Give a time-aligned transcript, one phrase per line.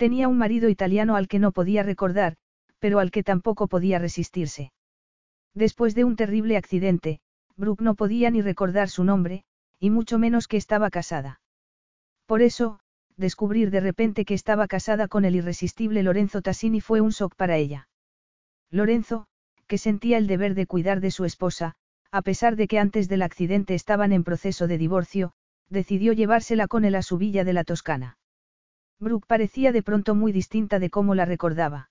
[0.00, 2.36] Tenía un marido italiano al que no podía recordar,
[2.78, 4.72] pero al que tampoco podía resistirse.
[5.54, 7.20] Después de un terrible accidente,
[7.54, 9.44] Brooke no podía ni recordar su nombre,
[9.78, 11.42] y mucho menos que estaba casada.
[12.24, 12.80] Por eso,
[13.18, 17.58] descubrir de repente que estaba casada con el irresistible Lorenzo Tassini fue un shock para
[17.58, 17.86] ella.
[18.70, 19.26] Lorenzo,
[19.66, 21.74] que sentía el deber de cuidar de su esposa,
[22.10, 25.32] a pesar de que antes del accidente estaban en proceso de divorcio,
[25.68, 28.16] decidió llevársela con él a su villa de la Toscana.
[29.00, 31.90] Brooke parecía de pronto muy distinta de cómo la recordaba.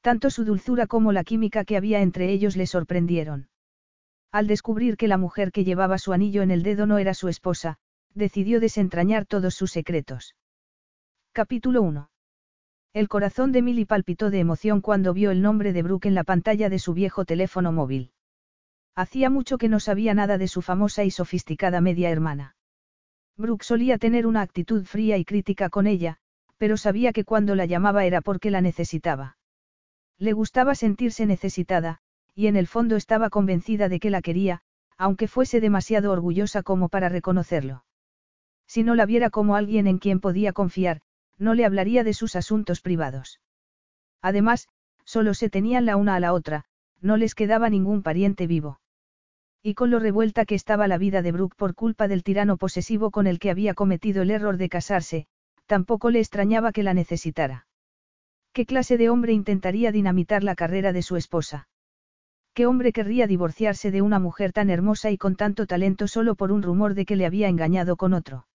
[0.00, 3.48] Tanto su dulzura como la química que había entre ellos le sorprendieron.
[4.32, 7.28] Al descubrir que la mujer que llevaba su anillo en el dedo no era su
[7.28, 7.78] esposa,
[8.12, 10.34] decidió desentrañar todos sus secretos.
[11.32, 12.10] Capítulo 1.
[12.92, 16.24] El corazón de Milly palpitó de emoción cuando vio el nombre de Brooke en la
[16.24, 18.10] pantalla de su viejo teléfono móvil.
[18.94, 22.56] Hacía mucho que no sabía nada de su famosa y sofisticada media hermana.
[23.36, 26.16] Brooke solía tener una actitud fría y crítica con ella,
[26.58, 29.36] pero sabía que cuando la llamaba era porque la necesitaba.
[30.18, 31.98] Le gustaba sentirse necesitada,
[32.34, 34.62] y en el fondo estaba convencida de que la quería,
[34.96, 37.84] aunque fuese demasiado orgullosa como para reconocerlo.
[38.66, 41.02] Si no la viera como alguien en quien podía confiar,
[41.38, 43.40] no le hablaría de sus asuntos privados.
[44.22, 44.68] Además,
[45.04, 46.64] solo se tenían la una a la otra,
[47.00, 48.80] no les quedaba ningún pariente vivo.
[49.62, 53.10] Y con lo revuelta que estaba la vida de Brooke por culpa del tirano posesivo
[53.10, 55.26] con el que había cometido el error de casarse,
[55.66, 57.66] tampoco le extrañaba que la necesitara.
[58.52, 61.68] ¿Qué clase de hombre intentaría dinamitar la carrera de su esposa?
[62.54, 66.52] ¿Qué hombre querría divorciarse de una mujer tan hermosa y con tanto talento solo por
[66.52, 68.46] un rumor de que le había engañado con otro?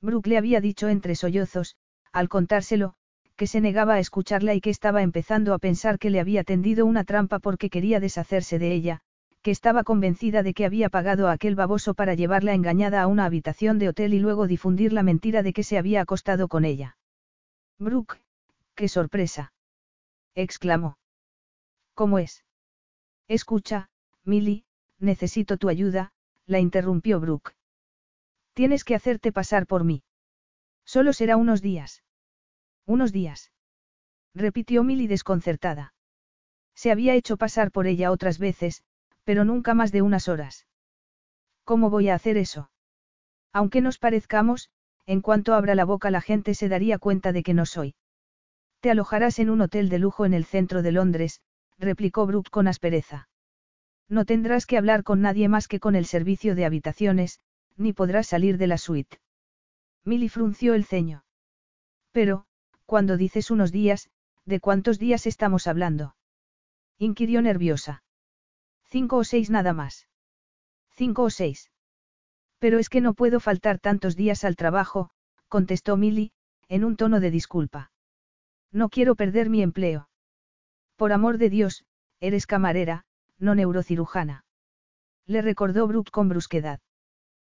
[0.00, 1.76] Brooke le había dicho entre sollozos,
[2.12, 2.94] al contárselo,
[3.36, 6.86] que se negaba a escucharla y que estaba empezando a pensar que le había tendido
[6.86, 9.02] una trampa porque quería deshacerse de ella,
[9.42, 13.24] que estaba convencida de que había pagado a aquel baboso para llevarla engañada a una
[13.24, 16.96] habitación de hotel y luego difundir la mentira de que se había acostado con ella.
[17.78, 18.20] Brooke,
[18.78, 19.52] ¡Qué sorpresa!
[20.36, 20.98] exclamó.
[21.94, 22.44] ¿Cómo es?
[23.26, 23.90] Escucha,
[24.24, 24.64] Milly,
[25.00, 26.12] necesito tu ayuda,
[26.46, 27.56] la interrumpió Brooke.
[28.54, 30.04] Tienes que hacerte pasar por mí.
[30.84, 32.04] Solo será unos días.
[32.86, 33.50] Unos días.
[34.32, 35.92] Repitió Milly desconcertada.
[36.76, 38.84] Se había hecho pasar por ella otras veces,
[39.28, 40.66] pero nunca más de unas horas.
[41.64, 42.70] ¿Cómo voy a hacer eso?
[43.52, 44.70] Aunque nos parezcamos,
[45.04, 47.94] en cuanto abra la boca la gente se daría cuenta de que no soy.
[48.80, 51.42] Te alojarás en un hotel de lujo en el centro de Londres,
[51.76, 53.28] replicó Brooke con aspereza.
[54.08, 57.38] No tendrás que hablar con nadie más que con el servicio de habitaciones,
[57.76, 59.18] ni podrás salir de la suite.
[60.06, 61.26] Milly frunció el ceño.
[62.12, 62.46] Pero,
[62.86, 64.08] cuando dices unos días,
[64.46, 66.16] ¿de cuántos días estamos hablando?
[66.96, 68.02] inquirió nerviosa.
[68.90, 70.08] Cinco o seis nada más.
[70.94, 71.70] Cinco o seis.
[72.58, 75.10] Pero es que no puedo faltar tantos días al trabajo,
[75.48, 76.32] contestó Milly,
[76.68, 77.92] en un tono de disculpa.
[78.72, 80.08] No quiero perder mi empleo.
[80.96, 81.84] Por amor de Dios,
[82.18, 83.04] eres camarera,
[83.38, 84.44] no neurocirujana.
[85.26, 86.80] Le recordó Brooke con brusquedad.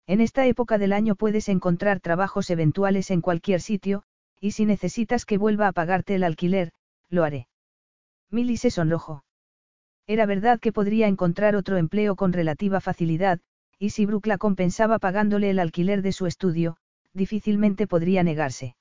[0.06, 4.02] En esta época del año puedes encontrar trabajos eventuales en cualquier sitio,
[4.41, 6.72] y si necesitas que vuelva a pagarte el alquiler,
[7.08, 7.47] lo haré.
[8.30, 9.24] Milly se sonrojó.
[10.10, 13.38] Era verdad que podría encontrar otro empleo con relativa facilidad,
[13.78, 16.76] y si Brooke la compensaba pagándole el alquiler de su estudio,
[17.15, 18.75] difícilmente podría negarse.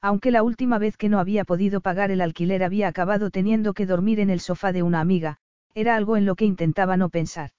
[0.00, 3.84] Aunque la última vez que no había podido pagar el alquiler había acabado teniendo que
[3.84, 5.38] dormir en el sofá de una amiga,
[5.74, 7.50] era algo en lo que intentaba no pensar.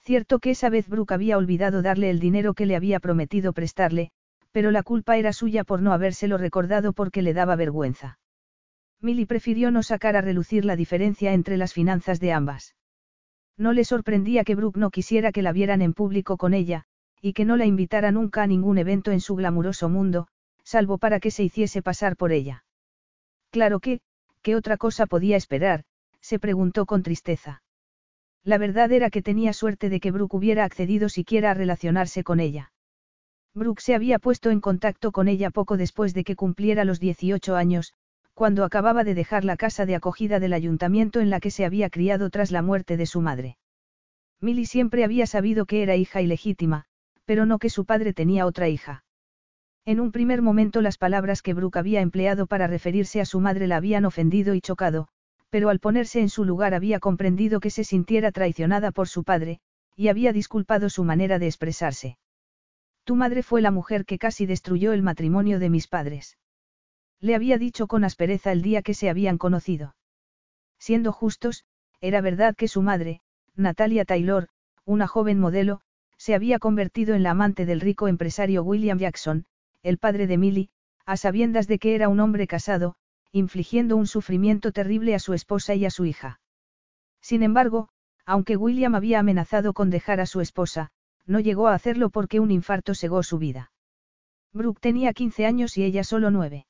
[0.00, 4.10] Cierto que esa vez Brooke había olvidado darle el dinero que le había prometido prestarle,
[4.50, 8.18] pero la culpa era suya por no habérselo recordado porque le daba vergüenza.
[9.00, 12.74] Milly prefirió no sacar a relucir la diferencia entre las finanzas de ambas.
[13.56, 16.84] No le sorprendía que Brooke no quisiera que la vieran en público con ella,
[17.20, 20.28] y que no la invitara nunca a ningún evento en su glamuroso mundo,
[20.64, 22.64] salvo para que se hiciese pasar por ella.
[23.50, 24.00] Claro que,
[24.42, 25.84] ¿qué otra cosa podía esperar?
[26.20, 27.62] se preguntó con tristeza.
[28.44, 32.40] La verdad era que tenía suerte de que Brooke hubiera accedido siquiera a relacionarse con
[32.40, 32.72] ella.
[33.54, 37.56] Brooke se había puesto en contacto con ella poco después de que cumpliera los 18
[37.56, 37.94] años,
[38.38, 41.90] cuando acababa de dejar la casa de acogida del ayuntamiento en la que se había
[41.90, 43.58] criado tras la muerte de su madre.
[44.40, 46.84] Milly siempre había sabido que era hija ilegítima,
[47.24, 49.02] pero no que su padre tenía otra hija.
[49.84, 53.66] En un primer momento las palabras que Brooke había empleado para referirse a su madre
[53.66, 55.08] la habían ofendido y chocado,
[55.50, 59.58] pero al ponerse en su lugar había comprendido que se sintiera traicionada por su padre,
[59.96, 62.18] y había disculpado su manera de expresarse.
[63.02, 66.38] Tu madre fue la mujer que casi destruyó el matrimonio de mis padres.
[67.20, 69.96] Le había dicho con aspereza el día que se habían conocido.
[70.78, 71.64] Siendo justos,
[72.00, 73.20] era verdad que su madre,
[73.56, 74.48] Natalia Taylor,
[74.84, 75.80] una joven modelo,
[76.16, 79.46] se había convertido en la amante del rico empresario William Jackson,
[79.82, 80.70] el padre de Millie,
[81.06, 82.94] a sabiendas de que era un hombre casado,
[83.32, 86.40] infligiendo un sufrimiento terrible a su esposa y a su hija.
[87.20, 87.88] Sin embargo,
[88.24, 90.90] aunque William había amenazado con dejar a su esposa,
[91.26, 93.72] no llegó a hacerlo porque un infarto cegó su vida.
[94.52, 96.66] Brooke tenía 15 años y ella solo nueve.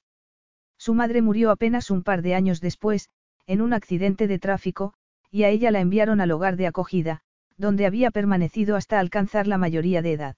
[0.88, 3.11] Su madre murió apenas un par de años después,
[3.46, 4.94] en un accidente de tráfico,
[5.31, 7.20] y a ella la enviaron al hogar de acogida,
[7.58, 10.37] donde había permanecido hasta alcanzar la mayoría de edad.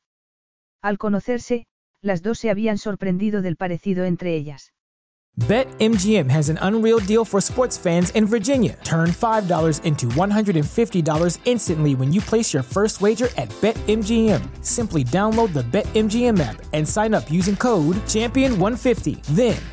[0.82, 1.68] Al conocerse,
[2.02, 4.72] las dos se habían sorprendido del parecido entre ellas.
[5.38, 8.76] BetMGM has an unreal deal for sports fans in Virginia.
[8.84, 14.42] Turn $5 into $150 instantly when you place your first wager at BetMGM.
[14.62, 19.22] Simply download the BetMGM app and sign up using code Champion150.
[19.34, 19.56] Then,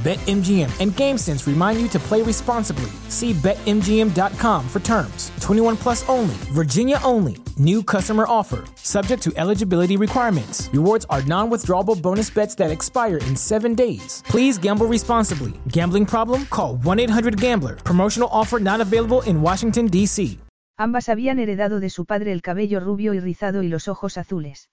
[0.00, 2.90] BetMGM and GameSense remind you to play responsibly.
[3.08, 5.30] See BetMGM.com for terms.
[5.42, 7.36] 21 plus only, Virginia only.
[7.58, 10.70] New customer offer, subject to eligibility requirements.
[10.72, 14.22] Rewards are non withdrawable bonus bets that expire in seven days.
[14.24, 15.52] Please gamble responsibly.
[15.68, 16.46] Gambling problem?
[16.46, 17.76] Call 1 800 Gambler.
[17.76, 20.38] Promotional offer not available in Washington, D.C.
[20.78, 24.70] Ambas habían heredado de su padre el cabello rubio y rizado y los ojos azules.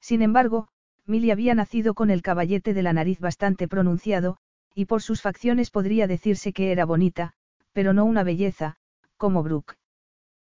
[0.00, 0.70] Sin embargo,
[1.08, 4.36] Millie había nacido con el caballete de la nariz bastante pronunciado,
[4.74, 7.32] y por sus facciones podría decirse que era bonita,
[7.72, 8.76] pero no una belleza,
[9.16, 9.76] como Brooke.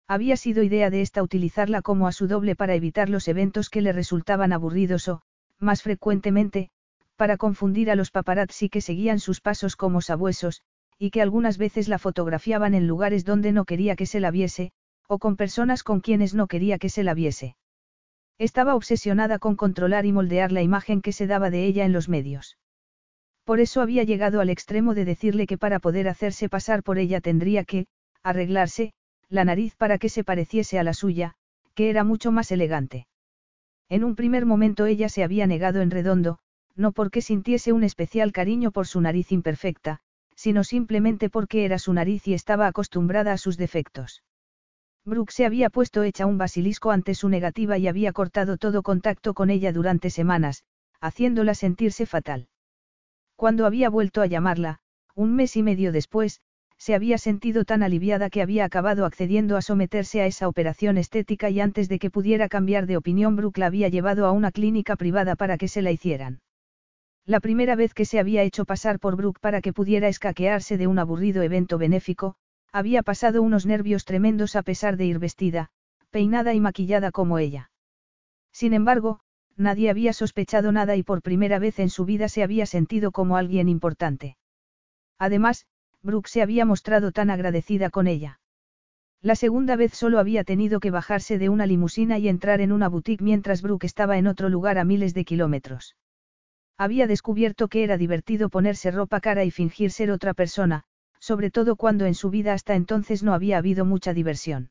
[0.08, 3.82] Había sido idea de esta utilizarla como a su doble para evitar los eventos que
[3.82, 5.22] le resultaban aburridos o,
[5.60, 6.70] más frecuentemente,
[7.18, 10.62] para confundir a los paparazzi que seguían sus pasos como sabuesos,
[10.98, 14.72] y que algunas veces la fotografiaban en lugares donde no quería que se la viese,
[15.10, 17.58] o con personas con quienes no quería que se la viese.
[18.38, 22.10] Estaba obsesionada con controlar y moldear la imagen que se daba de ella en los
[22.10, 22.58] medios.
[23.46, 27.22] Por eso había llegado al extremo de decirle que para poder hacerse pasar por ella
[27.22, 27.86] tendría que,
[28.24, 28.94] arreglarse,
[29.30, 31.36] la nariz para que se pareciese a la suya,
[31.76, 33.08] que era mucho más elegante.
[33.88, 36.40] En un primer momento ella se había negado en redondo,
[36.76, 40.00] no porque sintiese un especial cariño por su nariz imperfecta,
[40.36, 44.24] sino simplemente porque era su nariz y estaba acostumbrada a sus defectos.
[45.06, 49.36] Brooke se había puesto hecha un basilisco ante su negativa y había cortado todo contacto
[49.36, 50.64] con ella durante semanas,
[51.00, 52.48] haciéndola sentirse fatal.
[53.36, 54.80] Cuando había vuelto a llamarla,
[55.14, 56.42] un mes y medio después,
[56.78, 61.50] se había sentido tan aliviada que había acabado accediendo a someterse a esa operación estética
[61.50, 64.96] y antes de que pudiera cambiar de opinión Brooke la había llevado a una clínica
[64.96, 66.42] privada para que se la hicieran.
[67.26, 70.88] La primera vez que se había hecho pasar por Brooke para que pudiera escaquearse de
[70.88, 72.36] un aburrido evento benéfico,
[72.76, 75.70] había pasado unos nervios tremendos a pesar de ir vestida,
[76.10, 77.72] peinada y maquillada como ella.
[78.52, 79.22] Sin embargo,
[79.56, 83.38] nadie había sospechado nada y por primera vez en su vida se había sentido como
[83.38, 84.36] alguien importante.
[85.18, 85.68] Además,
[86.04, 88.42] Brooke se había mostrado tan agradecida con ella.
[89.22, 92.90] La segunda vez solo había tenido que bajarse de una limusina y entrar en una
[92.90, 95.96] boutique mientras Brooke estaba en otro lugar a miles de kilómetros.
[96.78, 100.84] Había descubierto que era divertido ponerse ropa cara y fingir ser otra persona,
[101.26, 104.70] sobre todo cuando en su vida hasta entonces no había habido mucha diversión.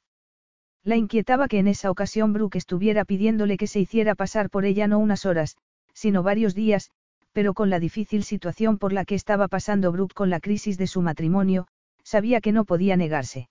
[0.84, 4.86] La inquietaba que en esa ocasión Brooke estuviera pidiéndole que se hiciera pasar por ella
[4.86, 5.56] no unas horas,
[5.94, 6.92] sino varios días,
[7.32, 10.86] pero con la difícil situación por la que estaba pasando Brooke con la crisis de
[10.86, 11.66] su matrimonio,
[12.04, 13.48] sabía que no podía negarse.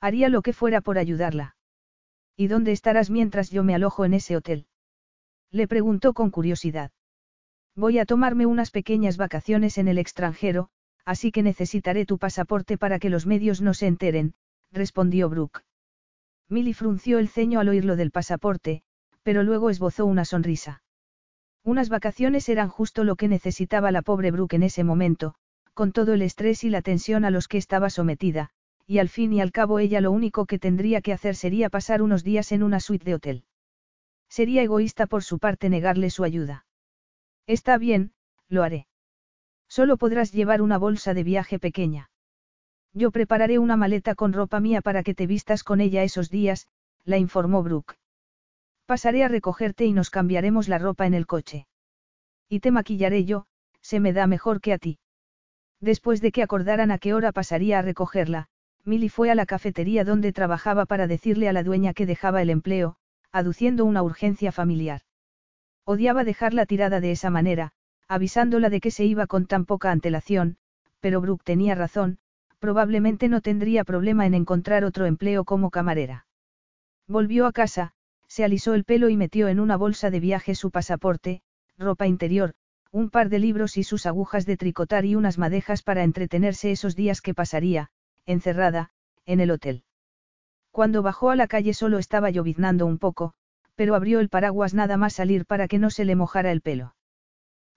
[0.00, 1.56] Haría lo que fuera por ayudarla.
[2.38, 4.64] ¿Y dónde estarás mientras yo me alojo en ese hotel?
[5.50, 6.90] Le preguntó con curiosidad.
[7.76, 10.70] Voy a tomarme unas pequeñas vacaciones en el extranjero,
[11.04, 14.34] así que necesitaré tu pasaporte para que los medios no se enteren,
[14.72, 15.62] respondió Brooke.
[16.48, 18.82] Milly frunció el ceño al oír lo del pasaporte,
[19.22, 20.82] pero luego esbozó una sonrisa.
[21.62, 25.34] Unas vacaciones eran justo lo que necesitaba la pobre Brooke en ese momento,
[25.72, 28.50] con todo el estrés y la tensión a los que estaba sometida,
[28.86, 32.02] y al fin y al cabo ella lo único que tendría que hacer sería pasar
[32.02, 33.44] unos días en una suite de hotel.
[34.28, 36.66] Sería egoísta por su parte negarle su ayuda.
[37.46, 38.12] Está bien,
[38.48, 38.86] lo haré.
[39.68, 42.10] Solo podrás llevar una bolsa de viaje pequeña.
[42.92, 46.68] Yo prepararé una maleta con ropa mía para que te vistas con ella esos días,
[47.04, 47.96] la informó Brooke.
[48.86, 51.66] Pasaré a recogerte y nos cambiaremos la ropa en el coche.
[52.48, 53.46] Y te maquillaré yo,
[53.80, 54.98] se me da mejor que a ti.
[55.80, 58.48] Después de que acordaran a qué hora pasaría a recogerla,
[58.84, 62.50] Milly fue a la cafetería donde trabajaba para decirle a la dueña que dejaba el
[62.50, 62.96] empleo,
[63.32, 65.02] aduciendo una urgencia familiar.
[65.84, 67.72] Odiaba dejarla tirada de esa manera,
[68.08, 70.56] avisándola de que se iba con tan poca antelación,
[71.00, 72.18] pero Brooke tenía razón,
[72.58, 76.26] probablemente no tendría problema en encontrar otro empleo como camarera.
[77.06, 77.92] Volvió a casa,
[78.26, 81.42] se alisó el pelo y metió en una bolsa de viaje su pasaporte,
[81.76, 82.54] ropa interior,
[82.90, 86.96] un par de libros y sus agujas de tricotar y unas madejas para entretenerse esos
[86.96, 87.90] días que pasaría,
[88.24, 88.90] encerrada,
[89.26, 89.84] en el hotel.
[90.70, 93.34] Cuando bajó a la calle solo estaba lloviznando un poco,
[93.74, 96.93] pero abrió el paraguas nada más salir para que no se le mojara el pelo.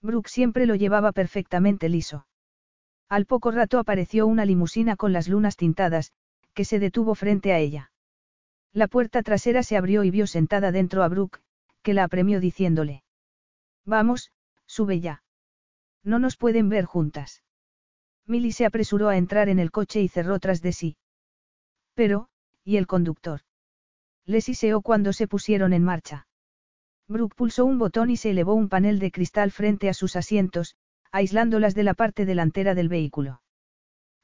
[0.02, 2.26] Brooke siempre lo llevaba perfectamente liso.
[3.08, 6.12] Al poco rato apareció una limusina con las lunas tintadas,
[6.54, 7.90] que se detuvo frente a ella.
[8.72, 11.40] La puerta trasera se abrió y vio sentada dentro a Brooke,
[11.82, 13.02] que la apremió diciéndole.
[13.84, 14.30] Vamos,
[14.66, 15.22] sube ya.
[16.04, 17.42] No nos pueden ver juntas.
[18.26, 20.96] Milly se apresuró a entrar en el coche y cerró tras de sí.
[21.94, 22.28] Pero,
[22.62, 23.40] ¿y el conductor?
[24.26, 26.27] Le siseó cuando se pusieron en marcha.
[27.08, 30.76] Brooke pulsó un botón y se elevó un panel de cristal frente a sus asientos,
[31.10, 33.40] aislándolas de la parte delantera del vehículo.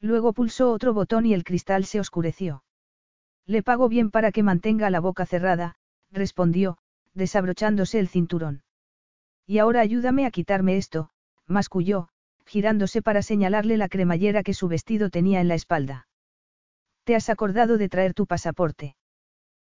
[0.00, 2.62] Luego pulsó otro botón y el cristal se oscureció.
[3.46, 5.76] Le pago bien para que mantenga la boca cerrada,
[6.10, 6.78] respondió,
[7.14, 8.62] desabrochándose el cinturón.
[9.46, 11.10] Y ahora ayúdame a quitarme esto,
[11.46, 12.08] masculló,
[12.46, 16.06] girándose para señalarle la cremallera que su vestido tenía en la espalda.
[17.04, 18.96] ¿Te has acordado de traer tu pasaporte?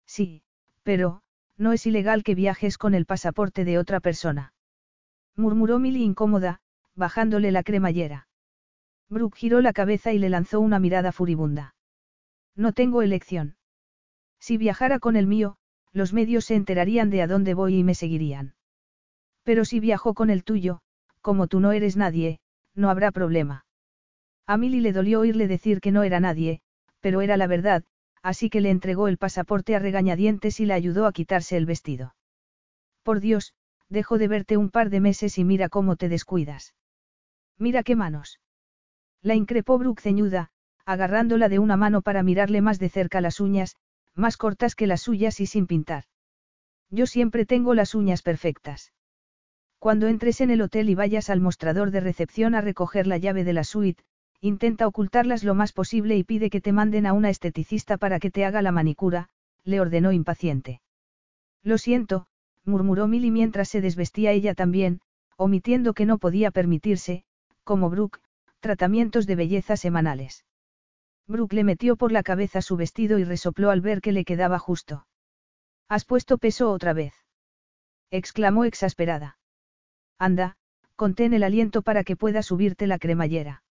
[0.05, 0.43] Sí,
[0.83, 1.22] pero,
[1.57, 4.53] no es ilegal que viajes con el pasaporte de otra persona.
[5.35, 6.59] Murmuró Milly incómoda,
[6.95, 8.27] bajándole la cremallera.
[9.09, 11.75] Brooke giró la cabeza y le lanzó una mirada furibunda.
[12.55, 13.55] No tengo elección.
[14.39, 15.57] Si viajara con el mío,
[15.91, 18.55] los medios se enterarían de a dónde voy y me seguirían.
[19.43, 20.81] Pero si viajo con el tuyo,
[21.21, 22.39] como tú no eres nadie,
[22.75, 23.65] no habrá problema.
[24.45, 26.61] A Milly le dolió oírle decir que no era nadie,
[26.99, 27.83] pero era la verdad,
[28.23, 32.15] así que le entregó el pasaporte a regañadientes y le ayudó a quitarse el vestido.
[33.03, 33.53] Por Dios,
[33.89, 36.73] dejo de verte un par de meses y mira cómo te descuidas.
[37.59, 38.39] Mira qué manos.
[39.21, 40.49] La increpó Brooke ceñuda,
[40.85, 43.75] agarrándola de una mano para mirarle más de cerca las uñas,
[44.15, 46.05] más cortas que las suyas y sin pintar.
[46.89, 48.93] Yo siempre tengo las uñas perfectas.
[49.79, 53.43] Cuando entres en el hotel y vayas al mostrador de recepción a recoger la llave
[53.43, 54.03] de la suite,
[54.43, 58.29] intenta ocultarlas lo más posible y pide que te manden a una esteticista para que
[58.29, 59.29] te haga la manicura,
[59.63, 60.81] le ordenó impaciente.
[61.63, 62.27] Lo siento,
[62.65, 64.99] murmuró Milly mientras se desvestía ella también,
[65.37, 67.23] omitiendo que no podía permitirse,
[67.63, 68.19] como Brooke,
[68.59, 70.45] tratamientos de belleza semanales.
[71.25, 74.59] Brooke le metió por la cabeza su vestido y resopló al ver que le quedaba
[74.59, 75.07] justo.
[75.87, 77.13] ¿Has puesto peso otra vez?
[78.11, 79.37] exclamó exasperada.
[80.19, 80.57] Anda,
[80.97, 83.62] contén el aliento para que pueda subirte la cremallera.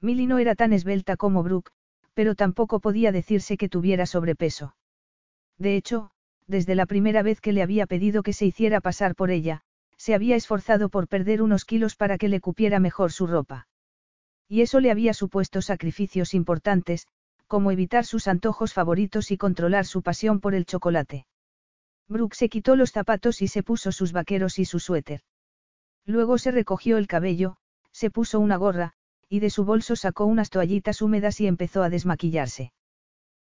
[0.00, 1.72] Milly no era tan esbelta como Brooke,
[2.14, 4.76] pero tampoco podía decirse que tuviera sobrepeso.
[5.58, 6.10] De hecho,
[6.46, 9.62] desde la primera vez que le había pedido que se hiciera pasar por ella,
[9.96, 13.66] se había esforzado por perder unos kilos para que le cupiera mejor su ropa.
[14.48, 17.06] Y eso le había supuesto sacrificios importantes,
[17.46, 21.26] como evitar sus antojos favoritos y controlar su pasión por el chocolate.
[22.08, 25.20] Brooke se quitó los zapatos y se puso sus vaqueros y su suéter.
[26.06, 27.56] Luego se recogió el cabello,
[27.92, 28.94] se puso una gorra,
[29.28, 32.72] y de su bolso sacó unas toallitas húmedas y empezó a desmaquillarse.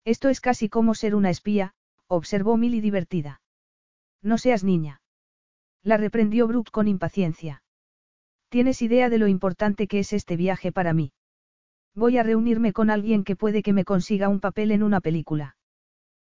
[0.05, 1.75] Esto es casi como ser una espía,
[2.07, 3.41] observó Milly divertida.
[4.23, 5.01] No seas niña.
[5.83, 7.63] La reprendió Brooke con impaciencia.
[8.49, 11.13] ¿Tienes idea de lo importante que es este viaje para mí?
[11.95, 15.57] Voy a reunirme con alguien que puede que me consiga un papel en una película.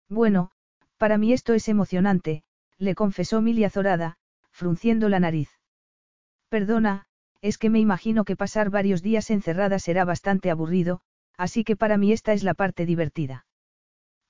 [0.10, 0.52] Bueno,
[0.98, 2.44] para mí esto es emocionante,
[2.78, 4.18] le confesó Milly azorada,
[4.52, 5.50] frunciendo la nariz.
[6.50, 7.08] Perdona,
[7.42, 11.02] es que me imagino que pasar varios días encerrada será bastante aburrido,
[11.38, 13.46] así que para mí esta es la parte divertida.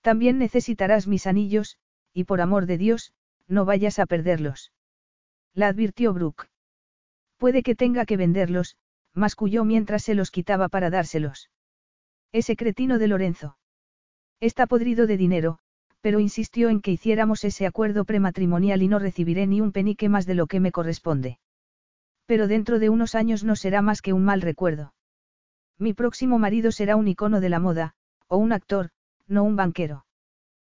[0.02, 1.78] También necesitarás mis anillos,
[2.14, 3.14] y por amor de Dios,
[3.48, 4.72] no vayas a perderlos.
[5.54, 6.48] La advirtió Brooke.
[7.38, 8.78] Puede que tenga que venderlos,
[9.14, 11.50] masculló mientras se los quitaba para dárselos.
[12.32, 13.58] Ese cretino de Lorenzo.
[14.40, 15.60] Está podrido de dinero,
[16.02, 20.26] pero insistió en que hiciéramos ese acuerdo prematrimonial y no recibiré ni un penique más
[20.26, 21.40] de lo que me corresponde.
[22.30, 24.94] Pero dentro de unos años no será más que un mal recuerdo.
[25.80, 27.96] Mi próximo marido será un icono de la moda,
[28.28, 28.92] o un actor,
[29.26, 30.06] no un banquero.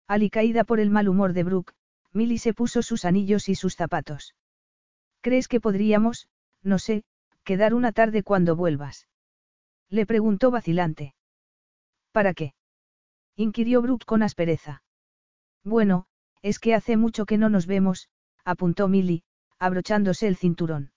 [0.08, 1.74] Alicaída por el mal humor de Brooke,
[2.14, 4.36] Milly se puso sus anillos y sus zapatos.
[5.22, 6.28] ¿Crees que podríamos,
[6.62, 7.04] no sé,
[7.44, 9.08] quedar una tarde cuando vuelvas?
[9.90, 11.16] Le preguntó vacilante.
[12.12, 12.54] ¿Para qué?
[13.36, 14.84] inquirió Brooke con aspereza.
[15.64, 16.06] Bueno,
[16.44, 18.08] es que hace mucho que no nos vemos,
[18.46, 19.24] apuntó Milly,
[19.58, 20.92] abrochándose el cinturón.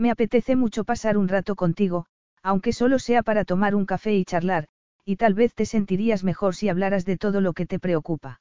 [0.00, 2.06] Me apetece mucho pasar un rato contigo,
[2.42, 4.66] aunque solo sea para tomar un café y charlar,
[5.04, 8.40] y tal vez te sentirías mejor si hablaras de todo lo que te preocupa.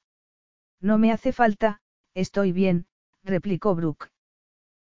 [0.80, 1.82] No me hace falta,
[2.14, 2.86] estoy bien,
[3.26, 4.10] replicó Brooke.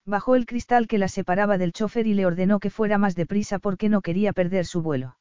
[0.06, 3.58] Bajó el cristal que la separaba del chofer y le ordenó que fuera más deprisa
[3.58, 5.16] porque no quería perder su vuelo.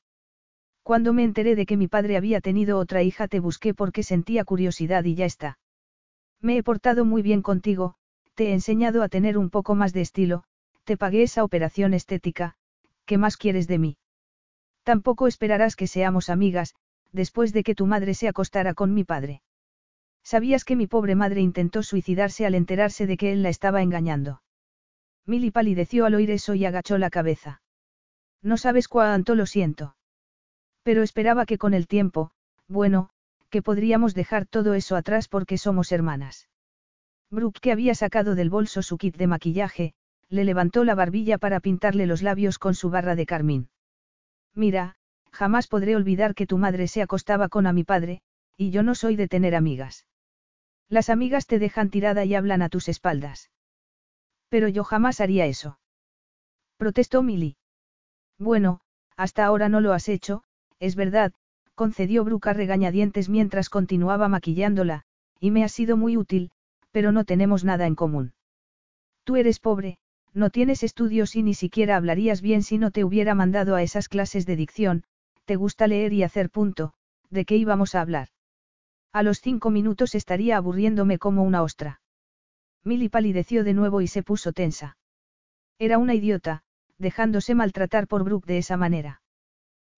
[0.84, 4.46] Cuando me enteré de que mi padre había tenido otra hija te busqué porque sentía
[4.46, 5.58] curiosidad y ya está.
[6.42, 7.96] Me he portado muy bien contigo,
[8.36, 10.44] te he enseñado a tener un poco más de estilo,
[10.90, 12.56] te pagué esa operación estética,
[13.06, 13.98] ¿qué más quieres de mí?
[14.82, 16.74] Tampoco esperarás que seamos amigas,
[17.12, 19.44] después de que tu madre se acostara con mi padre.
[20.24, 24.42] ¿Sabías que mi pobre madre intentó suicidarse al enterarse de que él la estaba engañando?
[25.28, 27.62] Milly palideció al oír eso y agachó la cabeza.
[28.42, 29.96] No sabes cuánto lo siento.
[30.82, 32.32] Pero esperaba que con el tiempo,
[32.68, 33.12] bueno,
[33.52, 36.50] que podríamos dejar todo eso atrás porque somos hermanas.
[37.30, 39.94] Brooke, que había sacado del bolso su kit de maquillaje,
[40.30, 43.70] le levantó la barbilla para pintarle los labios con su barra de carmín.
[44.54, 44.96] Mira,
[45.32, 48.22] jamás podré olvidar que tu madre se acostaba con a mi padre,
[48.58, 50.06] y yo no soy de tener amigas.
[50.88, 53.52] Las amigas te dejan tirada y hablan a tus espaldas.
[54.50, 55.80] Pero yo jamás haría eso.
[56.78, 57.58] Protestó Milly.
[58.38, 58.82] Bueno,
[59.16, 60.44] hasta ahora no lo has hecho,
[60.80, 61.34] es verdad,
[61.76, 65.04] concedió Bruca regañadientes mientras continuaba maquillándola,
[65.40, 66.52] y me ha sido muy útil,
[66.92, 68.34] pero no tenemos nada en común.
[69.24, 70.00] Tú eres pobre,
[70.34, 74.10] no tienes estudios y ni siquiera hablarías bien si no te hubiera mandado a esas
[74.10, 75.04] clases de dicción,
[75.46, 76.94] te gusta leer y hacer punto,
[77.30, 78.30] ¿de qué íbamos a hablar?
[79.12, 82.02] A los cinco minutos estaría aburriéndome como una ostra.
[82.84, 84.98] Milly palideció de nuevo y se puso tensa.
[85.80, 86.64] Era una idiota,
[86.98, 89.22] dejándose maltratar por Brooke de esa manera.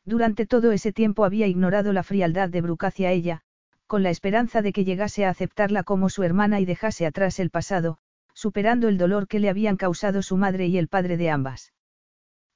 [0.06, 3.42] Durante todo ese tiempo había ignorado la frialdad de Brooke hacia ella,
[3.88, 7.50] con la esperanza de que llegase a aceptarla como su hermana y dejase atrás el
[7.50, 7.98] pasado,
[8.42, 11.74] superando el dolor que le habían causado su madre y el padre de ambas.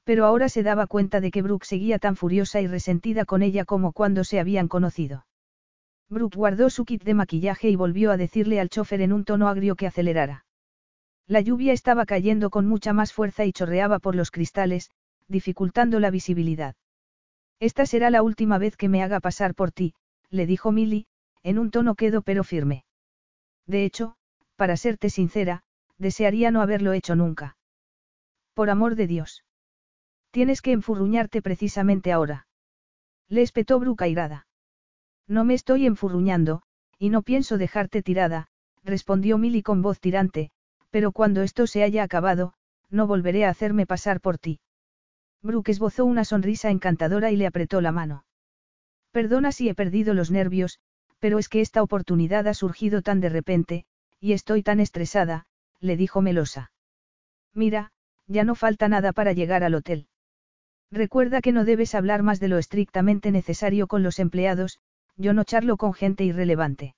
[0.04, 3.66] Pero ahora se daba cuenta de que Brooke seguía tan furiosa y resentida con ella
[3.66, 5.28] como cuando se habían conocido.
[6.10, 9.48] Brooke guardó su kit de maquillaje y volvió a decirle al chofer en un tono
[9.48, 10.48] agrio que acelerara.
[11.28, 14.90] La lluvia estaba cayendo con mucha más fuerza y chorreaba por los cristales,
[15.28, 16.76] dificultando la visibilidad.
[17.60, 19.94] Esta será la última vez que me haga pasar por ti,
[20.32, 21.06] le dijo Milly,
[21.44, 22.86] en un tono quedo pero firme.
[23.68, 24.16] De hecho,
[24.56, 25.62] para serte sincera,
[25.98, 27.58] desearía no haberlo hecho nunca.
[28.54, 29.44] Por amor de Dios.
[30.32, 32.48] Tienes que enfurruñarte precisamente ahora.
[33.30, 34.48] Le espetó Bruca irada.
[35.28, 36.62] No me estoy enfurruñando,
[37.00, 38.48] y no pienso dejarte tirada,
[38.84, 40.52] respondió Milly con voz tirante,
[40.92, 42.54] pero cuando esto se haya acabado,
[42.90, 44.60] no volveré a hacerme pasar por ti.
[45.42, 48.26] Brooke esbozó una sonrisa encantadora y le apretó la mano.
[49.12, 50.80] Perdona si he perdido los nervios,
[51.20, 53.86] pero es que esta oportunidad ha surgido tan de repente,
[54.20, 55.46] y estoy tan estresada,
[55.86, 56.72] le dijo melosa.
[57.54, 57.92] Mira,
[58.28, 60.08] ya no falta nada para llegar al hotel.
[60.92, 64.80] Recuerda que no debes hablar más de lo estrictamente necesario con los empleados,
[65.16, 66.96] yo no charlo con gente irrelevante.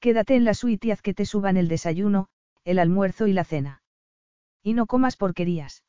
[0.00, 2.28] Quédate en la suite y haz que te suban el desayuno,
[2.64, 3.82] el almuerzo y la cena.
[4.62, 5.84] Y no comas porquerías.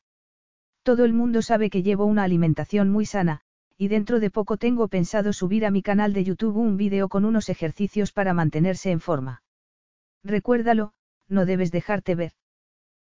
[0.82, 3.40] Todo el mundo sabe que llevo una alimentación muy sana,
[3.78, 7.24] y dentro de poco tengo pensado subir a mi canal de YouTube un vídeo con
[7.24, 9.42] unos ejercicios para mantenerse en forma.
[10.24, 10.92] Recuérdalo,
[11.28, 12.32] no debes dejarte ver.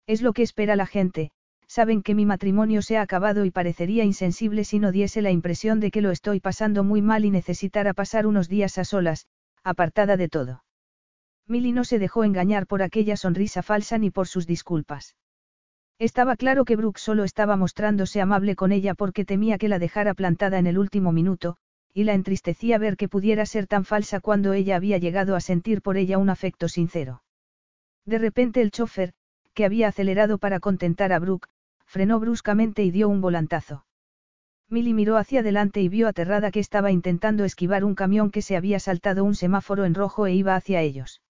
[0.07, 1.31] Es lo que espera la gente,
[1.67, 5.79] saben que mi matrimonio se ha acabado y parecería insensible si no diese la impresión
[5.79, 9.27] de que lo estoy pasando muy mal y necesitara pasar unos días a solas,
[9.63, 10.63] apartada de todo.
[11.47, 15.15] Milly no se dejó engañar por aquella sonrisa falsa ni por sus disculpas.
[15.99, 20.13] Estaba claro que Brooke solo estaba mostrándose amable con ella porque temía que la dejara
[20.13, 21.57] plantada en el último minuto,
[21.93, 25.81] y la entristecía ver que pudiera ser tan falsa cuando ella había llegado a sentir
[25.81, 27.21] por ella un afecto sincero.
[28.05, 29.13] De repente el chofer,
[29.53, 31.47] que había acelerado para contentar a Brooke,
[31.85, 33.85] frenó bruscamente y dio un volantazo.
[34.69, 38.57] Milly miró hacia adelante y vio aterrada que estaba intentando esquivar un camión que se
[38.57, 41.21] había saltado un semáforo en rojo e iba hacia ellos.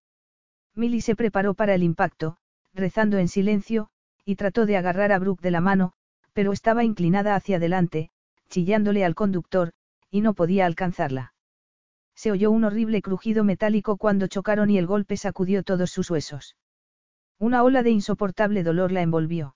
[0.74, 2.38] Milly se preparó para el impacto,
[2.74, 3.90] rezando en silencio,
[4.26, 5.94] y trató de agarrar a Brooke de la mano,
[6.34, 8.10] pero estaba inclinada hacia adelante,
[8.50, 9.72] chillándole al conductor,
[10.10, 11.34] y no podía alcanzarla.
[12.16, 16.56] Se oyó un horrible crujido metálico cuando chocaron y el golpe sacudió todos sus huesos.
[17.40, 19.56] Una ola de insoportable dolor la envolvió.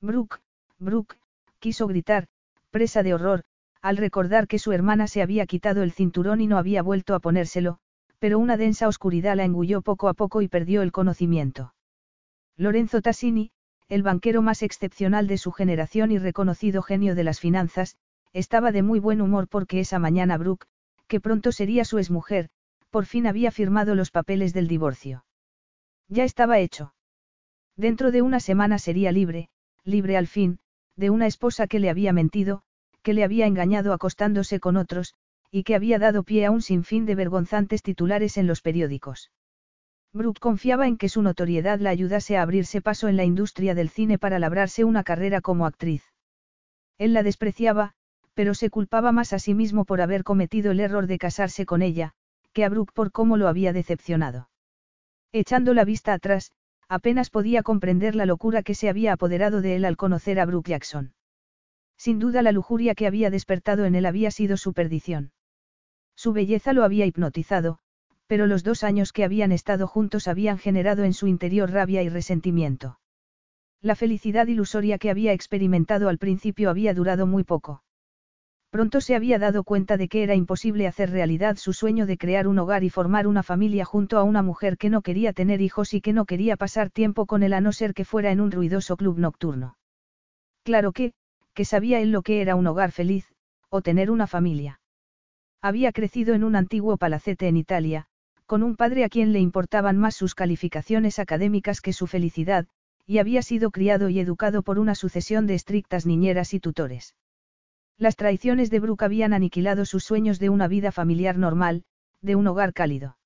[0.00, 0.40] Brooke,
[0.78, 1.16] Brooke,
[1.60, 2.26] quiso gritar,
[2.70, 3.44] presa de horror,
[3.80, 7.20] al recordar que su hermana se había quitado el cinturón y no había vuelto a
[7.20, 7.78] ponérselo,
[8.18, 11.74] pero una densa oscuridad la engulló poco a poco y perdió el conocimiento.
[12.56, 13.52] Lorenzo Tassini,
[13.88, 17.96] el banquero más excepcional de su generación y reconocido genio de las finanzas,
[18.32, 20.66] estaba de muy buen humor porque esa mañana Brooke,
[21.06, 22.50] que pronto sería su exmujer,
[22.90, 25.24] por fin había firmado los papeles del divorcio.
[26.08, 26.94] Ya estaba hecho.
[27.76, 29.50] Dentro de una semana sería libre,
[29.84, 30.58] libre al fin,
[30.96, 32.62] de una esposa que le había mentido,
[33.02, 35.14] que le había engañado acostándose con otros,
[35.50, 39.30] y que había dado pie a un sinfín de vergonzantes titulares en los periódicos.
[40.12, 43.90] Brooke confiaba en que su notoriedad la ayudase a abrirse paso en la industria del
[43.90, 46.02] cine para labrarse una carrera como actriz.
[46.96, 47.92] Él la despreciaba,
[48.34, 51.82] pero se culpaba más a sí mismo por haber cometido el error de casarse con
[51.82, 52.14] ella,
[52.52, 54.47] que a Brooke por cómo lo había decepcionado.
[55.32, 56.52] Echando la vista atrás,
[56.88, 60.70] apenas podía comprender la locura que se había apoderado de él al conocer a Brooke
[60.70, 61.12] Jackson.
[61.98, 65.32] Sin duda la lujuria que había despertado en él había sido su perdición.
[66.14, 67.78] Su belleza lo había hipnotizado,
[68.26, 72.08] pero los dos años que habían estado juntos habían generado en su interior rabia y
[72.08, 72.98] resentimiento.
[73.80, 77.82] La felicidad ilusoria que había experimentado al principio había durado muy poco.
[78.70, 82.46] Pronto se había dado cuenta de que era imposible hacer realidad su sueño de crear
[82.46, 85.94] un hogar y formar una familia junto a una mujer que no quería tener hijos
[85.94, 88.50] y que no quería pasar tiempo con él a no ser que fuera en un
[88.50, 89.78] ruidoso club nocturno.
[90.64, 91.14] Claro que,
[91.54, 93.32] que sabía él lo que era un hogar feliz,
[93.70, 94.80] o tener una familia.
[95.62, 98.06] Había crecido en un antiguo palacete en Italia,
[98.44, 102.66] con un padre a quien le importaban más sus calificaciones académicas que su felicidad,
[103.06, 107.14] y había sido criado y educado por una sucesión de estrictas niñeras y tutores.
[107.98, 111.82] Las traiciones de Brooke habían aniquilado sus sueños de una vida familiar normal,
[112.22, 113.18] de un hogar cálido.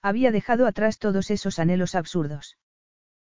[0.00, 2.56] Había dejado atrás todos esos anhelos absurdos.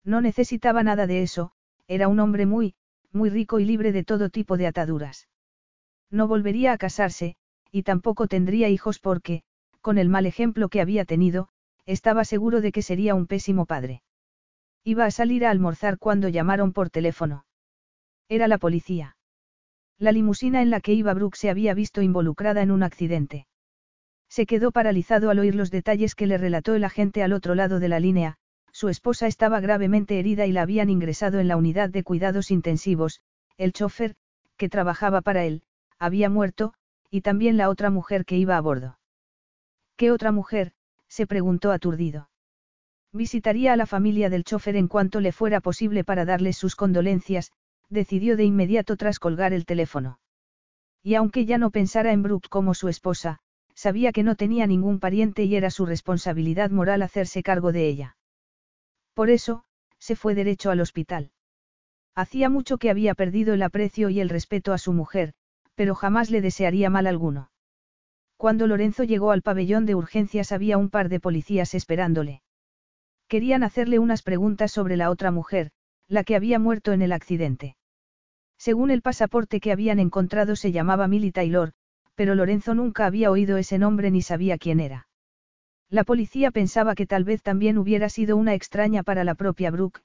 [0.03, 1.51] No necesitaba nada de eso,
[1.87, 2.73] era un hombre muy,
[3.11, 5.27] muy rico y libre de todo tipo de ataduras.
[6.09, 7.35] No volvería a casarse,
[7.71, 9.43] y tampoco tendría hijos porque,
[9.81, 11.49] con el mal ejemplo que había tenido,
[11.85, 14.01] estaba seguro de que sería un pésimo padre.
[14.83, 17.45] Iba a salir a almorzar cuando llamaron por teléfono.
[18.29, 19.14] Era la policía.
[19.97, 23.47] La limusina en la que iba Brooke se había visto involucrada en un accidente.
[24.27, 27.79] Se quedó paralizado al oír los detalles que le relató el agente al otro lado
[27.79, 28.37] de la línea,
[28.73, 33.21] su esposa estaba gravemente herida y la habían ingresado en la unidad de cuidados intensivos,
[33.57, 34.15] el chofer,
[34.57, 35.63] que trabajaba para él,
[35.97, 36.73] había muerto,
[37.09, 38.99] y también la otra mujer que iba a bordo.
[39.95, 40.73] ¿Qué otra mujer?
[41.07, 42.29] se preguntó aturdido.
[43.13, 47.53] Visitaría a la familia del chofer en cuanto le fuera posible para darles sus condolencias,
[47.89, 50.19] decidió de inmediato tras colgar el teléfono.
[51.03, 53.39] Y aunque ya no pensara en Brooke como su esposa,
[53.75, 58.17] sabía que no tenía ningún pariente y era su responsabilidad moral hacerse cargo de ella.
[59.13, 59.63] Por eso,
[59.99, 61.31] se fue derecho al hospital.
[62.15, 65.33] Hacía mucho que había perdido el aprecio y el respeto a su mujer,
[65.75, 67.51] pero jamás le desearía mal alguno.
[68.37, 72.41] Cuando Lorenzo llegó al pabellón de urgencias había un par de policías esperándole.
[73.27, 75.71] Querían hacerle unas preguntas sobre la otra mujer,
[76.07, 77.75] la que había muerto en el accidente.
[78.57, 81.73] Según el pasaporte que habían encontrado se llamaba Millie Taylor,
[82.15, 85.07] pero Lorenzo nunca había oído ese nombre ni sabía quién era.
[85.89, 90.01] La policía pensaba que tal vez también hubiera sido una extraña para la propia Brooke,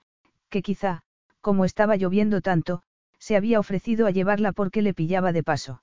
[0.48, 1.02] que quizá,
[1.40, 2.82] como estaba lloviendo tanto,
[3.18, 5.82] se había ofrecido a llevarla porque le pillaba de paso.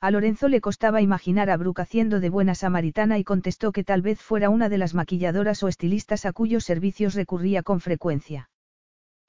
[0.00, 4.02] A Lorenzo le costaba imaginar a Brooke haciendo de buena samaritana y contestó que tal
[4.02, 8.50] vez fuera una de las maquilladoras o estilistas a cuyos servicios recurría con frecuencia.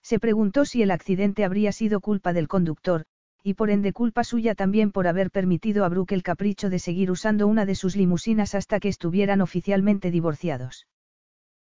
[0.08, 3.04] Se preguntó si el accidente habría sido culpa del conductor,
[3.43, 7.12] y por ende culpa suya también por haber permitido a Brooke el capricho de seguir
[7.12, 10.88] usando una de sus limusinas hasta que estuvieran oficialmente divorciados.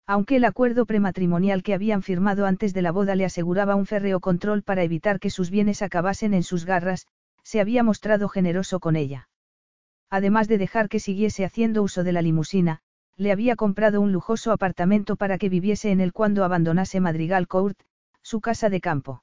[0.06, 4.20] Aunque el acuerdo prematrimonial que habían firmado antes de la boda le aseguraba un férreo
[4.20, 7.08] control para evitar que sus bienes acabasen en sus garras,
[7.42, 9.28] se había mostrado generoso con ella.
[10.12, 12.82] Además de dejar que siguiese haciendo uso de la limusina,
[13.18, 17.80] le había comprado un lujoso apartamento para que viviese en él cuando abandonase Madrigal Court,
[18.26, 19.22] su casa de campo.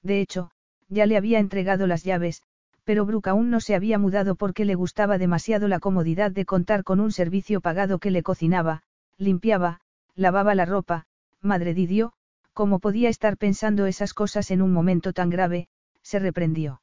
[0.00, 0.52] De hecho,
[0.88, 2.44] ya le había entregado las llaves,
[2.84, 6.84] pero Brooke aún no se había mudado porque le gustaba demasiado la comodidad de contar
[6.84, 8.84] con un servicio pagado que le cocinaba,
[9.18, 9.80] limpiaba,
[10.14, 11.06] lavaba la ropa,
[11.40, 12.12] madre Didio,
[12.52, 15.66] como podía estar pensando esas cosas en un momento tan grave,
[16.02, 16.80] se reprendió.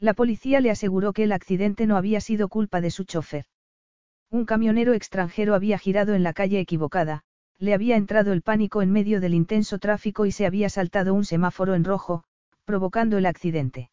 [0.00, 3.44] La policía le aseguró que el accidente no había sido culpa de su chofer.
[4.28, 7.22] Un camionero extranjero había girado en la calle equivocada,
[7.58, 11.24] le había entrado el pánico en medio del intenso tráfico y se había saltado un
[11.24, 12.22] semáforo en rojo,
[12.64, 13.90] provocando el accidente.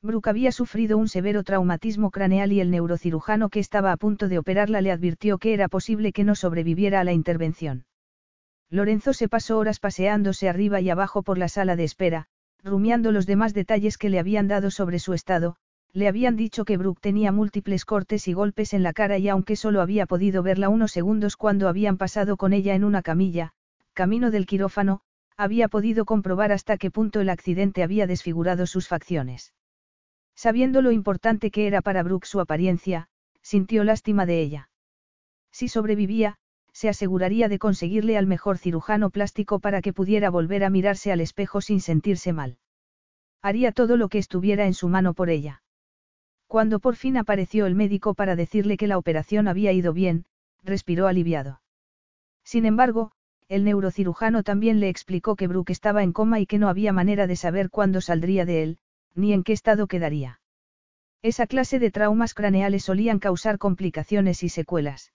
[0.00, 4.38] Brooke había sufrido un severo traumatismo craneal y el neurocirujano que estaba a punto de
[4.38, 7.84] operarla le advirtió que era posible que no sobreviviera a la intervención.
[8.70, 12.26] Lorenzo se pasó horas paseándose arriba y abajo por la sala de espera,
[12.62, 15.56] rumiando los demás detalles que le habían dado sobre su estado,
[15.92, 19.56] le habían dicho que Brooke tenía múltiples cortes y golpes en la cara y aunque
[19.56, 23.52] solo había podido verla unos segundos cuando habían pasado con ella en una camilla,
[23.94, 25.00] camino del quirófano,
[25.36, 29.54] había podido comprobar hasta qué punto el accidente había desfigurado sus facciones.
[30.34, 33.08] Sabiendo lo importante que era para Brooke su apariencia,
[33.42, 34.70] sintió lástima de ella.
[35.50, 36.36] Si sobrevivía,
[36.72, 41.20] se aseguraría de conseguirle al mejor cirujano plástico para que pudiera volver a mirarse al
[41.20, 42.58] espejo sin sentirse mal.
[43.42, 45.62] Haría todo lo que estuviera en su mano por ella.
[46.48, 50.24] Cuando por fin apareció el médico para decirle que la operación había ido bien,
[50.64, 51.60] respiró aliviado.
[52.42, 53.12] Sin embargo,
[53.48, 57.26] el neurocirujano también le explicó que Brooke estaba en coma y que no había manera
[57.26, 58.78] de saber cuándo saldría de él,
[59.14, 60.40] ni en qué estado quedaría.
[61.20, 65.12] Esa clase de traumas craneales solían causar complicaciones y secuelas.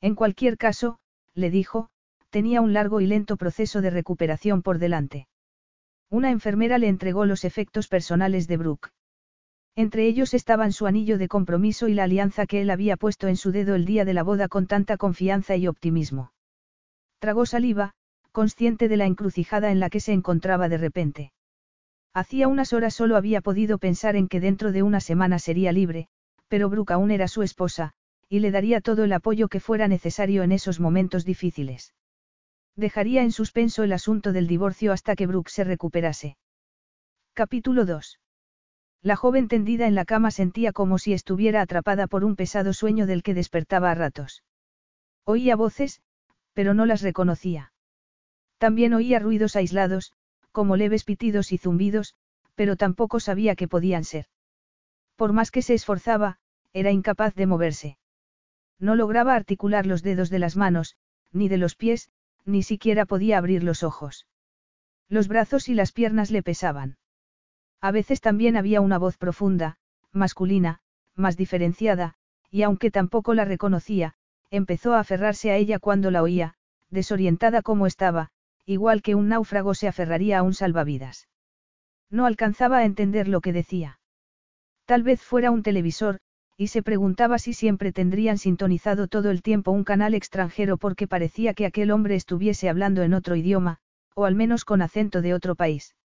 [0.00, 0.98] En cualquier caso,
[1.34, 1.88] le dijo,
[2.30, 5.26] tenía un largo y lento proceso de recuperación por delante.
[6.10, 8.90] Una enfermera le entregó los efectos personales de Brooke.
[9.76, 13.36] Entre ellos estaban su anillo de compromiso y la alianza que él había puesto en
[13.36, 16.32] su dedo el día de la boda con tanta confianza y optimismo.
[17.18, 17.94] Tragó saliva,
[18.30, 21.32] consciente de la encrucijada en la que se encontraba de repente.
[22.12, 26.06] Hacía unas horas solo había podido pensar en que dentro de una semana sería libre,
[26.46, 27.92] pero Brooke aún era su esposa,
[28.28, 31.94] y le daría todo el apoyo que fuera necesario en esos momentos difíciles.
[32.76, 36.36] Dejaría en suspenso el asunto del divorcio hasta que Brooke se recuperase.
[37.32, 38.20] Capítulo 2.
[39.04, 43.06] La joven tendida en la cama sentía como si estuviera atrapada por un pesado sueño
[43.06, 44.42] del que despertaba a ratos.
[45.24, 46.00] Oía voces,
[46.54, 47.74] pero no las reconocía.
[48.56, 50.14] También oía ruidos aislados,
[50.52, 52.14] como leves pitidos y zumbidos,
[52.54, 54.24] pero tampoco sabía qué podían ser.
[55.16, 56.38] Por más que se esforzaba,
[56.72, 57.98] era incapaz de moverse.
[58.78, 60.96] No lograba articular los dedos de las manos,
[61.30, 62.08] ni de los pies,
[62.46, 64.26] ni siquiera podía abrir los ojos.
[65.10, 66.96] Los brazos y las piernas le pesaban.
[67.80, 69.76] A veces también había una voz profunda,
[70.12, 70.80] masculina,
[71.14, 72.14] más diferenciada,
[72.50, 74.14] y aunque tampoco la reconocía,
[74.50, 76.54] empezó a aferrarse a ella cuando la oía,
[76.90, 78.30] desorientada como estaba,
[78.64, 81.28] igual que un náufrago se aferraría a un salvavidas.
[82.10, 83.98] No alcanzaba a entender lo que decía.
[84.86, 86.20] Tal vez fuera un televisor,
[86.56, 91.54] y se preguntaba si siempre tendrían sintonizado todo el tiempo un canal extranjero porque parecía
[91.54, 93.78] que aquel hombre estuviese hablando en otro idioma,
[94.14, 95.96] o al menos con acento de otro país.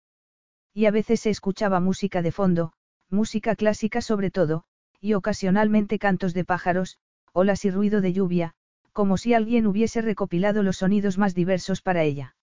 [0.74, 2.74] Y a veces se escuchaba música de fondo,
[3.10, 4.64] música clásica sobre todo,
[5.02, 6.98] y ocasionalmente cantos de pájaros,
[7.34, 8.54] olas y ruido de lluvia,
[8.94, 12.36] como si alguien hubiese recopilado los sonidos más diversos para ella.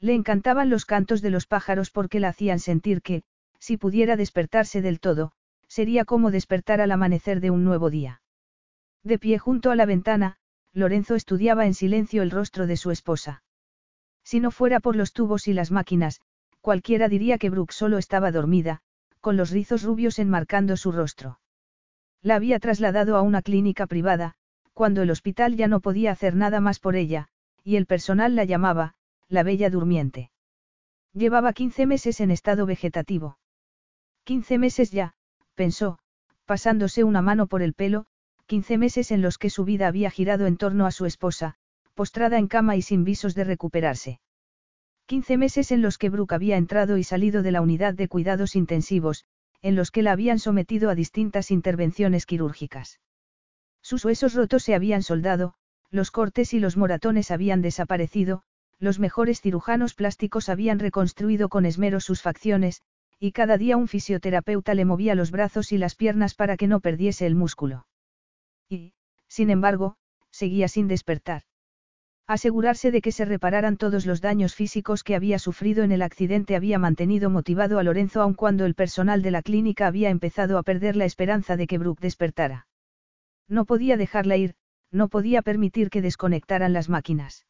[0.00, 3.22] Le encantaban los cantos de los pájaros porque la hacían sentir que,
[3.58, 5.32] si pudiera despertarse del todo,
[5.68, 8.22] sería como despertar al amanecer de un nuevo día.
[9.04, 10.36] De pie junto a la ventana,
[10.72, 13.42] Lorenzo estudiaba en silencio el rostro de su esposa.
[14.24, 16.20] Si no fuera por los tubos y las máquinas,
[16.62, 18.80] cualquiera diría que Brooke solo estaba dormida,
[19.20, 21.38] con los rizos rubios enmarcando su rostro.
[22.22, 24.34] La había trasladado a una clínica privada,
[24.72, 27.28] cuando el hospital ya no podía hacer nada más por ella,
[27.62, 28.94] y el personal la llamaba,
[29.28, 30.30] la bella durmiente.
[31.12, 33.38] Llevaba 15 meses en estado vegetativo.
[34.24, 35.14] 15 meses ya,
[35.54, 35.98] pensó,
[36.46, 38.06] pasándose una mano por el pelo,
[38.46, 41.56] quince meses en los que su vida había girado en torno a su esposa,
[41.94, 44.20] postrada en cama y sin visos de recuperarse.
[45.06, 48.56] Quince meses en los que Brooke había entrado y salido de la unidad de cuidados
[48.56, 49.24] intensivos,
[49.60, 53.00] en los que la habían sometido a distintas intervenciones quirúrgicas.
[53.82, 55.54] Sus huesos rotos se habían soldado,
[55.90, 58.42] los cortes y los moratones habían desaparecido,
[58.78, 62.82] los mejores cirujanos plásticos habían reconstruido con esmero sus facciones,
[63.20, 66.80] y cada día un fisioterapeuta le movía los brazos y las piernas para que no
[66.80, 67.86] perdiese el músculo.
[68.68, 68.94] Y,
[69.28, 69.96] sin embargo,
[70.30, 71.42] seguía sin despertar.
[72.26, 76.56] Asegurarse de que se repararan todos los daños físicos que había sufrido en el accidente
[76.56, 80.62] había mantenido motivado a Lorenzo aun cuando el personal de la clínica había empezado a
[80.62, 82.66] perder la esperanza de que Brooke despertara.
[83.48, 84.54] No podía dejarla ir,
[84.90, 87.46] no podía permitir que desconectaran las máquinas.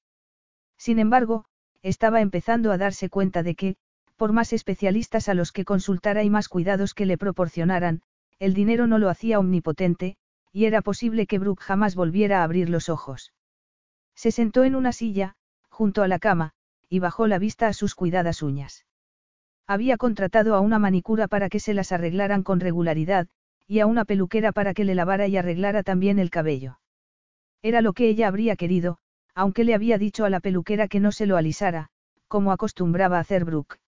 [0.78, 1.44] Sin embargo,
[1.82, 3.76] estaba empezando a darse cuenta de que,
[4.16, 8.02] por más especialistas a los que consultara y más cuidados que le proporcionaran,
[8.38, 10.16] el dinero no lo hacía omnipotente,
[10.52, 13.32] y era posible que Brooke jamás volviera a abrir los ojos.
[14.22, 15.34] Se sentó en una silla,
[15.68, 16.52] junto a la cama,
[16.88, 18.86] y bajó la vista a sus cuidadas uñas.
[19.66, 23.26] Había contratado a una manicura para que se las arreglaran con regularidad,
[23.66, 26.78] y a una peluquera para que le lavara y arreglara también el cabello.
[27.62, 28.98] Era lo que ella habría querido,
[29.34, 31.88] aunque le había dicho a la peluquera que no se lo alisara,
[32.28, 33.80] como acostumbraba hacer Brooke.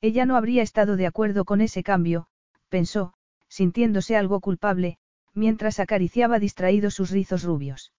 [0.00, 2.28] Ella no habría estado de acuerdo con ese cambio,
[2.70, 3.12] pensó,
[3.48, 4.96] sintiéndose algo culpable,
[5.34, 7.92] mientras acariciaba distraído sus rizos rubios.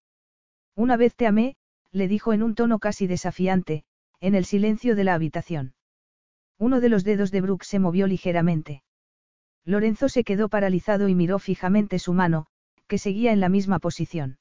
[0.75, 1.55] Una vez te amé,
[1.91, 3.84] le dijo en un tono casi desafiante,
[4.19, 5.73] en el silencio de la habitación.
[6.57, 8.84] Uno de los dedos de Brooke se movió ligeramente.
[9.65, 12.47] Lorenzo se quedó paralizado y miró fijamente su mano,
[12.88, 14.38] que seguía en la misma posición.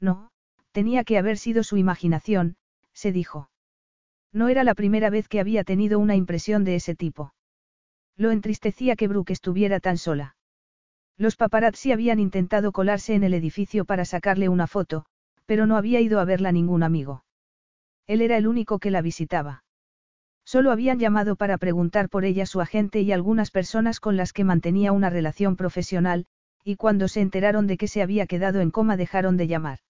[0.00, 0.30] No,
[0.72, 2.56] tenía que haber sido su imaginación,
[2.92, 3.50] se dijo.
[4.32, 7.34] No era la primera vez que había tenido una impresión de ese tipo.
[8.16, 10.36] Lo entristecía que Brooke estuviera tan sola.
[11.16, 15.06] Los paparazzi habían intentado colarse en el edificio para sacarle una foto,
[15.50, 17.24] pero no había ido a verla ningún amigo.
[18.06, 19.64] Él era el único que la visitaba.
[20.44, 24.44] Solo habían llamado para preguntar por ella su agente y algunas personas con las que
[24.44, 26.26] mantenía una relación profesional,
[26.62, 29.80] y cuando se enteraron de que se había quedado en coma dejaron de llamar.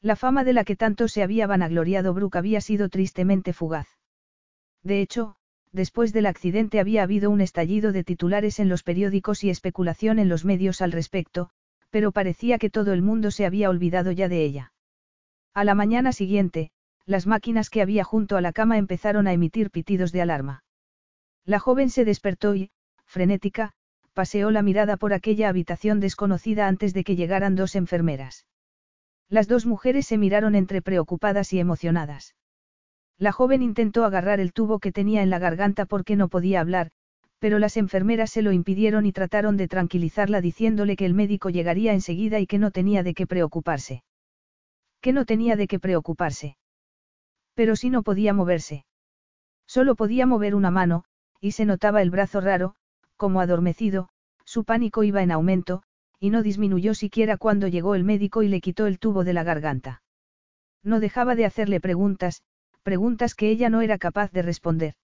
[0.00, 3.88] La fama de la que tanto se había vanagloriado Brooke había sido tristemente fugaz.
[4.82, 5.36] De hecho,
[5.70, 10.30] después del accidente había habido un estallido de titulares en los periódicos y especulación en
[10.30, 11.50] los medios al respecto,
[11.90, 14.72] pero parecía que todo el mundo se había olvidado ya de ella.
[15.54, 16.70] A la mañana siguiente,
[17.06, 20.62] las máquinas que había junto a la cama empezaron a emitir pitidos de alarma.
[21.44, 22.70] La joven se despertó y,
[23.06, 23.72] frenética,
[24.12, 28.46] paseó la mirada por aquella habitación desconocida antes de que llegaran dos enfermeras.
[29.28, 32.34] Las dos mujeres se miraron entre preocupadas y emocionadas.
[33.18, 36.90] La joven intentó agarrar el tubo que tenía en la garganta porque no podía hablar,
[37.38, 41.92] pero las enfermeras se lo impidieron y trataron de tranquilizarla diciéndole que el médico llegaría
[41.92, 44.02] enseguida y que no tenía de qué preocuparse.
[45.08, 46.58] Que no tenía de qué preocuparse.
[47.54, 48.84] Pero si no podía moverse.
[49.66, 51.04] Solo podía mover una mano,
[51.40, 52.74] y se notaba el brazo raro,
[53.16, 54.10] como adormecido,
[54.44, 55.82] su pánico iba en aumento,
[56.20, 59.44] y no disminuyó siquiera cuando llegó el médico y le quitó el tubo de la
[59.44, 60.02] garganta.
[60.82, 62.42] No dejaba de hacerle preguntas,
[62.82, 64.94] preguntas que ella no era capaz de responder.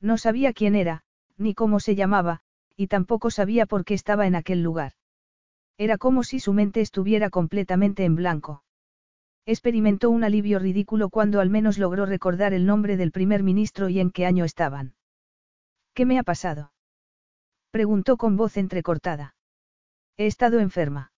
[0.00, 1.04] No sabía quién era,
[1.36, 2.40] ni cómo se llamaba,
[2.76, 4.94] y tampoco sabía por qué estaba en aquel lugar.
[5.78, 8.64] Era como si su mente estuviera completamente en blanco.
[9.50, 13.98] Experimentó un alivio ridículo cuando al menos logró recordar el nombre del primer ministro y
[13.98, 14.94] en qué año estaban.
[15.92, 16.72] ¿Qué me ha pasado?
[17.72, 19.34] Preguntó con voz entrecortada.
[20.16, 21.10] He estado enferma.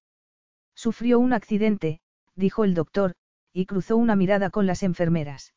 [0.74, 2.00] Sufrió un accidente,
[2.34, 3.16] dijo el doctor,
[3.52, 5.52] y cruzó una mirada con las enfermeras.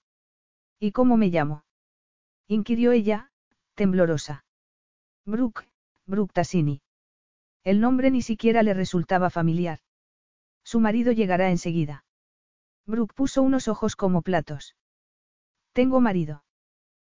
[0.77, 1.63] ¿Y cómo me llamo?
[2.45, 3.31] inquirió ella,
[3.75, 4.43] temblorosa.
[5.25, 5.65] Brooke,
[6.05, 6.81] Brooke Tassini.
[7.63, 9.79] El nombre ni siquiera le resultaba familiar.
[10.65, 12.04] Su marido llegará enseguida.
[12.87, 14.75] Brooke puso unos ojos como platos.
[15.73, 16.43] Tengo marido.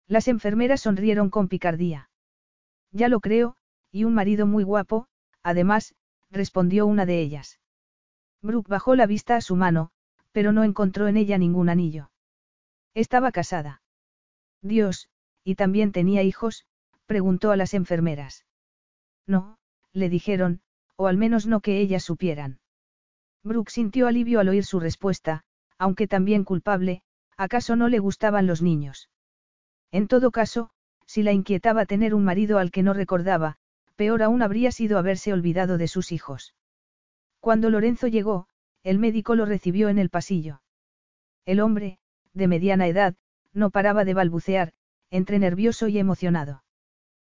[0.07, 2.09] Las enfermeras sonrieron con picardía.
[2.93, 3.57] Ya lo creo,
[3.91, 5.09] y un marido muy guapo,
[5.43, 5.95] además,
[6.31, 7.61] respondió una de ellas.
[8.43, 9.91] Brooke bajó la vista a su mano,
[10.33, 12.11] pero no encontró en ella ningún anillo.
[12.95, 13.83] Estaba casada.
[14.63, 15.11] Dios,
[15.45, 16.67] ¿y también tenía hijos?
[17.07, 18.47] preguntó a las enfermeras.
[19.27, 19.59] No,
[19.93, 20.61] le dijeron,
[20.97, 22.61] o al menos no que ellas supieran.
[23.43, 25.45] Brooke sintió alivio al oír su respuesta,
[25.79, 27.03] aunque también culpable,
[27.37, 29.11] ¿acaso no le gustaban los niños?
[29.93, 30.71] En todo caso,
[31.07, 33.57] si la inquietaba tener un marido al que no recordaba,
[33.95, 36.55] peor aún habría sido haberse olvidado de sus hijos.
[37.41, 38.49] Cuando Lorenzo llegó,
[38.83, 40.63] el médico lo recibió en el pasillo.
[41.45, 41.99] El hombre,
[42.35, 43.15] de mediana edad,
[43.53, 44.73] no paraba de balbucear,
[45.11, 46.65] entre nervioso y emocionado.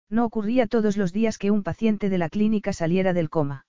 [0.09, 3.66] No ocurría todos los días que un paciente de la clínica saliera del coma.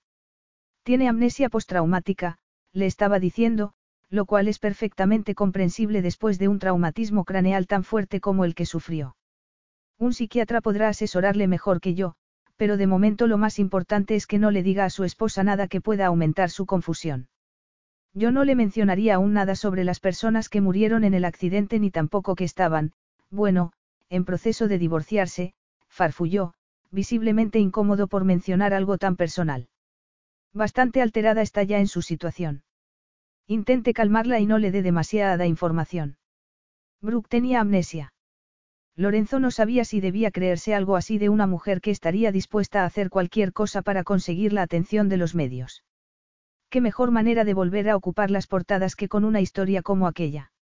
[0.82, 2.38] Tiene amnesia postraumática,
[2.72, 3.74] le estaba diciendo,
[4.12, 8.66] lo cual es perfectamente comprensible después de un traumatismo craneal tan fuerte como el que
[8.66, 9.16] sufrió.
[9.98, 12.14] Un psiquiatra podrá asesorarle mejor que yo,
[12.56, 15.66] pero de momento lo más importante es que no le diga a su esposa nada
[15.66, 17.28] que pueda aumentar su confusión.
[18.12, 21.90] Yo no le mencionaría aún nada sobre las personas que murieron en el accidente ni
[21.90, 22.92] tampoco que estaban,
[23.30, 23.72] bueno,
[24.10, 25.54] en proceso de divorciarse,
[25.88, 26.52] farfulló,
[26.90, 29.68] visiblemente incómodo por mencionar algo tan personal.
[30.52, 32.62] Bastante alterada está ya en su situación.
[33.46, 36.16] Intente calmarla y no le dé demasiada información.
[37.00, 38.12] Brooke tenía amnesia.
[38.94, 42.84] Lorenzo no sabía si debía creerse algo así de una mujer que estaría dispuesta a
[42.84, 45.82] hacer cualquier cosa para conseguir la atención de los medios.
[46.68, 50.52] Qué mejor manera de volver a ocupar las portadas que con una historia como aquella.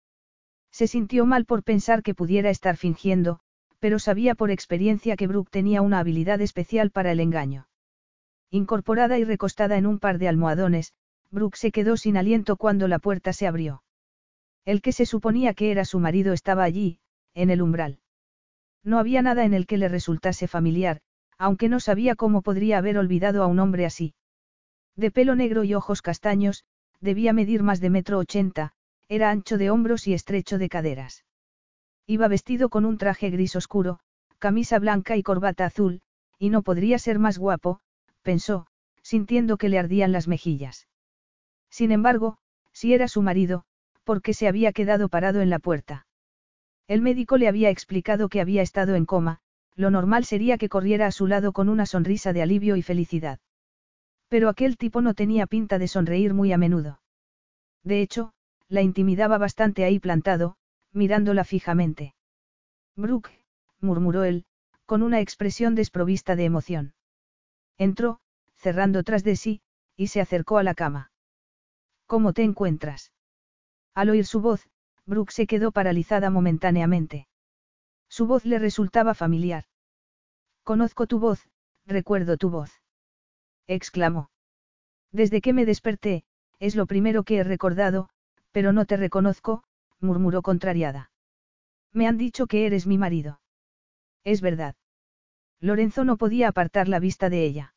[0.71, 3.41] Se sintió mal por pensar que pudiera estar fingiendo,
[3.81, 7.67] pero sabía por experiencia que Brooke tenía una habilidad especial para el engaño.
[8.51, 10.93] Incorporada y recostada en un par de almohadones,
[11.31, 13.83] Brooke se quedó sin aliento cuando la puerta se abrió.
[14.65, 16.99] El que se suponía que era su marido estaba allí,
[17.35, 18.01] en el umbral.
[18.83, 21.01] No había nada en el que le resultase familiar,
[21.39, 24.15] aunque no sabía cómo podría haber olvidado a un hombre así.
[24.97, 26.65] De pelo negro y ojos castaños,
[27.01, 28.73] debía medir más de metro ochenta,
[29.09, 31.25] era ancho de hombros y estrecho de caderas.
[32.07, 34.01] Iba vestido con un traje gris oscuro,
[34.39, 36.03] camisa blanca y corbata azul,
[36.39, 37.81] y no podría ser más guapo,
[38.23, 38.67] pensó,
[39.03, 40.89] sintiendo que le ardían las mejillas.
[41.71, 42.39] Sin embargo,
[42.73, 43.65] si era su marido,
[44.05, 46.07] ¿por qué se había quedado parado en la puerta?
[46.89, 49.39] El médico le había explicado que había estado en coma,
[49.77, 53.39] lo normal sería que corriera a su lado con una sonrisa de alivio y felicidad.
[54.29, 57.01] Pero aquel tipo no tenía pinta de sonreír muy a menudo.
[57.83, 58.33] De hecho,
[58.69, 60.57] la intimidaba bastante ahí plantado,
[60.93, 62.15] mirándola fijamente.
[62.97, 63.45] Brooke,
[63.81, 64.45] murmuró él,
[64.87, 66.95] con una expresión desprovista de emoción.
[67.79, 68.21] Entró,
[68.57, 69.63] cerrando tras de sí,
[69.97, 71.10] y se acercó a la cama.
[72.11, 73.13] ¿Cómo te encuentras?
[73.95, 74.69] Al oír su voz,
[75.07, 77.29] Brooke se quedó paralizada momentáneamente.
[78.09, 79.67] Su voz le resultaba familiar.
[80.65, 81.49] Conozco tu voz,
[81.87, 82.73] recuerdo tu voz.
[83.69, 84.29] exclamó.
[85.13, 86.25] Desde que me desperté,
[86.59, 88.09] es lo primero que he recordado,
[88.51, 89.63] pero no te reconozco,
[90.01, 91.13] murmuró contrariada.
[91.93, 93.41] Me han dicho que eres mi marido.
[94.25, 94.75] Es verdad.
[95.61, 97.77] Lorenzo no podía apartar la vista de ella.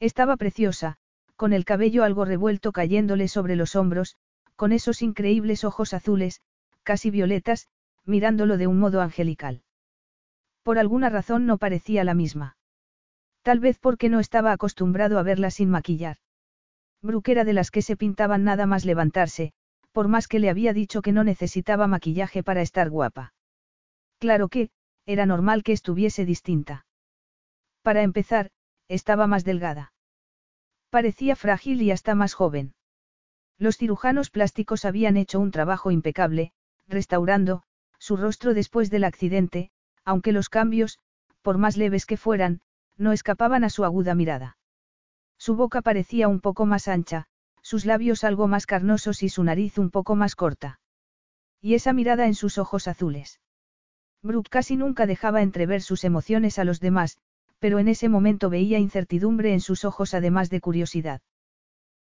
[0.00, 0.98] Estaba preciosa,
[1.44, 4.16] con el cabello algo revuelto cayéndole sobre los hombros,
[4.56, 6.40] con esos increíbles ojos azules,
[6.82, 7.68] casi violetas,
[8.06, 9.62] mirándolo de un modo angelical.
[10.62, 12.56] Por alguna razón no parecía la misma.
[13.42, 16.16] Tal vez porque no estaba acostumbrado a verla sin maquillar.
[17.02, 19.52] Brooke era de las que se pintaban nada más levantarse,
[19.92, 23.34] por más que le había dicho que no necesitaba maquillaje para estar guapa.
[24.18, 24.70] Claro que,
[25.04, 26.86] era normal que estuviese distinta.
[27.82, 28.50] Para empezar,
[28.88, 29.92] estaba más delgada.
[30.94, 32.72] Parecía frágil y hasta más joven.
[33.58, 36.52] Los cirujanos plásticos habían hecho un trabajo impecable,
[36.86, 37.64] restaurando,
[37.98, 39.72] su rostro después del accidente,
[40.04, 41.00] aunque los cambios,
[41.42, 42.60] por más leves que fueran,
[42.96, 44.56] no escapaban a su aguda mirada.
[45.36, 47.26] Su boca parecía un poco más ancha,
[47.60, 50.78] sus labios algo más carnosos y su nariz un poco más corta.
[51.60, 53.40] Y esa mirada en sus ojos azules.
[54.22, 57.18] Brooke casi nunca dejaba entrever sus emociones a los demás,
[57.58, 61.20] pero en ese momento veía incertidumbre en sus ojos además de curiosidad.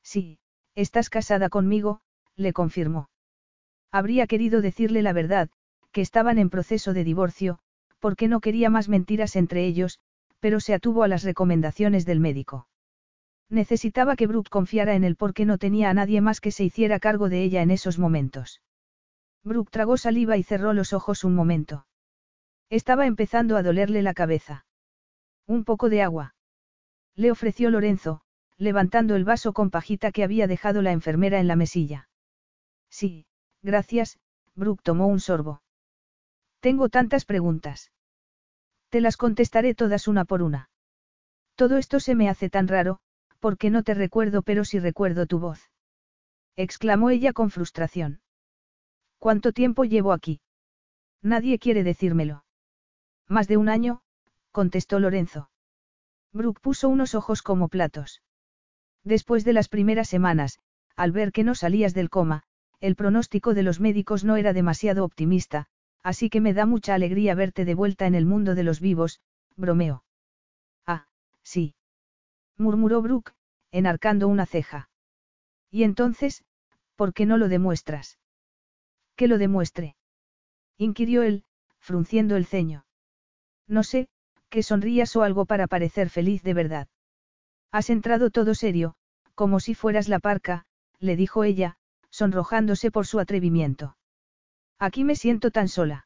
[0.04, 0.40] Sí,
[0.76, 2.02] estás casada conmigo,
[2.36, 3.10] le confirmó.
[3.92, 5.50] Habría querido decirle la verdad,
[5.92, 7.60] que estaban en proceso de divorcio,
[8.00, 10.00] porque no quería más mentiras entre ellos,
[10.40, 12.68] pero se atuvo a las recomendaciones del médico.
[13.50, 17.00] Necesitaba que Brooke confiara en él porque no tenía a nadie más que se hiciera
[17.00, 18.62] cargo de ella en esos momentos.
[19.44, 21.86] Brooke tragó saliva y cerró los ojos un momento.
[22.70, 24.66] Estaba empezando a dolerle la cabeza.
[25.52, 26.34] Un poco de agua.
[27.14, 28.22] Le ofreció Lorenzo,
[28.56, 32.08] levantando el vaso con pajita que había dejado la enfermera en la mesilla.
[32.90, 33.26] Sí,
[33.62, 34.18] gracias,
[34.56, 35.62] Brooke tomó un sorbo.
[36.62, 37.92] Tengo tantas preguntas.
[38.88, 40.70] Te las contestaré todas una por una.
[41.56, 43.02] Todo esto se me hace tan raro,
[43.42, 45.70] porque no te recuerdo pero sí recuerdo tu voz.
[46.56, 48.22] Exclamó ella con frustración.
[49.20, 50.40] ¿Cuánto tiempo llevo aquí?
[51.22, 52.46] Nadie quiere decírmelo.
[53.28, 54.02] Más de un año,
[54.52, 55.50] contestó Lorenzo.
[56.34, 58.22] Brooke puso unos ojos como platos.
[59.04, 60.60] Después de las primeras semanas,
[60.96, 62.44] al ver que no salías del coma,
[62.80, 65.68] el pronóstico de los médicos no era demasiado optimista,
[66.04, 69.22] así que me da mucha alegría verte de vuelta en el mundo de los vivos,
[69.56, 70.04] bromeó.
[70.86, 71.08] Ah,
[71.44, 71.76] sí
[72.62, 73.34] murmuró Brooke,
[73.72, 74.90] enarcando una ceja.
[75.70, 76.46] Y entonces,
[76.96, 78.20] ¿por qué no lo demuestras?
[79.16, 79.96] ¿Que lo demuestre?
[80.78, 81.44] inquirió él,
[81.80, 82.86] frunciendo el ceño.
[83.68, 84.08] No sé,
[84.52, 86.88] que sonrías o algo para parecer feliz de verdad.
[87.72, 88.96] Has entrado todo serio,
[89.34, 90.66] como si fueras la parca,
[91.00, 91.78] le dijo ella,
[92.10, 93.98] sonrojándose por su atrevimiento.
[94.78, 96.06] Aquí me siento tan sola.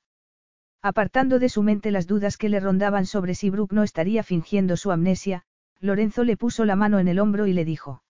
[0.81, 4.77] Apartando de su mente las dudas que le rondaban sobre si Brooke no estaría fingiendo
[4.77, 5.43] su amnesia,
[5.79, 8.03] Lorenzo le puso la mano en el hombro y le dijo.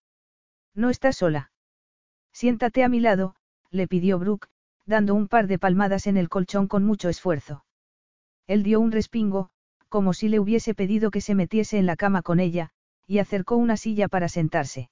[0.74, 1.52] No estás sola.
[2.34, 3.36] Siéntate a mi lado,
[3.72, 4.50] le pidió Brooke,
[4.86, 7.64] dando un par de palmadas en el colchón con mucho esfuerzo.
[8.48, 9.50] Él dio un respingo,
[9.90, 12.72] como si le hubiese pedido que se metiese en la cama con ella,
[13.08, 14.90] y acercó una silla para sentarse.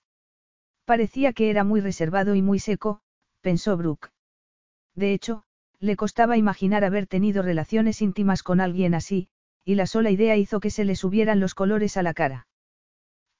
[0.85, 3.01] Parecía que era muy reservado y muy seco,
[3.41, 4.09] pensó Brooke.
[4.95, 5.43] De hecho,
[5.79, 9.27] le costaba imaginar haber tenido relaciones íntimas con alguien así,
[9.65, 12.47] y la sola idea hizo que se le subieran los colores a la cara.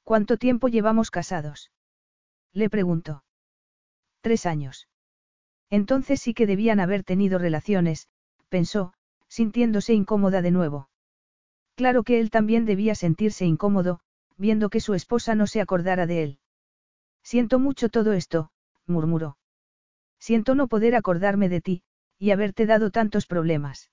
[0.04, 1.72] ¿Cuánto tiempo llevamos casados?
[2.52, 3.24] Le preguntó.
[4.22, 4.88] Tres años.
[5.70, 8.08] Entonces sí que debían haber tenido relaciones,
[8.50, 8.94] pensó,
[9.28, 10.90] sintiéndose incómoda de nuevo.
[11.76, 14.00] Claro que él también debía sentirse incómodo,
[14.38, 16.40] viendo que su esposa no se acordara de él.
[17.24, 18.52] Siento mucho todo esto,
[18.86, 19.38] murmuró.
[20.20, 21.84] Siento no poder acordarme de ti,
[22.20, 23.92] y haberte dado tantos problemas.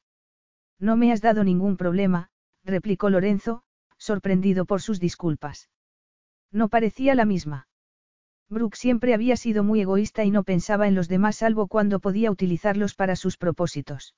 [0.79, 2.31] No me has dado ningún problema,
[2.65, 3.63] replicó Lorenzo,
[3.99, 5.69] sorprendido por sus disculpas.
[6.51, 7.69] No parecía la misma.
[8.49, 12.31] Brooke siempre había sido muy egoísta y no pensaba en los demás salvo cuando podía
[12.31, 14.15] utilizarlos para sus propósitos.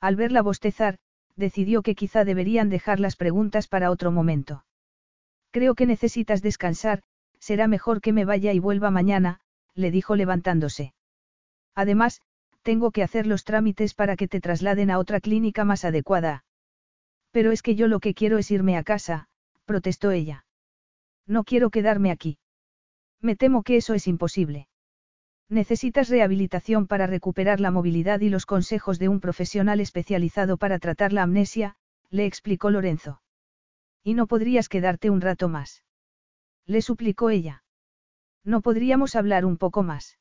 [0.00, 0.98] Al verla bostezar,
[1.36, 4.64] decidió que quizá deberían dejar las preguntas para otro momento.
[5.50, 7.02] Creo que necesitas descansar,
[7.38, 9.40] será mejor que me vaya y vuelva mañana,
[9.74, 10.94] le dijo levantándose.
[11.74, 12.20] Además,
[12.62, 16.44] tengo que hacer los trámites para que te trasladen a otra clínica más adecuada.
[17.30, 19.28] Pero es que yo lo que quiero es irme a casa,
[19.64, 20.46] protestó ella.
[21.26, 22.38] No quiero quedarme aquí.
[23.20, 24.68] Me temo que eso es imposible.
[25.48, 31.12] Necesitas rehabilitación para recuperar la movilidad y los consejos de un profesional especializado para tratar
[31.12, 31.76] la amnesia,
[32.10, 33.20] le explicó Lorenzo.
[34.02, 35.84] Y no podrías quedarte un rato más.
[36.66, 37.62] Le suplicó ella.
[38.42, 40.18] No podríamos hablar un poco más.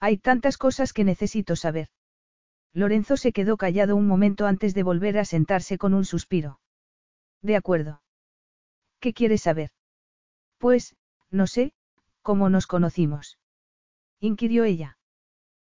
[0.00, 1.88] Hay tantas cosas que necesito saber.
[2.72, 6.60] Lorenzo se quedó callado un momento antes de volver a sentarse con un suspiro.
[7.40, 8.02] De acuerdo.
[9.00, 9.70] ¿Qué quieres saber?
[10.58, 10.96] Pues,
[11.30, 11.72] no sé,
[12.22, 13.38] cómo nos conocimos.
[14.24, 14.96] Inquirió ella.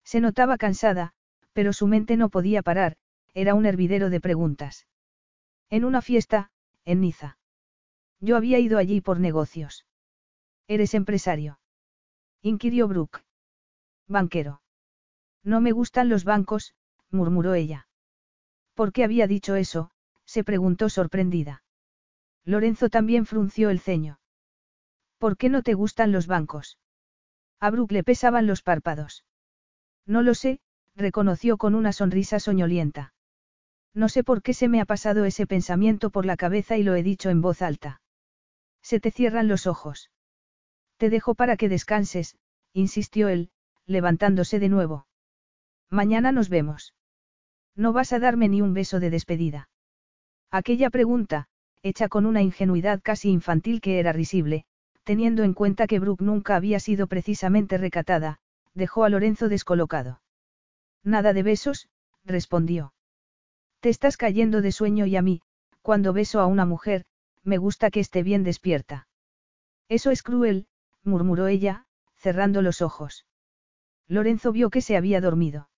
[0.04, 1.14] Se notaba cansada,
[1.54, 2.98] pero su mente no podía parar,
[3.36, 4.88] era un hervidero de preguntas.
[5.70, 6.50] En una fiesta,
[6.84, 7.38] en Niza.
[8.20, 9.86] Yo había ido allí por negocios.
[10.68, 11.60] ¿Eres empresario?
[12.42, 13.24] Inquirió Brooke.
[14.08, 14.64] Banquero.
[15.44, 16.74] No me gustan los bancos,
[17.12, 17.88] murmuró ella.
[18.74, 19.92] ¿Por qué había dicho eso?
[20.26, 21.62] se preguntó sorprendida.
[22.46, 24.20] Lorenzo también frunció el ceño.
[25.20, 26.80] ¿Por qué no te gustan los bancos?
[27.60, 29.26] A Brooke le pesaban los párpados.
[30.06, 30.60] No lo sé,
[30.96, 33.14] reconoció con una sonrisa soñolienta.
[33.94, 36.96] No sé por qué se me ha pasado ese pensamiento por la cabeza y lo
[36.96, 38.02] he dicho en voz alta.
[38.82, 40.10] Se te cierran los ojos.
[40.98, 42.38] Te dejo para que descanses,
[42.74, 43.52] insistió él,
[43.86, 45.08] levantándose de nuevo.
[45.90, 46.94] Mañana nos vemos.
[47.76, 49.70] No vas a darme ni un beso de despedida.
[50.52, 51.48] Aquella pregunta,
[51.82, 54.66] hecha con una ingenuidad casi infantil que era risible,
[55.10, 58.38] teniendo en cuenta que Brooke nunca había sido precisamente recatada,
[58.76, 60.22] dejó a Lorenzo descolocado.
[61.04, 61.90] Nada de besos,
[62.26, 62.94] respondió.
[63.80, 65.42] Te estás cayendo de sueño y a mí,
[65.82, 67.06] cuando beso a una mujer,
[67.44, 69.08] me gusta que esté bien despierta.
[69.88, 70.68] Eso es cruel,
[71.04, 73.26] murmuró ella, cerrando los ojos.
[74.08, 75.72] Lorenzo vio que se había dormido.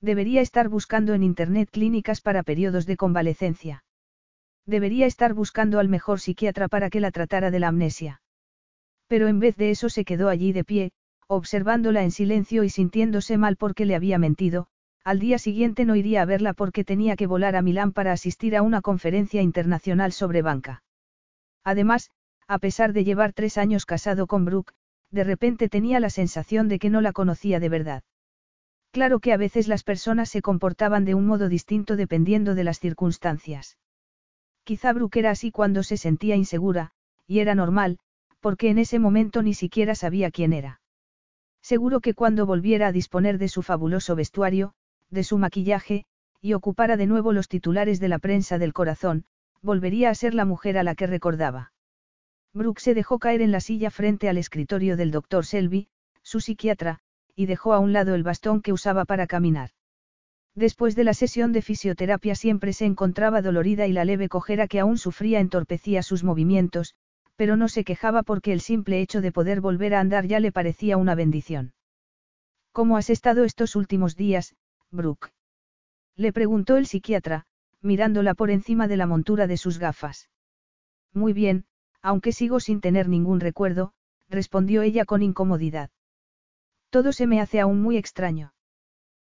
[0.00, 3.84] Debería estar buscando en Internet clínicas para periodos de convalecencia.
[4.66, 8.20] Debería estar buscando al mejor psiquiatra para que la tratara de la amnesia.
[9.08, 10.92] Pero en vez de eso se quedó allí de pie,
[11.26, 14.68] observándola en silencio y sintiéndose mal porque le había mentido,
[15.04, 18.56] al día siguiente no iría a verla porque tenía que volar a Milán para asistir
[18.56, 20.82] a una conferencia internacional sobre banca.
[21.64, 22.10] Además,
[22.46, 24.72] a pesar de llevar tres años casado con Brooke,
[25.10, 28.02] de repente tenía la sensación de que no la conocía de verdad.
[28.90, 32.80] Claro que a veces las personas se comportaban de un modo distinto dependiendo de las
[32.80, 33.78] circunstancias.
[34.64, 36.92] Quizá Brooke era así cuando se sentía insegura,
[37.26, 37.98] y era normal,
[38.40, 40.80] porque en ese momento ni siquiera sabía quién era.
[41.62, 44.74] Seguro que cuando volviera a disponer de su fabuloso vestuario,
[45.10, 46.04] de su maquillaje,
[46.40, 49.24] y ocupara de nuevo los titulares de la prensa del corazón,
[49.60, 51.72] volvería a ser la mujer a la que recordaba.
[52.54, 55.88] Brooke se dejó caer en la silla frente al escritorio del doctor Selby,
[56.22, 57.00] su psiquiatra,
[57.34, 59.70] y dejó a un lado el bastón que usaba para caminar.
[60.54, 64.80] Después de la sesión de fisioterapia siempre se encontraba dolorida y la leve cojera que
[64.80, 66.94] aún sufría entorpecía sus movimientos,
[67.38, 70.50] pero no se quejaba porque el simple hecho de poder volver a andar ya le
[70.50, 71.72] parecía una bendición.
[72.72, 74.56] ¿Cómo has estado estos últimos días,
[74.90, 75.30] Brooke?
[76.16, 77.46] Le preguntó el psiquiatra,
[77.80, 80.28] mirándola por encima de la montura de sus gafas.
[81.14, 81.64] Muy bien,
[82.02, 83.92] aunque sigo sin tener ningún recuerdo,
[84.28, 85.90] respondió ella con incomodidad.
[86.90, 88.52] Todo se me hace aún muy extraño.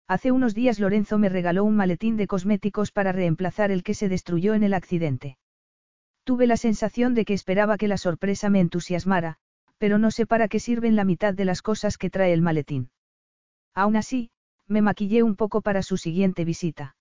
[0.08, 4.08] Hace unos días Lorenzo me regaló un maletín de cosméticos para reemplazar el que se
[4.08, 5.38] destruyó en el accidente.
[6.30, 9.38] Tuve la sensación de que esperaba que la sorpresa me entusiasmara,
[9.78, 12.92] pero no sé para qué sirven la mitad de las cosas que trae el maletín.
[13.74, 14.30] Aún así,
[14.68, 16.94] me maquillé un poco para su siguiente visita.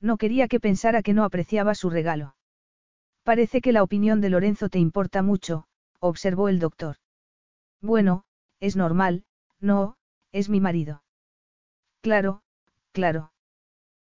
[0.00, 2.36] No quería que pensara que no apreciaba su regalo.
[3.24, 5.66] Parece que la opinión de Lorenzo te importa mucho,
[5.98, 6.98] observó el doctor.
[7.80, 8.22] Bueno,
[8.60, 9.24] es normal,
[9.58, 9.96] no,
[10.30, 11.02] es mi marido.
[12.02, 12.44] Claro,
[12.92, 13.32] claro.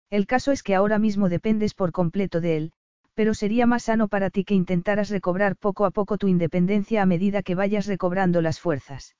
[0.09, 2.73] El caso es que ahora mismo dependes por completo de él,
[3.19, 7.05] pero sería más sano para ti que intentaras recobrar poco a poco tu independencia a
[7.05, 9.17] medida que vayas recobrando las fuerzas.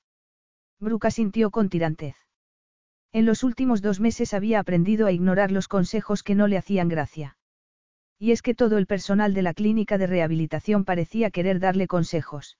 [0.78, 2.16] Bruca sintió con tirantez.
[3.12, 6.88] En los últimos dos meses había aprendido a ignorar los consejos que no le hacían
[6.88, 7.36] gracia.
[8.18, 12.56] Y es que todo el personal de la clínica de rehabilitación parecía querer darle consejos.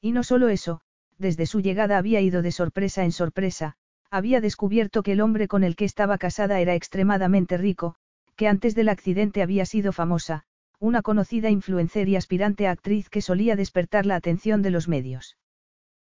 [0.00, 0.80] Y no solo eso,
[1.18, 3.74] desde su llegada había ido de sorpresa en sorpresa,
[4.12, 7.96] había descubierto que el hombre con el que estaba casada era extremadamente rico,
[8.36, 10.44] que antes del accidente había sido famosa,
[10.82, 15.36] una conocida influencer y aspirante a actriz que solía despertar la atención de los medios.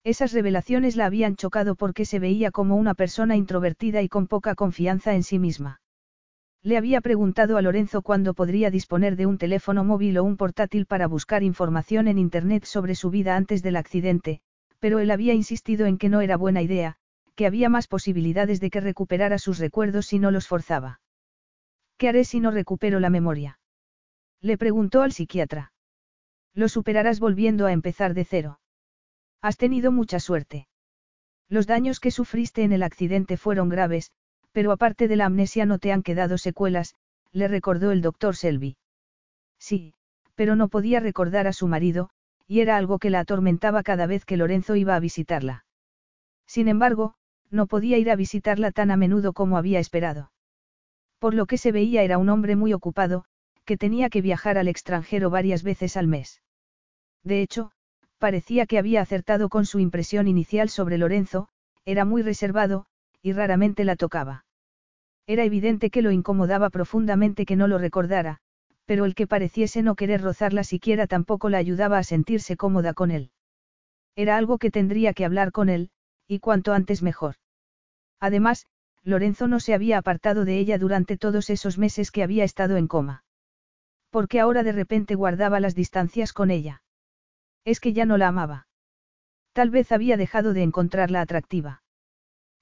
[0.04, 4.56] Esas revelaciones la habían chocado porque se veía como una persona introvertida y con poca
[4.56, 5.80] confianza en sí misma.
[6.64, 10.86] Le había preguntado a Lorenzo cuándo podría disponer de un teléfono móvil o un portátil
[10.86, 14.42] para buscar información en Internet sobre su vida antes del accidente,
[14.80, 16.98] pero él había insistido en que no era buena idea,
[17.36, 21.00] que había más posibilidades de que recuperara sus recuerdos si no los forzaba.
[21.98, 23.60] ¿Qué haré si no recupero la memoria?
[24.42, 25.72] Le preguntó al psiquiatra.
[26.54, 28.60] Lo superarás volviendo a empezar de cero.
[29.42, 30.68] Has tenido mucha suerte.
[31.50, 34.12] Los daños que sufriste en el accidente fueron graves,
[34.52, 36.96] pero aparte de la amnesia no te han quedado secuelas,
[37.32, 38.78] le recordó el doctor Selby.
[39.60, 39.94] Sí,
[40.36, 42.10] pero no podía recordar a su marido,
[42.48, 45.66] y era algo que la atormentaba cada vez que Lorenzo iba a visitarla.
[46.46, 47.16] Sin embargo,
[47.50, 50.32] no podía ir a visitarla tan a menudo como había esperado.
[51.20, 53.26] Por lo que se veía era un hombre muy ocupado,
[53.68, 56.42] que tenía que viajar al extranjero varias veces al mes.
[57.24, 57.72] De hecho,
[58.18, 61.50] parecía que había acertado con su impresión inicial sobre Lorenzo,
[61.84, 62.86] era muy reservado,
[63.22, 64.46] y raramente la tocaba.
[65.28, 68.40] Era evidente que lo incomodaba profundamente que no lo recordara,
[68.86, 73.12] pero el que pareciese no querer rozarla siquiera tampoco la ayudaba a sentirse cómoda con
[73.12, 73.32] él.
[74.16, 75.92] Era algo que tendría que hablar con él,
[76.26, 77.36] y cuanto antes mejor.
[78.22, 78.66] Además,
[79.04, 82.88] Lorenzo no se había apartado de ella durante todos esos meses que había estado en
[82.88, 83.26] coma.
[84.10, 86.82] Porque ahora de repente guardaba las distancias con ella.
[87.66, 88.68] Es que ya no la amaba.
[89.54, 91.84] Tal vez había dejado de encontrarla atractiva.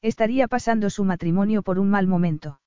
[0.01, 2.61] Estaría pasando su matrimonio por un mal momento.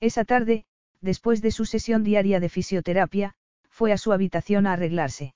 [0.00, 0.64] Esa tarde,
[1.00, 3.34] después de su sesión diaria de fisioterapia,
[3.68, 5.34] fue a su habitación a arreglarse.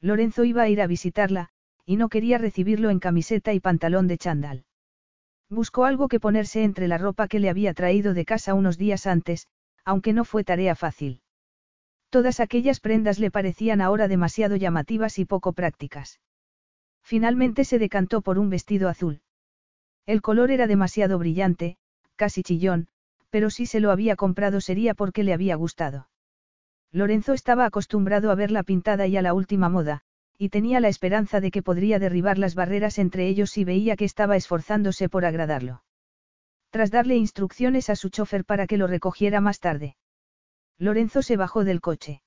[0.00, 1.48] Lorenzo iba a ir a visitarla,
[1.84, 4.64] y no quería recibirlo en camiseta y pantalón de chándal.
[5.48, 9.06] Buscó algo que ponerse entre la ropa que le había traído de casa unos días
[9.06, 9.46] antes,
[9.84, 11.20] aunque no fue tarea fácil.
[12.10, 16.20] Todas aquellas prendas le parecían ahora demasiado llamativas y poco prácticas.
[17.02, 19.20] Finalmente se decantó por un vestido azul.
[20.06, 21.76] El color era demasiado brillante,
[22.14, 22.88] casi chillón,
[23.30, 26.08] pero si se lo había comprado sería porque le había gustado.
[26.92, 30.02] Lorenzo estaba acostumbrado a verla pintada y a la última moda,
[30.38, 34.04] y tenía la esperanza de que podría derribar las barreras entre ellos si veía que
[34.04, 35.82] estaba esforzándose por agradarlo.
[36.70, 39.96] Tras darle instrucciones a su chofer para que lo recogiera más tarde.
[40.78, 42.22] Lorenzo se bajó del coche.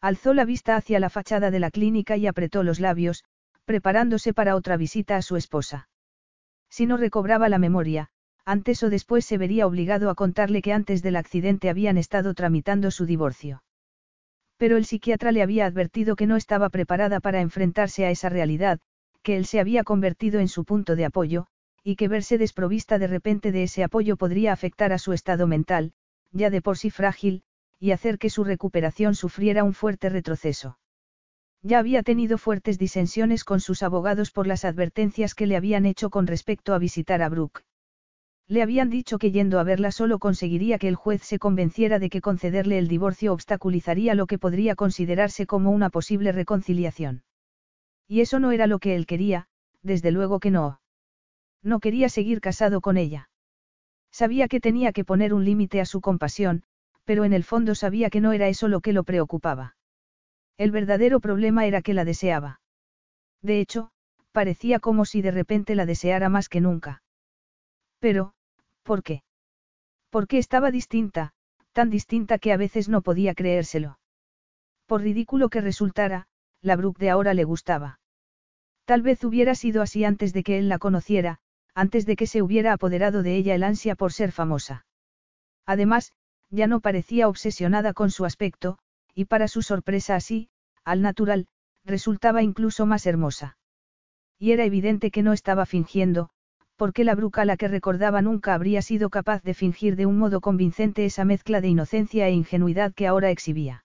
[0.00, 3.24] Alzó la vista hacia la fachada de la clínica y apretó los labios,
[3.64, 5.88] preparándose para otra visita a su esposa.
[6.70, 8.10] Si no recobraba la memoria,
[8.44, 12.90] antes o después se vería obligado a contarle que antes del accidente habían estado tramitando
[12.90, 13.62] su divorcio.
[14.56, 18.80] Pero el psiquiatra le había advertido que no estaba preparada para enfrentarse a esa realidad,
[19.22, 21.46] que él se había convertido en su punto de apoyo,
[21.82, 25.92] y que verse desprovista de repente de ese apoyo podría afectar a su estado mental,
[26.30, 27.42] ya de por sí frágil,
[27.78, 30.78] y hacer que su recuperación sufriera un fuerte retroceso.
[31.62, 36.10] Ya había tenido fuertes disensiones con sus abogados por las advertencias que le habían hecho
[36.10, 37.64] con respecto a visitar a Brooke.
[38.46, 42.10] Le habían dicho que yendo a verla solo conseguiría que el juez se convenciera de
[42.10, 47.24] que concederle el divorcio obstaculizaría lo que podría considerarse como una posible reconciliación.
[48.06, 49.48] Y eso no era lo que él quería,
[49.82, 50.80] desde luego que no.
[51.62, 53.30] No quería seguir casado con ella.
[54.10, 56.64] Sabía que tenía que poner un límite a su compasión,
[57.04, 59.76] pero en el fondo sabía que no era eso lo que lo preocupaba.
[60.56, 62.60] El verdadero problema era que la deseaba.
[63.42, 63.90] De hecho,
[64.32, 67.02] parecía como si de repente la deseara más que nunca.
[67.98, 68.34] Pero,
[68.82, 69.22] ¿por qué?
[70.10, 71.32] Porque estaba distinta,
[71.72, 73.98] tan distinta que a veces no podía creérselo.
[74.86, 76.26] Por ridículo que resultara,
[76.60, 78.00] la Brooke de ahora le gustaba.
[78.84, 81.38] Tal vez hubiera sido así antes de que él la conociera,
[81.74, 84.86] antes de que se hubiera apoderado de ella el ansia por ser famosa.
[85.66, 86.12] Además,
[86.54, 88.78] ya no parecía obsesionada con su aspecto,
[89.14, 90.48] y para su sorpresa así,
[90.84, 91.46] al natural,
[91.84, 93.58] resultaba incluso más hermosa.
[94.38, 96.30] Y era evidente que no estaba fingiendo,
[96.76, 100.18] porque la bruca a la que recordaba nunca habría sido capaz de fingir de un
[100.18, 103.84] modo convincente esa mezcla de inocencia e ingenuidad que ahora exhibía.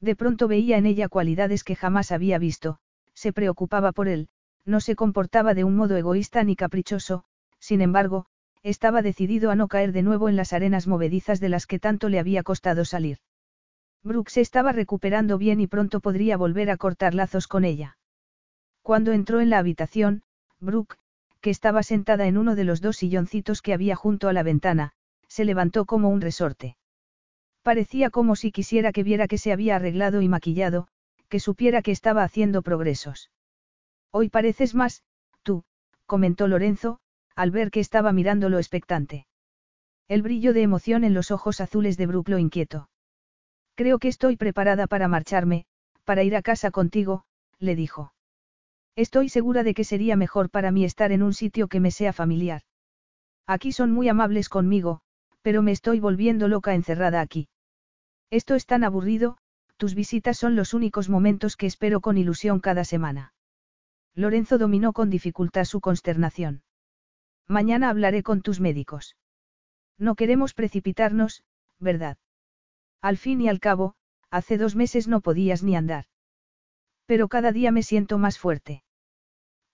[0.00, 2.78] De pronto veía en ella cualidades que jamás había visto,
[3.14, 4.28] se preocupaba por él,
[4.64, 7.24] no se comportaba de un modo egoísta ni caprichoso,
[7.58, 8.26] sin embargo,
[8.62, 12.08] estaba decidido a no caer de nuevo en las arenas movedizas de las que tanto
[12.08, 13.18] le había costado salir.
[14.02, 17.98] Brooke se estaba recuperando bien y pronto podría volver a cortar lazos con ella.
[18.82, 20.22] Cuando entró en la habitación,
[20.60, 20.96] Brooke,
[21.40, 24.92] que estaba sentada en uno de los dos silloncitos que había junto a la ventana,
[25.28, 26.76] se levantó como un resorte.
[27.62, 30.88] Parecía como si quisiera que viera que se había arreglado y maquillado,
[31.28, 33.30] que supiera que estaba haciendo progresos.
[34.10, 35.02] Hoy pareces más,
[35.42, 35.64] tú,
[36.06, 37.00] comentó Lorenzo,
[37.38, 39.24] al ver que estaba mirándolo expectante.
[40.08, 42.90] El brillo de emoción en los ojos azules de Brooke lo inquieto.
[43.76, 45.64] Creo que estoy preparada para marcharme,
[46.02, 47.22] para ir a casa contigo,
[47.60, 48.12] le dijo.
[48.96, 52.12] Estoy segura de que sería mejor para mí estar en un sitio que me sea
[52.12, 52.62] familiar.
[53.46, 55.02] Aquí son muy amables conmigo,
[55.40, 57.46] pero me estoy volviendo loca encerrada aquí.
[58.30, 59.38] Esto es tan aburrido,
[59.76, 63.32] tus visitas son los únicos momentos que espero con ilusión cada semana.
[64.16, 66.62] Lorenzo dominó con dificultad su consternación.
[67.48, 69.16] Mañana hablaré con tus médicos.
[69.98, 71.42] No queremos precipitarnos,
[71.78, 72.18] ¿verdad?
[73.00, 73.94] Al fin y al cabo,
[74.30, 76.04] hace dos meses no podías ni andar.
[77.06, 78.84] Pero cada día me siento más fuerte.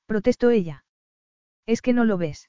[0.07, 0.85] Protestó ella.
[1.67, 2.49] ¿Es que no lo ves?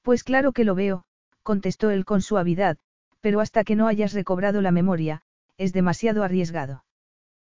[0.00, 1.04] Pues claro que lo veo,
[1.42, 2.78] contestó él con suavidad,
[3.20, 5.22] pero hasta que no hayas recobrado la memoria,
[5.58, 6.84] es demasiado arriesgado.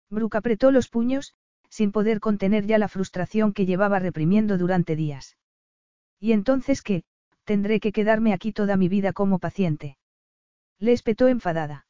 [0.10, 1.34] Brooke apretó los puños,
[1.70, 5.38] sin poder contener ya la frustración que llevaba reprimiendo durante días.
[6.26, 7.04] ¿Y entonces qué?
[7.44, 10.00] Tendré que quedarme aquí toda mi vida como paciente.
[10.80, 11.86] Le espetó enfadada.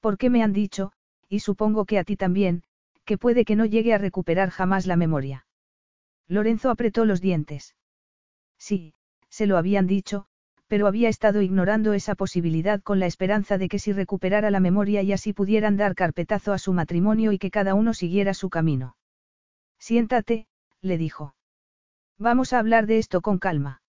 [0.00, 0.90] ¿Por qué me han dicho,
[1.28, 2.64] y supongo que a ti también,
[3.04, 5.46] que puede que no llegue a recuperar jamás la memoria?
[6.26, 7.76] Lorenzo apretó los dientes.
[8.58, 8.92] Sí,
[9.28, 10.26] se lo habían dicho,
[10.66, 15.00] pero había estado ignorando esa posibilidad con la esperanza de que si recuperara la memoria
[15.02, 18.96] y así pudieran dar carpetazo a su matrimonio y que cada uno siguiera su camino.
[19.78, 20.48] Siéntate,
[20.80, 21.36] le dijo.
[22.18, 23.82] Vamos a hablar de esto con calma.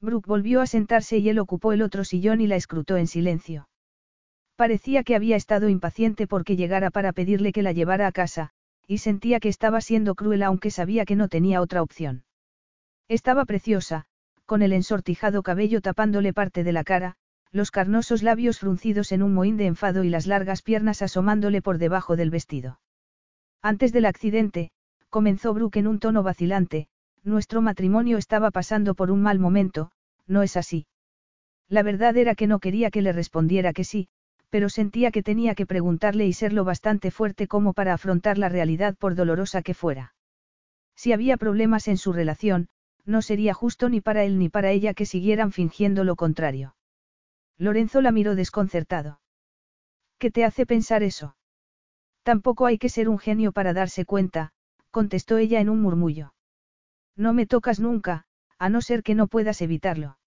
[0.00, 3.68] Brooke volvió a sentarse y él ocupó el otro sillón y la escrutó en silencio.
[4.56, 8.50] Parecía que había estado impaciente porque llegara para pedirle que la llevara a casa,
[8.86, 12.24] y sentía que estaba siendo cruel aunque sabía que no tenía otra opción.
[13.08, 14.06] Estaba preciosa,
[14.46, 17.16] con el ensortijado cabello tapándole parte de la cara,
[17.52, 21.78] los carnosos labios fruncidos en un mohín de enfado y las largas piernas asomándole por
[21.78, 22.80] debajo del vestido.
[23.60, 24.70] Antes del accidente,
[25.10, 26.88] comenzó Brooke en un tono vacilante,
[27.24, 29.90] nuestro matrimonio estaba pasando por un mal momento,
[30.26, 30.86] ¿no es así?
[31.68, 34.08] La verdad era que no quería que le respondiera que sí,
[34.50, 38.96] pero sentía que tenía que preguntarle y serlo bastante fuerte como para afrontar la realidad
[38.96, 40.14] por dolorosa que fuera.
[40.94, 42.68] Si había problemas en su relación,
[43.04, 46.76] no sería justo ni para él ni para ella que siguieran fingiendo lo contrario.
[47.56, 49.20] Lorenzo la miró desconcertado.
[50.18, 51.36] ¿Qué te hace pensar eso?
[52.22, 54.52] Tampoco hay que ser un genio para darse cuenta,
[54.90, 56.34] contestó ella en un murmullo.
[57.16, 58.24] No me tocas nunca,
[58.58, 60.18] a no ser que no puedas evitarlo.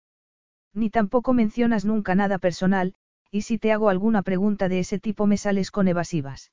[0.73, 2.95] Ni tampoco mencionas nunca nada personal,
[3.31, 6.51] y si te hago alguna pregunta de ese tipo me sales con evasivas.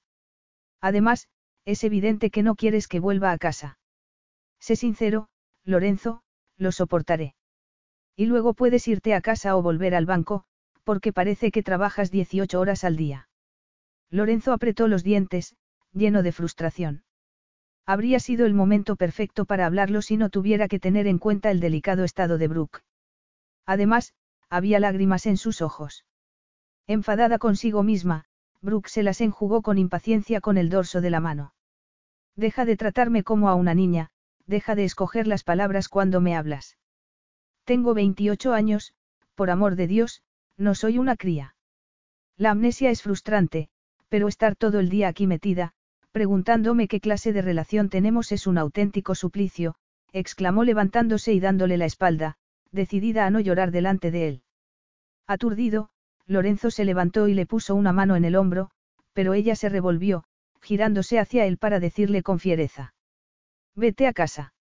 [0.80, 1.28] Además,
[1.64, 3.78] es evidente que no quieres que vuelva a casa.
[4.58, 5.28] Sé sincero,
[5.64, 6.22] Lorenzo,
[6.56, 7.34] lo soportaré.
[8.16, 10.44] Y luego puedes irte a casa o volver al banco,
[10.84, 13.28] porque parece que trabajas 18 horas al día.
[14.10, 15.56] Lorenzo apretó los dientes,
[15.92, 17.04] lleno de frustración.
[17.86, 21.60] Habría sido el momento perfecto para hablarlo si no tuviera que tener en cuenta el
[21.60, 22.82] delicado estado de Brooke.
[23.66, 24.14] Además,
[24.48, 26.04] había lágrimas en sus ojos.
[26.86, 28.24] Enfadada consigo misma,
[28.60, 31.54] Brooke se las enjugó con impaciencia con el dorso de la mano.
[32.36, 34.10] Deja de tratarme como a una niña,
[34.46, 36.76] deja de escoger las palabras cuando me hablas.
[37.64, 38.94] Tengo 28 años,
[39.34, 40.22] por amor de Dios,
[40.56, 41.56] no soy una cría.
[42.36, 43.68] La amnesia es frustrante,
[44.08, 45.74] pero estar todo el día aquí metida,
[46.12, 49.74] preguntándome qué clase de relación tenemos es un auténtico suplicio,
[50.12, 52.36] exclamó levantándose y dándole la espalda,
[52.70, 54.42] decidida a no llorar delante de él.
[55.26, 55.88] Aturdido,
[56.26, 58.70] Lorenzo se levantó y le puso una mano en el hombro,
[59.12, 60.24] pero ella se revolvió,
[60.60, 62.94] girándose hacia él para decirle con fiereza.
[63.74, 64.54] Vete a casa.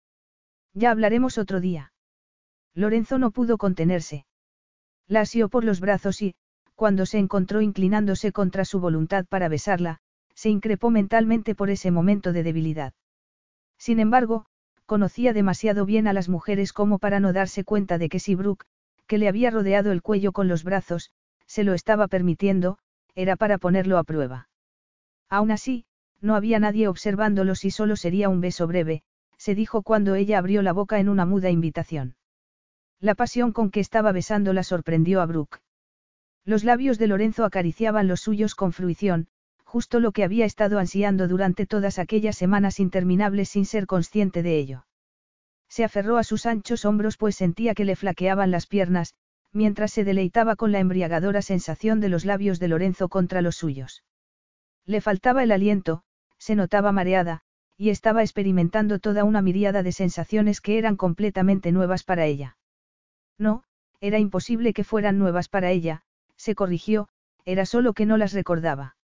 [0.72, 1.92] Ya hablaremos otro día.
[2.74, 4.24] Lorenzo no pudo contenerse.
[5.08, 6.36] La asió por los brazos y,
[6.76, 10.00] cuando se encontró inclinándose contra su voluntad para besarla,
[10.40, 12.94] se increpó mentalmente por ese momento de debilidad.
[13.76, 14.46] Sin embargo,
[14.86, 18.64] conocía demasiado bien a las mujeres como para no darse cuenta de que si Brooke,
[19.06, 21.10] que le había rodeado el cuello con los brazos,
[21.44, 22.78] se lo estaba permitiendo,
[23.14, 24.48] era para ponerlo a prueba.
[25.28, 25.84] Aún así,
[26.22, 29.02] no había nadie observándolos y solo sería un beso breve,
[29.36, 32.16] se dijo cuando ella abrió la boca en una muda invitación.
[32.98, 35.60] La pasión con que estaba besándola sorprendió a Brooke.
[36.46, 39.28] Los labios de Lorenzo acariciaban los suyos con fruición,
[39.70, 44.58] justo lo que había estado ansiando durante todas aquellas semanas interminables sin ser consciente de
[44.58, 44.84] ello.
[45.68, 49.14] Se aferró a sus anchos hombros pues sentía que le flaqueaban las piernas,
[49.52, 54.02] mientras se deleitaba con la embriagadora sensación de los labios de Lorenzo contra los suyos.
[54.86, 56.02] Le faltaba el aliento,
[56.36, 57.42] se notaba mareada,
[57.76, 62.56] y estaba experimentando toda una miríada de sensaciones que eran completamente nuevas para ella.
[63.38, 63.62] No,
[64.00, 66.02] era imposible que fueran nuevas para ella,
[66.34, 67.08] se corrigió,
[67.44, 68.96] era solo que no las recordaba.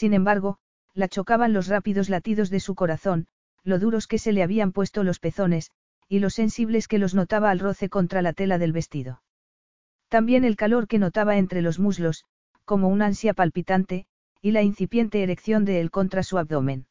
[0.00, 0.56] Sin embargo,
[0.94, 3.26] la chocaban los rápidos latidos de su corazón,
[3.64, 5.72] lo duros que se le habían puesto los pezones,
[6.08, 9.22] y lo sensibles que los notaba al roce contra la tela del vestido.
[10.08, 12.24] También el calor que notaba entre los muslos,
[12.64, 14.06] como un ansia palpitante,
[14.40, 16.86] y la incipiente erección de él contra su abdomen.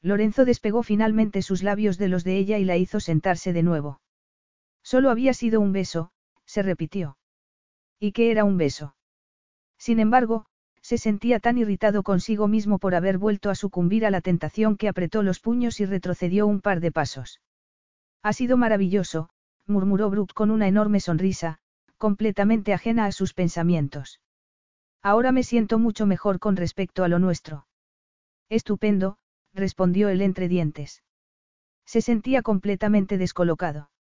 [0.00, 4.00] Lorenzo despegó finalmente sus labios de los de ella y la hizo sentarse de nuevo.
[4.84, 6.12] Solo había sido un beso,
[6.44, 7.18] se repitió.
[7.98, 8.94] ¿Y qué era un beso?
[9.78, 10.46] Sin embargo,
[10.90, 14.88] se sentía tan irritado consigo mismo por haber vuelto a sucumbir a la tentación que
[14.88, 17.40] apretó los puños y retrocedió un par de pasos.
[18.24, 19.30] Ha sido maravilloso,
[19.68, 21.58] murmuró Brooke con una enorme sonrisa,
[21.96, 24.20] completamente ajena a sus pensamientos.
[25.00, 27.68] Ahora me siento mucho mejor con respecto a lo nuestro.
[28.48, 29.16] Estupendo,
[29.54, 31.04] respondió él entre dientes.
[31.86, 33.92] Se sentía completamente descolocado.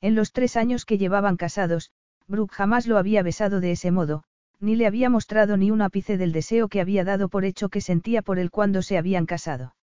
[0.00, 1.92] En los tres años que llevaban casados,
[2.26, 4.24] Brooke jamás lo había besado de ese modo,
[4.60, 7.80] ni le había mostrado ni un ápice del deseo que había dado por hecho que
[7.80, 9.74] sentía por él cuando se habían casado.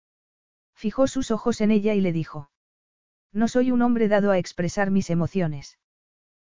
[0.75, 2.49] Fijó sus ojos en ella y le dijo.
[3.31, 5.77] No soy un hombre dado a expresar mis emociones.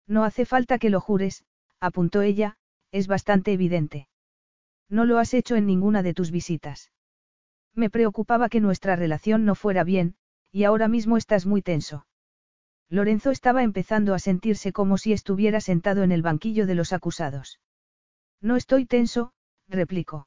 [0.07, 1.45] No hace falta que lo jures,
[1.81, 2.57] apuntó ella,
[2.93, 4.09] es bastante evidente.
[4.89, 6.93] No lo has hecho en ninguna de tus visitas.
[7.75, 10.15] Me preocupaba que nuestra relación no fuera bien,
[10.51, 12.07] y ahora mismo estás muy tenso.
[12.91, 17.59] Lorenzo estaba empezando a sentirse como si estuviera sentado en el banquillo de los acusados.
[18.43, 19.33] No estoy tenso,
[19.69, 20.27] replicó.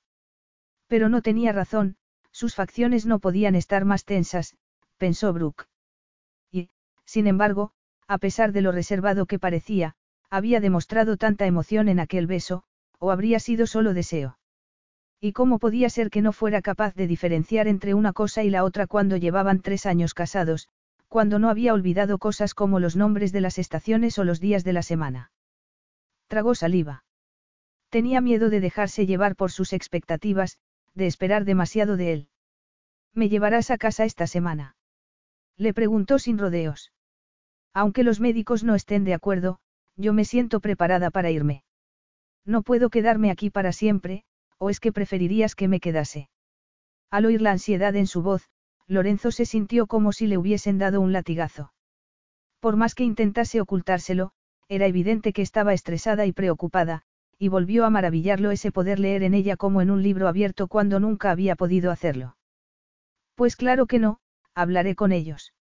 [0.87, 1.97] Pero no tenía razón,
[2.31, 4.55] sus facciones no podían estar más tensas,
[4.97, 5.67] pensó Brooke.
[6.51, 6.69] Y,
[7.05, 7.71] sin embargo,
[8.07, 9.95] a pesar de lo reservado que parecía,
[10.29, 12.63] había demostrado tanta emoción en aquel beso,
[12.99, 14.37] o habría sido solo deseo.
[15.19, 18.63] ¿Y cómo podía ser que no fuera capaz de diferenciar entre una cosa y la
[18.63, 20.69] otra cuando llevaban tres años casados,
[21.07, 24.73] cuando no había olvidado cosas como los nombres de las estaciones o los días de
[24.73, 25.31] la semana?
[26.27, 27.04] Tragó saliva.
[27.89, 30.57] Tenía miedo de dejarse llevar por sus expectativas,
[30.93, 32.29] de esperar demasiado de él.
[33.13, 34.75] ¿Me llevarás a casa esta semana?
[35.57, 36.91] Le preguntó sin rodeos.
[37.73, 39.59] Aunque los médicos no estén de acuerdo,
[39.95, 41.63] yo me siento preparada para irme.
[42.45, 44.23] No puedo quedarme aquí para siempre,
[44.57, 46.29] o es que preferirías que me quedase.
[47.09, 48.49] Al oír la ansiedad en su voz,
[48.87, 51.73] Lorenzo se sintió como si le hubiesen dado un latigazo.
[52.59, 54.31] Por más que intentase ocultárselo,
[54.67, 57.03] era evidente que estaba estresada y preocupada,
[57.37, 60.99] y volvió a maravillarlo ese poder leer en ella como en un libro abierto cuando
[60.99, 62.37] nunca había podido hacerlo.
[63.35, 64.19] Pues claro que no,
[64.53, 65.53] hablaré con ellos.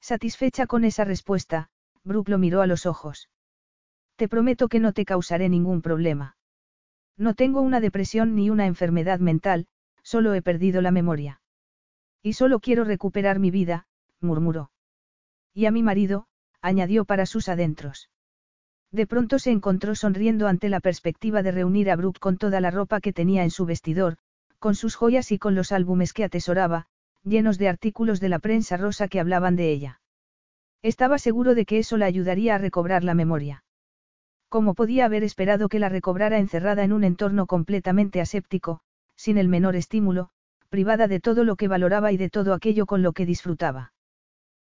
[0.00, 1.70] Satisfecha con esa respuesta,
[2.04, 3.30] Brooke lo miró a los ojos.
[4.16, 6.36] Te prometo que no te causaré ningún problema.
[7.16, 9.66] No tengo una depresión ni una enfermedad mental,
[10.02, 11.40] solo he perdido la memoria.
[12.22, 13.86] Y solo quiero recuperar mi vida,
[14.20, 14.70] murmuró.
[15.54, 16.26] Y a mi marido,
[16.60, 18.10] añadió para sus adentros.
[18.92, 22.70] De pronto se encontró sonriendo ante la perspectiva de reunir a Brooke con toda la
[22.70, 24.16] ropa que tenía en su vestidor,
[24.58, 26.86] con sus joyas y con los álbumes que atesoraba,
[27.22, 30.00] llenos de artículos de la prensa rosa que hablaban de ella.
[30.82, 33.64] Estaba seguro de que eso la ayudaría a recobrar la memoria.
[34.48, 38.80] ¿Cómo podía haber esperado que la recobrara encerrada en un entorno completamente aséptico,
[39.14, 40.30] sin el menor estímulo,
[40.68, 43.92] privada de todo lo que valoraba y de todo aquello con lo que disfrutaba?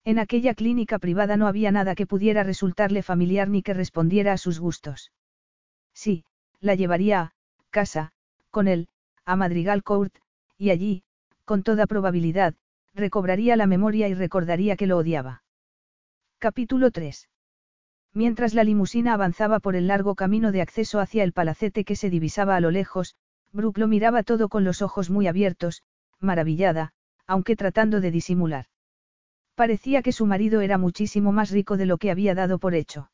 [0.05, 4.39] En aquella clínica privada no había nada que pudiera resultarle familiar ni que respondiera a
[4.39, 5.13] sus gustos.
[5.93, 6.25] Sí,
[6.61, 7.33] la llevaría a
[7.71, 8.13] casa,
[8.51, 8.89] con él,
[9.25, 10.15] a Madrigal Court,
[10.57, 11.03] y allí,
[11.45, 12.55] con toda probabilidad,
[12.95, 15.43] recobraría la memoria y recordaría que lo odiaba.
[16.39, 17.29] Capítulo 3.
[18.13, 22.11] Mientras la limusina avanzaba por el largo camino de acceso hacia el palacete que se
[22.11, 23.15] divisaba a lo lejos,
[23.53, 25.83] Brooke lo miraba todo con los ojos muy abiertos,
[26.19, 26.93] maravillada,
[27.27, 28.67] aunque tratando de disimular.
[29.55, 33.11] Parecía que su marido era muchísimo más rico de lo que había dado por hecho.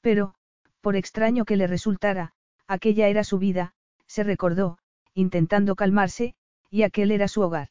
[0.00, 0.34] Pero,
[0.80, 2.32] por extraño que le resultara,
[2.66, 3.74] aquella era su vida,
[4.06, 4.78] se recordó,
[5.14, 6.34] intentando calmarse,
[6.70, 7.68] y aquel era su hogar.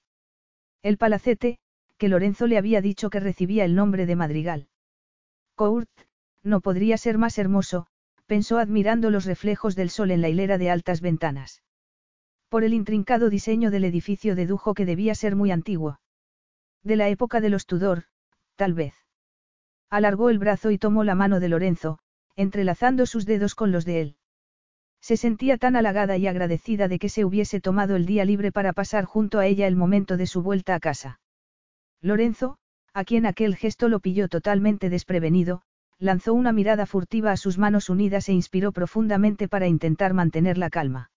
[0.82, 1.60] El palacete,
[1.98, 4.68] que Lorenzo le había dicho que recibía el nombre de Madrigal.
[5.56, 5.90] Court,
[6.44, 7.88] no podría ser más hermoso,
[8.26, 11.62] pensó admirando los reflejos del sol en la hilera de altas ventanas.
[12.50, 16.01] Por el intrincado diseño del edificio dedujo que debía ser muy antiguo.
[16.84, 18.06] De la época de los Tudor,
[18.56, 18.94] tal vez.
[19.90, 22.00] Alargó el brazo y tomó la mano de Lorenzo,
[22.36, 24.16] entrelazando sus dedos con los de él.
[25.02, 28.74] Se sentía tan halagada y agradecida de que se hubiese tomado el día libre para
[28.74, 31.20] pasar junto a ella el momento de su vuelta a casa.
[32.02, 32.58] Lorenzo,
[32.94, 35.62] a quien aquel gesto lo pilló totalmente desprevenido,
[35.98, 40.70] lanzó una mirada furtiva a sus manos unidas e inspiró profundamente para intentar mantener la
[40.70, 41.12] calma.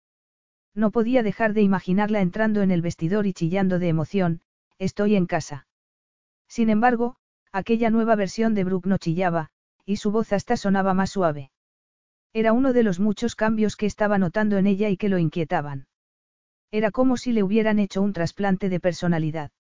[0.75, 4.41] No podía dejar de imaginarla entrando en el vestidor y chillando de emoción,
[4.79, 5.67] estoy en casa.
[6.49, 7.17] Sin embargo,
[7.53, 9.51] aquella nueva versión de Brooke no chillaba,
[9.87, 11.51] y su voz hasta sonaba más suave.
[12.33, 15.87] Era uno de los muchos cambios que estaba notando en ella y que lo inquietaban.
[16.73, 19.53] Era como si le hubieran hecho un trasplante de personalidad.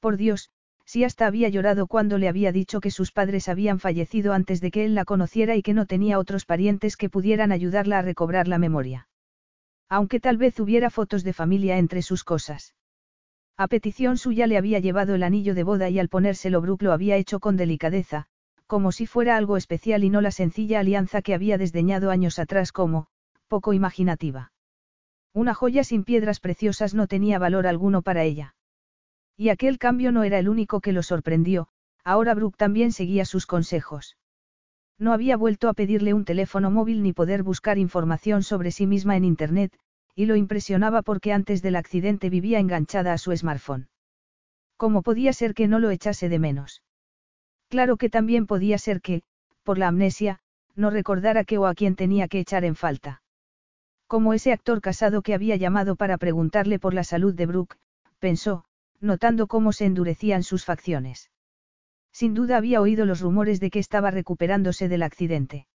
[0.00, 0.50] Por Dios,
[0.84, 4.70] si hasta había llorado cuando le había dicho que sus padres habían fallecido antes de
[4.70, 8.48] que él la conociera y que no tenía otros parientes que pudieran ayudarla a recobrar
[8.48, 9.08] la memoria.
[9.88, 12.74] Aunque tal vez hubiera fotos de familia entre sus cosas.
[13.56, 16.92] A petición suya le había llevado el anillo de boda y al ponérselo Brooke lo
[16.92, 18.26] había hecho con delicadeza,
[18.66, 22.72] como si fuera algo especial y no la sencilla alianza que había desdeñado años atrás
[22.72, 23.06] como,
[23.46, 24.52] poco imaginativa.
[25.32, 28.56] Una joya sin piedras preciosas no tenía valor alguno para ella.
[29.36, 31.68] Y aquel cambio no era el único que lo sorprendió,
[32.02, 34.16] ahora Brooke también seguía sus consejos.
[34.98, 39.16] No había vuelto a pedirle un teléfono móvil ni poder buscar información sobre sí misma
[39.16, 39.76] en Internet,
[40.14, 43.88] y lo impresionaba porque antes del accidente vivía enganchada a su smartphone.
[44.76, 46.82] ¿Cómo podía ser que no lo echase de menos?
[47.68, 49.22] Claro que también podía ser que,
[49.62, 50.40] por la amnesia,
[50.76, 53.22] no recordara qué o a quién tenía que echar en falta.
[54.06, 57.76] Como ese actor casado que había llamado para preguntarle por la salud de Brooke,
[58.18, 58.64] pensó,
[59.00, 61.30] notando cómo se endurecían sus facciones.
[62.12, 65.66] Sin duda había oído los rumores de que estaba recuperándose del accidente.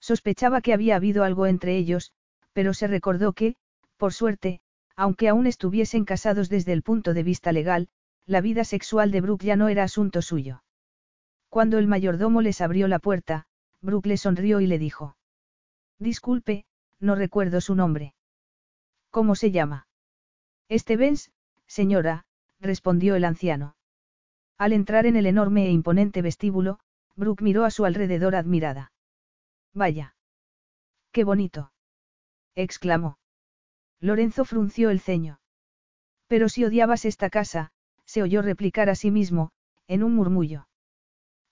[0.00, 2.12] Sospechaba que había habido algo entre ellos,
[2.56, 3.54] pero se recordó que,
[3.98, 4.62] por suerte,
[4.96, 7.90] aunque aún estuviesen casados desde el punto de vista legal,
[8.24, 10.62] la vida sexual de Brooke ya no era asunto suyo.
[11.50, 13.44] Cuando el mayordomo les abrió la puerta,
[13.82, 15.18] Brooke le sonrió y le dijo.
[15.98, 16.64] Disculpe,
[16.98, 18.14] no recuerdo su nombre.
[19.10, 19.86] ¿Cómo se llama?
[20.72, 21.32] Stevens,
[21.66, 22.24] señora,
[22.58, 23.76] respondió el anciano.
[24.56, 26.78] Al entrar en el enorme e imponente vestíbulo,
[27.16, 28.92] Brooke miró a su alrededor admirada.
[29.74, 30.16] Vaya.
[31.12, 31.70] Qué bonito.
[32.56, 33.18] Exclamó.
[34.00, 35.38] Lorenzo frunció el ceño.
[36.26, 37.70] Pero si odiabas esta casa,
[38.04, 39.52] se oyó replicar a sí mismo,
[39.86, 40.66] en un murmullo.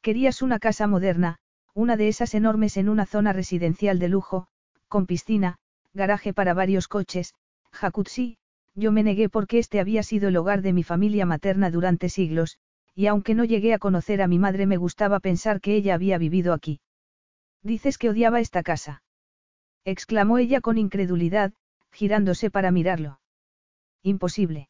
[0.02, 1.38] Querías una casa moderna,
[1.72, 4.48] una de esas enormes en una zona residencial de lujo,
[4.88, 5.58] con piscina,
[5.92, 7.34] garaje para varios coches,
[7.72, 8.36] jacuzzi,
[8.74, 12.58] yo me negué porque este había sido el hogar de mi familia materna durante siglos,
[12.94, 16.18] y aunque no llegué a conocer a mi madre me gustaba pensar que ella había
[16.18, 16.80] vivido aquí.
[17.62, 19.03] Dices que odiaba esta casa.
[19.84, 21.52] Exclamó ella con incredulidad,
[21.92, 23.20] girándose para mirarlo.
[24.02, 24.68] Imposible.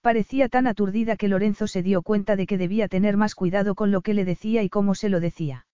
[0.00, 3.90] Parecía tan aturdida que Lorenzo se dio cuenta de que debía tener más cuidado con
[3.90, 5.66] lo que le decía y cómo se lo decía.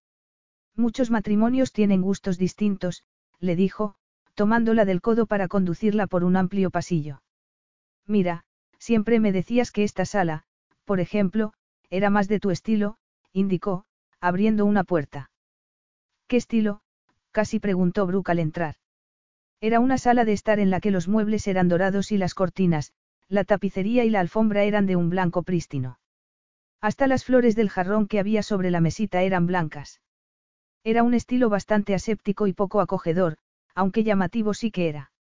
[0.75, 3.05] Muchos matrimonios tienen gustos distintos,
[3.39, 3.95] le dijo,
[4.35, 7.23] tomándola del codo para conducirla por un amplio pasillo.
[8.07, 8.45] Mira,
[8.79, 10.45] siempre me decías que esta sala,
[10.85, 11.53] por ejemplo,
[11.89, 12.97] era más de tu estilo,
[13.33, 13.85] indicó,
[14.21, 15.31] abriendo una puerta.
[16.27, 16.83] ¿Qué estilo?
[17.37, 18.77] Casi preguntó Brooke al entrar.
[19.61, 22.95] Era una sala de estar en la que los muebles eran dorados y las cortinas,
[23.29, 25.99] la tapicería y la alfombra eran de un blanco prístino.
[26.81, 30.01] Hasta las flores del jarrón que había sobre la mesita eran blancas.
[30.83, 33.37] Era un estilo bastante aséptico y poco acogedor,
[33.75, 35.13] aunque llamativo sí que era.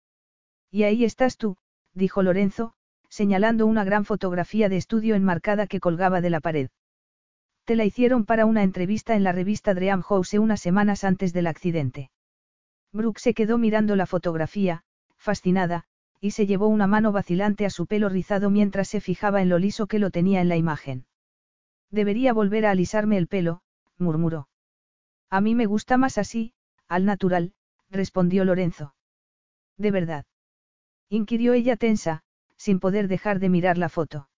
[0.70, 1.56] Y ahí estás tú,
[1.94, 2.74] dijo Lorenzo,
[3.08, 6.68] señalando una gran fotografía de estudio enmarcada que colgaba de la pared.
[7.64, 11.46] Te la hicieron para una entrevista en la revista Dream House unas semanas antes del
[11.46, 12.10] accidente.
[12.92, 14.82] Brooke se quedó mirando la fotografía,
[15.16, 15.84] fascinada,
[16.20, 19.58] y se llevó una mano vacilante a su pelo rizado mientras se fijaba en lo
[19.58, 21.06] liso que lo tenía en la imagen.
[21.90, 23.62] Debería volver a alisarme el pelo,
[23.98, 24.48] murmuró.
[25.30, 26.52] A mí me gusta más así,
[26.86, 27.54] al natural,
[27.90, 28.94] respondió Lorenzo.
[29.78, 30.26] ¿De verdad?
[31.08, 32.22] inquirió ella tensa,
[32.56, 34.28] sin poder dejar de mirar la foto.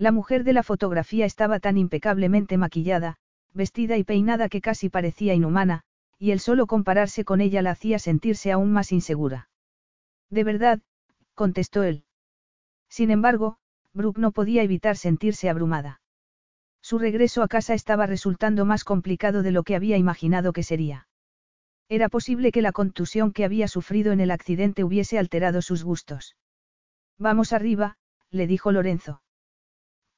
[0.00, 3.16] La mujer de la fotografía estaba tan impecablemente maquillada,
[3.52, 5.82] vestida y peinada que casi parecía inhumana,
[6.18, 9.50] y el solo compararse con ella la hacía sentirse aún más insegura.
[10.30, 10.80] De verdad,
[11.34, 12.04] contestó él.
[12.88, 13.58] Sin embargo,
[13.92, 16.00] Brooke no podía evitar sentirse abrumada.
[16.80, 21.08] Su regreso a casa estaba resultando más complicado de lo que había imaginado que sería.
[21.90, 26.36] Era posible que la contusión que había sufrido en el accidente hubiese alterado sus gustos.
[27.18, 27.98] Vamos arriba,
[28.30, 29.20] le dijo Lorenzo.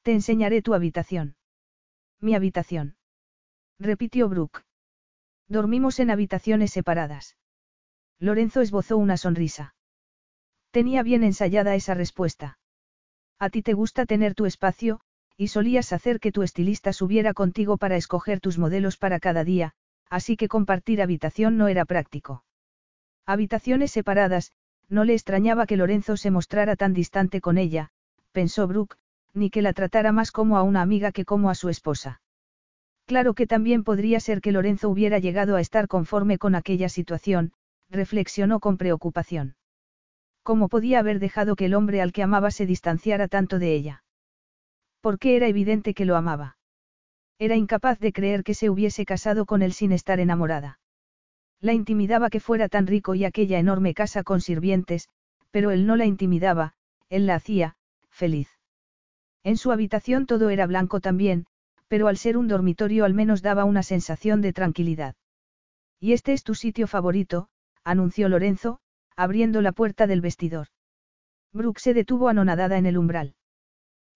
[0.02, 1.36] Te enseñaré tu habitación.
[2.20, 2.96] Mi habitación.
[3.78, 4.64] Repitió Brooke.
[5.48, 7.36] Dormimos en habitaciones separadas.
[8.18, 9.74] Lorenzo esbozó una sonrisa.
[10.72, 12.58] Tenía bien ensayada esa respuesta.
[13.38, 15.00] A ti te gusta tener tu espacio,
[15.36, 19.72] y solías hacer que tu estilista subiera contigo para escoger tus modelos para cada día,
[20.08, 22.44] así que compartir habitación no era práctico.
[23.24, 24.52] Habitaciones separadas,
[24.88, 27.90] no le extrañaba que Lorenzo se mostrara tan distante con ella,
[28.32, 28.96] pensó Brooke,
[29.34, 32.20] ni que la tratara más como a una amiga que como a su esposa.
[33.06, 37.52] Claro que también podría ser que Lorenzo hubiera llegado a estar conforme con aquella situación,
[37.90, 39.56] reflexionó con preocupación.
[40.42, 44.04] ¿Cómo podía haber dejado que el hombre al que amaba se distanciara tanto de ella?
[45.00, 46.56] Porque era evidente que lo amaba.
[47.38, 50.78] Era incapaz de creer que se hubiese casado con él sin estar enamorada.
[51.60, 55.08] La intimidaba que fuera tan rico y aquella enorme casa con sirvientes,
[55.50, 56.74] pero él no la intimidaba,
[57.08, 57.76] él la hacía,
[58.10, 58.51] feliz.
[59.44, 61.46] En su habitación todo era blanco también,
[61.88, 65.16] pero al ser un dormitorio al menos daba una sensación de tranquilidad.
[66.00, 67.48] Y este es tu sitio favorito,
[67.84, 68.80] anunció Lorenzo,
[69.16, 70.68] abriendo la puerta del vestidor.
[71.52, 73.34] Brooke se detuvo anonadada en el umbral.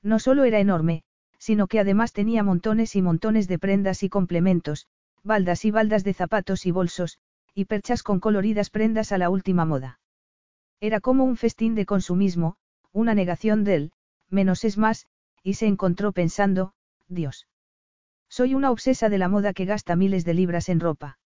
[0.02, 1.02] No solo era enorme,
[1.38, 4.86] sino que además tenía montones y montones de prendas y complementos,
[5.22, 7.18] baldas y baldas de zapatos y bolsos,
[7.54, 9.98] y perchas con coloridas prendas a la última moda.
[10.80, 12.56] Era como un festín de consumismo,
[12.92, 13.92] una negación del,
[14.30, 15.06] menos es más,
[15.46, 16.72] y se encontró pensando,
[17.06, 17.46] Dios.
[18.28, 21.20] Soy una obsesa de la moda que gasta miles de libras en ropa.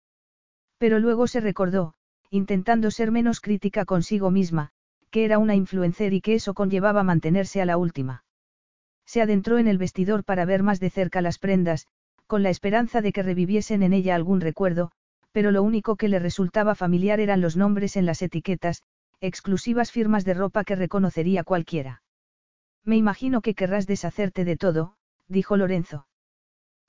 [0.77, 1.95] Pero luego se recordó,
[2.29, 4.73] intentando ser menos crítica consigo misma,
[5.11, 8.27] que era una influencer y que eso conllevaba mantenerse a la última.
[9.07, 11.87] Se adentró en el vestidor para ver más de cerca las prendas,
[12.27, 14.91] con la esperanza de que reviviesen en ella algún recuerdo,
[15.33, 18.83] pero lo único que le resultaba familiar eran los nombres en las etiquetas,
[19.23, 22.03] exclusivas firmas de ropa que reconocería cualquiera.
[22.85, 24.97] Me imagino que querrás deshacerte de todo,
[25.29, 26.07] dijo Lorenzo.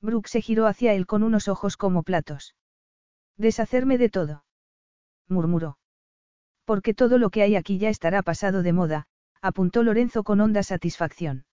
[0.02, 2.56] Brooke se giró hacia él con unos ojos como platos.
[3.38, 4.44] Deshacerme de todo.
[5.28, 5.78] murmuró.
[6.66, 9.08] Porque todo lo que hay aquí ya estará pasado de moda,
[9.42, 11.46] apuntó Lorenzo con honda satisfacción.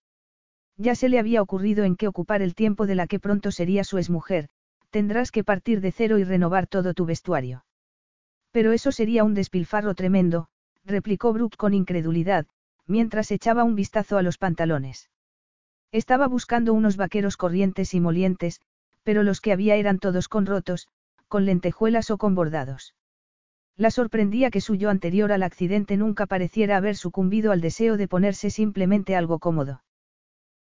[0.76, 3.84] Ya se le había ocurrido en qué ocupar el tiempo de la que pronto sería
[3.84, 4.48] su exmujer,
[4.90, 7.64] tendrás que partir de cero y renovar todo tu vestuario.
[8.52, 10.48] Pero eso sería un despilfarro tremendo,
[10.84, 12.46] replicó Brooke con incredulidad,
[12.88, 15.10] mientras echaba un vistazo a los pantalones.
[15.92, 18.60] Estaba buscando unos vaqueros corrientes y molientes,
[19.04, 20.88] pero los que había eran todos con rotos,
[21.28, 22.94] con lentejuelas o con bordados.
[23.76, 28.08] La sorprendía que su yo anterior al accidente nunca pareciera haber sucumbido al deseo de
[28.08, 29.84] ponerse simplemente algo cómodo.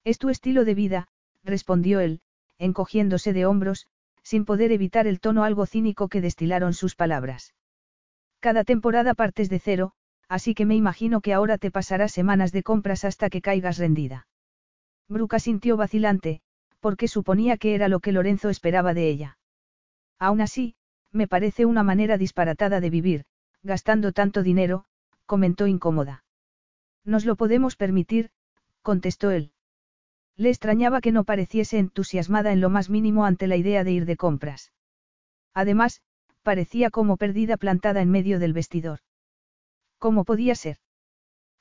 [0.04, 1.08] Es tu estilo de vida,
[1.42, 2.20] respondió él,
[2.58, 3.86] encogiéndose de hombros,
[4.22, 7.54] sin poder evitar el tono algo cínico que destilaron sus palabras.
[8.40, 9.92] Cada temporada partes de cero,
[10.28, 14.26] así que me imagino que ahora te pasarás semanas de compras hasta que caigas rendida.
[15.08, 16.40] Bruca sintió vacilante,
[16.80, 19.38] porque suponía que era lo que Lorenzo esperaba de ella.
[20.18, 20.74] Aún así,
[21.12, 23.24] me parece una manera disparatada de vivir,
[23.62, 24.84] gastando tanto dinero,
[25.26, 26.24] comentó incómoda.
[27.04, 28.30] Nos lo podemos permitir,
[28.82, 29.52] contestó él.
[30.36, 34.04] Le extrañaba que no pareciese entusiasmada en lo más mínimo ante la idea de ir
[34.06, 34.72] de compras.
[35.54, 36.02] Además,
[36.42, 39.00] parecía como perdida plantada en medio del vestidor.
[39.98, 40.76] ¿Cómo podía ser?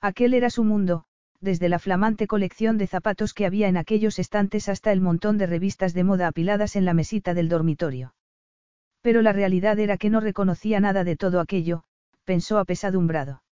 [0.02, 1.06] Aquel era su mundo,
[1.42, 5.48] desde la flamante colección de zapatos que había en aquellos estantes hasta el montón de
[5.48, 8.14] revistas de moda apiladas en la mesita del dormitorio.
[9.02, 11.84] Pero la realidad era que no reconocía nada de todo aquello,
[12.24, 13.44] pensó apesadumbrado.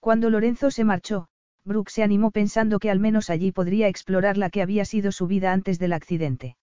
[0.00, 1.28] Cuando Lorenzo se marchó,
[1.64, 5.26] Brooke se animó pensando que al menos allí podría explorar la que había sido su
[5.26, 6.56] vida antes del accidente.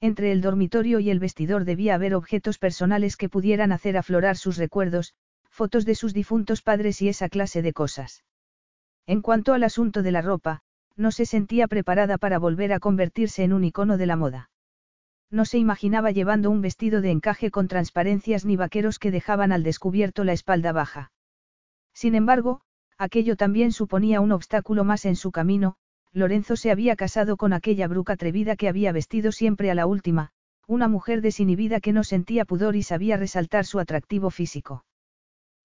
[0.00, 4.56] Entre el dormitorio y el vestidor debía haber objetos personales que pudieran hacer aflorar sus
[4.58, 5.14] recuerdos,
[5.58, 8.22] fotos de sus difuntos padres y esa clase de cosas.
[9.08, 10.60] En cuanto al asunto de la ropa,
[10.94, 14.50] no se sentía preparada para volver a convertirse en un icono de la moda.
[15.32, 19.64] No se imaginaba llevando un vestido de encaje con transparencias ni vaqueros que dejaban al
[19.64, 21.10] descubierto la espalda baja.
[21.92, 22.60] Sin embargo,
[22.96, 25.74] aquello también suponía un obstáculo más en su camino,
[26.12, 30.30] Lorenzo se había casado con aquella bruca atrevida que había vestido siempre a la última,
[30.68, 34.84] una mujer desinhibida que no sentía pudor y sabía resaltar su atractivo físico.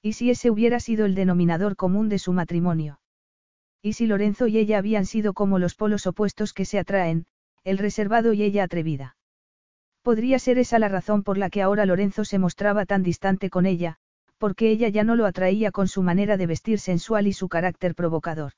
[0.05, 2.99] ¿Y si ese hubiera sido el denominador común de su matrimonio?
[3.81, 7.25] ¿Y si Lorenzo y ella habían sido como los polos opuestos que se atraen,
[7.63, 9.15] el reservado y ella atrevida?
[10.01, 13.65] Podría ser esa la razón por la que ahora Lorenzo se mostraba tan distante con
[13.65, 13.95] ella,
[14.37, 17.95] porque ella ya no lo atraía con su manera de vestir sensual y su carácter
[17.95, 18.51] provocador.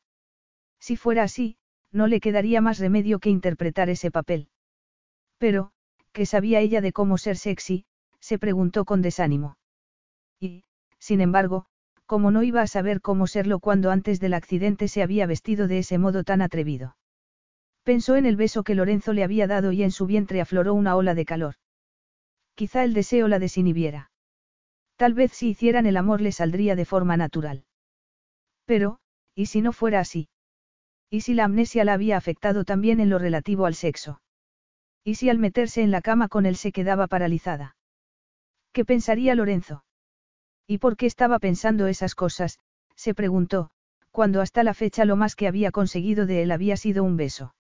[0.80, 1.58] Si fuera así,
[1.92, 4.50] no le quedaría más remedio que interpretar ese papel.
[5.38, 5.72] Pero,
[6.12, 7.86] ¿qué sabía ella de cómo ser sexy?
[8.20, 9.58] se preguntó con desánimo.
[10.40, 10.64] Y,
[11.06, 11.68] sin embargo,
[12.08, 15.78] como no iba a saber cómo serlo cuando antes del accidente se había vestido de
[15.78, 16.98] ese modo tan atrevido.
[17.84, 20.96] Pensó en el beso que Lorenzo le había dado y en su vientre afloró una
[20.96, 21.56] ola de calor.
[22.56, 24.10] Quizá el deseo la desinhibiera.
[24.96, 27.66] Tal vez si hicieran el amor le saldría de forma natural.
[28.66, 28.98] Pero,
[29.36, 30.28] ¿y si no fuera así?
[31.12, 34.22] ¿Y si la amnesia la había afectado también en lo relativo al sexo?
[35.04, 37.78] ¿Y si al meterse en la cama con él se quedaba paralizada?
[38.74, 39.85] ¿Qué pensaría Lorenzo?
[40.68, 42.60] ¿Y por qué estaba pensando esas cosas?
[42.96, 43.70] se preguntó,
[44.12, 47.54] cuando hasta la fecha lo más que había conseguido de él había sido un beso.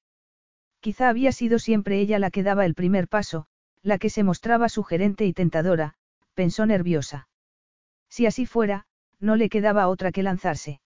[0.80, 3.48] Quizá había sido siempre ella la que daba el primer paso,
[3.82, 5.95] la que se mostraba sugerente y tentadora,
[6.34, 7.27] pensó nerviosa.
[8.10, 8.86] Si así fuera,
[9.19, 10.82] no le quedaba otra que lanzarse.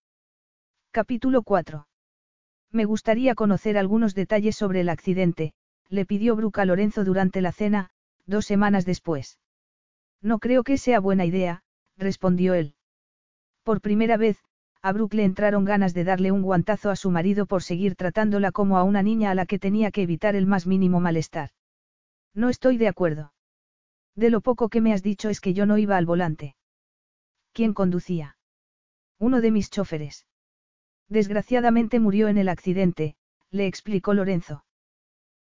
[0.91, 1.87] Capítulo 4.
[2.71, 5.53] Me gustaría conocer algunos detalles sobre el accidente,
[5.89, 7.89] le pidió Bruca Lorenzo durante la cena,
[8.25, 9.39] dos semanas después.
[10.21, 11.61] No creo que sea buena idea,
[11.99, 12.73] respondió él.
[13.63, 14.37] Por primera vez,
[14.81, 18.51] a Brooke le entraron ganas de darle un guantazo a su marido por seguir tratándola
[18.51, 21.51] como a una niña a la que tenía que evitar el más mínimo malestar.
[22.33, 23.33] No estoy de acuerdo.
[24.15, 26.55] De lo poco que me has dicho es que yo no iba al volante.
[27.51, 28.37] ¿Quién conducía?
[29.17, 30.25] Uno de mis choferes.
[31.09, 33.15] Desgraciadamente murió en el accidente,
[33.51, 34.63] le explicó Lorenzo.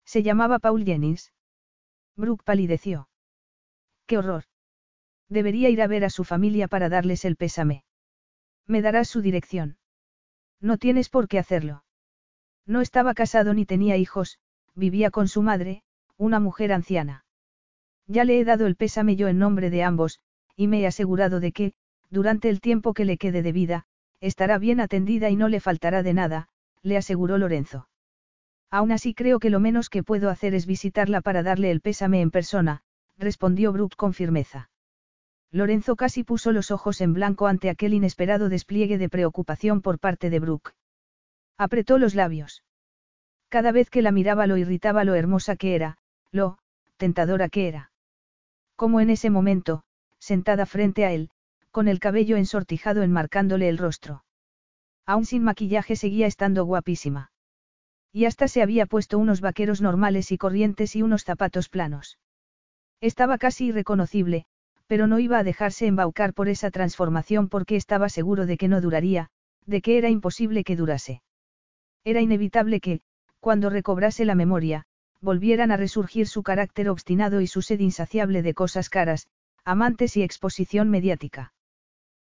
[0.06, 1.34] Se llamaba Paul Jennings.
[2.16, 3.10] Brooke palideció.
[4.08, 4.46] ¡Qué horror!
[5.30, 7.84] Debería ir a ver a su familia para darles el pésame.
[8.66, 9.78] Me darás su dirección.
[10.62, 11.84] No tienes por qué hacerlo.
[12.66, 14.40] No estaba casado ni tenía hijos,
[14.76, 15.84] vivía con su madre,
[16.18, 17.26] una mujer anciana.
[18.08, 20.20] Ya le he dado el pésame yo en nombre de ambos,
[20.56, 21.74] y me he asegurado de que,
[22.10, 23.86] durante el tiempo que le quede de vida,
[24.20, 26.50] estará bien atendida y no le faltará de nada,
[26.82, 27.90] le aseguró Lorenzo.
[28.70, 32.22] Aún así creo que lo menos que puedo hacer es visitarla para darle el pésame
[32.22, 32.82] en persona,
[33.18, 34.70] respondió Brooke con firmeza.
[35.52, 40.30] Lorenzo casi puso los ojos en blanco ante aquel inesperado despliegue de preocupación por parte
[40.30, 40.74] de Brooke.
[41.58, 42.64] Apretó los labios.
[43.50, 45.98] Cada vez que la miraba lo irritaba lo hermosa que era,
[46.32, 46.60] lo
[46.98, 47.92] tentadora que era.
[48.76, 49.84] Como en ese momento,
[50.20, 51.30] sentada frente a él,
[51.72, 54.24] con el cabello ensortijado enmarcándole el rostro.
[55.06, 57.32] Aún sin maquillaje seguía estando guapísima.
[58.12, 62.18] Y hasta se había puesto unos vaqueros normales y corrientes y unos zapatos planos.
[63.00, 64.48] Estaba casi irreconocible,
[64.88, 68.82] pero no iba a dejarse embaucar por esa transformación porque estaba seguro de que no
[68.82, 69.30] duraría,
[69.66, 71.22] de que era imposible que durase.
[72.04, 73.02] Era inevitable que,
[73.40, 74.86] cuando recobrase la memoria,
[75.20, 79.28] volvieran a resurgir su carácter obstinado y su sed insaciable de cosas caras,
[79.66, 81.54] amantes y exposición mediática.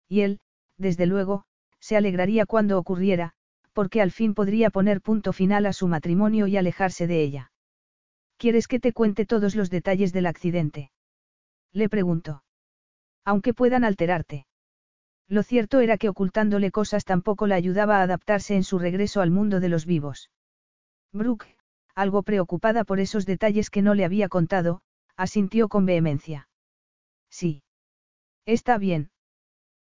[0.07, 0.39] Y él,
[0.77, 1.45] desde luego,
[1.79, 3.33] se alegraría cuando ocurriera,
[3.73, 7.51] porque al fin podría poner punto final a su matrimonio y alejarse de ella.
[8.38, 10.91] ¿Quieres que te cuente todos los detalles del accidente?
[11.73, 12.43] Le preguntó.
[13.26, 14.45] Aunque puedan alterarte.
[15.27, 19.31] Lo cierto era que ocultándole cosas tampoco la ayudaba a adaptarse en su regreso al
[19.31, 20.30] mundo de los vivos.
[21.14, 21.56] Brooke,
[21.95, 24.81] algo preocupada por esos detalles que no le había contado,
[25.15, 26.49] asintió con vehemencia.
[27.30, 27.64] Sí.
[28.45, 29.11] Está bien.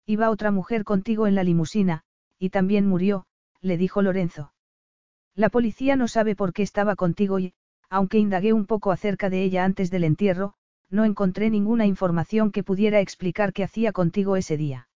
[0.06, 2.04] Iba otra mujer contigo en la limusina,
[2.38, 3.26] y también murió,
[3.62, 4.54] le dijo Lorenzo.
[5.36, 7.54] La policía no sabe por qué estaba contigo y,
[7.90, 10.56] aunque indagué un poco acerca de ella antes del entierro,
[10.94, 14.90] no encontré ninguna información que pudiera explicar qué hacía contigo ese día.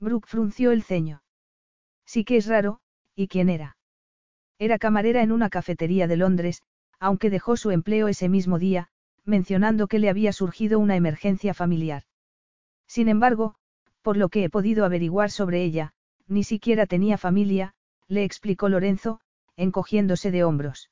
[0.00, 1.22] Brooke frunció el ceño.
[2.04, 2.80] Sí que es raro,
[3.14, 3.76] ¿y quién era?
[4.58, 6.64] Era camarera en una cafetería de Londres,
[6.98, 8.88] aunque dejó su empleo ese mismo día,
[9.24, 12.02] mencionando que le había surgido una emergencia familiar.
[12.88, 13.54] Sin embargo,
[14.02, 15.94] por lo que he podido averiguar sobre ella,
[16.26, 17.74] ni siquiera tenía familia,
[18.08, 19.20] le explicó Lorenzo,
[19.54, 20.90] encogiéndose de hombros.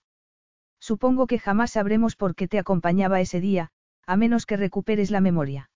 [0.79, 3.73] Supongo que jamás sabremos por qué te acompañaba ese día,
[4.11, 5.71] a menos que recuperes la memoria.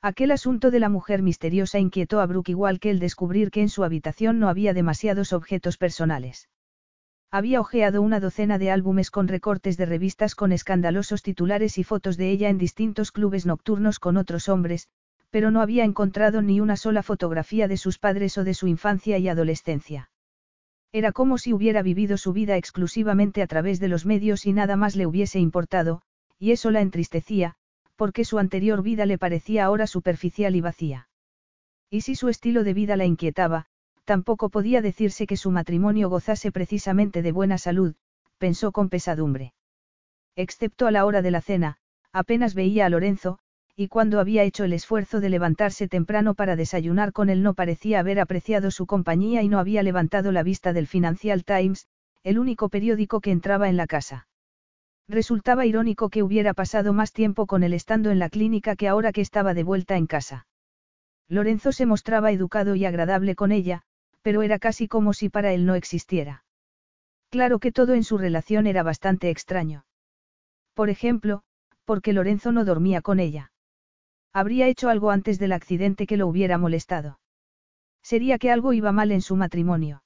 [0.00, 3.68] Aquel asunto de la mujer misteriosa inquietó a Brooke igual que el descubrir que en
[3.68, 6.48] su habitación no había demasiados objetos personales.
[7.30, 12.16] Había hojeado una docena de álbumes con recortes de revistas con escandalosos titulares y fotos
[12.16, 14.88] de ella en distintos clubes nocturnos con otros hombres,
[15.28, 19.18] pero no había encontrado ni una sola fotografía de sus padres o de su infancia
[19.18, 20.10] y adolescencia.
[20.92, 24.76] Era como si hubiera vivido su vida exclusivamente a través de los medios y nada
[24.76, 26.00] más le hubiese importado,
[26.40, 27.54] y eso la entristecía,
[27.96, 31.08] porque su anterior vida le parecía ahora superficial y vacía.
[31.90, 33.66] Y si su estilo de vida la inquietaba,
[34.04, 37.94] tampoco podía decirse que su matrimonio gozase precisamente de buena salud,
[38.38, 39.52] pensó con pesadumbre.
[40.34, 41.76] Excepto a la hora de la cena,
[42.10, 43.38] apenas veía a Lorenzo,
[43.76, 48.00] y cuando había hecho el esfuerzo de levantarse temprano para desayunar con él no parecía
[48.00, 51.86] haber apreciado su compañía y no había levantado la vista del Financial Times,
[52.22, 54.26] el único periódico que entraba en la casa.
[55.10, 59.10] Resultaba irónico que hubiera pasado más tiempo con él estando en la clínica que ahora
[59.10, 60.46] que estaba de vuelta en casa.
[61.28, 63.82] Lorenzo se mostraba educado y agradable con ella,
[64.22, 66.44] pero era casi como si para él no existiera.
[67.28, 69.84] Claro que todo en su relación era bastante extraño.
[70.74, 71.42] Por ejemplo,
[71.84, 73.50] porque Lorenzo no dormía con ella.
[74.32, 77.18] Habría hecho algo antes del accidente que lo hubiera molestado.
[78.00, 80.04] Sería que algo iba mal en su matrimonio.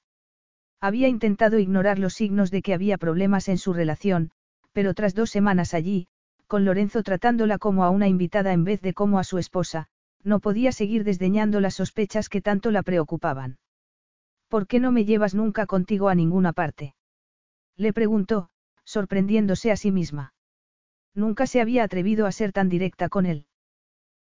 [0.81, 4.31] Había intentado ignorar los signos de que había problemas en su relación,
[4.75, 6.09] pero tras dos semanas allí,
[6.47, 9.87] con Lorenzo tratándola como a una invitada en vez de como a su esposa,
[10.21, 13.57] no podía seguir desdeñando las sospechas que tanto la preocupaban.
[14.49, 16.93] ¿Por qué no me llevas nunca contigo a ninguna parte?
[17.77, 18.49] Le preguntó,
[18.83, 20.33] sorprendiéndose a sí misma.
[21.13, 23.45] Nunca se había atrevido a ser tan directa con él.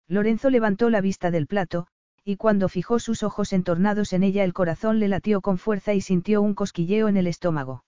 [0.07, 1.87] Lorenzo levantó la vista del plato,
[2.25, 6.03] y cuando fijó sus ojos entornados en ella el corazón le latió con fuerza y
[6.03, 7.85] sintió un cosquilleo en el estómago.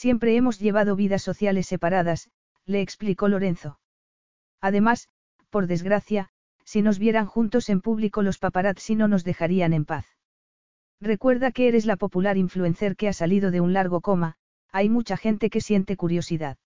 [0.00, 2.30] Siempre hemos llevado vidas sociales separadas,
[2.64, 3.78] le explicó Lorenzo.
[4.62, 5.08] Además,
[5.50, 6.30] por desgracia,
[6.64, 10.06] si nos vieran juntos en público los paparazzi no nos dejarían en paz.
[11.02, 14.36] Recuerda que eres la popular influencer que ha salido de un largo coma,
[14.72, 16.56] hay mucha gente que siente curiosidad.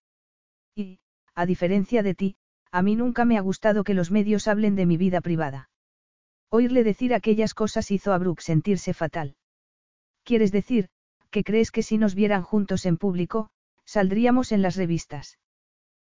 [0.76, 1.00] Y,
[1.34, 2.36] a diferencia de ti,
[2.70, 5.70] a mí nunca me ha gustado que los medios hablen de mi vida privada.
[6.50, 9.34] Oírle decir aquellas cosas hizo a Brooke sentirse fatal.
[10.22, 10.88] ¿Quieres decir,
[11.34, 13.50] que crees que si nos vieran juntos en público,
[13.84, 15.40] saldríamos en las revistas?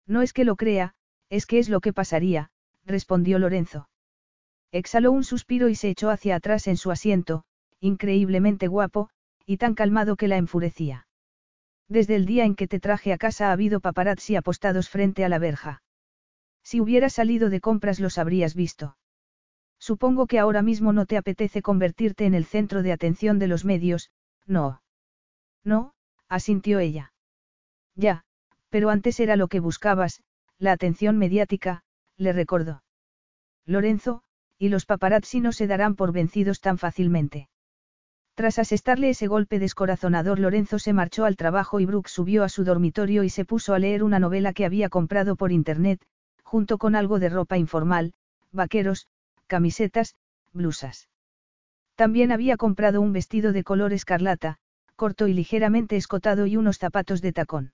[0.07, 0.95] No es que lo crea,
[1.29, 2.51] es que es lo que pasaría,
[2.87, 3.91] respondió Lorenzo.
[4.73, 7.45] Exhaló un suspiro y se echó hacia atrás en su asiento,
[7.81, 9.11] increíblemente guapo,
[9.45, 11.07] y tan calmado que la enfurecía.
[11.87, 15.29] Desde el día en que te traje a casa ha habido paparazzi apostados frente a
[15.29, 15.83] la verja.
[16.63, 18.97] Si hubieras salido de compras los habrías visto.
[19.79, 23.67] Supongo que ahora mismo no te apetece convertirte en el centro de atención de los
[23.67, 24.11] medios,
[24.47, 24.81] no.
[25.65, 25.93] No,
[26.29, 27.13] asintió ella.
[27.95, 28.25] Ya,
[28.71, 30.23] pero antes era lo que buscabas,
[30.59, 31.83] la atención mediática,
[32.17, 32.83] le recordó.
[33.67, 34.23] Lorenzo,
[34.59, 37.49] y los paparazzi no se darán por vencidos tan fácilmente.
[38.35, 42.65] Tras asestarle ese golpe descorazonador, Lorenzo se marchó al trabajo y Brooke subió a su
[42.65, 46.01] dormitorio y se puso a leer una novela que había comprado por internet,
[46.43, 48.13] junto con algo de ropa informal,
[48.51, 49.09] vaqueros,
[49.47, 50.15] camisetas,
[50.53, 51.09] blusas.
[51.97, 54.59] También había comprado un vestido de color escarlata,
[55.01, 57.73] corto y ligeramente escotado y unos zapatos de tacón.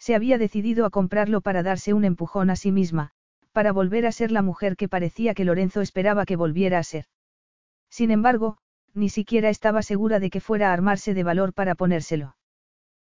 [0.00, 3.12] Se había decidido a comprarlo para darse un empujón a sí misma,
[3.52, 7.04] para volver a ser la mujer que parecía que Lorenzo esperaba que volviera a ser.
[7.90, 8.58] Sin embargo,
[8.92, 12.34] ni siquiera estaba segura de que fuera a armarse de valor para ponérselo.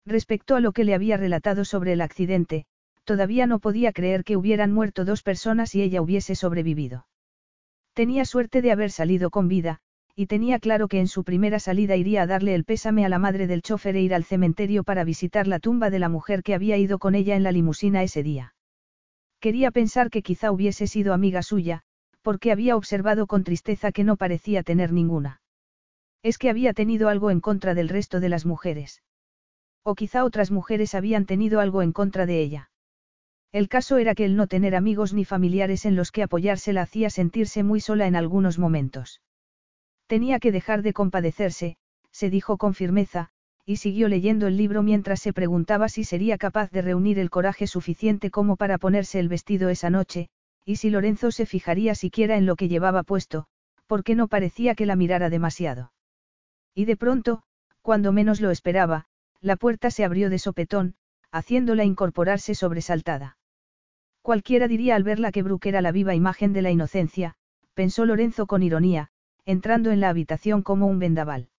[0.08, 2.66] Respecto a lo que le había relatado sobre el accidente,
[3.04, 7.06] todavía no podía creer que hubieran muerto dos personas y ella hubiese sobrevivido.
[7.94, 9.82] Tenía suerte de haber salido con vida,
[10.20, 13.20] y tenía claro que en su primera salida iría a darle el pésame a la
[13.20, 16.54] madre del chofer e ir al cementerio para visitar la tumba de la mujer que
[16.54, 18.54] había ido con ella en la limusina ese día.
[19.40, 21.84] Quería pensar que quizá hubiese sido amiga suya,
[22.22, 25.40] porque había observado con tristeza que no parecía tener ninguna.
[26.22, 29.02] Es que había tenido algo en contra del resto de las mujeres.
[29.84, 32.72] O quizá otras mujeres habían tenido algo en contra de ella.
[33.54, 36.82] El caso era que el no tener amigos ni familiares en los que apoyarse la
[36.82, 39.22] hacía sentirse muy sola en algunos momentos.
[40.10, 41.78] Tenía que dejar de compadecerse,
[42.12, 43.30] se dijo con firmeza,
[43.64, 47.68] y siguió leyendo el libro mientras se preguntaba si sería capaz de reunir el coraje
[47.68, 50.30] suficiente como para ponerse el vestido esa noche,
[50.66, 53.46] y si Lorenzo se fijaría siquiera en lo que llevaba puesto,
[53.86, 55.94] porque no parecía que la mirara demasiado.
[56.74, 57.44] Y de pronto,
[57.84, 59.06] cuando menos lo esperaba,
[59.42, 60.96] la puerta se abrió de sopetón,
[61.32, 63.38] haciéndola incorporarse sobresaltada.
[64.24, 67.36] Cualquiera diría al verla que Brooke era la viva imagen de la inocencia,
[67.76, 69.12] pensó Lorenzo con ironía,
[69.50, 71.50] entrando en la habitación como un vendaval.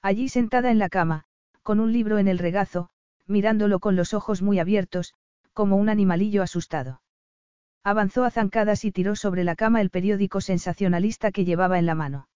[0.00, 1.24] Allí sentada en la cama,
[1.64, 2.90] con un libro en el regazo,
[3.26, 5.14] mirándolo con los ojos muy abiertos,
[5.52, 7.02] como un animalillo asustado.
[7.82, 11.96] Avanzó a zancadas y tiró sobre la cama el periódico sensacionalista que llevaba en la
[11.96, 12.28] mano.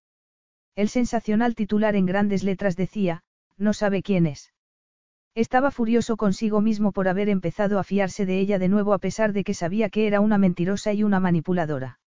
[0.74, 3.22] El sensacional titular en grandes letras decía,
[3.56, 4.52] no sabe quién es.
[5.36, 9.32] Estaba furioso consigo mismo por haber empezado a fiarse de ella de nuevo a pesar
[9.32, 12.00] de que sabía que era una mentirosa y una manipuladora.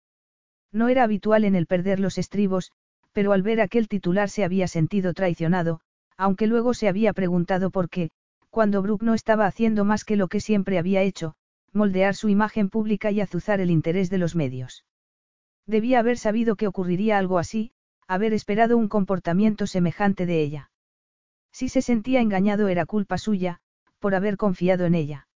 [0.74, 2.72] No era habitual en el perder los estribos,
[3.12, 5.80] pero al ver aquel titular se había sentido traicionado,
[6.16, 8.10] aunque luego se había preguntado por qué,
[8.50, 11.36] cuando Brooke no estaba haciendo más que lo que siempre había hecho,
[11.72, 14.84] moldear su imagen pública y azuzar el interés de los medios.
[15.64, 17.70] Debía haber sabido que ocurriría algo así,
[18.08, 20.70] haber esperado un comportamiento semejante de ella.
[21.52, 23.60] Si se sentía engañado era culpa suya,
[24.00, 25.28] por haber confiado en ella.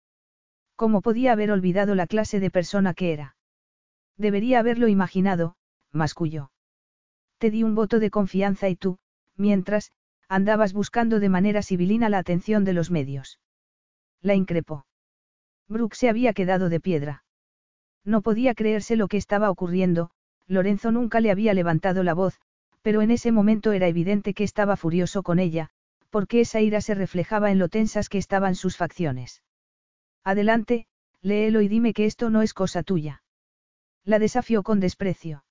[0.75, 3.36] ¿Cómo podía haber olvidado la clase de persona que era?
[4.17, 5.55] Debería haberlo imaginado,
[5.91, 6.51] masculló.
[7.37, 8.97] Te di un voto de confianza y tú,
[9.35, 9.91] mientras,
[10.27, 13.39] andabas buscando de manera civilina la atención de los medios.
[14.21, 14.85] La increpó.
[15.67, 17.23] Brooke se había quedado de piedra.
[18.03, 20.09] No podía creerse lo que estaba ocurriendo,
[20.47, 22.39] Lorenzo nunca le había levantado la voz,
[22.81, 25.69] pero en ese momento era evidente que estaba furioso con ella,
[26.09, 29.43] porque esa ira se reflejaba en lo tensas que estaban sus facciones.
[30.23, 30.87] Adelante,
[31.21, 33.23] léelo y dime que esto no es cosa tuya.
[34.07, 35.43] La desafió con desprecio.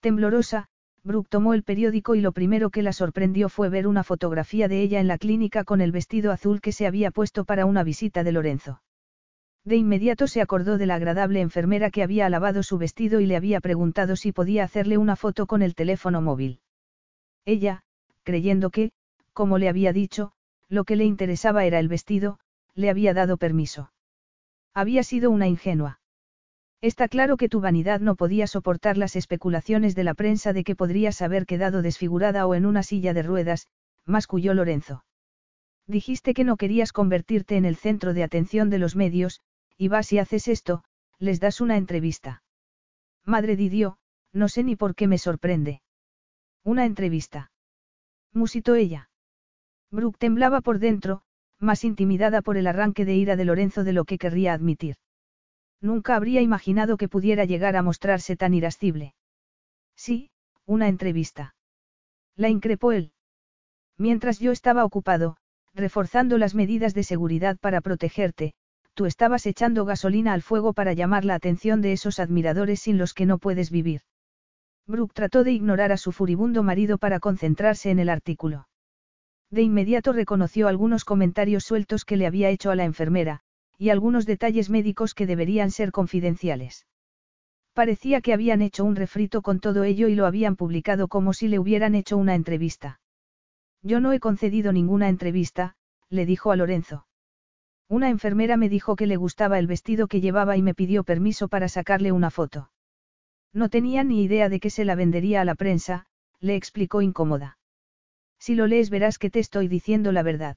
[0.00, 0.66] Temblorosa,
[1.04, 4.82] Brooke tomó el periódico y lo primero que la sorprendió fue ver una fotografía de
[4.82, 8.24] ella en la clínica con el vestido azul que se había puesto para una visita
[8.24, 8.82] de Lorenzo.
[9.64, 13.36] De inmediato se acordó de la agradable enfermera que había alabado su vestido y le
[13.36, 16.60] había preguntado si podía hacerle una foto con el teléfono móvil.
[17.44, 17.84] Ella,
[18.24, 18.90] creyendo que,
[19.32, 20.32] como le había dicho,
[20.68, 22.40] lo que le interesaba era el vestido,
[22.74, 23.92] le había dado permiso.
[24.74, 26.00] Había sido una ingenua.
[26.80, 30.76] Está claro que tu vanidad no podía soportar las especulaciones de la prensa de que
[30.76, 33.66] podrías haber quedado desfigurada o en una silla de ruedas,
[34.04, 35.04] masculló Lorenzo.
[35.88, 39.40] Dijiste que no querías convertirte en el centro de atención de los medios,
[39.76, 40.84] y vas y haces esto,
[41.18, 42.42] les das una entrevista.
[43.24, 43.98] Madre Didio,
[44.32, 45.82] no sé ni por qué me sorprende.
[46.62, 47.50] Una entrevista.
[48.32, 49.10] Musitó ella.
[49.90, 51.22] Brooke temblaba por dentro,
[51.58, 54.96] más intimidada por el arranque de ira de Lorenzo de lo que querría admitir.
[55.80, 59.14] Nunca habría imaginado que pudiera llegar a mostrarse tan irascible.
[59.96, 60.30] Sí,
[60.66, 61.54] una entrevista.
[62.36, 63.12] La increpó él.
[63.96, 65.36] Mientras yo estaba ocupado,
[65.74, 68.54] reforzando las medidas de seguridad para protegerte,
[68.94, 73.14] tú estabas echando gasolina al fuego para llamar la atención de esos admiradores sin los
[73.14, 74.02] que no puedes vivir.
[74.86, 78.68] Brooke trató de ignorar a su furibundo marido para concentrarse en el artículo.
[79.50, 83.40] De inmediato reconoció algunos comentarios sueltos que le había hecho a la enfermera,
[83.78, 86.86] y algunos detalles médicos que deberían ser confidenciales.
[87.72, 91.46] Parecía que habían hecho un refrito con todo ello y lo habían publicado como si
[91.46, 93.00] le hubieran hecho una entrevista.
[93.82, 95.76] Yo no he concedido ninguna entrevista,
[96.10, 97.06] le dijo a Lorenzo.
[97.88, 101.46] Una enfermera me dijo que le gustaba el vestido que llevaba y me pidió permiso
[101.46, 102.72] para sacarle una foto.
[103.52, 106.06] No tenía ni idea de que se la vendería a la prensa,
[106.40, 107.58] le explicó incómoda.
[108.40, 110.56] Si lo lees verás que te estoy diciendo la verdad.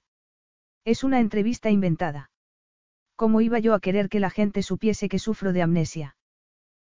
[0.86, 2.31] Es una entrevista inventada.
[3.22, 6.16] ¿Cómo iba yo a querer que la gente supiese que sufro de amnesia?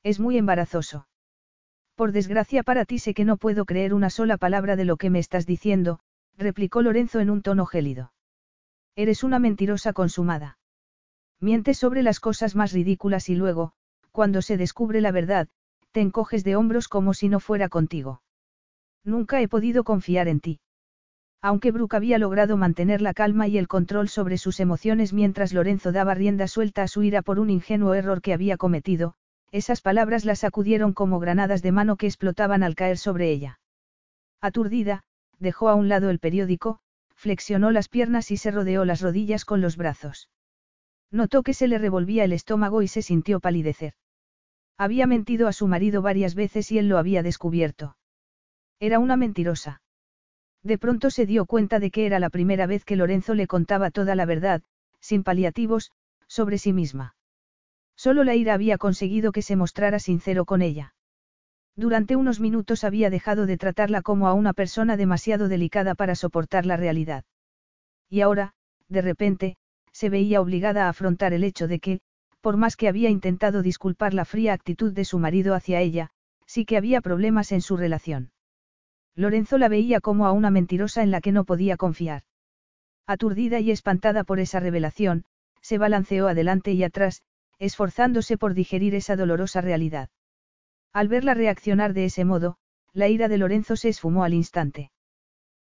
[0.02, 1.06] Es muy embarazoso.
[1.94, 5.08] Por desgracia para ti sé que no puedo creer una sola palabra de lo que
[5.08, 6.00] me estás diciendo,
[6.36, 8.12] replicó Lorenzo en un tono gélido.
[8.96, 10.58] Eres una mentirosa consumada.
[11.38, 13.74] Mientes sobre las cosas más ridículas y luego,
[14.10, 15.46] cuando se descubre la verdad,
[15.92, 18.20] te encoges de hombros como si no fuera contigo.
[19.04, 20.58] Nunca he podido confiar en ti.
[21.42, 25.92] Aunque Brooke había logrado mantener la calma y el control sobre sus emociones mientras Lorenzo
[25.92, 29.14] daba rienda suelta a su ira por un ingenuo error que había cometido,
[29.52, 33.60] esas palabras la sacudieron como granadas de mano que explotaban al caer sobre ella.
[34.40, 35.04] Aturdida,
[35.38, 36.80] dejó a un lado el periódico,
[37.14, 40.28] flexionó las piernas y se rodeó las rodillas con los brazos.
[41.10, 43.94] Notó que se le revolvía el estómago y se sintió palidecer.
[44.76, 47.96] Había mentido a su marido varias veces y él lo había descubierto.
[48.78, 49.80] Era una mentirosa.
[50.66, 53.92] De pronto se dio cuenta de que era la primera vez que Lorenzo le contaba
[53.92, 54.62] toda la verdad,
[54.98, 55.92] sin paliativos,
[56.26, 57.14] sobre sí misma.
[57.94, 60.92] Solo la ira había conseguido que se mostrara sincero con ella.
[61.76, 66.66] Durante unos minutos había dejado de tratarla como a una persona demasiado delicada para soportar
[66.66, 67.22] la realidad.
[68.10, 68.52] Y ahora,
[68.88, 69.56] de repente,
[69.92, 72.00] se veía obligada a afrontar el hecho de que,
[72.40, 76.10] por más que había intentado disculpar la fría actitud de su marido hacia ella,
[76.44, 78.32] sí que había problemas en su relación.
[79.16, 82.22] Lorenzo la veía como a una mentirosa en la que no podía confiar.
[83.06, 85.24] Aturdida y espantada por esa revelación,
[85.62, 87.22] se balanceó adelante y atrás,
[87.58, 90.10] esforzándose por digerir esa dolorosa realidad.
[90.92, 92.58] Al verla reaccionar de ese modo,
[92.92, 94.90] la ira de Lorenzo se esfumó al instante.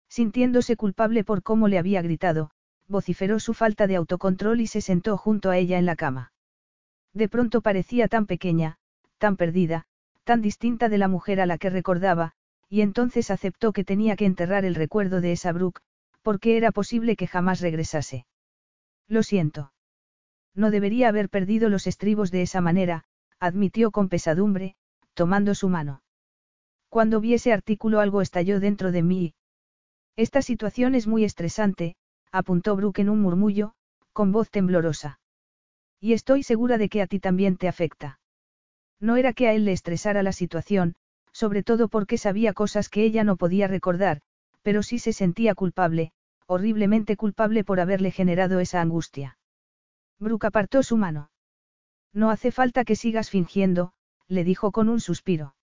[0.08, 2.50] Sintiéndose culpable por cómo le había gritado,
[2.88, 6.32] vociferó su falta de autocontrol y se sentó junto a ella en la cama.
[7.12, 8.78] De pronto parecía tan pequeña,
[9.18, 9.86] tan perdida,
[10.24, 12.34] tan distinta de la mujer a la que recordaba,
[12.72, 15.82] y entonces aceptó que tenía que enterrar el recuerdo de esa Brooke,
[16.22, 18.24] porque era posible que jamás regresase.
[19.08, 19.74] Lo siento.
[20.54, 23.04] No debería haber perdido los estribos de esa manera,
[23.38, 24.74] admitió con pesadumbre,
[25.12, 26.02] tomando su mano.
[26.88, 29.34] Cuando vi ese artículo algo estalló dentro de mí.
[30.16, 31.96] Esta situación es muy estresante,
[32.30, 33.74] apuntó Brooke en un murmullo,
[34.14, 35.20] con voz temblorosa.
[36.00, 38.18] Y estoy segura de que a ti también te afecta.
[38.98, 40.94] No era que a él le estresara la situación,
[41.32, 44.20] sobre todo porque sabía cosas que ella no podía recordar,
[44.62, 46.12] pero sí se sentía culpable,
[46.46, 49.38] horriblemente culpable por haberle generado esa angustia.
[50.18, 51.30] Brooke apartó su mano.
[52.12, 53.92] No hace falta que sigas fingiendo,
[54.28, 55.54] le dijo con un suspiro.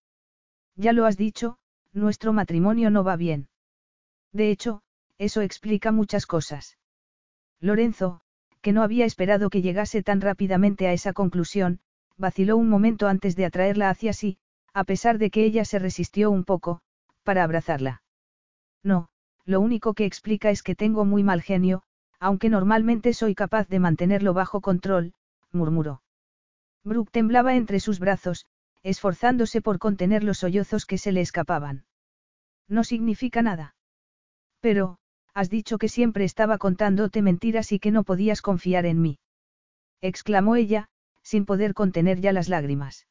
[0.75, 1.57] Ya lo has dicho,
[1.93, 3.49] nuestro matrimonio no va bien.
[4.31, 4.81] De hecho,
[5.17, 6.77] eso explica muchas cosas.
[7.59, 8.21] Lorenzo,
[8.61, 11.79] que no había esperado que llegase tan rápidamente a esa conclusión,
[12.17, 14.37] vaciló un momento antes de atraerla hacia sí,
[14.73, 16.81] a pesar de que ella se resistió un poco,
[17.23, 18.01] para abrazarla.
[18.83, 19.09] No,
[19.45, 21.83] lo único que explica es que tengo muy mal genio,
[22.19, 25.13] aunque normalmente soy capaz de mantenerlo bajo control,
[25.51, 26.01] murmuró.
[26.83, 28.45] Brooke temblaba entre sus brazos,
[28.83, 31.85] esforzándose por contener los sollozos que se le escapaban.
[32.67, 33.75] No significa nada.
[34.59, 34.97] Pero,
[35.33, 39.19] has dicho que siempre estaba contándote mentiras y que no podías confiar en mí.
[40.01, 40.87] exclamó ella,
[41.23, 43.05] sin poder contener ya las lágrimas.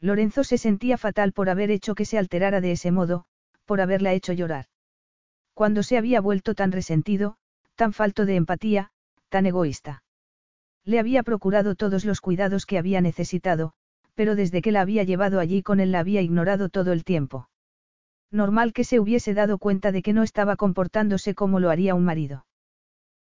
[0.00, 3.26] Lorenzo se sentía fatal por haber hecho que se alterara de ese modo,
[3.66, 4.66] por haberla hecho llorar.
[5.54, 7.36] Cuando se había vuelto tan resentido,
[7.74, 8.90] tan falto de empatía,
[9.28, 10.02] tan egoísta.
[10.84, 13.74] Le había procurado todos los cuidados que había necesitado,
[14.14, 17.48] pero desde que la había llevado allí con él la había ignorado todo el tiempo.
[18.30, 22.04] Normal que se hubiese dado cuenta de que no estaba comportándose como lo haría un
[22.04, 22.46] marido.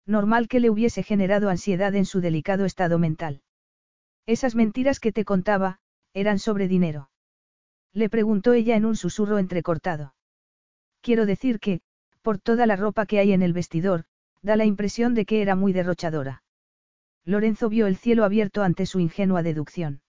[0.06, 3.42] Normal que le hubiese generado ansiedad en su delicado estado mental.
[4.26, 5.80] Esas mentiras que te contaba,
[6.14, 7.10] eran sobre dinero.
[7.93, 10.14] Le preguntó ella en un susurro entrecortado.
[11.01, 11.80] Quiero decir que,
[12.22, 14.05] por toda la ropa que hay en el vestidor,
[14.43, 16.43] da la impresión de que era muy derrochadora.
[17.24, 20.01] Lorenzo vio el cielo abierto ante su ingenua deducción.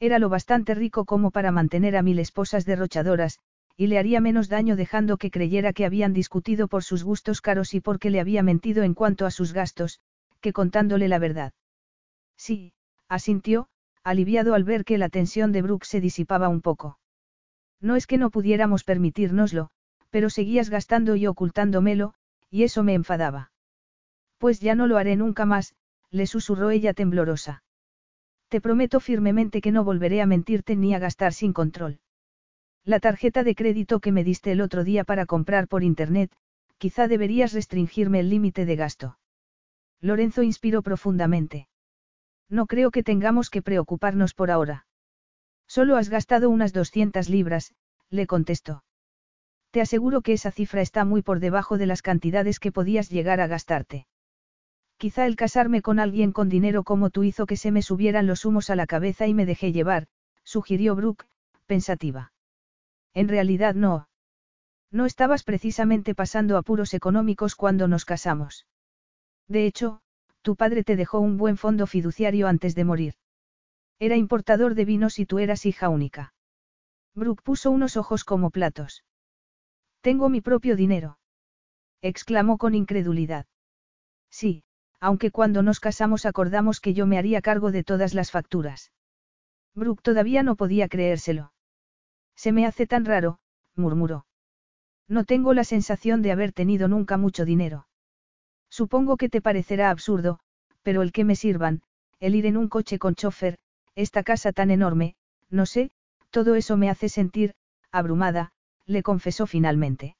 [0.00, 3.38] Era lo bastante rico como para mantener a mil esposas derrochadoras,
[3.76, 7.74] y le haría menos daño dejando que creyera que habían discutido por sus gustos caros
[7.74, 10.00] y porque le había mentido en cuanto a sus gastos,
[10.40, 11.52] que contándole la verdad.
[12.36, 12.72] Sí,
[13.08, 13.68] asintió,
[14.04, 16.98] aliviado al ver que la tensión de Brooke se disipaba un poco.
[17.80, 19.70] No es que no pudiéramos permitírnoslo,
[20.10, 22.14] pero seguías gastando y ocultándomelo,
[22.50, 23.50] y eso me enfadaba.
[24.38, 25.74] Pues ya no lo haré nunca más,
[26.10, 27.64] le susurró ella temblorosa.
[28.48, 32.00] Te prometo firmemente que no volveré a mentirte ni a gastar sin control.
[32.84, 36.30] La tarjeta de crédito que me diste el otro día para comprar por internet,
[36.76, 39.18] quizá deberías restringirme el límite de gasto.
[40.00, 41.68] Lorenzo inspiró profundamente.
[42.52, 44.84] No creo que tengamos que preocuparnos por ahora.
[45.66, 47.72] Solo has gastado unas 200 libras,
[48.10, 48.84] le contestó.
[49.70, 53.40] Te aseguro que esa cifra está muy por debajo de las cantidades que podías llegar
[53.40, 54.06] a gastarte.
[54.98, 58.44] Quizá el casarme con alguien con dinero como tú hizo que se me subieran los
[58.44, 60.08] humos a la cabeza y me dejé llevar,
[60.44, 61.24] sugirió Brooke,
[61.64, 62.34] pensativa.
[63.14, 64.08] En realidad no.
[64.90, 68.66] No estabas precisamente pasando apuros económicos cuando nos casamos.
[69.48, 70.01] De hecho,
[70.42, 73.14] tu padre te dejó un buen fondo fiduciario antes de morir.
[73.98, 76.34] Era importador de vinos y tú eras hija única.
[77.14, 79.04] Brooke puso unos ojos como platos.
[80.00, 81.18] Tengo mi propio dinero.
[82.00, 83.46] exclamó con incredulidad.
[84.30, 84.64] Sí,
[84.98, 88.92] aunque cuando nos casamos acordamos que yo me haría cargo de todas las facturas.
[89.74, 91.52] Brooke todavía no podía creérselo.
[92.34, 93.38] Se me hace tan raro,
[93.76, 94.26] murmuró.
[95.08, 97.86] No tengo la sensación de haber tenido nunca mucho dinero.
[98.72, 100.38] Supongo que te parecerá absurdo,
[100.82, 101.82] pero el que me sirvan,
[102.20, 103.58] el ir en un coche con chofer,
[103.94, 105.14] esta casa tan enorme,
[105.50, 105.90] no sé,
[106.30, 107.52] todo eso me hace sentir,
[107.90, 108.52] abrumada,
[108.86, 110.16] le confesó finalmente.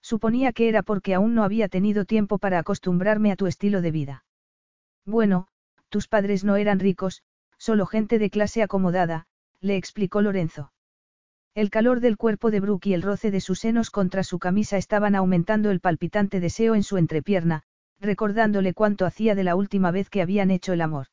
[0.00, 3.90] Suponía que era porque aún no había tenido tiempo para acostumbrarme a tu estilo de
[3.90, 4.24] vida.
[5.04, 5.48] Bueno,
[5.90, 7.22] tus padres no eran ricos,
[7.58, 9.26] solo gente de clase acomodada,
[9.60, 10.72] le explicó Lorenzo.
[11.56, 14.76] El calor del cuerpo de Brooke y el roce de sus senos contra su camisa
[14.76, 17.62] estaban aumentando el palpitante deseo en su entrepierna,
[17.98, 21.06] recordándole cuánto hacía de la última vez que habían hecho el amor.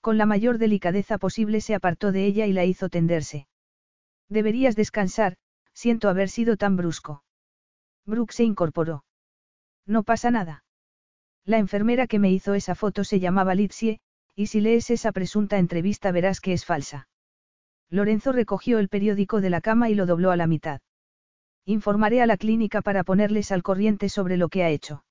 [0.00, 3.46] Con la mayor delicadeza posible se apartó de ella y la hizo tenderse.
[4.28, 5.36] Deberías descansar,
[5.72, 7.22] siento haber sido tan brusco.
[8.04, 9.04] Brooke se incorporó.
[9.86, 10.64] No pasa nada.
[11.44, 14.00] La enfermera que me hizo esa foto se llamaba Litsie,
[14.34, 17.06] y si lees esa presunta entrevista verás que es falsa.
[17.92, 20.80] Lorenzo recogió el periódico de la cama y lo dobló a la mitad.
[21.66, 25.04] Informaré a la clínica para ponerles al corriente sobre lo que ha hecho.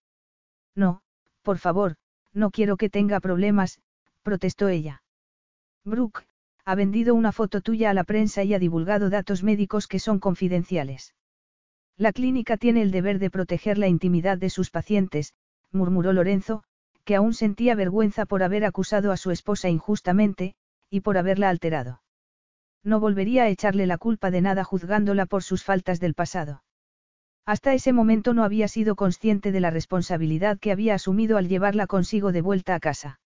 [0.75, 1.01] No,
[1.43, 1.95] por favor,
[2.33, 3.79] no quiero que tenga problemas,
[4.23, 5.03] protestó ella.
[5.85, 6.25] Brooke,
[6.65, 10.17] ha vendido una foto tuya a la prensa y ha divulgado datos médicos que son
[10.17, 11.13] confidenciales.
[11.97, 15.35] La clínica tiene el deber de proteger la intimidad de sus pacientes,
[15.71, 16.63] murmuró Lorenzo,
[17.03, 20.55] que aún sentía vergüenza por haber acusado a su esposa injustamente,
[20.89, 22.01] y por haberla alterado.
[22.83, 26.63] No volvería a echarle la culpa de nada juzgándola por sus faltas del pasado.
[27.45, 31.87] Hasta ese momento no había sido consciente de la responsabilidad que había asumido al llevarla
[31.87, 33.19] consigo de vuelta a casa.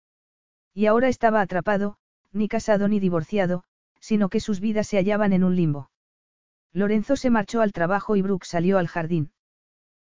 [0.73, 1.97] Y ahora estaba atrapado,
[2.33, 3.65] ni casado ni divorciado,
[4.01, 5.91] sino que sus vidas se hallaban en un limbo.
[6.73, 9.33] Lorenzo se marchó al trabajo y Brooke salió al jardín.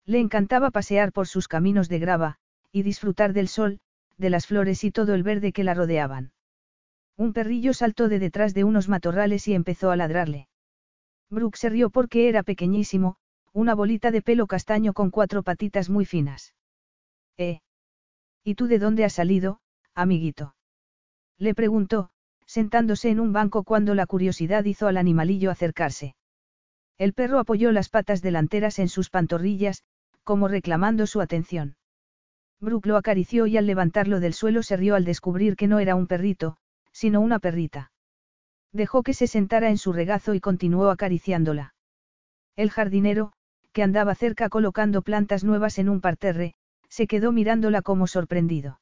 [0.06, 2.36] Le encantaba pasear por sus caminos de grava,
[2.72, 3.80] y disfrutar del sol,
[4.18, 6.33] de las flores y todo el verde que la rodeaban.
[7.16, 10.48] Un perrillo saltó de detrás de unos matorrales y empezó a ladrarle.
[11.30, 13.16] Brooke se rió porque era pequeñísimo,
[13.52, 16.54] una bolita de pelo castaño con cuatro patitas muy finas.
[17.36, 17.60] ¿Eh?
[18.42, 19.60] ¿Y tú de dónde has salido,
[19.94, 20.54] amiguito?
[21.38, 22.10] Le preguntó,
[22.46, 26.14] sentándose en un banco cuando la curiosidad hizo al animalillo acercarse.
[26.98, 29.82] El perro apoyó las patas delanteras en sus pantorrillas,
[30.24, 31.76] como reclamando su atención.
[32.60, 35.96] Brooke lo acarició y al levantarlo del suelo se rió al descubrir que no era
[35.96, 36.56] un perrito,
[36.94, 37.90] sino una perrita.
[38.72, 41.74] Dejó que se sentara en su regazo y continuó acariciándola.
[42.56, 43.32] El jardinero,
[43.72, 46.54] que andaba cerca colocando plantas nuevas en un parterre,
[46.88, 48.80] se quedó mirándola como sorprendido.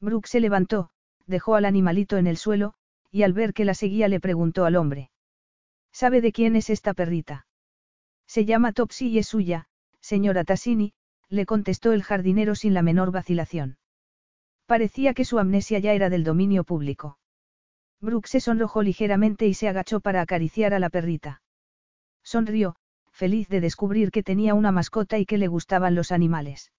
[0.00, 0.90] Brooke se levantó,
[1.26, 2.74] dejó al animalito en el suelo,
[3.10, 5.10] y al ver que la seguía le preguntó al hombre.
[5.90, 7.46] ¿Sabe de quién es esta perrita?
[8.26, 9.66] Se llama Topsy y es suya,
[10.00, 10.92] señora Tassini,
[11.28, 13.78] le contestó el jardinero sin la menor vacilación.
[14.66, 17.18] Parecía que su amnesia ya era del dominio público.
[18.02, 21.40] Brooke se sonrojó ligeramente y se agachó para acariciar a la perrita.
[22.24, 22.74] Sonrió,
[23.12, 26.72] feliz de descubrir que tenía una mascota y que le gustaban los animales.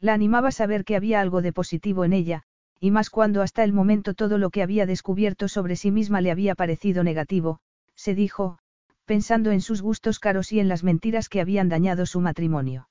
[0.00, 2.44] La animaba saber que había algo de positivo en ella,
[2.80, 6.30] y más cuando hasta el momento todo lo que había descubierto sobre sí misma le
[6.30, 7.60] había parecido negativo,
[7.94, 8.58] se dijo,
[9.04, 12.88] pensando en sus gustos caros y en las mentiras que habían dañado su matrimonio.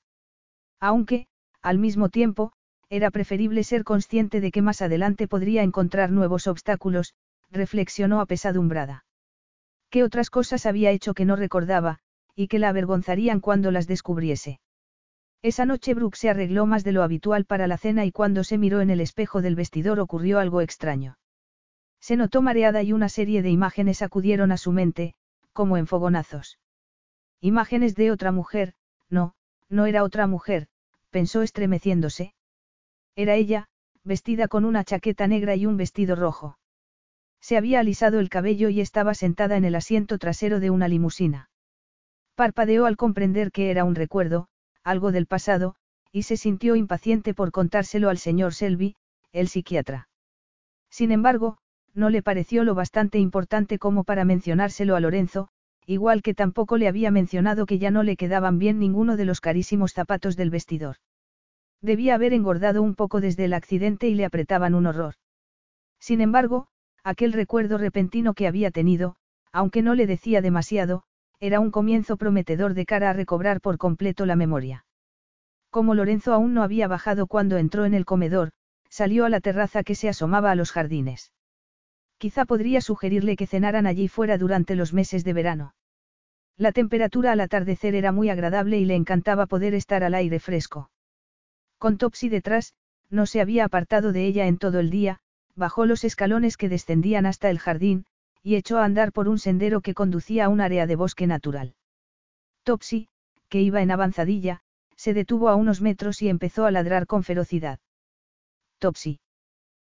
[0.78, 1.26] Aunque,
[1.60, 2.52] al mismo tiempo,
[2.90, 7.14] era preferible ser consciente de que más adelante podría encontrar nuevos obstáculos,
[7.50, 9.04] reflexionó apesadumbrada.
[9.90, 11.98] ¿Qué otras cosas había hecho que no recordaba,
[12.34, 14.60] y que la avergonzarían cuando las descubriese?
[15.42, 18.58] Esa noche Brooke se arregló más de lo habitual para la cena y cuando se
[18.58, 21.16] miró en el espejo del vestidor ocurrió algo extraño.
[22.00, 25.14] Se notó mareada y una serie de imágenes acudieron a su mente,
[25.52, 26.58] como en fogonazos.
[27.40, 28.74] Imágenes de otra mujer,
[29.08, 29.34] no,
[29.68, 30.66] no era otra mujer,
[31.10, 32.34] pensó estremeciéndose.
[33.14, 33.68] Era ella,
[34.04, 36.58] vestida con una chaqueta negra y un vestido rojo.
[37.40, 41.50] Se había alisado el cabello y estaba sentada en el asiento trasero de una limusina.
[42.34, 44.48] Parpadeó al comprender que era un recuerdo,
[44.84, 45.74] algo del pasado,
[46.12, 48.96] y se sintió impaciente por contárselo al señor Selby,
[49.32, 50.08] el psiquiatra.
[50.90, 51.58] Sin embargo,
[51.94, 55.48] no le pareció lo bastante importante como para mencionárselo a Lorenzo,
[55.84, 59.40] igual que tampoco le había mencionado que ya no le quedaban bien ninguno de los
[59.40, 60.96] carísimos zapatos del vestidor.
[61.80, 65.14] Debía haber engordado un poco desde el accidente y le apretaban un horror.
[65.98, 66.68] Sin embargo,
[67.08, 69.16] aquel recuerdo repentino que había tenido,
[69.50, 71.04] aunque no le decía demasiado,
[71.40, 74.84] era un comienzo prometedor de cara a recobrar por completo la memoria.
[75.70, 78.50] Como Lorenzo aún no había bajado cuando entró en el comedor,
[78.90, 81.32] salió a la terraza que se asomaba a los jardines.
[82.18, 85.74] Quizá podría sugerirle que cenaran allí fuera durante los meses de verano.
[86.58, 90.90] La temperatura al atardecer era muy agradable y le encantaba poder estar al aire fresco.
[91.78, 92.74] Con Topsy detrás,
[93.08, 95.20] no se había apartado de ella en todo el día,
[95.58, 98.06] bajó los escalones que descendían hasta el jardín,
[98.42, 101.74] y echó a andar por un sendero que conducía a un área de bosque natural.
[102.62, 103.08] Topsy,
[103.48, 104.62] que iba en avanzadilla,
[104.96, 107.78] se detuvo a unos metros y empezó a ladrar con ferocidad.
[108.78, 109.20] Topsy.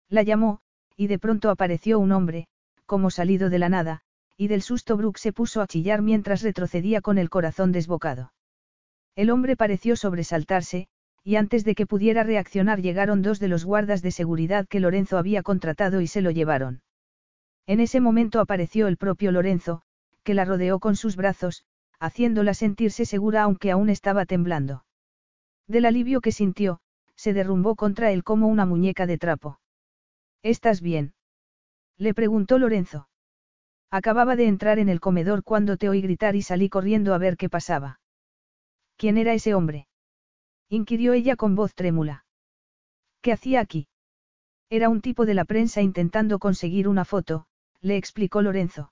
[0.10, 0.60] La llamó,
[0.96, 2.48] y de pronto apareció un hombre,
[2.86, 4.02] como salido de la nada,
[4.38, 8.32] y del susto Brooke se puso a chillar mientras retrocedía con el corazón desbocado.
[9.16, 10.88] El hombre pareció sobresaltarse,
[11.26, 15.18] y antes de que pudiera reaccionar llegaron dos de los guardas de seguridad que Lorenzo
[15.18, 16.84] había contratado y se lo llevaron.
[17.66, 19.82] En ese momento apareció el propio Lorenzo,
[20.24, 21.66] que la rodeó con sus brazos,
[22.00, 24.86] haciéndola sentirse segura aunque aún estaba temblando.
[25.68, 26.80] Del alivio que sintió,
[27.16, 29.60] se derrumbó contra él como una muñeca de trapo.
[30.44, 31.16] ¿Estás bien?
[31.98, 33.10] Le preguntó Lorenzo.
[33.90, 37.36] Acababa de entrar en el comedor cuando te oí gritar y salí corriendo a ver
[37.36, 38.00] qué pasaba.
[38.96, 39.88] ¿Quién era ese hombre?
[40.70, 42.26] Inquirió ella con voz trémula.
[43.22, 43.88] ¿Qué hacía aquí?
[44.70, 47.46] Era un tipo de la prensa intentando conseguir una foto,
[47.82, 48.92] le explicó Lorenzo.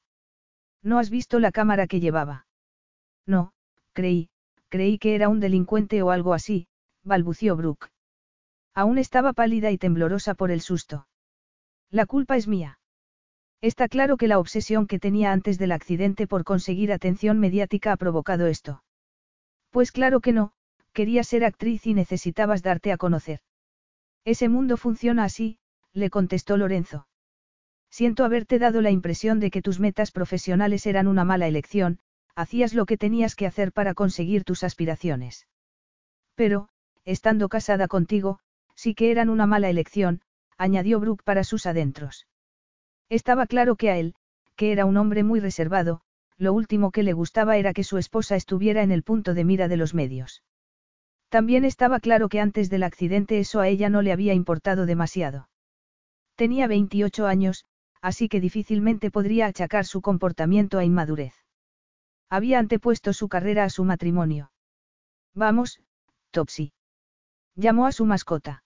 [0.82, 2.46] ¿No has visto la cámara que llevaba?
[3.26, 3.54] No,
[3.94, 4.30] creí,
[4.70, 6.68] creí que era un delincuente o algo así,
[7.04, 7.90] balbució Brooke.
[8.76, 11.08] Aún estaba pálida y temblorosa por el susto.
[11.90, 12.80] La culpa es mía.
[13.62, 17.98] Está claro que la obsesión que tenía antes del accidente por conseguir atención mediática ha
[17.98, 18.84] provocado esto.
[19.70, 20.54] Pues claro que no,
[20.94, 23.42] querías ser actriz y necesitabas darte a conocer.
[24.26, 25.58] Ese mundo funciona así,
[25.92, 27.08] le contestó Lorenzo.
[27.90, 32.00] Siento haberte dado la impresión de que tus metas profesionales eran una mala elección,
[32.36, 35.48] hacías lo que tenías que hacer para conseguir tus aspiraciones.
[36.36, 36.70] Pero,
[37.06, 38.40] estando casada contigo,
[38.76, 40.22] sí que eran una mala elección,
[40.58, 42.28] añadió Brooke para sus adentros.
[43.10, 44.16] Estaba claro que a él,
[44.56, 46.02] que era un hombre muy reservado,
[46.38, 49.68] lo último que le gustaba era que su esposa estuviera en el punto de mira
[49.68, 50.44] de los medios.
[51.34, 55.50] También estaba claro que antes del accidente eso a ella no le había importado demasiado.
[56.36, 57.66] Tenía 28 años,
[58.04, 61.34] así que difícilmente podría achacar su comportamiento a inmadurez.
[62.30, 64.52] Había antepuesto su carrera a su matrimonio.
[65.34, 65.82] Vamos,
[66.30, 66.72] Topsy.
[67.56, 68.64] Llamó a su mascota.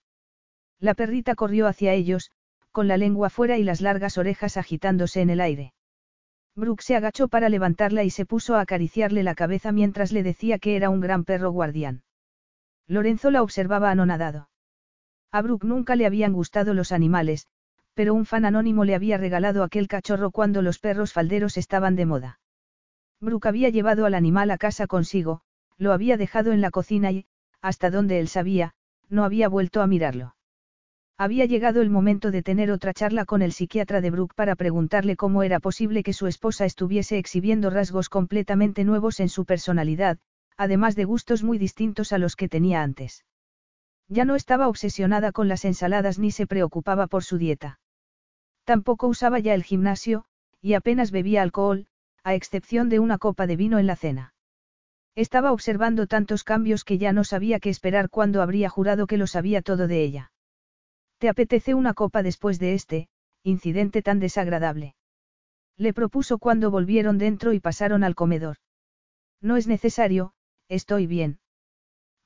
[0.78, 2.32] La perrita corrió hacia ellos,
[2.70, 5.72] con la lengua fuera y las largas orejas agitándose en el aire.
[6.54, 10.58] Brooke se agachó para levantarla y se puso a acariciarle la cabeza mientras le decía
[10.58, 12.02] que era un gran perro guardián.
[12.88, 14.48] Lorenzo la observaba anonadado.
[15.30, 17.46] A Brooke nunca le habían gustado los animales,
[17.92, 22.06] pero un fan anónimo le había regalado aquel cachorro cuando los perros falderos estaban de
[22.06, 22.40] moda.
[23.20, 25.42] Brooke había llevado al animal a casa consigo,
[25.76, 27.26] lo había dejado en la cocina y,
[27.60, 28.72] hasta donde él sabía,
[29.10, 30.34] no había vuelto a mirarlo.
[31.18, 35.16] Había llegado el momento de tener otra charla con el psiquiatra de Brooke para preguntarle
[35.16, 40.18] cómo era posible que su esposa estuviese exhibiendo rasgos completamente nuevos en su personalidad,
[40.58, 43.24] además de gustos muy distintos a los que tenía antes.
[44.08, 47.78] Ya no estaba obsesionada con las ensaladas ni se preocupaba por su dieta.
[48.64, 50.24] Tampoco usaba ya el gimnasio,
[50.60, 51.86] y apenas bebía alcohol,
[52.24, 54.34] a excepción de una copa de vino en la cena.
[55.14, 59.26] Estaba observando tantos cambios que ya no sabía qué esperar cuando habría jurado que lo
[59.26, 60.32] sabía todo de ella.
[61.18, 63.08] ¿Te apetece una copa después de este,
[63.42, 64.94] incidente tan desagradable?
[65.76, 68.56] Le propuso cuando volvieron dentro y pasaron al comedor.
[69.40, 70.32] No es necesario,
[70.68, 71.40] estoy bien.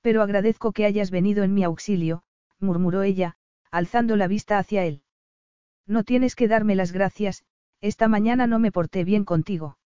[0.00, 2.24] Pero agradezco que hayas venido en mi auxilio,
[2.58, 3.36] murmuró ella,
[3.70, 5.02] alzando la vista hacia él.
[5.86, 7.44] No tienes que darme las gracias,
[7.80, 9.78] esta mañana no me porté bien contigo.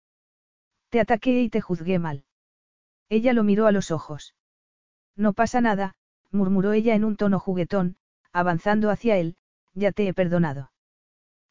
[0.90, 2.24] Te ataqué y te juzgué mal.
[3.08, 4.34] Ella lo miró a los ojos.
[5.16, 5.94] No pasa nada,
[6.30, 7.96] murmuró ella en un tono juguetón,
[8.32, 9.36] avanzando hacia él,
[9.74, 10.72] ya te he perdonado.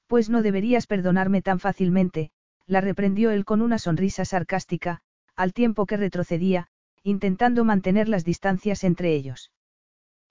[0.08, 2.32] Pues no deberías perdonarme tan fácilmente,
[2.68, 5.02] la reprendió él con una sonrisa sarcástica,
[5.36, 6.68] al tiempo que retrocedía,
[7.06, 9.52] intentando mantener las distancias entre ellos.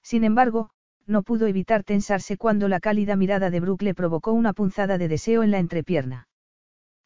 [0.02, 0.70] Sin embargo,
[1.06, 5.06] no pudo evitar tensarse cuando la cálida mirada de Brooke le provocó una punzada de
[5.06, 6.26] deseo en la entrepierna.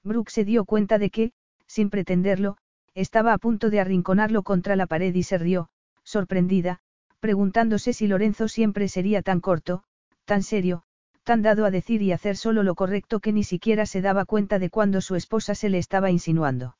[0.03, 1.32] Brooke se dio cuenta de que,
[1.66, 2.57] sin pretenderlo,
[2.95, 5.69] estaba a punto de arrinconarlo contra la pared y se rió,
[6.03, 6.78] sorprendida,
[7.20, 9.82] preguntándose si Lorenzo siempre sería tan corto,
[10.24, 10.82] tan serio,
[11.24, 14.59] tan dado a decir y hacer solo lo correcto que ni siquiera se daba cuenta
[14.59, 16.78] de cuando su esposa se le estaba insinuando.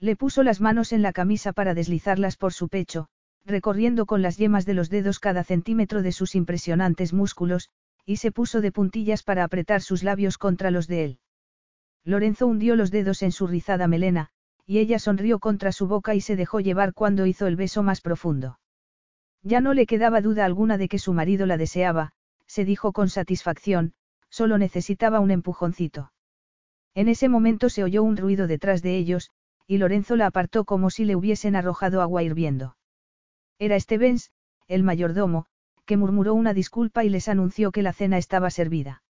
[0.00, 3.08] Le puso las manos en la camisa para deslizarlas por su pecho,
[3.44, 7.70] recorriendo con las yemas de los dedos cada centímetro de sus impresionantes músculos,
[8.04, 11.18] y se puso de puntillas para apretar sus labios contra los de él.
[12.04, 14.28] Lorenzo hundió los dedos en su rizada melena,
[14.64, 18.00] y ella sonrió contra su boca y se dejó llevar cuando hizo el beso más
[18.00, 18.60] profundo.
[19.42, 22.12] Ya no le quedaba duda alguna de que su marido la deseaba,
[22.46, 23.94] se dijo con satisfacción,
[24.30, 26.12] solo necesitaba un empujoncito.
[26.94, 29.30] En ese momento se oyó un ruido detrás de ellos,
[29.68, 32.76] y Lorenzo la apartó como si le hubiesen arrojado agua hirviendo.
[33.58, 34.32] Era Stevens,
[34.66, 35.44] el mayordomo,
[35.84, 39.02] que murmuró una disculpa y les anunció que la cena estaba servida.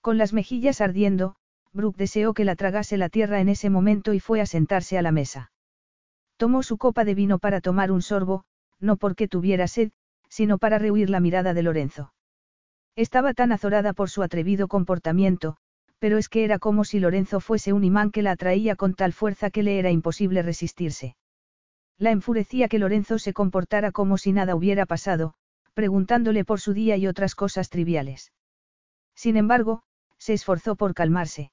[0.00, 1.34] Con las mejillas ardiendo,
[1.72, 5.02] Brooke deseó que la tragase la tierra en ese momento y fue a sentarse a
[5.02, 5.52] la mesa.
[6.36, 8.44] Tomó su copa de vino para tomar un sorbo,
[8.78, 9.90] no porque tuviera sed,
[10.28, 12.12] sino para rehuir la mirada de Lorenzo.
[12.94, 15.56] Estaba tan azorada por su atrevido comportamiento,
[16.02, 19.12] pero es que era como si Lorenzo fuese un imán que la atraía con tal
[19.12, 21.14] fuerza que le era imposible resistirse.
[21.96, 25.34] La enfurecía que Lorenzo se comportara como si nada hubiera pasado,
[25.74, 28.32] preguntándole por su día y otras cosas triviales.
[29.14, 29.84] Sin embargo,
[30.18, 31.52] se esforzó por calmarse.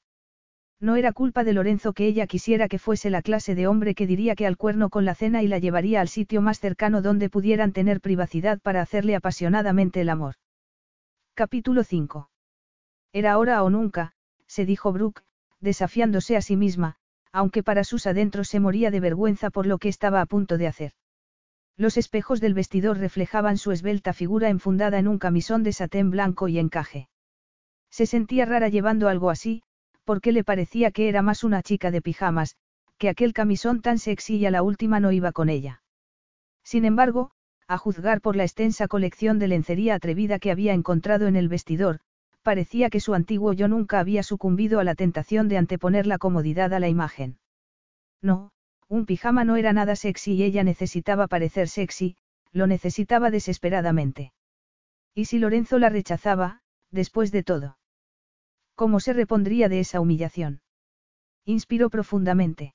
[0.80, 4.08] No era culpa de Lorenzo que ella quisiera que fuese la clase de hombre que
[4.08, 7.30] diría que al cuerno con la cena y la llevaría al sitio más cercano donde
[7.30, 10.38] pudieran tener privacidad para hacerle apasionadamente el amor.
[11.36, 12.32] Capítulo 5.
[13.14, 14.16] Era ahora o nunca,
[14.50, 15.22] se dijo Brooke,
[15.62, 16.96] desafiándose a sí misma,
[17.32, 20.68] aunque para sus adentros se moría de vergüenza por lo que estaba a punto de
[20.68, 20.94] hacer.
[21.78, 26.48] Los espejos del vestidor reflejaban su esbelta figura enfundada en un camisón de satén blanco
[26.48, 27.08] y encaje.
[27.92, 29.64] Se sentía rara llevando algo así,
[30.04, 32.58] porque le parecía que era más una chica de pijamas,
[32.98, 35.84] que aquel camisón tan sexy y a la última no iba con ella.
[36.64, 37.32] Sin embargo,
[37.68, 42.00] a juzgar por la extensa colección de lencería atrevida que había encontrado en el vestidor,
[42.42, 46.74] parecía que su antiguo yo nunca había sucumbido a la tentación de anteponer la comodidad
[46.74, 47.38] a la imagen.
[48.22, 48.52] No,
[48.88, 52.18] un pijama no era nada sexy y ella necesitaba parecer sexy,
[52.52, 54.34] lo necesitaba desesperadamente.
[55.14, 56.62] ¿Y si Lorenzo la rechazaba,
[56.92, 57.78] después de todo?
[58.76, 60.62] ¿Cómo se repondría de esa humillación?
[61.46, 62.74] Inspiró profundamente.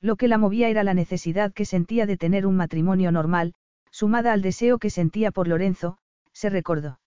[0.00, 3.54] Lo que la movía era la necesidad que sentía de tener un matrimonio normal,
[3.90, 5.98] sumada al deseo que sentía por Lorenzo,
[6.32, 7.00] se recordó.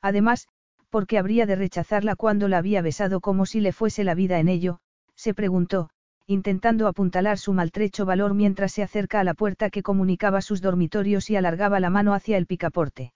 [0.00, 0.48] Además,
[0.94, 4.46] porque habría de rechazarla cuando la había besado como si le fuese la vida en
[4.46, 4.78] ello,
[5.16, 5.90] se preguntó,
[6.28, 11.30] intentando apuntalar su maltrecho valor mientras se acerca a la puerta que comunicaba sus dormitorios
[11.30, 13.12] y alargaba la mano hacia el picaporte.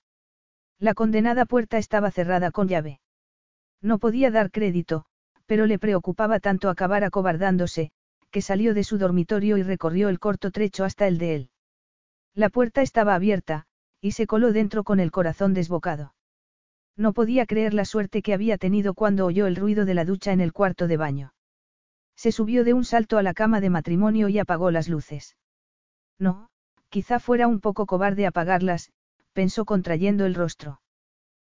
[0.80, 2.98] La condenada puerta estaba cerrada con llave.
[3.80, 5.04] No podía dar crédito,
[5.46, 7.92] pero le preocupaba tanto acabar acobardándose,
[8.32, 11.50] que salió de su dormitorio y recorrió el corto trecho hasta el de él.
[12.34, 13.66] La puerta estaba abierta,
[14.00, 16.12] y se coló dentro con el corazón desbocado.
[16.98, 20.32] No podía creer la suerte que había tenido cuando oyó el ruido de la ducha
[20.32, 21.32] en el cuarto de baño.
[22.16, 25.36] Se subió de un salto a la cama de matrimonio y apagó las luces.
[26.18, 26.50] No,
[26.88, 28.90] quizá fuera un poco cobarde apagarlas,
[29.32, 30.80] pensó contrayendo el rostro.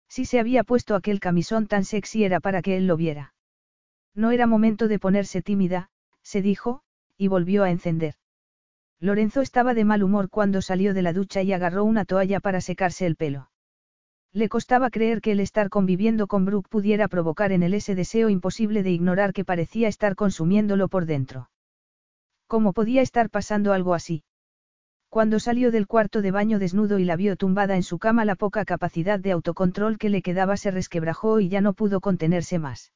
[0.07, 3.33] Si se había puesto aquel camisón tan sexy era para que él lo viera.
[4.15, 5.89] No era momento de ponerse tímida,
[6.21, 6.83] se dijo,
[7.17, 8.15] y volvió a encender.
[9.01, 12.61] Lorenzo estaba de mal humor cuando salió de la ducha y agarró una toalla para
[12.61, 13.49] secarse el pelo.
[14.33, 18.29] Le costaba creer que el estar conviviendo con Brooke pudiera provocar en él ese deseo
[18.29, 21.51] imposible de ignorar que parecía estar consumiéndolo por dentro.
[22.47, 24.23] ¿Cómo podía estar pasando algo así?
[25.09, 28.35] Cuando salió del cuarto de baño desnudo y la vio tumbada en su cama, la
[28.35, 32.91] poca capacidad de autocontrol que le quedaba se resquebrajó y ya no pudo contenerse más.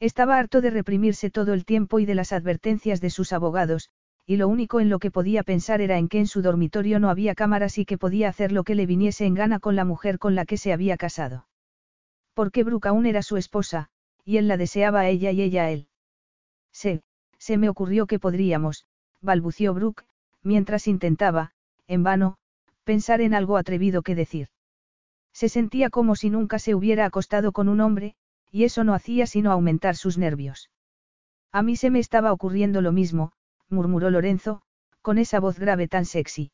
[0.00, 3.90] Estaba harto de reprimirse todo el tiempo y de las advertencias de sus abogados,
[4.28, 7.08] y lo único en lo que podía pensar era en que en su dormitorio no
[7.08, 10.18] había cámaras y que podía hacer lo que le viniese en gana con la mujer
[10.18, 11.48] con la que se había casado.
[12.34, 13.88] Porque Brooke aún era su esposa,
[14.26, 15.88] y él la deseaba a ella y ella a él.
[16.72, 17.00] Se,
[17.38, 18.84] se me ocurrió que podríamos,
[19.22, 20.04] balbució Brooke,
[20.42, 21.52] mientras intentaba,
[21.86, 22.36] en vano,
[22.84, 24.48] pensar en algo atrevido que decir.
[25.32, 28.14] Se sentía como si nunca se hubiera acostado con un hombre,
[28.52, 30.68] y eso no hacía sino aumentar sus nervios.
[31.50, 33.32] A mí se me estaba ocurriendo lo mismo,
[33.68, 34.62] murmuró Lorenzo,
[35.02, 36.50] con esa voz grave tan sexy.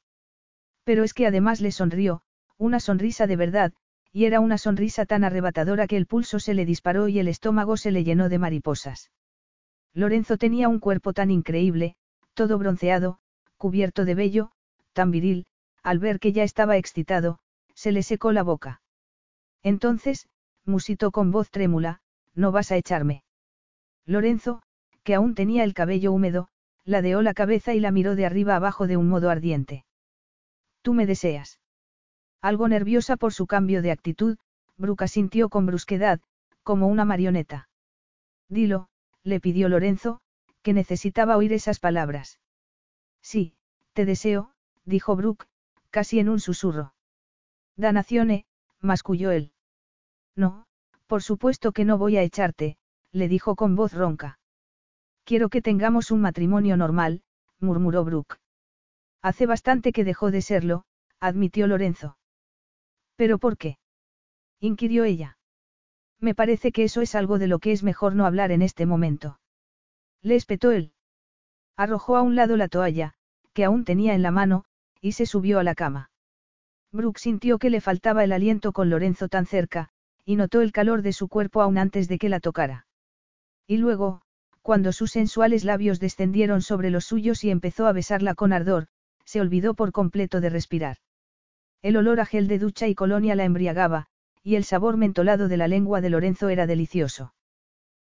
[0.85, 2.23] Pero es que además le sonrió,
[2.59, 3.73] una sonrisa de verdad,
[4.13, 7.77] y era una sonrisa tan arrebatadora que el pulso se le disparó y el estómago
[7.77, 9.11] se le llenó de mariposas.
[9.93, 11.97] Lorenzo tenía un cuerpo tan increíble,
[12.35, 13.19] todo bronceado,
[13.57, 14.51] cubierto de vello,
[14.93, 15.47] tan viril,
[15.83, 17.39] al ver que ya estaba excitado,
[17.75, 18.83] se le secó la boca.
[19.63, 20.29] Entonces,
[20.65, 22.01] musitó con voz trémula,
[22.35, 23.25] no vas a echarme.
[24.07, 24.63] Lorenzo,
[25.03, 26.49] que aún tenía el cabello húmedo,
[26.85, 29.85] ladeó la cabeza y la miró de arriba abajo de un modo ardiente.
[30.83, 31.61] Tú me deseas.
[32.41, 34.37] Algo nerviosa por su cambio de actitud,
[34.77, 36.21] Brooke asintió con brusquedad,
[36.63, 37.69] como una marioneta.
[38.49, 38.89] Dilo,
[39.23, 40.21] le pidió Lorenzo,
[40.63, 42.39] que necesitaba oír esas palabras.
[43.23, 43.55] Sí,
[43.95, 44.53] te deseo,
[44.85, 45.47] dijo Brooke,
[45.91, 46.95] casi en un susurro.
[47.77, 48.45] Danacione,
[48.81, 49.53] masculló él.
[50.37, 50.67] No,
[51.07, 52.77] por supuesto que no voy a echarte,
[53.13, 54.39] le dijo con voz ronca.
[55.25, 57.23] Quiero que tengamos un matrimonio normal,
[57.59, 58.39] murmuró Brooke.
[59.23, 60.85] Hace bastante que dejó de serlo,
[61.19, 62.19] admitió Lorenzo.
[63.17, 63.79] ¿Pero por qué?
[64.61, 65.39] inquirió ella.
[66.21, 68.87] Me parece que eso es algo de lo que es mejor no hablar en este
[68.87, 69.41] momento.
[70.21, 70.93] Le espetó él.
[71.77, 73.15] Arrojó a un lado la toalla,
[73.53, 74.65] que aún tenía en la mano,
[75.01, 76.11] y se subió a la cama.
[76.93, 79.89] Brooke sintió que le faltaba el aliento con Lorenzo tan cerca,
[80.25, 82.87] y notó el calor de su cuerpo aún antes de que la tocara.
[83.67, 84.23] Y luego,
[84.65, 88.87] cuando sus sensuales labios descendieron sobre los suyos y empezó a besarla con ardor,
[89.27, 90.97] se olvidó por completo de respirar.
[91.83, 94.07] El olor a gel de ducha y colonia la embriagaba,
[94.43, 97.35] y el sabor mentolado de la lengua de Lorenzo era delicioso.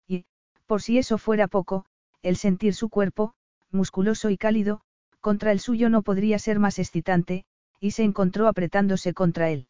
[0.07, 0.23] Y,
[0.65, 1.87] por si eso fuera poco,
[2.21, 3.33] el sentir su cuerpo,
[3.69, 4.79] musculoso y cálido,
[5.19, 7.43] contra el suyo no podría ser más excitante,
[7.81, 9.67] y se encontró apretándose contra él.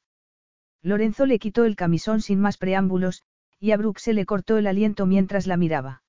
[0.83, 3.23] Lorenzo le quitó el camisón sin más preámbulos,
[3.59, 6.03] y a Brooke se le cortó el aliento mientras la miraba.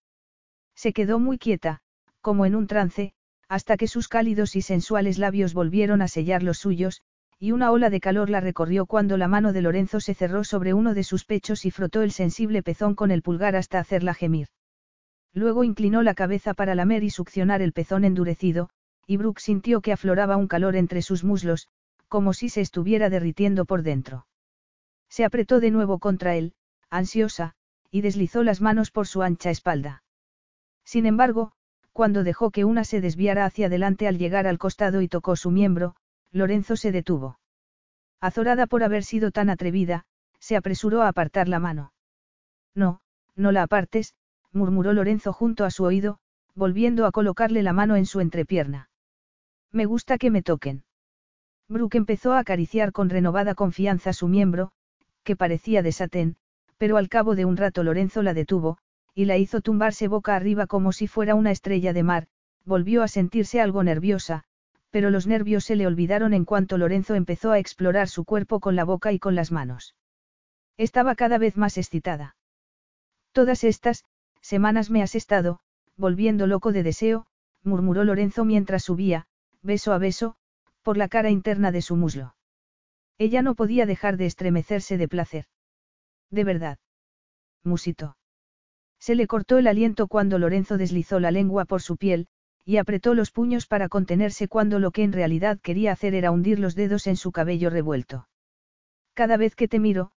[0.76, 1.80] Se quedó muy quieta,
[2.20, 3.12] como en un trance,
[3.48, 7.02] hasta que sus cálidos y sensuales labios volvieron a sellar los suyos,
[7.38, 10.74] y una ola de calor la recorrió cuando la mano de Lorenzo se cerró sobre
[10.74, 14.48] uno de sus pechos y frotó el sensible pezón con el pulgar hasta hacerla gemir.
[15.32, 18.70] Luego inclinó la cabeza para lamer y succionar el pezón endurecido,
[19.06, 21.68] y Brooke sintió que afloraba un calor entre sus muslos,
[22.08, 24.26] como si se estuviera derritiendo por dentro.
[25.08, 26.54] Se apretó de nuevo contra él,
[26.90, 27.54] ansiosa,
[27.90, 30.02] y deslizó las manos por su ancha espalda.
[30.86, 31.52] Sin embargo,
[31.92, 35.50] cuando dejó que una se desviara hacia adelante al llegar al costado y tocó su
[35.50, 35.96] miembro,
[36.30, 37.38] Lorenzo se detuvo.
[38.20, 40.06] Azorada por haber sido tan atrevida,
[40.38, 41.92] se apresuró a apartar la mano.
[42.74, 43.00] No,
[43.34, 44.14] no la apartes,
[44.52, 46.18] murmuró Lorenzo junto a su oído,
[46.54, 48.88] volviendo a colocarle la mano en su entrepierna.
[49.72, 50.84] Me gusta que me toquen.
[51.68, 54.70] Brooke empezó a acariciar con renovada confianza su miembro,
[55.24, 56.36] que parecía de satén,
[56.78, 58.78] pero al cabo de un rato Lorenzo la detuvo,
[59.16, 62.26] y la hizo tumbarse boca arriba como si fuera una estrella de mar,
[62.66, 64.44] volvió a sentirse algo nerviosa,
[64.90, 68.76] pero los nervios se le olvidaron en cuanto Lorenzo empezó a explorar su cuerpo con
[68.76, 69.94] la boca y con las manos.
[70.76, 72.36] Estaba cada vez más excitada.
[73.32, 74.04] Todas estas,
[74.42, 75.60] semanas me has estado,
[75.96, 77.26] volviendo loco de deseo,
[77.62, 79.26] murmuró Lorenzo mientras subía,
[79.62, 80.36] beso a beso,
[80.82, 82.36] por la cara interna de su muslo.
[83.16, 85.46] Ella no podía dejar de estremecerse de placer.
[86.30, 86.78] De verdad.
[87.64, 88.15] Musito.
[89.06, 92.26] Se le cortó el aliento cuando Lorenzo deslizó la lengua por su piel,
[92.64, 96.58] y apretó los puños para contenerse cuando lo que en realidad quería hacer era hundir
[96.58, 98.26] los dedos en su cabello revuelto.
[99.14, 100.10] Cada vez que te miro,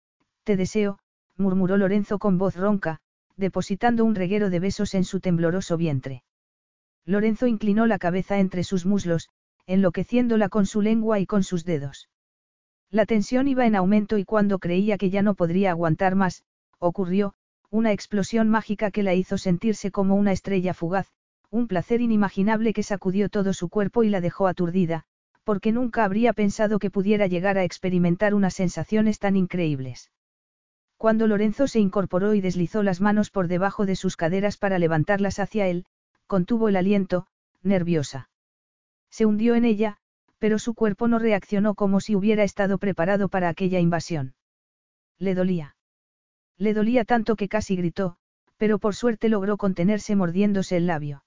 [0.46, 1.00] te deseo,
[1.36, 3.02] murmuró Lorenzo con voz ronca,
[3.36, 6.24] depositando un reguero de besos en su tembloroso vientre.
[7.04, 9.28] Lorenzo inclinó la cabeza entre sus muslos,
[9.66, 12.08] enloqueciéndola con su lengua y con sus dedos.
[12.90, 16.46] La tensión iba en aumento y cuando creía que ya no podría aguantar más,
[16.80, 17.34] ocurrió,
[17.70, 21.12] una explosión mágica que la hizo sentirse como una estrella fugaz,
[21.50, 25.06] un placer inimaginable que sacudió todo su cuerpo y la dejó aturdida,
[25.44, 30.12] porque nunca habría pensado que pudiera llegar a experimentar unas sensaciones tan increíbles.
[30.98, 35.40] Cuando Lorenzo se incorporó y deslizó las manos por debajo de sus caderas para levantarlas
[35.40, 35.86] hacia él,
[36.26, 37.28] contuvo el aliento,
[37.64, 38.30] nerviosa.
[39.10, 39.98] Se hundió en ella,
[40.38, 44.36] pero su cuerpo no reaccionó como si hubiera estado preparado para aquella invasión.
[45.18, 45.77] Le dolía.
[46.58, 48.18] Le dolía tanto que casi gritó,
[48.58, 51.24] pero por suerte logró contenerse mordiéndose el labio.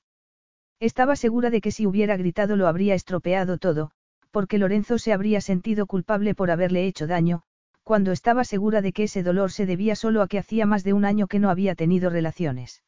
[0.81, 3.90] Estaba segura de que si hubiera gritado lo habría estropeado todo,
[4.31, 7.43] porque Lorenzo se habría sentido culpable por haberle hecho daño,
[7.85, 10.93] cuando estaba segura de que ese dolor se debía solo a que hacía más de
[10.93, 12.82] un año que no había tenido relaciones.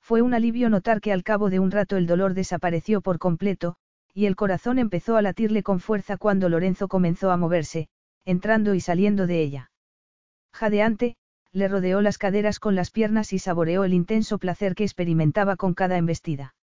[0.00, 3.76] Fue un alivio notar que al cabo de un rato el dolor desapareció por completo,
[4.14, 7.88] y el corazón empezó a latirle con fuerza cuando Lorenzo comenzó a moverse,
[8.24, 9.70] entrando y saliendo de ella.
[10.52, 11.16] Jadeante,
[11.56, 15.72] le rodeó las caderas con las piernas y saboreó el intenso placer que experimentaba con
[15.72, 16.54] cada embestida.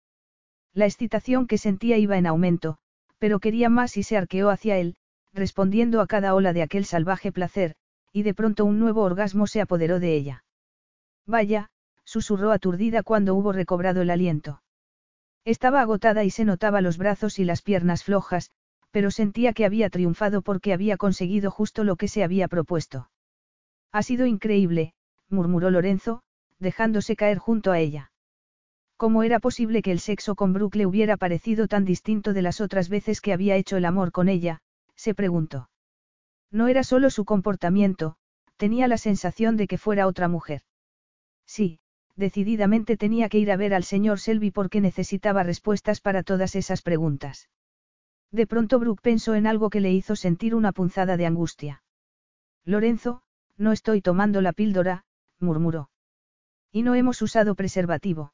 [0.72, 2.78] La excitación que sentía iba en aumento,
[3.18, 4.96] pero quería más y se arqueó hacia él,
[5.34, 7.74] respondiendo a cada ola de aquel salvaje placer,
[8.12, 10.46] y de pronto un nuevo orgasmo se apoderó de ella.
[11.26, 11.72] Vaya,
[12.04, 14.62] susurró aturdida cuando hubo recobrado el aliento.
[15.44, 18.52] Estaba agotada y se notaba los brazos y las piernas flojas,
[18.92, 23.10] pero sentía que había triunfado porque había conseguido justo lo que se había propuesto.
[23.94, 24.94] Ha sido increíble,
[25.30, 26.24] murmuró Lorenzo,
[26.60, 28.12] dejándose caer junto a ella.
[28.98, 32.60] ¿Cómo era posible que el sexo con Brooke le hubiera parecido tan distinto de las
[32.60, 34.62] otras veces que había hecho el amor con ella?
[34.96, 35.70] se preguntó.
[36.52, 38.16] No era solo su comportamiento,
[38.58, 40.62] tenía la sensación de que fuera otra mujer.
[41.46, 41.80] Sí,
[42.16, 46.82] decididamente tenía que ir a ver al señor Selby porque necesitaba respuestas para todas esas
[46.82, 47.50] preguntas.
[48.32, 51.84] De pronto Brooke pensó en algo que le hizo sentir una punzada de angustia.
[52.66, 53.22] Lorenzo,
[53.58, 55.06] no estoy tomando la píldora,
[55.40, 55.90] murmuró.
[56.72, 58.34] Y no hemos usado preservativo.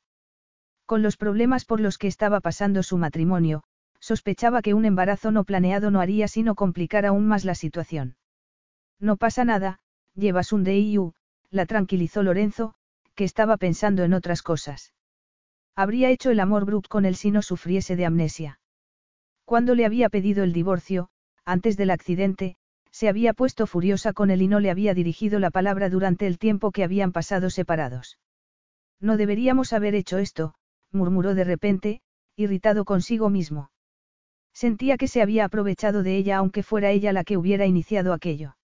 [0.85, 3.63] Con los problemas por los que estaba pasando su matrimonio,
[3.99, 8.15] sospechaba que un embarazo no planeado no haría sino complicar aún más la situación.
[8.99, 9.79] No pasa nada,
[10.15, 11.13] llevas un DIU,
[11.51, 12.73] la tranquilizó Lorenzo,
[13.15, 14.93] que estaba pensando en otras cosas.
[15.75, 18.59] Habría hecho el amor Brooke con él si no sufriese de amnesia.
[19.45, 21.09] Cuando le había pedido el divorcio,
[21.45, 22.57] antes del accidente,
[22.91, 26.37] se había puesto furiosa con él y no le había dirigido la palabra durante el
[26.37, 28.19] tiempo que habían pasado separados.
[28.99, 30.55] No deberíamos haber hecho esto,
[30.91, 32.01] murmuró de repente,
[32.35, 33.71] irritado consigo mismo.
[34.53, 38.57] Sentía que se había aprovechado de ella aunque fuera ella la que hubiera iniciado aquello.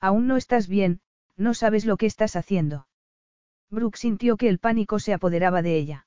[0.00, 1.00] Aún no estás bien,
[1.36, 2.86] no sabes lo que estás haciendo.
[3.70, 6.06] Brooke sintió que el pánico se apoderaba de ella.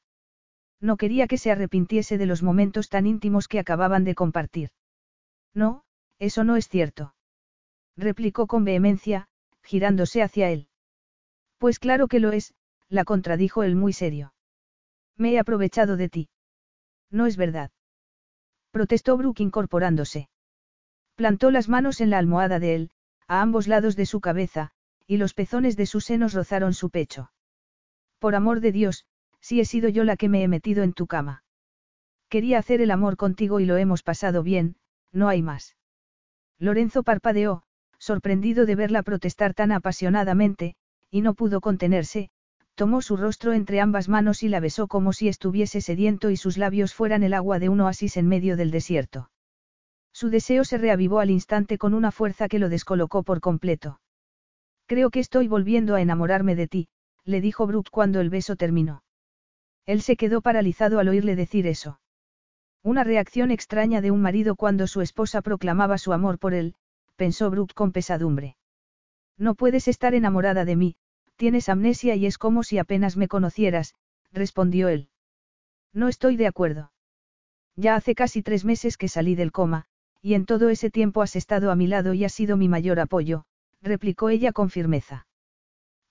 [0.82, 4.72] No quería que se arrepintiese de los momentos tan íntimos que acababan de compartir.
[5.54, 5.84] No,
[6.20, 7.14] eso no es cierto.
[7.96, 9.28] Replicó con vehemencia,
[9.62, 10.68] girándose hacia él.
[11.58, 12.54] Pues claro que lo es,
[12.90, 14.34] la contradijo él muy serio.
[15.16, 16.30] Me he aprovechado de ti.
[17.10, 17.72] No es verdad.
[18.72, 20.30] Protestó Brooke incorporándose.
[21.16, 22.92] Plantó las manos en la almohada de él,
[23.28, 24.72] a ambos lados de su cabeza,
[25.06, 27.32] y los pezones de sus senos rozaron su pecho.
[28.20, 29.06] Por amor de Dios,
[29.42, 31.44] si he sido yo la que me he metido en tu cama.
[32.30, 34.78] Quería hacer el amor contigo y lo hemos pasado bien,
[35.12, 35.76] no hay más.
[36.58, 37.64] Lorenzo parpadeó,
[38.04, 40.76] sorprendido de verla protestar tan apasionadamente,
[41.10, 42.30] y no pudo contenerse,
[42.76, 46.58] tomó su rostro entre ambas manos y la besó como si estuviese sediento y sus
[46.58, 49.30] labios fueran el agua de un oasis en medio del desierto.
[50.12, 54.02] Su deseo se reavivó al instante con una fuerza que lo descolocó por completo.
[54.86, 56.88] Creo que estoy volviendo a enamorarme de ti,
[57.24, 59.04] le dijo Brooke cuando el beso terminó.
[59.86, 62.02] Él se quedó paralizado al oírle decir eso.
[62.84, 66.76] Una reacción extraña de un marido cuando su esposa proclamaba su amor por él,
[67.16, 68.58] pensó Brooke con pesadumbre.
[69.38, 70.96] No puedes estar enamorada de mí,
[71.36, 73.96] tienes amnesia y es como si apenas me conocieras,
[74.32, 75.10] respondió él.
[75.94, 76.92] No estoy de acuerdo.
[77.76, 79.86] Ya hace casi tres meses que salí del coma,
[80.22, 83.00] y en todo ese tiempo has estado a mi lado y has sido mi mayor
[83.00, 83.46] apoyo,
[83.82, 85.28] replicó ella con firmeza.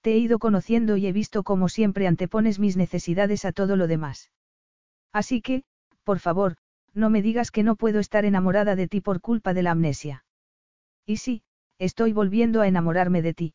[0.02, 3.86] Te he ido conociendo y he visto cómo siempre antepones mis necesidades a todo lo
[3.86, 4.30] demás.
[5.12, 5.62] Así que,
[6.04, 6.56] por favor,
[6.94, 10.24] no me digas que no puedo estar enamorada de ti por culpa de la amnesia.
[11.06, 11.42] Y sí,
[11.78, 13.54] estoy volviendo a enamorarme de ti.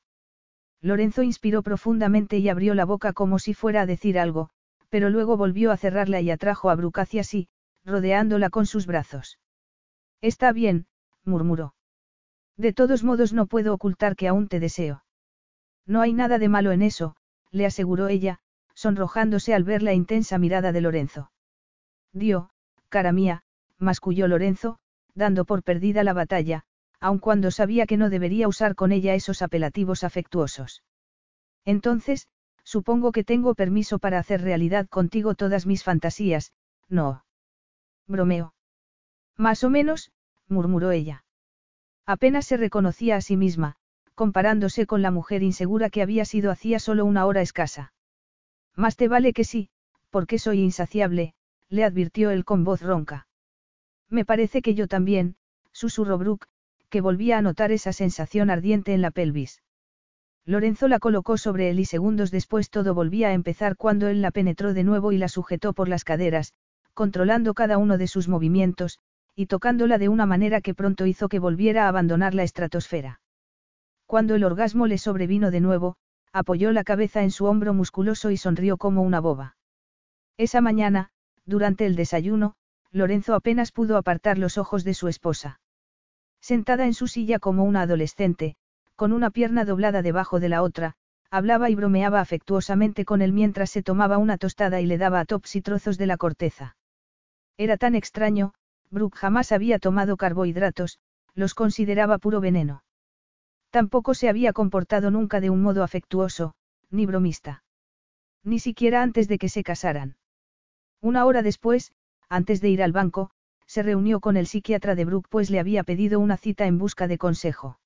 [0.82, 4.50] Lorenzo inspiró profundamente y abrió la boca como si fuera a decir algo,
[4.90, 7.50] pero luego volvió a cerrarla y atrajo a Brooke hacia sí,
[7.84, 9.40] rodeándola con sus brazos.
[10.22, 10.88] Está bien,
[11.24, 11.74] murmuró.
[12.58, 15.04] De todos modos no puedo ocultar que aún te deseo.
[15.86, 17.16] No hay nada de malo en eso,
[17.52, 18.40] le aseguró ella,
[18.74, 21.32] sonrojándose al ver la intensa mirada de Lorenzo.
[22.14, 22.50] Dio,
[22.90, 23.44] cara mía,
[23.78, 24.80] masculló Lorenzo,
[25.14, 26.66] dando por perdida la batalla,
[27.00, 30.84] aun cuando sabía que no debería usar con ella esos apelativos afectuosos.
[31.66, 32.28] Entonces,
[32.64, 36.54] supongo que tengo permiso para hacer realidad contigo todas mis fantasías,
[36.90, 37.24] no.
[38.08, 38.54] Bromeo.
[39.36, 40.12] Más o menos,
[40.48, 41.24] murmuró ella.
[42.06, 43.76] Apenas se reconocía a sí misma,
[44.16, 47.94] comparándose con la mujer insegura que había sido hacía solo una hora escasa.
[48.76, 49.70] Más te vale que sí,
[50.10, 51.34] porque soy insaciable,
[51.70, 53.28] le advirtió él con voz ronca.
[54.10, 55.36] Me parece que yo también,
[55.72, 56.48] susurró Brooke,
[56.90, 59.62] que volvía a notar esa sensación ardiente en la pelvis.
[60.46, 64.32] Lorenzo la colocó sobre él y segundos después todo volvía a empezar cuando él la
[64.32, 66.54] penetró de nuevo y la sujetó por las caderas,
[66.94, 69.00] controlando cada uno de sus movimientos,
[69.36, 73.20] y tocándola de una manera que pronto hizo que volviera a abandonar la estratosfera.
[74.06, 75.98] Cuando el orgasmo le sobrevino de nuevo,
[76.32, 79.58] apoyó la cabeza en su hombro musculoso y sonrió como una boba.
[80.38, 81.10] Esa mañana,
[81.46, 82.56] durante el desayuno,
[82.92, 85.60] Lorenzo apenas pudo apartar los ojos de su esposa.
[86.42, 88.56] Sentada en su silla como una adolescente,
[88.96, 90.96] con una pierna doblada debajo de la otra,
[91.30, 95.26] hablaba y bromeaba afectuosamente con él mientras se tomaba una tostada y le daba a
[95.26, 96.76] Topsy trozos de la corteza.
[97.58, 98.54] Era tan extraño,
[98.90, 101.00] Brooke jamás había tomado carbohidratos,
[101.34, 102.84] los consideraba puro veneno.
[103.70, 106.54] Tampoco se había comportado nunca de un modo afectuoso,
[106.90, 107.64] ni bromista.
[108.44, 110.16] Ni siquiera antes de que se casaran.
[111.02, 111.92] Una hora después,
[112.30, 113.30] antes de ir al banco,
[113.68, 117.08] se reunió con el psiquiatra de Brooke pues le había pedido una cita en busca
[117.08, 117.80] de consejo.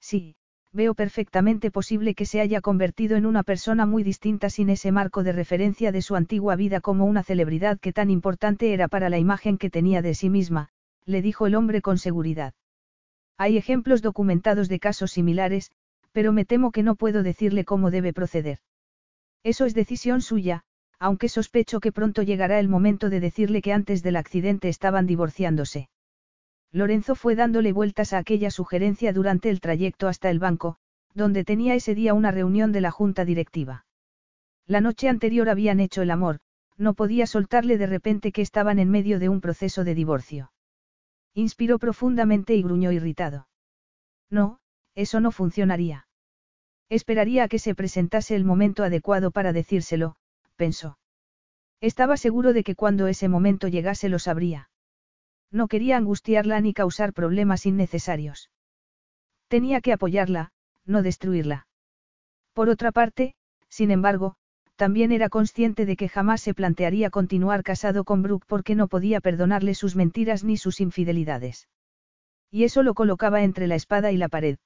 [0.00, 0.36] Sí,
[0.72, 5.22] veo perfectamente posible que se haya convertido en una persona muy distinta sin ese marco
[5.22, 9.18] de referencia de su antigua vida como una celebridad que tan importante era para la
[9.18, 10.68] imagen que tenía de sí misma,
[11.06, 12.52] le dijo el hombre con seguridad.
[13.38, 15.70] Hay ejemplos documentados de casos similares,
[16.12, 18.60] Pero me temo que no puedo decirle cómo debe proceder.
[19.42, 20.64] Eso es decisión suya,
[20.98, 25.88] aunque sospecho que pronto llegará el momento de decirle que antes del accidente estaban divorciándose.
[26.72, 30.76] Lorenzo fue dándole vueltas a aquella sugerencia durante el trayecto hasta el banco,
[31.14, 33.86] donde tenía ese día una reunión de la junta directiva.
[34.66, 36.40] La noche anterior habían hecho el amor,
[36.76, 40.52] no podía soltarle de repente que estaban en medio de un proceso de divorcio.
[41.34, 43.48] Inspiró profundamente y gruñó irritado.
[44.30, 44.58] No,
[44.94, 46.08] eso no funcionaría.
[46.88, 50.16] Esperaría a que se presentase el momento adecuado para decírselo,
[50.56, 50.98] pensó.
[51.80, 54.70] Estaba seguro de que cuando ese momento llegase lo sabría.
[55.50, 58.50] No quería angustiarla ni causar problemas innecesarios.
[59.48, 60.50] Tenía que apoyarla,
[60.84, 61.66] no destruirla.
[62.52, 63.34] Por otra parte,
[63.68, 64.36] sin embargo,
[64.76, 69.20] también era consciente de que jamás se plantearía continuar casado con Brooke porque no podía
[69.20, 71.68] perdonarle sus mentiras ni sus infidelidades.
[72.50, 74.58] Y eso lo colocaba entre la espada y la pared.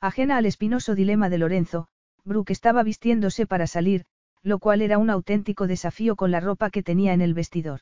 [0.00, 1.88] Ajena al espinoso dilema de Lorenzo,
[2.24, 4.06] Brooke estaba vistiéndose para salir,
[4.44, 7.80] lo cual era un auténtico desafío con la ropa que tenía en el vestidor.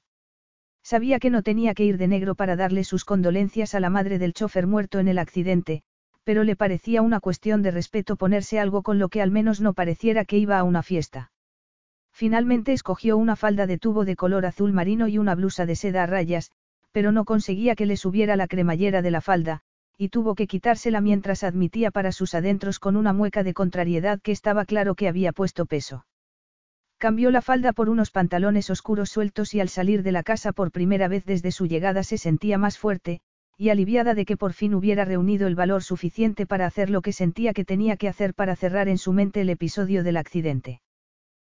[0.82, 4.18] Sabía que no tenía que ir de negro para darle sus condolencias a la madre
[4.18, 5.82] del chofer muerto en el accidente,
[6.24, 9.74] pero le parecía una cuestión de respeto ponerse algo con lo que al menos no
[9.74, 11.32] pareciera que iba a una fiesta.
[12.12, 16.04] Finalmente escogió una falda de tubo de color azul marino y una blusa de seda
[16.04, 16.52] a rayas,
[16.92, 19.62] pero no conseguía que le subiera la cremallera de la falda,
[19.96, 24.32] y tuvo que quitársela mientras admitía para sus adentros con una mueca de contrariedad que
[24.32, 26.04] estaba claro que había puesto peso.
[27.02, 30.70] Cambió la falda por unos pantalones oscuros sueltos y al salir de la casa por
[30.70, 33.18] primera vez desde su llegada se sentía más fuerte,
[33.58, 37.12] y aliviada de que por fin hubiera reunido el valor suficiente para hacer lo que
[37.12, 40.80] sentía que tenía que hacer para cerrar en su mente el episodio del accidente.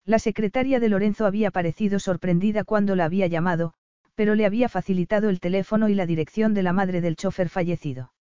[0.07, 3.75] La secretaria de Lorenzo había parecido sorprendida cuando la había llamado,
[4.15, 8.15] pero le había facilitado el teléfono y la dirección de la madre del chofer fallecido.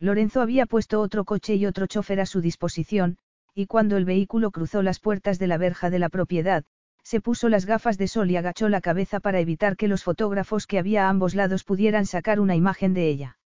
[0.00, 3.18] Lorenzo había puesto otro coche y otro chofer a su disposición,
[3.58, 6.64] y cuando el vehículo cruzó las puertas de la verja de la propiedad,
[7.02, 10.68] se puso las gafas de sol y agachó la cabeza para evitar que los fotógrafos
[10.68, 13.38] que había a ambos lados pudieran sacar una imagen de ella.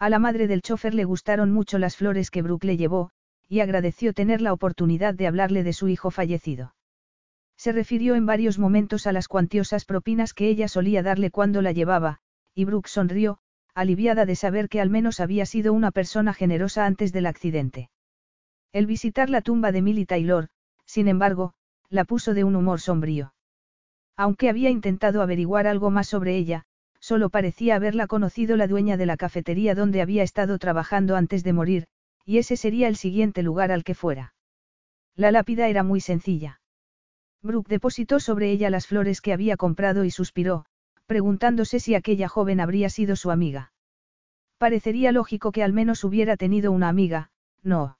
[0.00, 3.12] A la madre del chofer le gustaron mucho las flores que Brooke le llevó,
[3.48, 6.74] y agradeció tener la oportunidad de hablarle de su hijo fallecido.
[7.56, 11.70] Se refirió en varios momentos a las cuantiosas propinas que ella solía darle cuando la
[11.70, 12.18] llevaba,
[12.56, 13.38] y Brooke sonrió,
[13.72, 17.88] aliviada de saber que al menos había sido una persona generosa antes del accidente.
[18.72, 20.48] El visitar la tumba de Millie Taylor,
[20.84, 21.54] sin embargo,
[21.88, 23.32] la puso de un humor sombrío.
[24.16, 26.64] Aunque había intentado averiguar algo más sobre ella,
[27.00, 31.52] solo parecía haberla conocido la dueña de la cafetería donde había estado trabajando antes de
[31.52, 31.86] morir,
[32.24, 34.34] y ese sería el siguiente lugar al que fuera.
[35.14, 36.60] La lápida era muy sencilla.
[37.42, 40.64] Brooke depositó sobre ella las flores que había comprado y suspiró,
[41.06, 43.72] preguntándose si aquella joven habría sido su amiga.
[44.58, 47.30] Parecería lógico que al menos hubiera tenido una amiga,
[47.62, 47.97] no.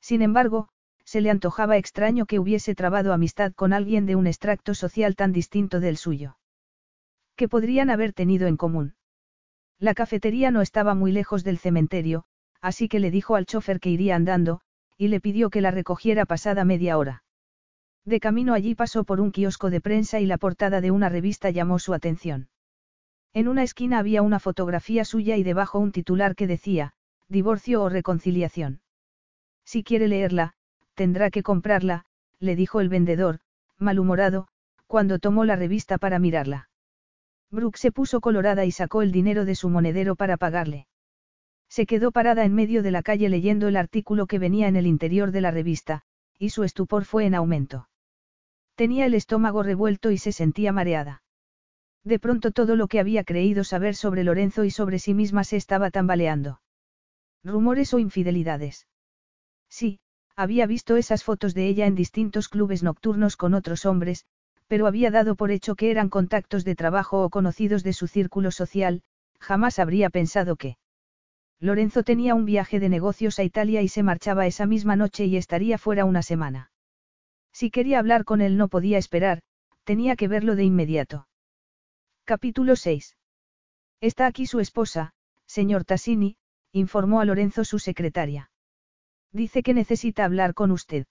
[0.00, 0.68] Sin embargo,
[1.04, 5.32] se le antojaba extraño que hubiese trabado amistad con alguien de un extracto social tan
[5.32, 6.36] distinto del suyo.
[7.34, 8.94] ¿Qué podrían haber tenido en común?
[9.78, 12.24] La cafetería no estaba muy lejos del cementerio,
[12.60, 14.60] así que le dijo al chofer que iría andando,
[14.96, 17.22] y le pidió que la recogiera pasada media hora.
[18.04, 21.50] De camino allí pasó por un kiosco de prensa y la portada de una revista
[21.50, 22.48] llamó su atención.
[23.32, 26.92] En una esquina había una fotografía suya y debajo un titular que decía,
[27.28, 28.80] divorcio o reconciliación.
[29.70, 30.54] Si quiere leerla,
[30.98, 32.06] Tendrá que comprarla,
[32.40, 33.38] le dijo el vendedor,
[33.78, 34.48] malhumorado,
[34.88, 36.70] cuando tomó la revista para mirarla.
[37.52, 40.88] Brooke se puso colorada y sacó el dinero de su monedero para pagarle.
[41.68, 44.88] Se quedó parada en medio de la calle leyendo el artículo que venía en el
[44.88, 46.02] interior de la revista,
[46.36, 47.88] y su estupor fue en aumento.
[48.74, 51.22] Tenía el estómago revuelto y se sentía mareada.
[52.02, 55.56] De pronto todo lo que había creído saber sobre Lorenzo y sobre sí misma se
[55.56, 56.60] estaba tambaleando.
[57.44, 58.87] Rumores o infidelidades.
[59.70, 60.00] Sí,
[60.36, 64.24] había visto esas fotos de ella en distintos clubes nocturnos con otros hombres,
[64.66, 68.50] pero había dado por hecho que eran contactos de trabajo o conocidos de su círculo
[68.50, 69.02] social,
[69.40, 70.76] jamás habría pensado que.
[71.60, 75.36] Lorenzo tenía un viaje de negocios a Italia y se marchaba esa misma noche y
[75.36, 76.70] estaría fuera una semana.
[77.52, 79.40] Si quería hablar con él no podía esperar,
[79.82, 81.26] tenía que verlo de inmediato.
[82.24, 83.16] Capítulo 6.
[84.00, 85.14] Está aquí su esposa,
[85.46, 86.36] señor Tassini,
[86.72, 88.50] informó a Lorenzo su secretaria.
[89.32, 91.06] Dice que necesita hablar con usted.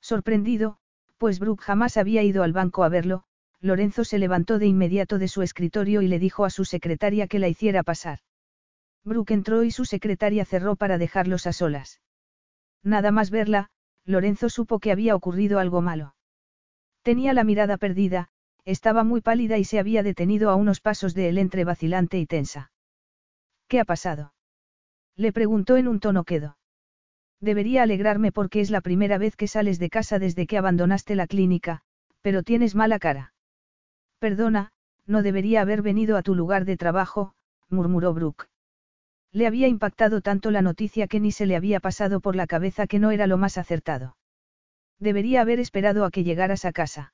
[0.00, 0.78] Sorprendido,
[1.18, 3.24] pues Brooke jamás había ido al banco a verlo,
[3.60, 7.38] Lorenzo se levantó de inmediato de su escritorio y le dijo a su secretaria que
[7.38, 8.20] la hiciera pasar.
[9.04, 12.00] Brooke entró y su secretaria cerró para dejarlos a solas.
[12.82, 13.70] Nada más verla,
[14.04, 16.14] Lorenzo supo que había ocurrido algo malo.
[17.02, 18.28] Tenía la mirada perdida,
[18.64, 22.26] estaba muy pálida y se había detenido a unos pasos de él entre vacilante y
[22.26, 22.70] tensa.
[23.66, 24.34] ¿Qué ha pasado?
[25.16, 26.57] Le preguntó en un tono quedo.
[27.40, 31.26] Debería alegrarme porque es la primera vez que sales de casa desde que abandonaste la
[31.26, 31.82] clínica,
[32.20, 33.32] pero tienes mala cara.
[34.18, 34.72] Perdona,
[35.06, 37.34] no debería haber venido a tu lugar de trabajo,
[37.68, 38.48] murmuró Brooke.
[39.32, 42.86] Le había impactado tanto la noticia que ni se le había pasado por la cabeza
[42.86, 44.16] que no era lo más acertado.
[44.98, 47.12] Debería haber esperado a que llegaras a casa.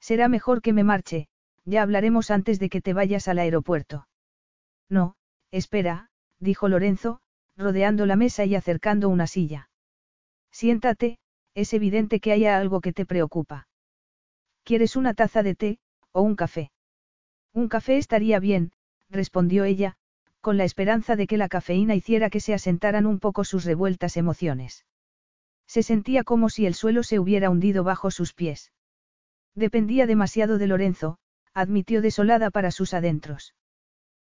[0.00, 1.28] Será mejor que me marche,
[1.64, 4.06] ya hablaremos antes de que te vayas al aeropuerto.
[4.88, 5.16] No,
[5.50, 7.20] espera, dijo Lorenzo,
[7.56, 9.70] rodeando la mesa y acercando una silla.
[10.50, 11.18] Siéntate,
[11.54, 13.68] es evidente que haya algo que te preocupa.
[14.64, 15.78] ¿Quieres una taza de té,
[16.12, 16.70] o un café?
[17.52, 18.72] Un café estaría bien,
[19.10, 19.96] respondió ella,
[20.40, 24.16] con la esperanza de que la cafeína hiciera que se asentaran un poco sus revueltas
[24.16, 24.84] emociones.
[25.66, 28.72] Se sentía como si el suelo se hubiera hundido bajo sus pies.
[29.54, 31.18] Dependía demasiado de Lorenzo,
[31.54, 33.54] admitió desolada para sus adentros.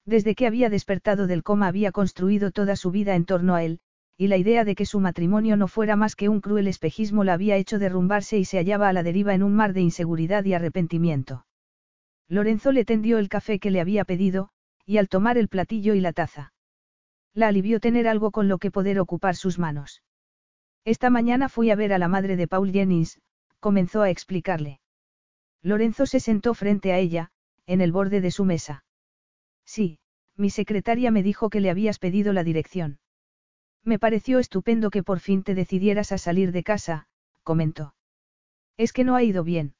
[0.05, 3.79] Desde que había despertado del coma había construido toda su vida en torno a él,
[4.17, 7.33] y la idea de que su matrimonio no fuera más que un cruel espejismo la
[7.33, 10.53] había hecho derrumbarse y se hallaba a la deriva en un mar de inseguridad y
[10.53, 11.45] arrepentimiento.
[12.27, 14.49] Lorenzo le tendió el café que le había pedido,
[14.85, 16.53] y al tomar el platillo y la taza.
[17.33, 20.03] La alivió tener algo con lo que poder ocupar sus manos.
[20.85, 23.19] Esta mañana fui a ver a la madre de Paul Jennings,
[23.59, 24.81] comenzó a explicarle.
[25.61, 27.31] Lorenzo se sentó frente a ella,
[27.65, 28.83] en el borde de su mesa.
[29.65, 29.99] Sí,
[30.35, 32.99] mi secretaria me dijo que le habías pedido la dirección.
[33.83, 37.07] Me pareció estupendo que por fin te decidieras a salir de casa,
[37.43, 37.95] comentó.
[38.77, 39.75] Es que no ha ido bien.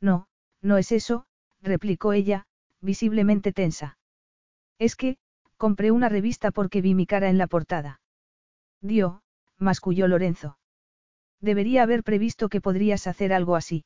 [0.00, 0.28] No,
[0.62, 1.26] no es eso,
[1.60, 2.46] replicó ella,
[2.80, 3.98] visiblemente tensa.
[4.78, 5.18] Es que,
[5.56, 8.00] compré una revista porque vi mi cara en la portada.
[8.80, 9.22] Dio,
[9.58, 10.58] masculló Lorenzo.
[11.40, 13.84] Debería haber previsto que podrías hacer algo así.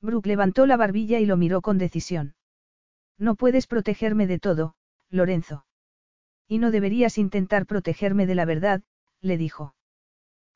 [0.00, 2.34] Brooke levantó la barbilla y lo miró con decisión.
[3.20, 4.74] No puedes protegerme de todo,
[5.10, 5.66] Lorenzo.
[6.48, 8.82] Y no deberías intentar protegerme de la verdad,
[9.20, 9.74] le dijo.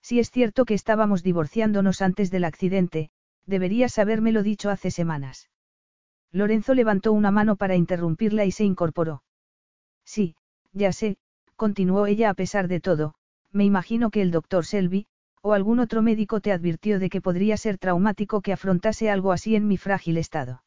[0.00, 3.10] Si es cierto que estábamos divorciándonos antes del accidente,
[3.44, 5.50] deberías habérmelo dicho hace semanas.
[6.32, 9.22] Lorenzo levantó una mano para interrumpirla y se incorporó.
[10.04, 10.34] Sí,
[10.72, 11.18] ya sé,
[11.56, 13.14] continuó ella a pesar de todo,
[13.52, 15.06] me imagino que el doctor Selby,
[15.42, 19.54] o algún otro médico te advirtió de que podría ser traumático que afrontase algo así
[19.54, 20.63] en mi frágil estado.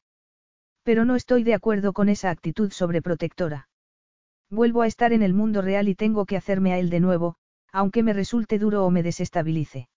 [0.87, 3.67] Pero no estoy de acuerdo con esa actitud sobreprotectora.
[4.49, 7.35] Vuelvo a estar en el mundo real y tengo que hacerme a él de nuevo,
[7.73, 9.89] aunque me resulte duro o me desestabilice.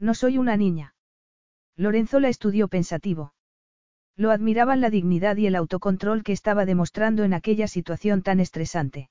[0.00, 0.94] No soy una niña.
[1.76, 3.34] Lorenzo la estudió pensativo.
[4.16, 9.10] Lo admiraban la dignidad y el autocontrol que estaba demostrando en aquella situación tan estresante.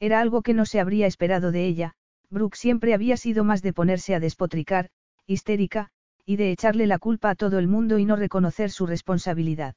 [0.00, 1.92] Era algo que no se habría esperado de ella,
[2.30, 4.88] Brooke siempre había sido más de ponerse a despotricar,
[5.26, 5.90] histérica,
[6.24, 9.74] y de echarle la culpa a todo el mundo y no reconocer su responsabilidad.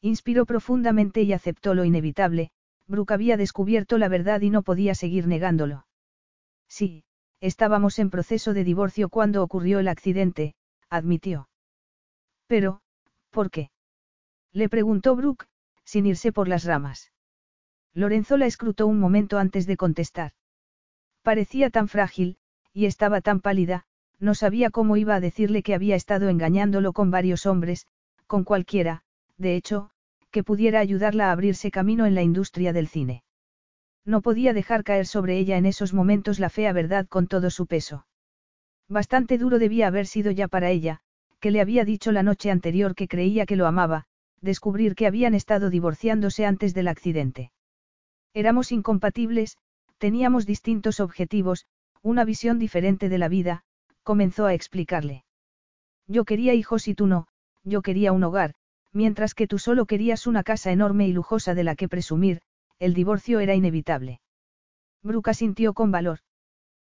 [0.00, 2.50] Inspiró profundamente y aceptó lo inevitable,
[2.86, 5.86] Brooke había descubierto la verdad y no podía seguir negándolo.
[6.68, 7.04] Sí,
[7.40, 10.54] estábamos en proceso de divorcio cuando ocurrió el accidente,
[10.88, 11.48] admitió.
[12.46, 12.80] Pero,
[13.30, 13.70] ¿por qué?
[14.52, 15.46] Le preguntó Brooke,
[15.84, 17.12] sin irse por las ramas.
[17.94, 20.32] Lorenzo la escrutó un momento antes de contestar.
[21.22, 22.38] Parecía tan frágil,
[22.72, 23.84] y estaba tan pálida,
[24.18, 27.86] no sabía cómo iba a decirle que había estado engañándolo con varios hombres,
[28.26, 29.02] con cualquiera,
[29.38, 29.90] de hecho,
[30.30, 33.22] que pudiera ayudarla a abrirse camino en la industria del cine.
[34.04, 37.66] No podía dejar caer sobre ella en esos momentos la fea verdad con todo su
[37.66, 38.06] peso.
[38.88, 41.00] Bastante duro debía haber sido ya para ella,
[41.40, 44.04] que le había dicho la noche anterior que creía que lo amaba,
[44.40, 47.50] descubrir que habían estado divorciándose antes del accidente.
[48.32, 49.56] Éramos incompatibles,
[49.98, 51.66] teníamos distintos objetivos,
[52.02, 53.64] una visión diferente de la vida,
[54.02, 55.24] comenzó a explicarle.
[56.06, 57.26] Yo quería hijos y tú no,
[57.64, 58.54] yo quería un hogar,
[58.96, 62.40] mientras que tú solo querías una casa enorme y lujosa de la que presumir,
[62.78, 64.20] el divorcio era inevitable.
[65.02, 66.20] Bruca sintió con valor.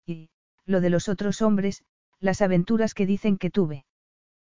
[0.06, 0.30] Y,
[0.64, 1.82] lo de los otros hombres,
[2.20, 3.84] las aventuras que dicen que tuve.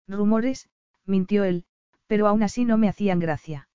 [0.06, 0.68] Rumores,
[1.06, 1.64] mintió él,
[2.08, 3.70] pero aún así no me hacían gracia.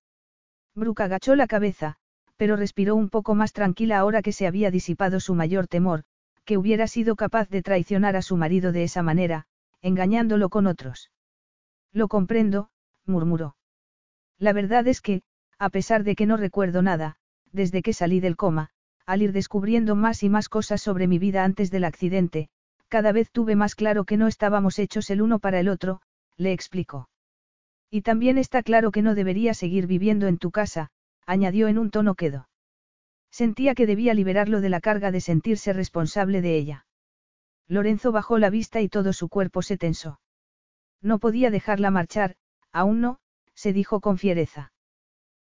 [0.75, 1.97] Brooke agachó la cabeza,
[2.37, 6.05] pero respiró un poco más tranquila ahora que se había disipado su mayor temor,
[6.45, 9.47] que hubiera sido capaz de traicionar a su marido de esa manera,
[9.81, 11.11] engañándolo con otros.
[11.93, 12.69] Lo comprendo,
[13.07, 13.57] murmuró.
[14.39, 15.23] La verdad es que,
[15.59, 17.17] a pesar de que no recuerdo nada,
[17.53, 18.71] desde que salí del coma,
[19.07, 22.49] al ir descubriendo más y más cosas sobre mi vida antes del accidente,
[22.89, 26.01] cada vez tuve más claro que no estábamos hechos el uno para el otro,
[26.37, 27.09] le explicó.
[27.91, 30.91] Y también está claro que no debería seguir viviendo en tu casa,
[31.27, 32.49] añadió en un tono quedo.
[33.31, 36.87] Sentía que debía liberarlo de la carga de sentirse responsable de ella.
[37.67, 40.21] Lorenzo bajó la vista y todo su cuerpo se tensó.
[41.01, 42.37] No podía dejarla marchar,
[42.75, 43.21] Aún no,
[43.55, 44.73] se dijo con fiereza.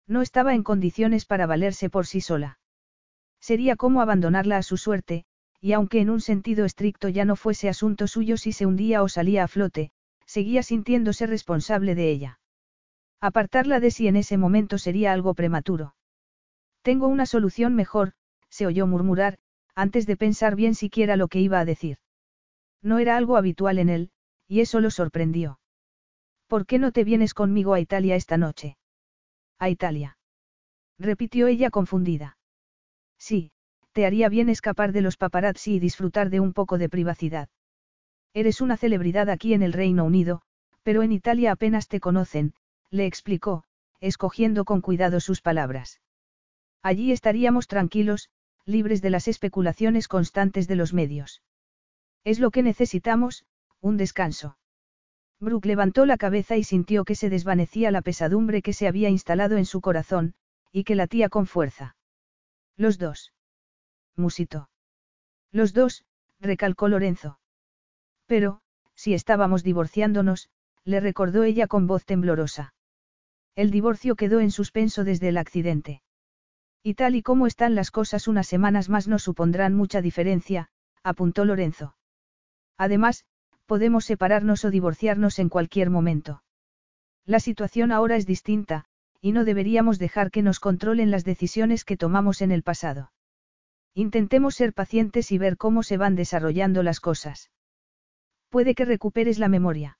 [0.06, 2.58] No estaba en condiciones para valerse por sí sola.
[3.38, 5.26] Sería como abandonarla a su suerte,
[5.60, 9.10] y aunque en un sentido estricto ya no fuese asunto suyo si se hundía o
[9.10, 9.92] salía a flote,
[10.24, 12.40] seguía sintiéndose responsable de ella.
[13.20, 15.94] Apartarla de sí en ese momento sería algo prematuro.
[16.80, 18.12] Tengo una solución mejor,
[18.48, 19.38] se oyó murmurar,
[19.74, 21.98] antes de pensar bien siquiera lo que iba a decir.
[22.80, 24.10] No era algo habitual en él,
[24.46, 25.58] y eso lo sorprendió.
[26.48, 28.78] ¿Por qué no te vienes conmigo a Italia esta noche?
[29.58, 30.16] A Italia.
[30.98, 32.38] Repitió ella confundida.
[33.18, 33.52] Sí,
[33.92, 37.50] te haría bien escapar de los paparazzi y disfrutar de un poco de privacidad.
[38.32, 40.40] Eres una celebridad aquí en el Reino Unido,
[40.82, 42.54] pero en Italia apenas te conocen,
[42.90, 43.64] le explicó,
[44.00, 46.00] escogiendo con cuidado sus palabras.
[46.82, 48.30] Allí estaríamos tranquilos,
[48.64, 51.42] libres de las especulaciones constantes de los medios.
[52.24, 53.44] Es lo que necesitamos,
[53.80, 54.56] un descanso.
[55.40, 59.56] Brooke levantó la cabeza y sintió que se desvanecía la pesadumbre que se había instalado
[59.56, 60.34] en su corazón,
[60.72, 61.96] y que latía con fuerza.
[62.76, 63.32] Los dos.
[64.16, 64.68] Musito.
[65.52, 66.04] Los dos,
[66.40, 67.38] recalcó Lorenzo.
[68.26, 68.60] Pero,
[68.94, 70.50] si estábamos divorciándonos,
[70.84, 72.74] le recordó ella con voz temblorosa.
[73.54, 76.02] El divorcio quedó en suspenso desde el accidente.
[76.82, 80.70] Y tal y como están las cosas unas semanas más no supondrán mucha diferencia,
[81.02, 81.96] apuntó Lorenzo.
[82.76, 83.24] Además,
[83.68, 86.42] podemos separarnos o divorciarnos en cualquier momento.
[87.26, 88.86] La situación ahora es distinta,
[89.20, 93.12] y no deberíamos dejar que nos controlen las decisiones que tomamos en el pasado.
[93.94, 97.50] Intentemos ser pacientes y ver cómo se van desarrollando las cosas.
[98.48, 99.98] Puede que recuperes la memoria.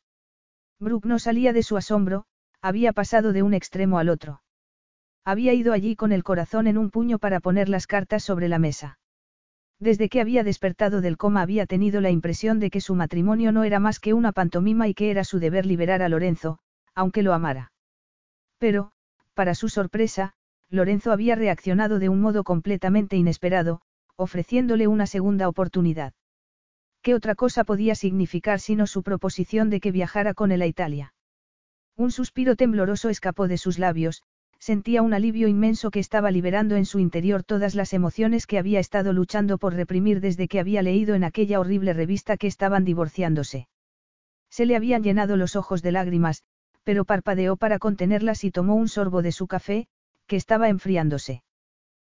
[0.80, 2.24] Brooke no salía de su asombro,
[2.62, 4.40] había pasado de un extremo al otro.
[5.26, 8.58] Había ido allí con el corazón en un puño para poner las cartas sobre la
[8.58, 8.98] mesa.
[9.80, 13.62] Desde que había despertado del coma había tenido la impresión de que su matrimonio no
[13.64, 16.58] era más que una pantomima y que era su deber liberar a Lorenzo,
[16.94, 17.72] aunque lo amara.
[18.58, 18.90] Pero,
[19.34, 20.34] para su sorpresa,
[20.68, 23.80] Lorenzo había reaccionado de un modo completamente inesperado,
[24.16, 26.12] ofreciéndole una segunda oportunidad.
[27.00, 31.14] ¿Qué otra cosa podía significar sino su proposición de que viajara con él a Italia?
[31.96, 34.24] Un suspiro tembloroso escapó de sus labios,
[34.58, 38.80] sentía un alivio inmenso que estaba liberando en su interior todas las emociones que había
[38.80, 43.68] estado luchando por reprimir desde que había leído en aquella horrible revista que estaban divorciándose.
[44.50, 46.42] Se le habían llenado los ojos de lágrimas,
[46.82, 49.86] pero parpadeó para contenerlas y tomó un sorbo de su café,
[50.26, 51.42] que estaba enfriándose.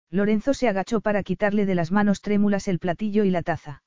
[0.09, 3.83] Lorenzo se agachó para quitarle de las manos trémulas el platillo y la taza.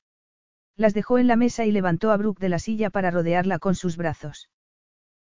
[0.77, 3.75] Las dejó en la mesa y levantó a Brooke de la silla para rodearla con
[3.75, 4.51] sus brazos.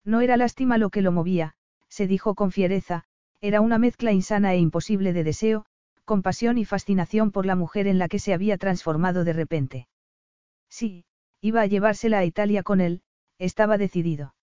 [0.05, 1.55] No era lástima lo que lo movía,
[1.89, 3.05] se dijo con fiereza,
[3.41, 5.65] era una mezcla insana e imposible de deseo,
[6.05, 9.89] compasión y fascinación por la mujer en la que se había transformado de repente.
[10.69, 11.05] Sí,
[11.41, 13.03] iba a llevársela a Italia con él,
[13.39, 14.35] estaba decidido.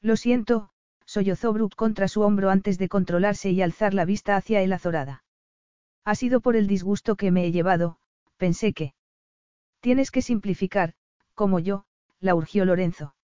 [0.00, 0.70] Lo siento,
[1.04, 5.24] sollozó Brooke contra su hombro antes de controlarse y alzar la vista hacia él azorada.
[6.04, 7.98] Ha sido por el disgusto que me he llevado,
[8.36, 8.94] pensé que.
[9.80, 10.94] Tienes que simplificar,
[11.34, 11.84] como yo,
[12.20, 13.14] la urgió Lorenzo.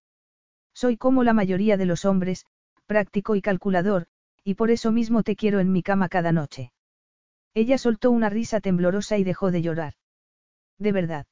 [0.75, 2.47] Soy como la mayoría de los hombres,
[2.87, 4.07] práctico y calculador,
[4.45, 6.73] y por eso mismo te quiero en mi cama cada noche.
[7.55, 9.95] Ella soltó una risa temblorosa y dejó de llorar.
[10.79, 11.27] De verdad.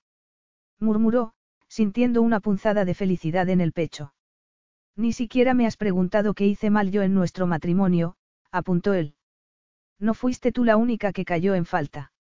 [0.79, 1.33] murmuró,
[1.69, 4.15] sintiendo una punzada de felicidad en el pecho.
[4.97, 8.17] Ni siquiera me has preguntado qué hice mal yo en nuestro matrimonio,
[8.51, 9.15] apuntó él.
[9.99, 12.13] No fuiste tú la única que cayó en falta.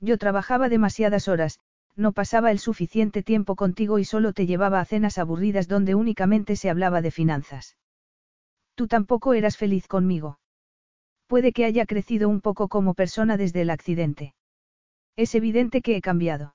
[0.00, 1.60] Yo trabajaba demasiadas horas,
[1.96, 6.56] no pasaba el suficiente tiempo contigo y solo te llevaba a cenas aburridas donde únicamente
[6.56, 7.76] se hablaba de finanzas.
[8.74, 10.38] Tú tampoco eras feliz conmigo.
[11.26, 14.34] Puede que haya crecido un poco como persona desde el accidente.
[15.16, 16.54] Es evidente que he cambiado.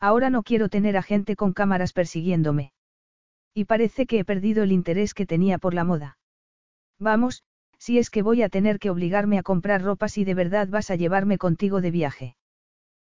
[0.00, 2.72] Ahora no quiero tener a gente con cámaras persiguiéndome.
[3.54, 6.18] Y parece que he perdido el interés que tenía por la moda.
[6.98, 7.42] Vamos,
[7.78, 10.90] si es que voy a tener que obligarme a comprar ropa si de verdad vas
[10.90, 12.36] a llevarme contigo de viaje.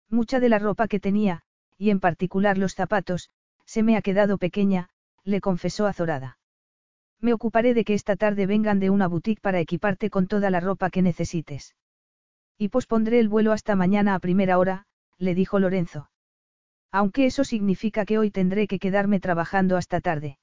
[0.10, 1.44] Mucha de la ropa que tenía,
[1.78, 3.30] y en particular los zapatos,
[3.66, 4.90] se me ha quedado pequeña,
[5.24, 6.38] le confesó azorada.
[7.20, 10.60] Me ocuparé de que esta tarde vengan de una boutique para equiparte con toda la
[10.60, 11.76] ropa que necesites.
[12.58, 14.86] Y pospondré el vuelo hasta mañana a primera hora,
[15.18, 16.10] le dijo Lorenzo.
[16.92, 20.38] Aunque eso significa que hoy tendré que quedarme trabajando hasta tarde.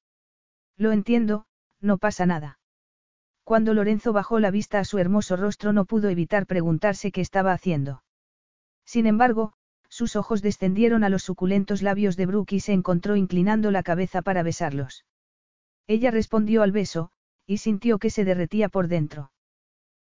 [0.76, 1.46] Lo entiendo,
[1.80, 2.58] no pasa nada.
[3.44, 7.52] Cuando Lorenzo bajó la vista a su hermoso rostro no pudo evitar preguntarse qué estaba
[7.52, 8.02] haciendo.
[8.84, 9.52] Sin embargo,
[9.88, 14.22] sus ojos descendieron a los suculentos labios de Brooke y se encontró inclinando la cabeza
[14.22, 15.04] para besarlos.
[15.86, 17.10] Ella respondió al beso,
[17.46, 19.30] y sintió que se derretía por dentro.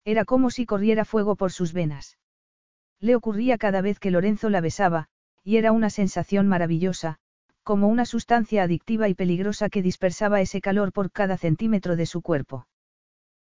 [0.04, 2.18] Era como si corriera fuego por sus venas.
[3.00, 5.08] Le ocurría cada vez que Lorenzo la besaba,
[5.42, 7.18] y era una sensación maravillosa,
[7.62, 12.22] como una sustancia adictiva y peligrosa que dispersaba ese calor por cada centímetro de su
[12.22, 12.66] cuerpo.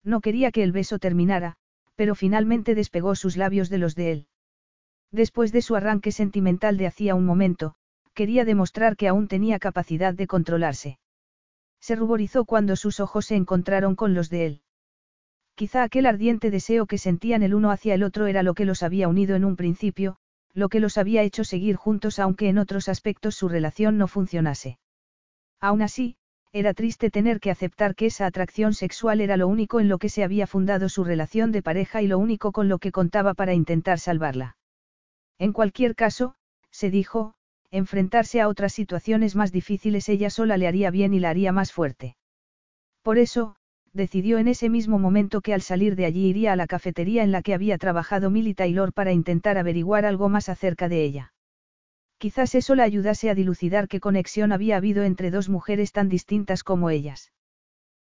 [0.04, 1.56] No quería que el beso terminara,
[1.94, 4.26] pero finalmente despegó sus labios de los de él.
[5.10, 7.74] Después de su arranque sentimental de hacía un momento,
[8.14, 10.98] quería demostrar que aún tenía capacidad de controlarse.
[11.80, 14.62] Se ruborizó cuando sus ojos se encontraron con los de él.
[15.54, 18.82] Quizá aquel ardiente deseo que sentían el uno hacia el otro era lo que los
[18.82, 20.18] había unido en un principio,
[20.54, 24.78] lo que los había hecho seguir juntos aunque en otros aspectos su relación no funcionase.
[25.60, 26.16] Aún así,
[26.52, 30.08] era triste tener que aceptar que esa atracción sexual era lo único en lo que
[30.08, 33.54] se había fundado su relación de pareja y lo único con lo que contaba para
[33.54, 34.56] intentar salvarla.
[35.38, 36.34] En cualquier caso,
[36.70, 37.34] se dijo,
[37.70, 41.72] enfrentarse a otras situaciones más difíciles ella sola le haría bien y la haría más
[41.72, 42.16] fuerte.
[43.02, 43.56] Por eso,
[43.92, 47.32] decidió en ese mismo momento que al salir de allí iría a la cafetería en
[47.32, 51.32] la que había trabajado Milly Taylor para intentar averiguar algo más acerca de ella.
[52.18, 56.64] Quizás eso la ayudase a dilucidar qué conexión había habido entre dos mujeres tan distintas
[56.64, 57.32] como ellas.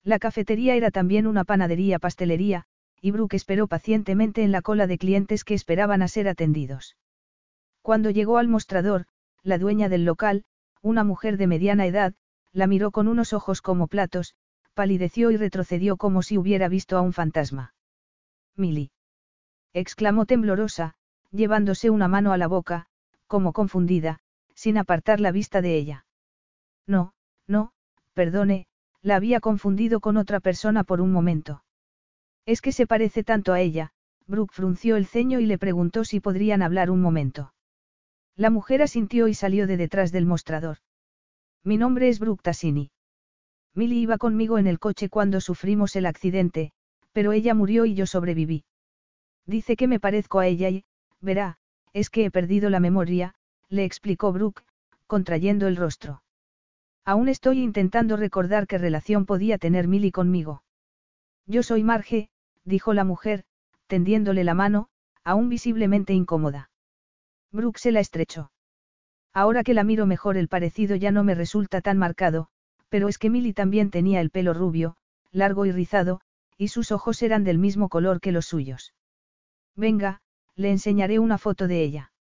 [0.03, 2.63] La cafetería era también una panadería-pastelería,
[3.01, 6.95] y Brooke esperó pacientemente en la cola de clientes que esperaban a ser atendidos.
[7.81, 9.05] Cuando llegó al mostrador,
[9.47, 10.43] la dueña del local,
[10.81, 12.13] una mujer de mediana edad,
[12.51, 14.35] la miró con unos ojos como platos,
[14.73, 17.73] palideció y retrocedió como si hubiera visto a un fantasma.
[18.57, 18.91] Milly.
[19.71, 20.95] exclamó temblorosa,
[21.31, 22.87] llevándose una mano a la boca,
[23.25, 24.19] como confundida,
[24.53, 26.05] sin apartar la vista de ella.
[26.85, 27.13] No,
[27.47, 27.71] no,
[28.13, 28.67] perdone,
[29.01, 31.63] la había confundido con otra persona por un momento.
[32.45, 33.93] Es que se parece tanto a ella,
[34.25, 37.53] Brooke frunció el ceño y le preguntó si podrían hablar un momento.
[38.37, 40.77] La mujer asintió y salió de detrás del mostrador.
[41.63, 42.91] Mi nombre es Brooke Tassini.
[43.73, 46.71] Milly iba conmigo en el coche cuando sufrimos el accidente,
[47.13, 48.63] pero ella murió y yo sobreviví.
[49.47, 50.85] Dice que me parezco a ella y,
[51.19, 51.57] verá,
[51.93, 53.33] es que he perdido la memoria,
[53.69, 54.63] le explicó Brooke,
[55.07, 56.21] contrayendo el rostro.
[57.05, 60.61] Aún estoy intentando recordar qué relación podía tener Milly conmigo.
[61.47, 62.29] Yo soy Marge,
[62.65, 63.45] dijo la mujer,
[63.87, 64.89] tendiéndole la mano,
[65.23, 66.69] aún visiblemente incómoda.
[67.51, 68.51] Brooke se la estrechó.
[69.33, 72.47] Ahora que la miro mejor el parecido ya no me resulta tan marcado,
[72.89, 74.95] pero es que Milly también tenía el pelo rubio,
[75.31, 76.21] largo y rizado,
[76.57, 78.93] y sus ojos eran del mismo color que los suyos.
[79.75, 80.21] Venga,
[80.55, 82.11] le enseñaré una foto de ella.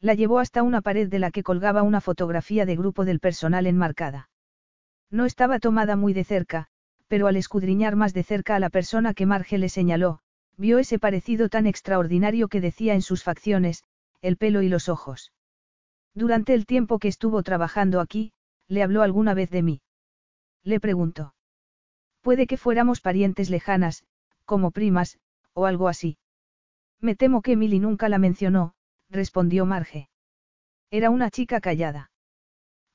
[0.00, 3.66] La llevó hasta una pared de la que colgaba una fotografía de grupo del personal
[3.66, 4.28] enmarcada.
[5.10, 6.66] No estaba tomada muy de cerca,
[7.08, 10.20] pero al escudriñar más de cerca a la persona que Marge le señaló,
[10.58, 13.82] vio ese parecido tan extraordinario que decía en sus facciones,
[14.24, 15.34] el pelo y los ojos.
[16.14, 18.32] Durante el tiempo que estuvo trabajando aquí,
[18.68, 19.82] ¿le habló alguna vez de mí?
[20.62, 21.34] Le preguntó.
[22.22, 24.02] Puede que fuéramos parientes lejanas,
[24.46, 25.18] como primas,
[25.52, 26.16] o algo así.
[27.02, 28.72] Me temo que Emily nunca la mencionó,
[29.10, 30.08] respondió Marge.
[30.90, 32.10] Era una chica callada.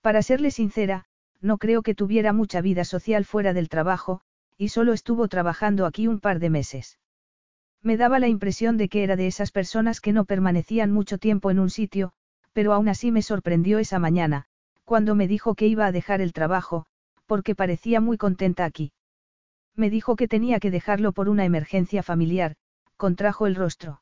[0.01, 1.05] Para serle sincera,
[1.41, 4.21] no creo que tuviera mucha vida social fuera del trabajo,
[4.57, 6.97] y solo estuvo trabajando aquí un par de meses.
[7.81, 11.49] Me daba la impresión de que era de esas personas que no permanecían mucho tiempo
[11.49, 12.11] en un sitio,
[12.53, 14.45] pero aún así me sorprendió esa mañana,
[14.83, 16.85] cuando me dijo que iba a dejar el trabajo,
[17.25, 18.91] porque parecía muy contenta aquí.
[19.75, 22.55] Me dijo que tenía que dejarlo por una emergencia familiar,
[22.97, 24.01] contrajo el rostro.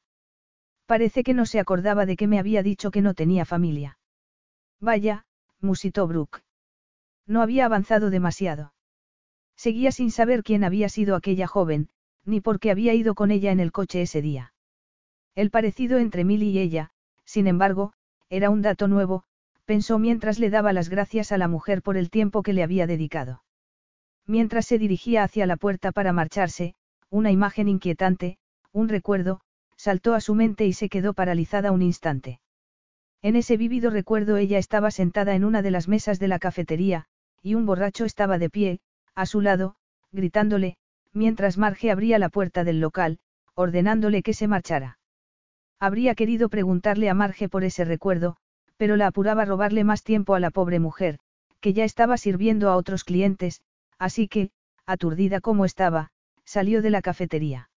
[0.87, 3.99] Parece que no se acordaba de que me había dicho que no tenía familia.
[4.79, 5.25] Vaya,
[5.59, 6.41] musitó Brooke.
[7.27, 8.73] No había avanzado demasiado.
[9.55, 11.89] Seguía sin saber quién había sido aquella joven,
[12.27, 14.53] ni por qué había ido con ella en el coche ese día.
[15.33, 16.91] El parecido entre Milly y ella,
[17.23, 17.93] sin embargo,
[18.29, 19.23] era un dato nuevo,
[19.65, 22.85] pensó mientras le daba las gracias a la mujer por el tiempo que le había
[22.85, 23.43] dedicado.
[24.25, 26.75] Mientras se dirigía hacia la puerta para marcharse,
[27.09, 28.37] una imagen inquietante,
[28.73, 29.39] un recuerdo,
[29.77, 32.41] saltó a su mente y se quedó paralizada un instante.
[33.21, 37.05] En ese vívido recuerdo ella estaba sentada en una de las mesas de la cafetería,
[37.41, 38.79] y un borracho estaba de pie,
[39.15, 39.75] a su lado,
[40.11, 40.77] gritándole,
[41.13, 43.19] mientras Marge abría la puerta del local,
[43.55, 44.99] ordenándole que se marchara.
[45.79, 48.37] Habría querido preguntarle a Marge por ese recuerdo,
[48.77, 51.19] pero la apuraba robarle más tiempo a la pobre mujer,
[51.59, 53.61] que ya estaba sirviendo a otros clientes,
[53.97, 54.51] así que,
[54.85, 56.11] aturdida como estaba,
[56.45, 57.69] salió de la cafetería.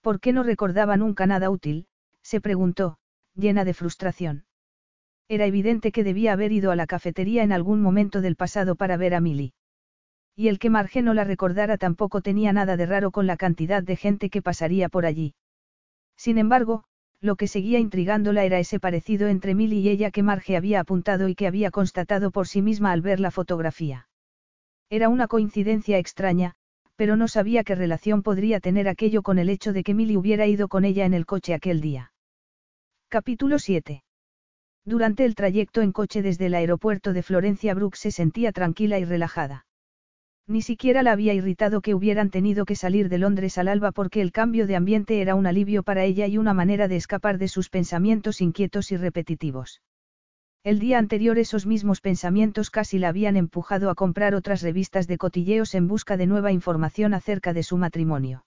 [0.00, 1.86] ¿Por qué no recordaba nunca nada útil?
[2.22, 2.98] se preguntó,
[3.34, 4.44] llena de frustración.
[5.28, 8.96] Era evidente que debía haber ido a la cafetería en algún momento del pasado para
[8.96, 9.54] ver a Milly.
[10.34, 13.82] Y el que Marge no la recordara tampoco tenía nada de raro con la cantidad
[13.82, 15.34] de gente que pasaría por allí.
[16.16, 16.84] Sin embargo,
[17.20, 21.28] lo que seguía intrigándola era ese parecido entre Milly y ella que Marge había apuntado
[21.28, 24.08] y que había constatado por sí misma al ver la fotografía.
[24.90, 26.54] Era una coincidencia extraña,
[26.96, 30.46] pero no sabía qué relación podría tener aquello con el hecho de que Milly hubiera
[30.46, 32.12] ido con ella en el coche aquel día.
[33.08, 34.02] Capítulo 7.
[34.84, 39.04] Durante el trayecto en coche desde el aeropuerto de Florencia Brooks se sentía tranquila y
[39.04, 39.66] relajada.
[40.48, 44.20] Ni siquiera la había irritado que hubieran tenido que salir de Londres al alba porque
[44.20, 47.48] el cambio de ambiente era un alivio para ella y una manera de escapar de
[47.48, 49.82] sus pensamientos inquietos y repetitivos.
[50.64, 55.18] El día anterior esos mismos pensamientos casi la habían empujado a comprar otras revistas de
[55.18, 58.44] cotilleos en busca de nueva información acerca de su matrimonio.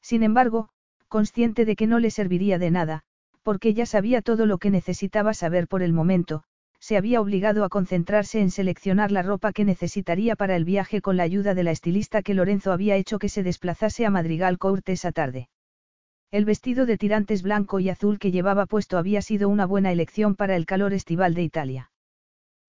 [0.00, 0.68] Sin embargo,
[1.08, 3.02] consciente de que no le serviría de nada,
[3.42, 6.42] porque ya sabía todo lo que necesitaba saber por el momento,
[6.80, 11.16] se había obligado a concentrarse en seleccionar la ropa que necesitaría para el viaje con
[11.16, 14.88] la ayuda de la estilista que Lorenzo había hecho que se desplazase a Madrigal Court
[14.88, 15.48] esa tarde.
[16.30, 20.34] El vestido de tirantes blanco y azul que llevaba puesto había sido una buena elección
[20.34, 21.90] para el calor estival de Italia.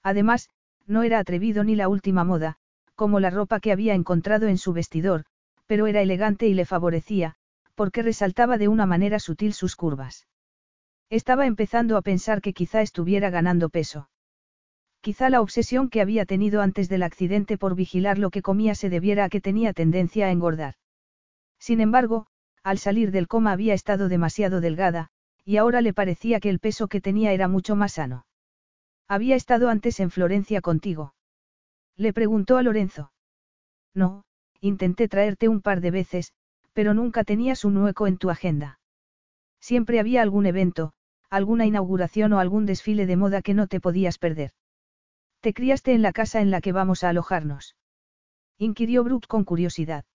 [0.03, 0.49] Además,
[0.85, 2.57] no era atrevido ni la última moda,
[2.95, 5.25] como la ropa que había encontrado en su vestidor,
[5.65, 7.35] pero era elegante y le favorecía,
[7.75, 10.27] porque resaltaba de una manera sutil sus curvas.
[11.09, 14.09] Estaba empezando a pensar que quizá estuviera ganando peso.
[14.99, 18.89] Quizá la obsesión que había tenido antes del accidente por vigilar lo que comía se
[18.89, 20.75] debiera a que tenía tendencia a engordar.
[21.59, 22.27] Sin embargo,
[22.61, 25.07] al salir del coma había estado demasiado delgada,
[25.45, 28.25] y ahora le parecía que el peso que tenía era mucho más sano.
[29.07, 31.13] ¿Había estado antes en Florencia contigo?
[31.95, 33.13] Le preguntó a Lorenzo.
[33.93, 34.25] No,
[34.59, 36.33] intenté traerte un par de veces,
[36.73, 38.81] pero nunca tenías un hueco en tu agenda.
[39.61, 40.93] Siempre había algún evento,
[41.29, 44.51] alguna inauguración o algún desfile de moda que no te podías perder.
[45.41, 47.75] ¿Te criaste en la casa en la que vamos a alojarnos?
[48.57, 50.05] inquirió Brooke con curiosidad.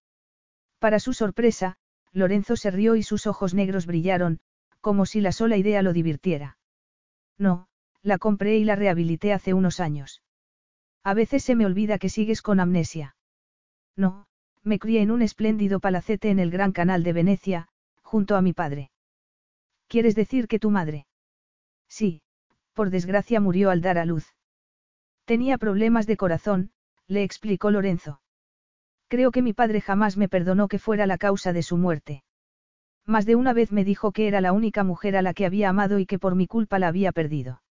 [0.79, 1.77] Para su sorpresa,
[2.13, 4.41] Lorenzo se rió y sus ojos negros brillaron,
[4.81, 6.59] como si la sola idea lo divirtiera.
[7.39, 7.69] No,
[8.03, 10.23] la compré y la rehabilité hace unos años.
[11.05, 13.17] A veces se me olvida que sigues con amnesia.
[13.97, 14.27] No,
[14.63, 17.69] me crié en un espléndido palacete en el Gran Canal de Venecia,
[18.03, 18.92] junto a mi padre.
[19.93, 21.05] ¿Quieres decir que tu madre?
[21.87, 22.23] Sí,
[22.73, 24.27] por desgracia murió al dar a luz.
[25.27, 26.71] Tenía problemas de corazón,
[27.09, 28.23] le explicó Lorenzo.
[29.09, 32.25] Creo que mi padre jamás me perdonó que fuera la causa de su muerte.
[33.05, 35.69] Más de una vez me dijo que era la única mujer a la que había
[35.69, 37.63] amado y que por mi culpa la había perdido.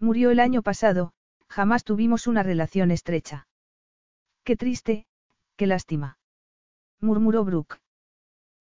[0.00, 1.12] Murió el año pasado,
[1.48, 3.46] jamás tuvimos una relación estrecha.
[4.42, 5.06] Qué triste,
[5.54, 6.18] qué lástima.
[7.00, 7.78] murmuró Brooke.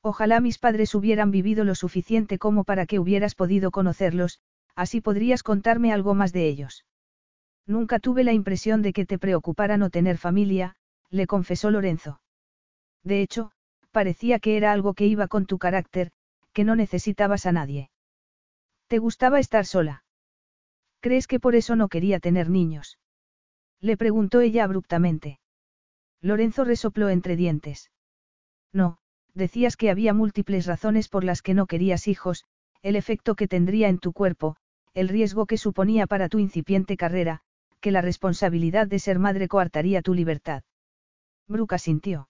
[0.08, 4.40] Ojalá mis padres hubieran vivido lo suficiente como para que hubieras podido conocerlos,
[4.76, 6.86] así podrías contarme algo más de ellos.
[7.66, 10.76] Nunca tuve la impresión de que te preocupara no tener familia,
[11.10, 12.22] le confesó Lorenzo.
[13.04, 13.52] De hecho,
[13.90, 16.12] parecía que era algo que iba con tu carácter,
[16.54, 17.90] que no necesitabas a nadie.
[18.86, 20.04] ¿Te gustaba estar sola?
[21.00, 23.00] ¿Crees que por eso no quería tener niños?
[23.82, 25.40] Le preguntó ella abruptamente.
[26.22, 27.90] Lorenzo resopló entre dientes.
[28.72, 29.00] No,
[29.36, 32.46] decías que había múltiples razones por las que no querías hijos,
[32.82, 34.56] el efecto que tendría en tu cuerpo,
[34.94, 37.42] el riesgo que suponía para tu incipiente carrera,
[37.82, 40.64] que la responsabilidad de ser madre coartaría tu libertad.
[41.48, 42.30] Bruca sintió.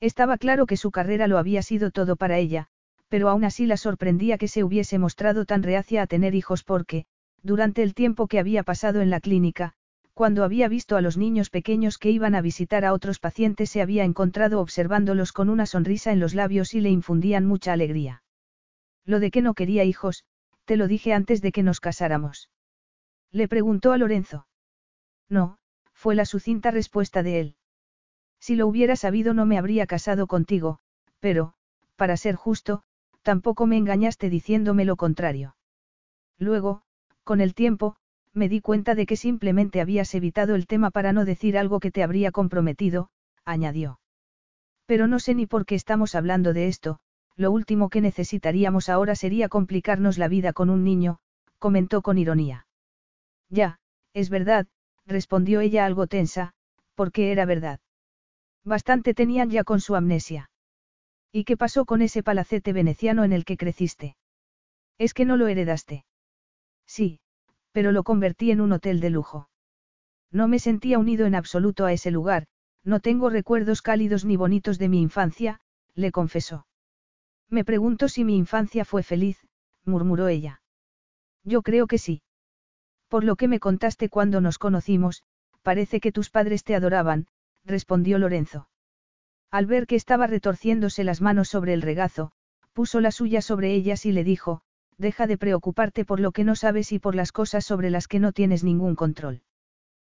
[0.00, 2.66] Estaba claro que su carrera lo había sido todo para ella,
[3.08, 7.04] pero aún así la sorprendía que se hubiese mostrado tan reacia a tener hijos porque,
[7.42, 9.74] durante el tiempo que había pasado en la clínica,
[10.14, 13.82] cuando había visto a los niños pequeños que iban a visitar a otros pacientes se
[13.82, 18.22] había encontrado observándolos con una sonrisa en los labios y le infundían mucha alegría.
[19.04, 20.24] Lo de que no quería hijos,
[20.64, 22.48] te lo dije antes de que nos casáramos.
[23.32, 24.46] Le preguntó a Lorenzo.
[25.28, 25.58] No,
[25.92, 27.56] fue la sucinta respuesta de él.
[28.38, 30.78] Si lo hubiera sabido no me habría casado contigo,
[31.18, 31.54] pero,
[31.96, 32.82] para ser justo,
[33.22, 35.56] tampoco me engañaste diciéndome lo contrario.
[36.38, 36.82] Luego,
[37.24, 37.96] con el tiempo,
[38.34, 41.90] me di cuenta de que simplemente habías evitado el tema para no decir algo que
[41.90, 43.08] te habría comprometido,
[43.44, 44.00] añadió.
[44.86, 46.98] Pero no sé ni por qué estamos hablando de esto,
[47.36, 51.18] lo último que necesitaríamos ahora sería complicarnos la vida con un niño,
[51.58, 52.66] comentó con ironía.
[53.48, 53.78] Ya,
[54.12, 54.66] es verdad,
[55.06, 56.52] respondió ella algo tensa,
[56.94, 57.80] porque era verdad.
[58.64, 60.50] Bastante tenían ya con su amnesia.
[61.32, 64.16] ¿Y qué pasó con ese palacete veneciano en el que creciste?
[64.98, 66.04] Es que no lo heredaste.
[66.86, 67.20] Sí,
[67.74, 69.48] pero lo convertí en un hotel de lujo.
[70.30, 72.46] No me sentía unido en absoluto a ese lugar,
[72.84, 75.60] no tengo recuerdos cálidos ni bonitos de mi infancia,
[75.96, 76.68] le confesó.
[77.50, 79.44] Me pregunto si mi infancia fue feliz,
[79.84, 80.62] murmuró ella.
[81.42, 82.22] Yo creo que sí.
[83.08, 85.24] Por lo que me contaste cuando nos conocimos,
[85.62, 87.26] parece que tus padres te adoraban,
[87.64, 88.68] respondió Lorenzo.
[89.50, 92.30] Al ver que estaba retorciéndose las manos sobre el regazo,
[92.72, 94.62] puso la suya sobre ellas y le dijo,
[94.98, 98.20] deja de preocuparte por lo que no sabes y por las cosas sobre las que
[98.20, 99.42] no tienes ningún control.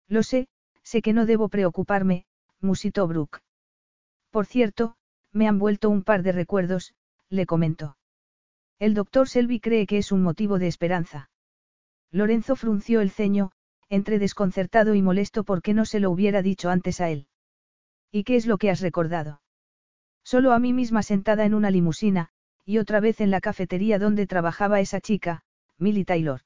[0.08, 0.48] Lo sé,
[0.84, 2.26] sé que no debo preocuparme,
[2.62, 3.42] musitó Brooke.
[4.32, 4.96] Por cierto,
[5.32, 6.94] me han vuelto un par de recuerdos,
[7.30, 7.98] le comentó.
[8.80, 11.30] El doctor Selby cree que es un motivo de esperanza.
[12.12, 13.52] Lorenzo frunció el ceño,
[13.90, 17.28] entre desconcertado y molesto porque no se lo hubiera dicho antes a él.
[18.12, 19.42] ¿Y qué es lo que has recordado?
[20.24, 22.30] Solo a mí misma sentada en una limusina,
[22.66, 25.44] y otra vez en la cafetería donde trabajaba esa chica,
[25.78, 26.42] Millie Taylor.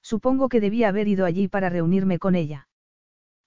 [0.00, 2.68] Supongo que debía haber ido allí para reunirme con ella.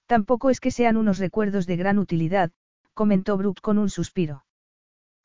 [0.05, 2.51] Tampoco es que sean unos recuerdos de gran utilidad,
[2.93, 4.45] comentó Brooke con un suspiro.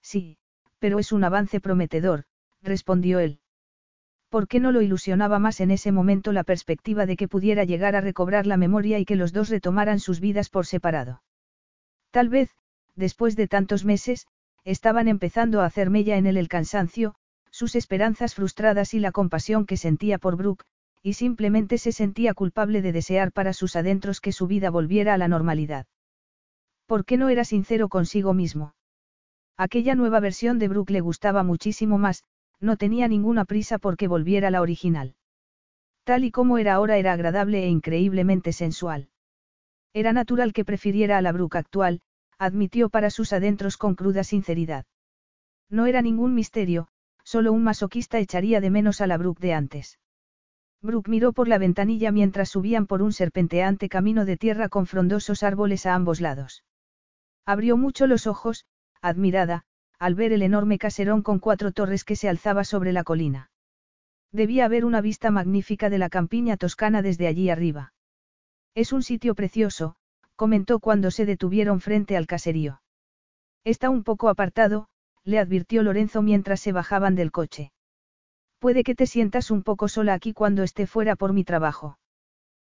[0.00, 0.38] Sí,
[0.78, 2.24] pero es un avance prometedor,
[2.62, 3.40] respondió él.
[4.28, 7.96] ¿Por qué no lo ilusionaba más en ese momento la perspectiva de que pudiera llegar
[7.96, 11.22] a recobrar la memoria y que los dos retomaran sus vidas por separado?
[12.10, 12.50] Tal vez,
[12.94, 14.26] después de tantos meses,
[14.64, 17.14] estaban empezando a hacer mella en él el cansancio,
[17.50, 20.64] sus esperanzas frustradas y la compasión que sentía por Brooke,
[21.02, 25.18] y simplemente se sentía culpable de desear para sus adentros que su vida volviera a
[25.18, 25.86] la normalidad.
[26.86, 28.74] ¿Por qué no era sincero consigo mismo?
[29.56, 32.24] Aquella nueva versión de Brooke le gustaba muchísimo más,
[32.60, 35.14] no tenía ninguna prisa porque volviera la original.
[36.04, 39.08] Tal y como era ahora era agradable e increíblemente sensual.
[39.92, 42.00] Era natural que prefiriera a la Brooke actual,
[42.40, 44.86] admitió para sus adentros con cruda sinceridad.
[45.68, 46.88] No era ningún misterio,
[47.22, 49.98] solo un masoquista echaría de menos a la Brooke de antes.
[50.80, 55.42] Brooke miró por la ventanilla mientras subían por un serpenteante camino de tierra con frondosos
[55.42, 56.64] árboles a ambos lados.
[57.44, 58.64] Abrió mucho los ojos,
[59.02, 59.64] admirada,
[59.98, 63.50] al ver el enorme caserón con cuatro torres que se alzaba sobre la colina.
[64.32, 67.92] Debía haber una vista magnífica de la campiña toscana desde allí arriba.
[68.74, 69.96] Es un sitio precioso,
[70.40, 72.80] comentó cuando se detuvieron frente al caserío.
[73.62, 74.88] Está un poco apartado,
[75.22, 77.72] le advirtió Lorenzo mientras se bajaban del coche.
[78.58, 81.98] Puede que te sientas un poco sola aquí cuando esté fuera por mi trabajo.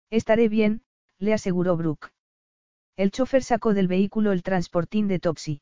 [0.09, 0.81] Estaré bien,
[1.19, 2.09] le aseguró Brooke.
[2.97, 5.61] El chofer sacó del vehículo el transportín de Topsy.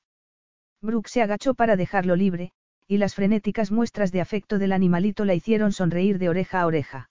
[0.82, 2.54] Brooke se agachó para dejarlo libre,
[2.88, 7.10] y las frenéticas muestras de afecto del animalito la hicieron sonreír de oreja a oreja.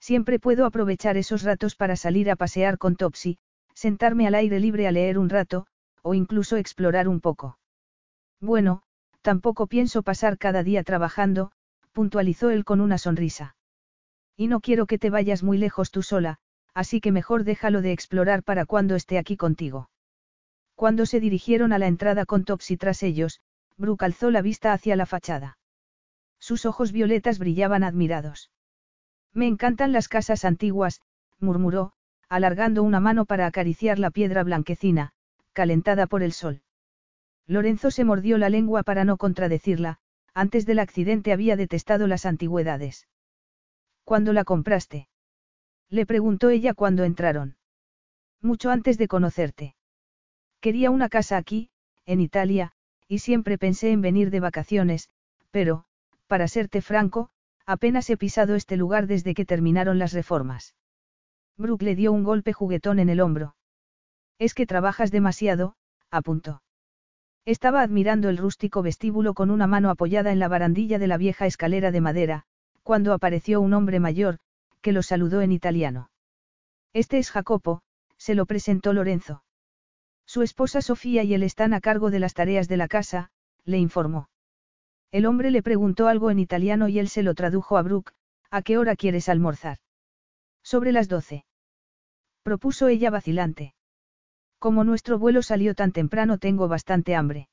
[0.00, 3.36] Siempre puedo aprovechar esos ratos para salir a pasear con Topsy,
[3.76, 5.66] sentarme al aire libre a leer un rato,
[6.02, 7.58] o incluso explorar un poco.
[8.40, 8.82] Bueno,
[9.20, 11.52] tampoco pienso pasar cada día trabajando,
[11.92, 13.54] puntualizó él con una sonrisa.
[14.34, 16.38] Y no quiero que te vayas muy lejos tú sola,
[16.74, 19.90] así que mejor déjalo de explorar para cuando esté aquí contigo.
[20.74, 23.40] Cuando se dirigieron a la entrada con Topsy tras ellos,
[23.76, 25.58] Brooke alzó la vista hacia la fachada.
[26.38, 28.50] Sus ojos violetas brillaban admirados.
[29.32, 31.02] Me encantan las casas antiguas,
[31.40, 31.92] murmuró,
[32.28, 35.12] alargando una mano para acariciar la piedra blanquecina,
[35.52, 36.62] calentada por el sol.
[37.46, 39.98] Lorenzo se mordió la lengua para no contradecirla,
[40.34, 43.08] antes del accidente había detestado las antigüedades.
[44.04, 45.08] ¿Cuándo la compraste?
[45.88, 47.56] Le preguntó ella cuando entraron.
[48.42, 49.76] Mucho antes de conocerte.
[50.60, 51.70] Quería una casa aquí,
[52.04, 52.72] en Italia,
[53.08, 55.10] y siempre pensé en venir de vacaciones,
[55.50, 55.84] pero,
[56.26, 57.30] para serte franco,
[57.64, 60.74] apenas he pisado este lugar desde que terminaron las reformas.
[61.58, 63.56] Brooke le dio un golpe juguetón en el hombro.
[64.38, 65.74] Es que trabajas demasiado,
[66.10, 66.62] apuntó.
[67.46, 71.46] Estaba admirando el rústico vestíbulo con una mano apoyada en la barandilla de la vieja
[71.46, 72.42] escalera de madera,
[72.82, 74.38] cuando apareció un hombre mayor,
[74.82, 76.10] que lo saludó en italiano.
[76.92, 77.82] Este es Jacopo,
[78.18, 79.42] se lo presentó Lorenzo.
[80.26, 83.30] Su esposa Sofía y él están a cargo de las tareas de la casa,
[83.64, 84.28] le informó.
[85.12, 88.12] El hombre le preguntó algo en italiano y él se lo tradujo a Brooke,
[88.50, 89.78] ¿a qué hora quieres almorzar?
[90.66, 91.44] Sobre las doce.
[92.42, 93.72] Propuso ella vacilante.
[94.58, 97.48] Como nuestro vuelo salió tan temprano tengo bastante hambre.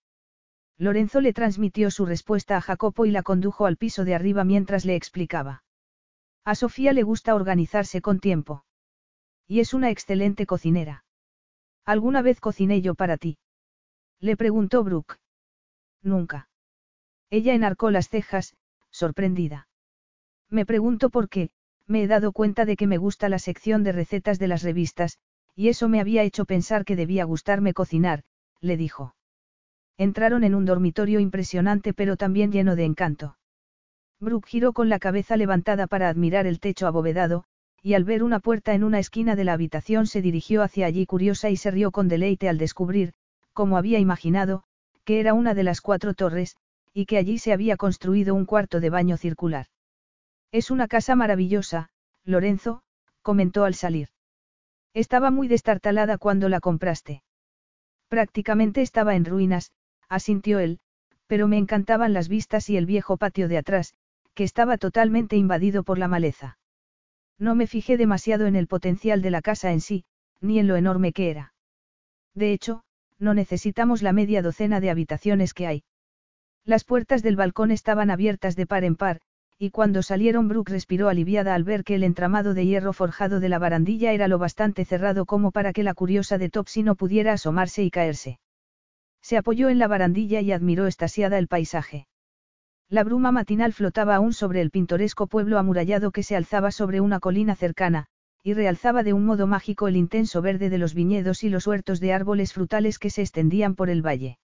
[0.79, 4.83] Lorenzo le transmitió su respuesta a Jacopo y la condujo al piso de arriba mientras
[4.83, 5.63] le explicaba.
[6.43, 8.65] A Sofía le gusta organizarse con tiempo.
[9.45, 11.05] Y es una excelente cocinera.
[11.85, 13.37] ¿Alguna vez cociné yo para ti?
[14.21, 15.17] Le preguntó Brooke.
[16.01, 16.49] Nunca.
[17.29, 18.55] Ella enarcó las cejas,
[18.89, 19.67] sorprendida.
[20.49, 21.51] Me pregunto por qué,
[21.87, 25.19] me he dado cuenta de que me gusta la sección de recetas de las revistas,
[25.55, 28.23] y eso me había hecho pensar que debía gustarme cocinar,
[28.61, 29.15] le dijo.
[29.97, 33.37] Entraron en un dormitorio impresionante pero también lleno de encanto.
[34.19, 37.43] Brooke giró con la cabeza levantada para admirar el techo abovedado,
[37.81, 41.05] y al ver una puerta en una esquina de la habitación se dirigió hacia allí
[41.05, 43.13] curiosa y se rió con deleite al descubrir,
[43.51, 44.63] como había imaginado,
[45.03, 46.55] que era una de las cuatro torres,
[46.93, 49.67] y que allí se había construido un cuarto de baño circular.
[50.53, 51.89] Es una casa maravillosa,
[52.25, 52.83] Lorenzo,
[53.23, 54.09] comentó al salir.
[54.93, 57.23] Estaba muy destartalada cuando la compraste.
[58.07, 59.71] Prácticamente estaba en ruinas,
[60.09, 60.79] asintió él,
[61.25, 63.95] pero me encantaban las vistas y el viejo patio de atrás,
[64.35, 66.59] que estaba totalmente invadido por la maleza.
[67.39, 70.05] No me fijé demasiado en el potencial de la casa en sí,
[70.39, 71.55] ni en lo enorme que era.
[72.35, 72.83] De hecho,
[73.17, 75.83] no necesitamos la media docena de habitaciones que hay.
[76.63, 79.19] Las puertas del balcón estaban abiertas de par en par,
[79.57, 83.49] y cuando salieron Brooke respiró aliviada al ver que el entramado de hierro forjado de
[83.49, 87.33] la barandilla era lo bastante cerrado como para que la curiosa de Topsy no pudiera
[87.33, 88.39] asomarse y caerse.
[89.21, 92.07] Se apoyó en la barandilla y admiró estasiada el paisaje.
[92.89, 97.19] La bruma matinal flotaba aún sobre el pintoresco pueblo amurallado que se alzaba sobre una
[97.19, 98.07] colina cercana,
[98.43, 102.01] y realzaba de un modo mágico el intenso verde de los viñedos y los huertos
[102.01, 104.37] de árboles frutales que se extendían por el valle.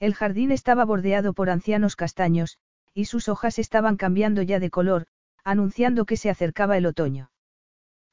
[0.00, 2.58] El jardín estaba bordeado por ancianos castaños,
[2.94, 5.06] y sus hojas estaban cambiando ya de color,
[5.44, 7.30] anunciando que se acercaba el otoño.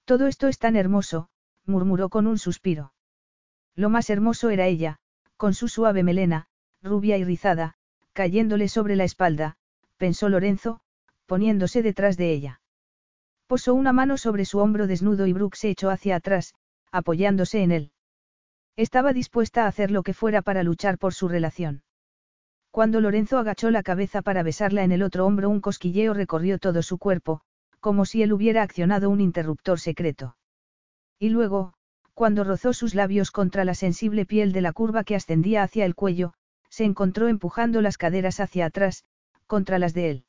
[0.05, 1.29] Todo esto es tan hermoso,
[1.65, 2.93] murmuró con un suspiro.
[3.75, 4.99] Lo más hermoso era ella,
[5.37, 6.47] con su suave melena,
[6.81, 7.75] rubia y rizada,
[8.13, 9.57] cayéndole sobre la espalda,
[9.97, 10.81] pensó Lorenzo,
[11.25, 12.61] poniéndose detrás de ella.
[13.47, 16.53] Posó una mano sobre su hombro desnudo y Brooke se echó hacia atrás,
[16.91, 17.91] apoyándose en él.
[18.75, 21.83] Estaba dispuesta a hacer lo que fuera para luchar por su relación.
[22.71, 26.81] Cuando Lorenzo agachó la cabeza para besarla en el otro hombro, un cosquilleo recorrió todo
[26.83, 27.41] su cuerpo,
[27.79, 30.35] como si él hubiera accionado un interruptor secreto.
[31.17, 31.73] Y luego,
[32.13, 35.95] cuando rozó sus labios contra la sensible piel de la curva que ascendía hacia el
[35.95, 36.33] cuello,
[36.69, 39.03] se encontró empujando las caderas hacia atrás,
[39.47, 40.25] contra las de él.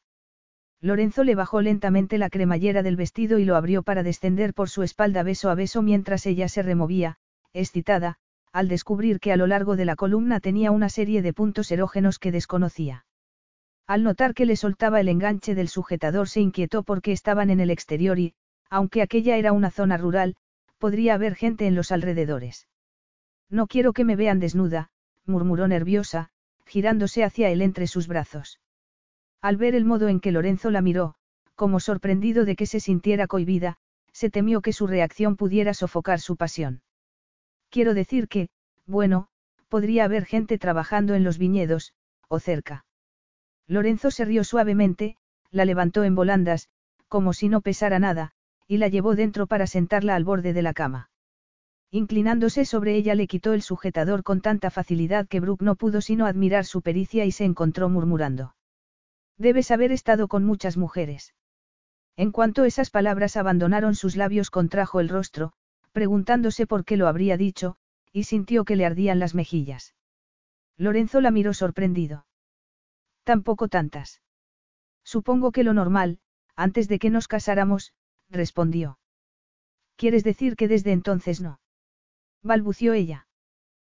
[0.81, 4.83] Lorenzo le bajó lentamente la cremallera del vestido y lo abrió para descender por su
[4.83, 7.19] espalda beso a beso mientras ella se removía,
[7.53, 8.19] excitada,
[8.53, 12.19] al descubrir que a lo largo de la columna tenía una serie de puntos erógenos
[12.19, 13.05] que desconocía.
[13.87, 17.71] Al notar que le soltaba el enganche del sujetador se inquietó porque estaban en el
[17.71, 18.35] exterior y,
[18.69, 20.37] aunque aquella era una zona rural,
[20.79, 22.69] podría haber gente en los alrededores.
[23.49, 24.91] No quiero que me vean desnuda,
[25.27, 26.31] murmuró nerviosa,
[26.67, 28.61] girándose hacia él entre sus brazos.
[29.41, 31.15] Al ver el modo en que Lorenzo la miró,
[31.55, 33.77] como sorprendido de que se sintiera cohibida,
[34.13, 36.83] se temió que su reacción pudiera sofocar su pasión.
[37.71, 38.49] Quiero decir que,
[38.87, 39.29] bueno,
[39.69, 41.95] podría haber gente trabajando en los viñedos,
[42.29, 42.85] o cerca.
[43.67, 45.17] Lorenzo se rió suavemente,
[45.53, 46.69] la levantó en volandas,
[47.09, 48.33] como si no pesara nada,
[48.67, 51.11] y la llevó dentro para sentarla al borde de la cama.
[51.93, 56.27] Inclinándose sobre ella le quitó el sujetador con tanta facilidad que Brooke no pudo sino
[56.27, 58.55] admirar su pericia y se encontró murmurando.
[59.39, 61.35] Debes haber estado con muchas mujeres.
[62.17, 65.53] En cuanto esas palabras abandonaron sus labios contrajo el rostro,
[65.93, 67.77] preguntándose por qué lo habría dicho,
[68.13, 69.95] y sintió que le ardían las mejillas.
[70.77, 72.27] Lorenzo la miró sorprendido.
[73.25, 74.23] Tampoco tantas.
[75.05, 76.19] Supongo que lo normal,
[76.57, 77.93] antes de que nos casáramos,
[78.29, 78.99] respondió.
[79.97, 81.61] ¿Quieres decir que desde entonces no?
[82.43, 83.27] balbució ella.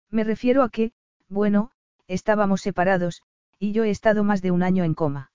[0.10, 0.94] Me refiero a que,
[1.30, 1.72] bueno,
[2.08, 3.22] estábamos separados,
[3.60, 5.32] y yo he estado más de un año en coma.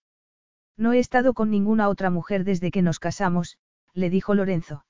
[0.76, 3.58] No he estado con ninguna otra mujer desde que nos casamos,
[3.94, 4.84] le dijo Lorenzo.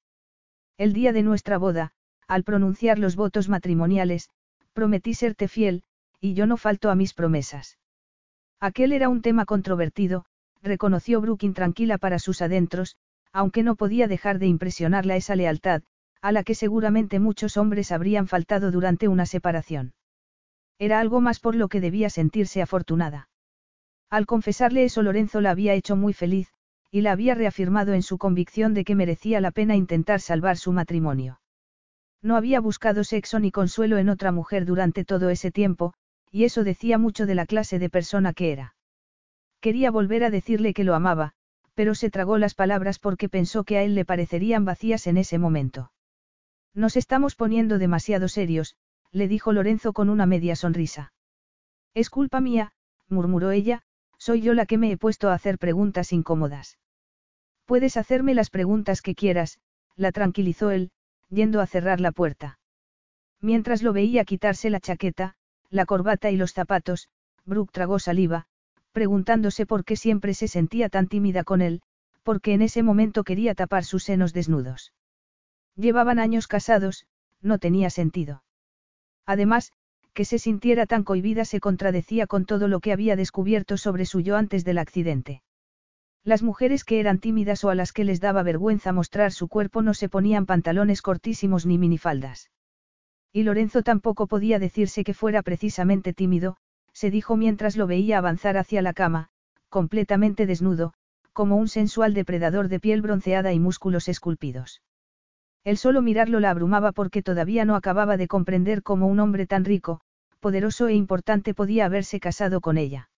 [0.79, 1.93] El día de nuestra boda,
[2.29, 4.29] al pronunciar los votos matrimoniales,
[4.75, 5.83] prometí serte fiel,
[6.21, 7.79] y yo no falto a mis promesas.
[8.61, 10.27] Aquel era un tema controvertido,
[10.63, 12.97] reconoció Brooke intranquila para sus adentros,
[13.33, 15.83] aunque no podía dejar de impresionarla esa lealtad,
[16.21, 19.95] a la que seguramente muchos hombres habrían faltado durante una separación.
[20.79, 23.29] Era algo más por lo que debía sentirse afortunada.
[24.11, 26.49] Al confesarle eso Lorenzo la había hecho muy feliz,
[26.91, 30.73] y la había reafirmado en su convicción de que merecía la pena intentar salvar su
[30.73, 31.41] matrimonio.
[32.23, 35.95] No había buscado sexo ni consuelo en otra mujer durante todo ese tiempo,
[36.31, 38.75] y eso decía mucho de la clase de persona que era.
[39.61, 41.33] Quería volver a decirle que lo amaba,
[41.75, 45.39] pero se tragó las palabras porque pensó que a él le parecerían vacías en ese
[45.39, 45.93] momento.
[46.75, 48.77] Nos estamos poniendo demasiado serios,
[49.13, 51.13] le dijo Lorenzo con una media sonrisa.
[51.95, 52.73] Es culpa mía,
[53.09, 53.83] murmuró ella,
[54.19, 56.79] soy yo la que me he puesto a hacer preguntas incómodas.
[57.65, 59.59] Puedes hacerme las preguntas que quieras,
[59.97, 60.91] la tranquilizó él,
[61.29, 62.59] yendo a cerrar la puerta.
[63.41, 65.35] Mientras lo veía quitarse la chaqueta,
[65.71, 67.09] la corbata y los zapatos,
[67.45, 68.47] Brooke tragó saliva,
[68.93, 71.83] preguntándose por qué siempre se sentía tan tímida con él,
[72.23, 74.93] porque en ese momento quería tapar sus senos desnudos.
[75.77, 77.07] Llevaban años casados,
[77.43, 78.43] no tenía sentido.
[79.27, 79.73] Además,
[80.17, 84.21] que se sintiera tan cohibida se contradecía con todo lo que había descubierto sobre su
[84.21, 85.43] yo antes del accidente.
[86.25, 89.83] Las mujeres que eran tímidas o a las que les daba vergüenza mostrar su cuerpo
[89.83, 92.51] no se ponían pantalones cortísimos ni minifaldas.
[93.31, 96.57] Y Lorenzo tampoco podía decirse que fuera precisamente tímido,
[96.95, 99.29] se dijo mientras lo veía avanzar hacia la cama,
[99.69, 100.95] completamente desnudo,
[101.35, 104.81] como un sensual depredador de piel bronceada y músculos esculpidos.
[105.63, 109.65] El solo mirarlo la abrumaba porque todavía no acababa de comprender cómo un hombre tan
[109.65, 110.01] rico,
[110.47, 113.11] poderoso e importante podía haberse casado con ella.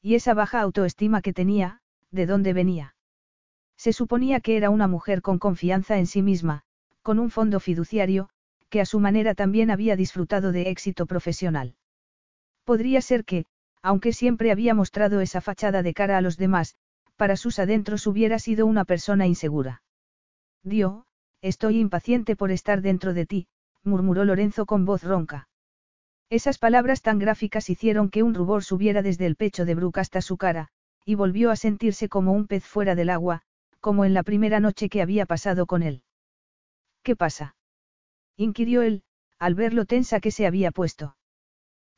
[0.00, 2.96] Y esa baja autoestima que tenía, ¿de dónde venía?
[3.76, 6.62] Se suponía que era una mujer con confianza en sí misma,
[7.02, 8.30] con un fondo fiduciario,
[8.70, 11.74] que a su manera también había disfrutado de éxito profesional.
[12.64, 13.44] Podría ser que,
[13.82, 16.74] aunque siempre había mostrado esa fachada de cara a los demás,
[17.16, 19.82] para sus adentros hubiera sido una persona insegura.
[20.62, 21.04] Dio,
[21.42, 23.46] estoy impaciente por estar dentro de ti,
[23.84, 25.50] murmuró Lorenzo con voz ronca.
[26.28, 30.20] Esas palabras tan gráficas hicieron que un rubor subiera desde el pecho de Brooke hasta
[30.20, 30.68] su cara,
[31.04, 33.42] y volvió a sentirse como un pez fuera del agua,
[33.80, 36.02] como en la primera noche que había pasado con él.
[37.04, 37.54] ¿Qué pasa?
[38.36, 39.04] inquirió él,
[39.38, 41.16] al ver lo tensa que se había puesto.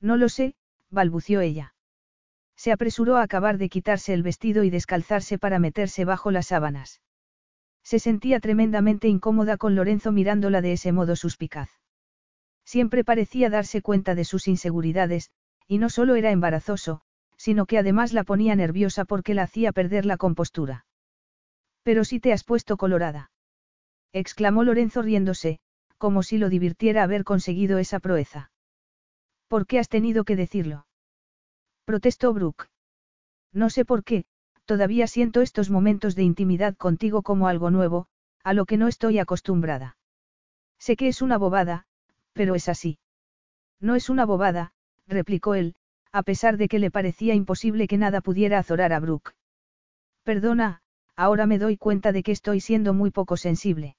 [0.00, 0.54] No lo sé,
[0.90, 1.74] balbució ella.
[2.54, 7.00] Se apresuró a acabar de quitarse el vestido y descalzarse para meterse bajo las sábanas.
[7.82, 11.70] Se sentía tremendamente incómoda con Lorenzo mirándola de ese modo suspicaz.
[12.68, 15.30] Siempre parecía darse cuenta de sus inseguridades,
[15.66, 17.00] y no solo era embarazoso,
[17.38, 20.84] sino que además la ponía nerviosa porque la hacía perder la compostura.
[21.82, 23.30] Pero si te has puesto colorada.
[24.12, 25.60] exclamó Lorenzo riéndose,
[25.96, 28.50] como si lo divirtiera haber conseguido esa proeza.
[29.46, 30.86] ¿Por qué has tenido que decirlo?
[31.86, 32.68] protestó Brooke.
[33.50, 34.26] No sé por qué,
[34.66, 38.08] todavía siento estos momentos de intimidad contigo como algo nuevo,
[38.44, 39.96] a lo que no estoy acostumbrada.
[40.78, 41.87] Sé que es una bobada,
[42.38, 43.00] pero es así.
[43.80, 44.70] No es una bobada,
[45.08, 45.74] replicó él,
[46.12, 49.32] a pesar de que le parecía imposible que nada pudiera azorar a Brooke.
[50.22, 50.80] Perdona,
[51.16, 53.96] ahora me doy cuenta de que estoy siendo muy poco sensible.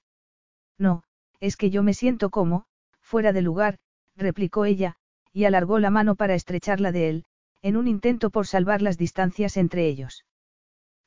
[0.78, 1.04] No,
[1.42, 2.64] es que yo me siento como,
[3.02, 3.78] fuera de lugar,
[4.16, 4.96] replicó ella,
[5.34, 7.26] y alargó la mano para estrecharla de él,
[7.62, 10.24] en un intento por salvar las distancias entre ellos.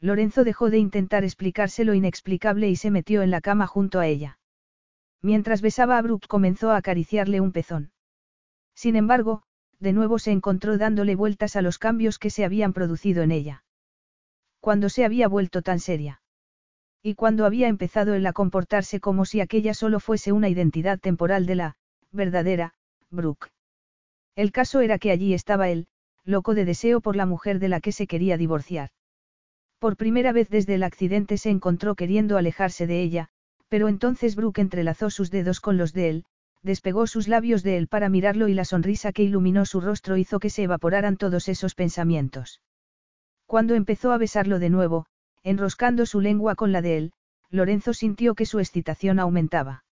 [0.00, 4.06] Lorenzo dejó de intentar explicarse lo inexplicable y se metió en la cama junto a
[4.06, 4.38] ella.
[5.22, 7.92] Mientras besaba a Brooke comenzó a acariciarle un pezón.
[8.74, 9.44] Sin embargo,
[9.78, 13.64] de nuevo se encontró dándole vueltas a los cambios que se habían producido en ella.
[14.60, 16.22] Cuando se había vuelto tan seria.
[17.02, 21.46] Y cuando había empezado él a comportarse como si aquella solo fuese una identidad temporal
[21.46, 21.76] de la,
[22.12, 22.74] verdadera,
[23.10, 23.48] Brooke.
[24.36, 25.86] El caso era que allí estaba él,
[26.24, 28.90] loco de deseo por la mujer de la que se quería divorciar.
[29.78, 33.28] Por primera vez desde el accidente se encontró queriendo alejarse de ella,
[33.72, 36.24] pero entonces Brooke entrelazó sus dedos con los de él,
[36.62, 40.40] despegó sus labios de él para mirarlo y la sonrisa que iluminó su rostro hizo
[40.40, 42.60] que se evaporaran todos esos pensamientos.
[43.46, 45.06] Cuando empezó a besarlo de nuevo,
[45.42, 47.12] enroscando su lengua con la de él,
[47.48, 49.84] Lorenzo sintió que su excitación aumentaba.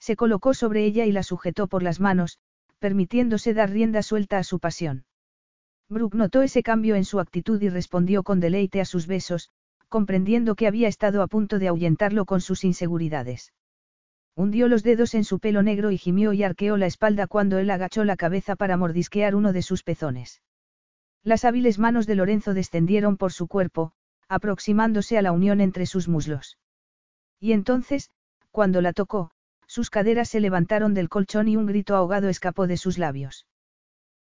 [0.00, 2.40] Se colocó sobre ella y la sujetó por las manos,
[2.80, 5.04] permitiéndose dar rienda suelta a su pasión.
[5.88, 9.50] Brooke notó ese cambio en su actitud y respondió con deleite a sus besos,
[9.88, 13.52] comprendiendo que había estado a punto de ahuyentarlo con sus inseguridades.
[14.34, 17.70] Hundió los dedos en su pelo negro y gimió y arqueó la espalda cuando él
[17.70, 20.42] agachó la cabeza para mordisquear uno de sus pezones.
[21.22, 23.92] Las hábiles manos de Lorenzo descendieron por su cuerpo,
[24.28, 26.58] aproximándose a la unión entre sus muslos.
[27.40, 28.10] Y entonces,
[28.50, 29.30] cuando la tocó,
[29.66, 33.46] sus caderas se levantaron del colchón y un grito ahogado escapó de sus labios.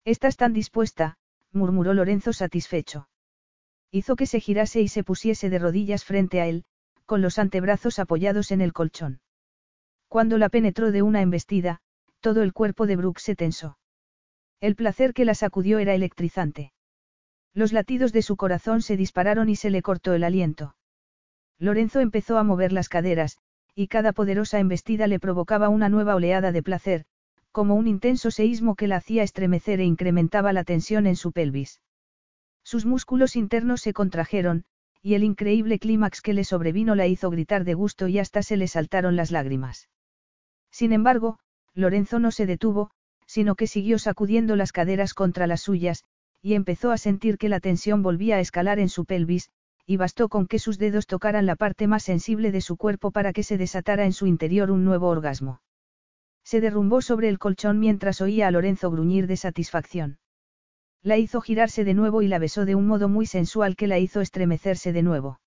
[0.04, 1.16] Estás tan dispuesta,
[1.52, 3.08] murmuró Lorenzo satisfecho.
[3.94, 6.64] Hizo que se girase y se pusiese de rodillas frente a él,
[7.04, 9.20] con los antebrazos apoyados en el colchón.
[10.08, 11.80] Cuando la penetró de una embestida,
[12.20, 13.76] todo el cuerpo de Brooke se tensó.
[14.60, 16.72] El placer que la sacudió era electrizante.
[17.52, 20.74] Los latidos de su corazón se dispararon y se le cortó el aliento.
[21.58, 23.36] Lorenzo empezó a mover las caderas,
[23.74, 27.04] y cada poderosa embestida le provocaba una nueva oleada de placer,
[27.50, 31.80] como un intenso seísmo que la hacía estremecer e incrementaba la tensión en su pelvis.
[32.64, 34.64] Sus músculos internos se contrajeron,
[35.02, 38.56] y el increíble clímax que le sobrevino la hizo gritar de gusto y hasta se
[38.56, 39.88] le saltaron las lágrimas.
[40.70, 41.38] Sin embargo,
[41.74, 42.90] Lorenzo no se detuvo,
[43.26, 46.04] sino que siguió sacudiendo las caderas contra las suyas,
[46.40, 49.50] y empezó a sentir que la tensión volvía a escalar en su pelvis,
[49.86, 53.32] y bastó con que sus dedos tocaran la parte más sensible de su cuerpo para
[53.32, 55.60] que se desatara en su interior un nuevo orgasmo.
[56.44, 60.18] Se derrumbó sobre el colchón mientras oía a Lorenzo gruñir de satisfacción.
[61.02, 63.98] La hizo girarse de nuevo y la besó de un modo muy sensual que la
[63.98, 65.40] hizo estremecerse de nuevo.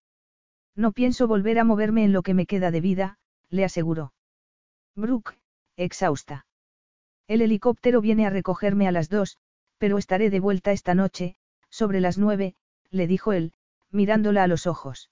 [0.76, 3.18] No pienso volver a moverme en lo que me queda de vida,
[3.50, 4.14] le aseguró.
[4.96, 5.38] Brooke,
[5.78, 6.46] exhausta.
[7.28, 9.38] El helicóptero viene a recogerme a las dos,
[9.78, 11.36] pero estaré de vuelta esta noche,
[11.70, 12.56] sobre las nueve,
[12.92, 13.54] le dijo él,
[13.92, 15.10] mirándola a los ojos.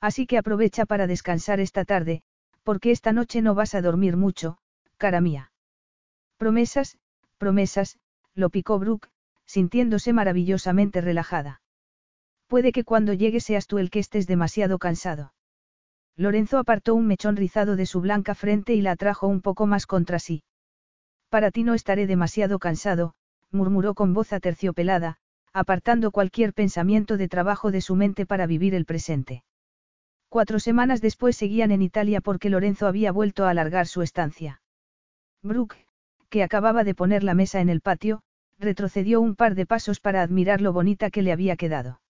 [0.00, 2.22] Así que aprovecha para descansar esta tarde,
[2.62, 4.58] porque esta noche no vas a dormir mucho,
[4.98, 5.52] cara mía.
[6.36, 6.98] Promesas,
[7.38, 7.98] promesas,
[8.34, 9.08] lo picó Brooke,
[9.46, 11.60] sintiéndose maravillosamente relajada.
[12.46, 15.32] Puede que cuando llegue seas tú el que estés demasiado cansado.
[16.16, 19.86] Lorenzo apartó un mechón rizado de su blanca frente y la atrajo un poco más
[19.86, 20.44] contra sí.
[21.28, 23.14] Para ti no estaré demasiado cansado,
[23.50, 25.16] murmuró con voz aterciopelada,
[25.52, 29.44] apartando cualquier pensamiento de trabajo de su mente para vivir el presente.
[30.28, 34.60] Cuatro semanas después seguían en Italia porque Lorenzo había vuelto a alargar su estancia.
[35.42, 35.86] Brooke,
[36.28, 38.22] que acababa de poner la mesa en el patio,
[38.58, 42.00] retrocedió un par de pasos para admirar lo bonita que le había quedado.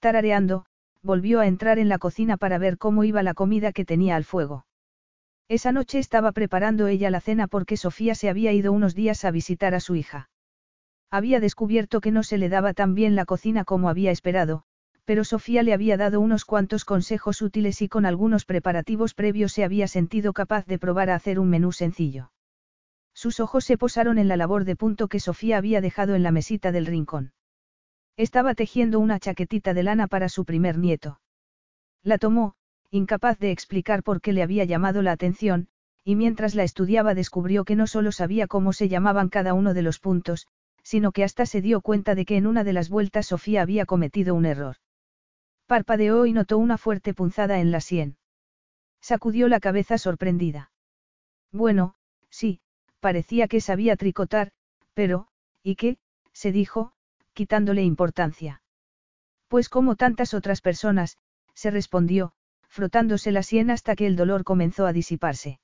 [0.00, 0.66] Tarareando,
[1.02, 4.24] volvió a entrar en la cocina para ver cómo iba la comida que tenía al
[4.24, 4.66] fuego.
[5.48, 9.30] Esa noche estaba preparando ella la cena porque Sofía se había ido unos días a
[9.30, 10.28] visitar a su hija.
[11.10, 14.64] Había descubierto que no se le daba tan bien la cocina como había esperado,
[15.04, 19.62] pero Sofía le había dado unos cuantos consejos útiles y con algunos preparativos previos se
[19.62, 22.32] había sentido capaz de probar a hacer un menú sencillo.
[23.16, 26.32] Sus ojos se posaron en la labor de punto que Sofía había dejado en la
[26.32, 27.32] mesita del rincón.
[28.18, 31.18] Estaba tejiendo una chaquetita de lana para su primer nieto.
[32.02, 32.56] La tomó,
[32.90, 35.68] incapaz de explicar por qué le había llamado la atención,
[36.04, 39.80] y mientras la estudiaba descubrió que no solo sabía cómo se llamaban cada uno de
[39.80, 40.46] los puntos,
[40.82, 43.86] sino que hasta se dio cuenta de que en una de las vueltas Sofía había
[43.86, 44.76] cometido un error.
[45.64, 48.18] Parpadeó y notó una fuerte punzada en la sien.
[49.00, 50.70] Sacudió la cabeza sorprendida.
[51.50, 51.94] Bueno,
[52.28, 52.60] sí,
[53.06, 54.50] parecía que sabía tricotar,
[54.92, 55.28] pero,
[55.62, 55.96] ¿y qué?
[56.32, 56.90] se dijo,
[57.34, 58.62] quitándole importancia.
[59.46, 61.16] Pues como tantas otras personas,
[61.54, 62.32] se respondió,
[62.68, 65.60] frotándose la sien hasta que el dolor comenzó a disiparse.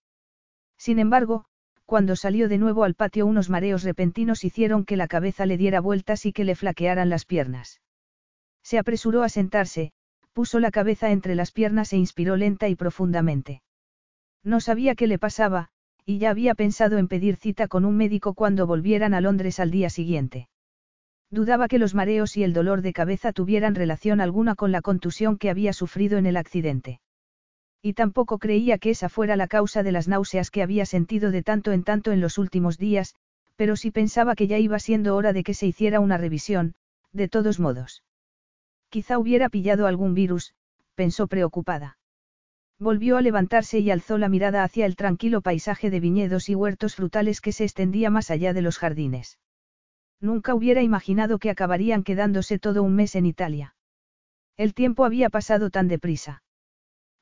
[0.78, 1.44] Sin embargo,
[1.84, 5.80] cuando salió de nuevo al patio unos mareos repentinos hicieron que la cabeza le diera
[5.80, 7.80] vueltas y que le flaquearan las piernas.
[8.62, 9.90] Se apresuró a sentarse,
[10.32, 13.62] puso la cabeza entre las piernas e inspiró lenta y profundamente.
[14.44, 15.71] No sabía qué le pasaba,
[16.04, 19.70] y ya había pensado en pedir cita con un médico cuando volvieran a Londres al
[19.70, 20.48] día siguiente.
[21.30, 25.38] Dudaba que los mareos y el dolor de cabeza tuvieran relación alguna con la contusión
[25.38, 27.00] que había sufrido en el accidente.
[27.80, 31.42] Y tampoco creía que esa fuera la causa de las náuseas que había sentido de
[31.42, 33.14] tanto en tanto en los últimos días,
[33.56, 36.74] pero sí pensaba que ya iba siendo hora de que se hiciera una revisión,
[37.12, 38.02] de todos modos.
[38.90, 40.54] Quizá hubiera pillado algún virus,
[40.94, 41.96] pensó preocupada.
[42.82, 46.96] Volvió a levantarse y alzó la mirada hacia el tranquilo paisaje de viñedos y huertos
[46.96, 49.38] frutales que se extendía más allá de los jardines.
[50.20, 53.76] Nunca hubiera imaginado que acabarían quedándose todo un mes en Italia.
[54.56, 56.42] El tiempo había pasado tan deprisa.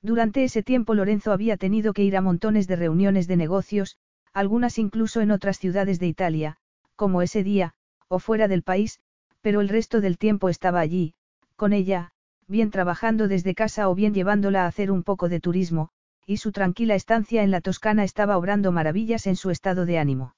[0.00, 3.98] Durante ese tiempo Lorenzo había tenido que ir a montones de reuniones de negocios,
[4.32, 6.56] algunas incluso en otras ciudades de Italia,
[6.96, 7.74] como ese día,
[8.08, 8.98] o fuera del país,
[9.42, 11.12] pero el resto del tiempo estaba allí,
[11.56, 12.12] con ella,
[12.50, 15.90] bien trabajando desde casa o bien llevándola a hacer un poco de turismo,
[16.26, 20.34] y su tranquila estancia en la Toscana estaba obrando maravillas en su estado de ánimo.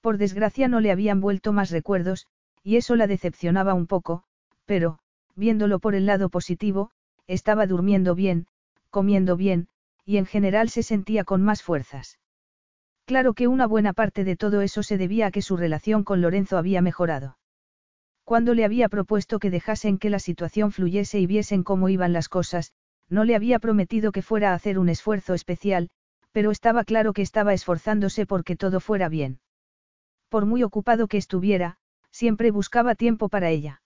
[0.00, 2.26] Por desgracia no le habían vuelto más recuerdos,
[2.64, 4.24] y eso la decepcionaba un poco,
[4.66, 4.98] pero,
[5.36, 6.90] viéndolo por el lado positivo,
[7.26, 8.46] estaba durmiendo bien,
[8.90, 9.68] comiendo bien,
[10.04, 12.18] y en general se sentía con más fuerzas.
[13.04, 16.20] Claro que una buena parte de todo eso se debía a que su relación con
[16.20, 17.39] Lorenzo había mejorado.
[18.30, 22.28] Cuando le había propuesto que dejasen que la situación fluyese y viesen cómo iban las
[22.28, 22.70] cosas,
[23.08, 25.88] no le había prometido que fuera a hacer un esfuerzo especial,
[26.30, 29.40] pero estaba claro que estaba esforzándose porque todo fuera bien.
[30.28, 31.78] Por muy ocupado que estuviera,
[32.12, 33.82] siempre buscaba tiempo para ella.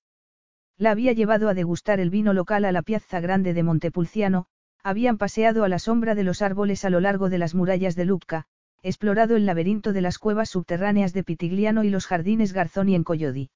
[0.76, 4.44] La había llevado a degustar el vino local a la Piazza Grande de Montepulciano,
[4.82, 8.04] habían paseado a la sombra de los árboles a lo largo de las murallas de
[8.04, 8.44] Lucca,
[8.82, 13.48] explorado el laberinto de las cuevas subterráneas de Pitigliano y los jardines Garzoni en Coyodi.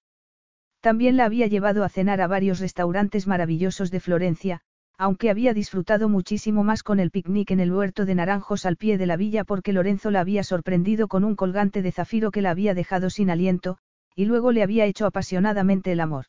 [0.89, 4.63] También la había llevado a cenar a varios restaurantes maravillosos de Florencia,
[4.97, 8.97] aunque había disfrutado muchísimo más con el picnic en el huerto de naranjos al pie
[8.97, 12.53] de la villa porque Lorenzo la había sorprendido con un colgante de zafiro que la
[12.53, 13.77] había dejado sin aliento,
[14.17, 16.25] y luego le había hecho apasionadamente el amor.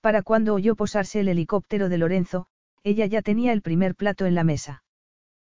[0.00, 2.46] Para cuando oyó posarse el helicóptero de Lorenzo,
[2.84, 4.84] ella ya tenía el primer plato en la mesa.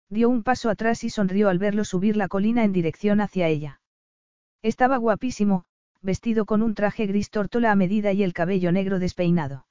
[0.09, 3.79] Dio un paso atrás y sonrió al verlo subir la colina en dirección hacia ella.
[4.61, 5.63] Estaba guapísimo,
[6.01, 9.65] vestido con un traje gris tórtola a medida y el cabello negro despeinado.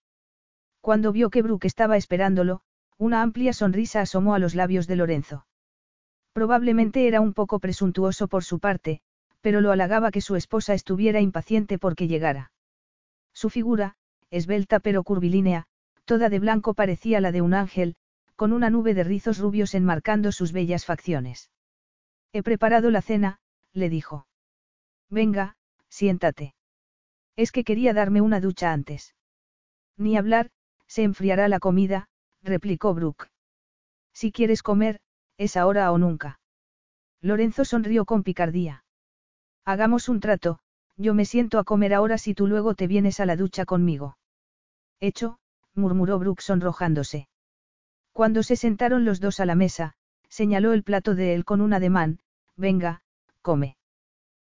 [0.80, 2.60] Cuando vio que Brooke estaba esperándolo,
[2.96, 5.46] una amplia sonrisa asomó a los labios de Lorenzo.
[6.32, 9.00] Probablemente era un poco presuntuoso por su parte,
[9.40, 12.52] pero lo halagaba que su esposa estuviera impaciente porque llegara.
[13.32, 13.96] Su figura,
[14.30, 15.66] esbelta pero curvilínea,
[16.04, 17.96] toda de blanco parecía la de un ángel,
[18.34, 21.50] con una nube de rizos rubios enmarcando sus bellas facciones.
[22.32, 23.40] He preparado la cena,
[23.72, 24.26] le dijo.
[25.10, 25.56] Venga,
[25.98, 26.54] siéntate.
[27.34, 29.14] Es que quería darme una ducha antes.
[29.96, 30.50] Ni hablar,
[30.86, 32.08] se enfriará la comida,
[32.42, 33.30] replicó Brooke.
[34.12, 35.00] Si quieres comer,
[35.38, 36.40] es ahora o nunca.
[37.20, 38.84] Lorenzo sonrió con picardía.
[39.64, 40.60] Hagamos un trato,
[40.96, 44.18] yo me siento a comer ahora si tú luego te vienes a la ducha conmigo.
[45.00, 45.38] Hecho,
[45.74, 47.28] murmuró Brooke sonrojándose.
[48.12, 49.94] Cuando se sentaron los dos a la mesa,
[50.28, 52.20] señaló el plato de él con un ademán,
[52.56, 53.02] venga,
[53.42, 53.77] come.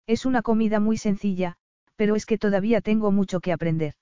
[0.07, 1.57] Es una comida muy sencilla,
[1.97, 3.95] pero es que todavía tengo mucho que aprender.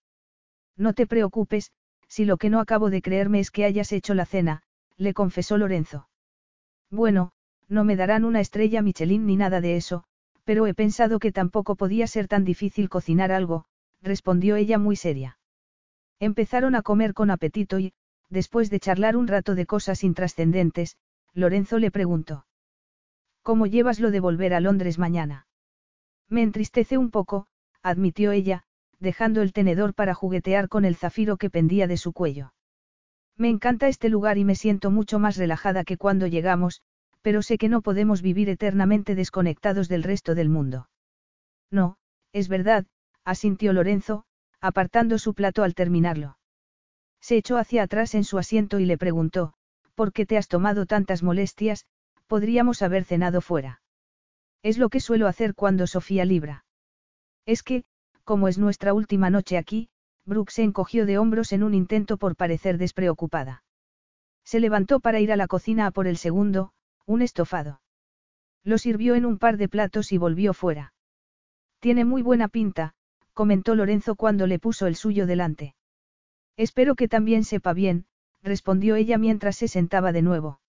[0.77, 1.73] No te preocupes,
[2.09, 4.63] si lo que no acabo de creerme es que hayas hecho la cena,
[4.97, 6.09] le confesó Lorenzo.
[6.91, 7.33] Bueno,
[7.69, 10.05] no me darán una estrella Michelin ni nada de eso,
[10.45, 13.65] pero he pensado que tampoco podía ser tan difícil cocinar algo,
[14.03, 15.39] respondió ella muy seria.
[16.21, 17.95] Empezaron a comer con apetito y,
[18.29, 20.97] después de charlar un rato de cosas intrascendentes,
[21.33, 22.47] Lorenzo le preguntó.
[23.43, 25.47] ¿Cómo llevas lo de volver a Londres mañana?
[26.29, 27.47] Me entristece un poco,
[27.83, 28.65] admitió ella,
[28.99, 32.55] dejando el tenedor para juguetear con el zafiro que pendía de su cuello.
[33.37, 36.83] Me encanta este lugar y me siento mucho más relajada que cuando llegamos,
[37.21, 40.89] pero sé que no podemos vivir eternamente desconectados del resto del mundo.
[41.71, 41.97] No,
[42.33, 42.87] es verdad,
[43.25, 44.25] asintió Lorenzo,
[44.61, 46.39] apartando su plato al terminarlo.
[47.21, 49.55] Se echó hacia atrás en su asiento y le preguntó,
[49.95, 51.87] ¿por qué te has tomado tantas molestias?
[52.27, 53.81] Podríamos haber cenado fuera.
[54.65, 56.65] Es lo que suelo hacer cuando Sofía libra.
[57.45, 57.85] Es que,
[58.25, 59.91] como es nuestra última noche aquí,
[60.25, 63.63] Brooke se encogió de hombros en un intento por parecer despreocupada.
[64.43, 66.73] Se levantó para ir a la cocina a por el segundo,
[67.05, 67.83] un estofado.
[68.63, 70.95] Lo sirvió en un par de platos y volvió fuera.
[71.81, 72.95] Tiene muy buena pinta,
[73.35, 75.75] comentó Lorenzo cuando le puso el suyo delante.
[76.57, 78.07] Espero que también sepa bien,
[78.43, 80.61] respondió ella mientras se sentaba de nuevo.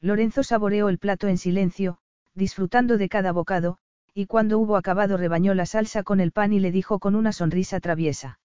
[0.00, 2.00] Lorenzo saboreó el plato en silencio,
[2.34, 3.78] disfrutando de cada bocado,
[4.14, 7.32] y cuando hubo acabado rebañó la salsa con el pan y le dijo con una
[7.32, 8.38] sonrisa traviesa.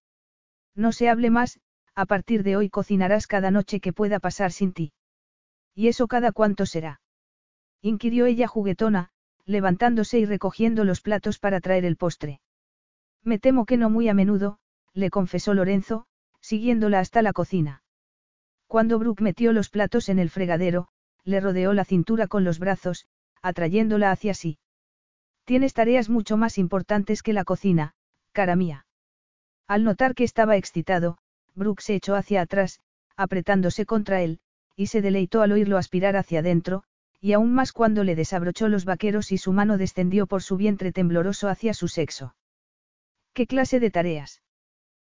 [0.75, 1.59] No se hable más,
[1.95, 4.93] a partir de hoy cocinarás cada noche que pueda pasar sin ti.
[5.73, 7.01] ¿Y eso cada cuánto será?
[7.81, 9.09] inquirió ella juguetona,
[9.45, 12.41] levantándose y recogiendo los platos para traer el postre.
[13.23, 14.59] Me temo que no muy a menudo,
[14.93, 16.05] le confesó Lorenzo,
[16.39, 17.83] siguiéndola hasta la cocina.
[18.67, 20.89] Cuando Brooke metió los platos en el fregadero,
[21.23, 23.07] le rodeó la cintura con los brazos,
[23.41, 24.59] atrayéndola hacia sí.
[25.45, 27.93] Tienes tareas mucho más importantes que la cocina,
[28.31, 28.85] cara mía.
[29.67, 31.17] Al notar que estaba excitado,
[31.55, 32.79] Brooke se echó hacia atrás,
[33.15, 34.39] apretándose contra él,
[34.75, 36.83] y se deleitó al oírlo aspirar hacia adentro,
[37.19, 40.91] y aún más cuando le desabrochó los vaqueros y su mano descendió por su vientre
[40.91, 42.35] tembloroso hacia su sexo.
[43.33, 44.41] ¿Qué clase de tareas?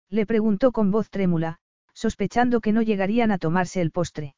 [0.08, 1.58] Le preguntó con voz trémula,
[1.94, 4.34] sospechando que no llegarían a tomarse el postre.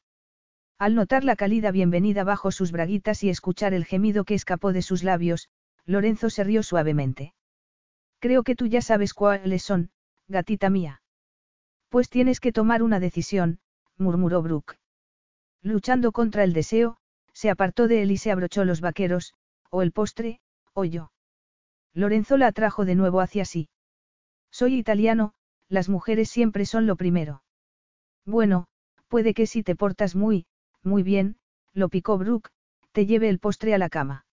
[0.78, 4.82] Al notar la cálida bienvenida bajo sus braguitas y escuchar el gemido que escapó de
[4.82, 5.48] sus labios,
[5.86, 7.32] Lorenzo se rió suavemente.
[8.18, 9.90] Creo que tú ya sabes cuáles son,
[10.26, 11.00] gatita mía.
[11.90, 13.60] Pues tienes que tomar una decisión,
[13.98, 14.78] murmuró Brooke.
[15.62, 16.96] Luchando contra el deseo,
[17.32, 19.34] se apartó de él y se abrochó los vaqueros,
[19.70, 20.40] o el postre,
[20.72, 21.12] o yo.
[21.92, 23.68] Lorenzo la atrajo de nuevo hacia sí.
[24.50, 25.34] Soy italiano,
[25.68, 27.44] las mujeres siempre son lo primero.
[28.26, 28.66] Bueno,
[29.08, 30.46] puede que si te portas muy,
[30.84, 31.36] muy bien,
[31.72, 32.50] lo picó Brooke,
[32.92, 34.26] te lleve el postre a la cama.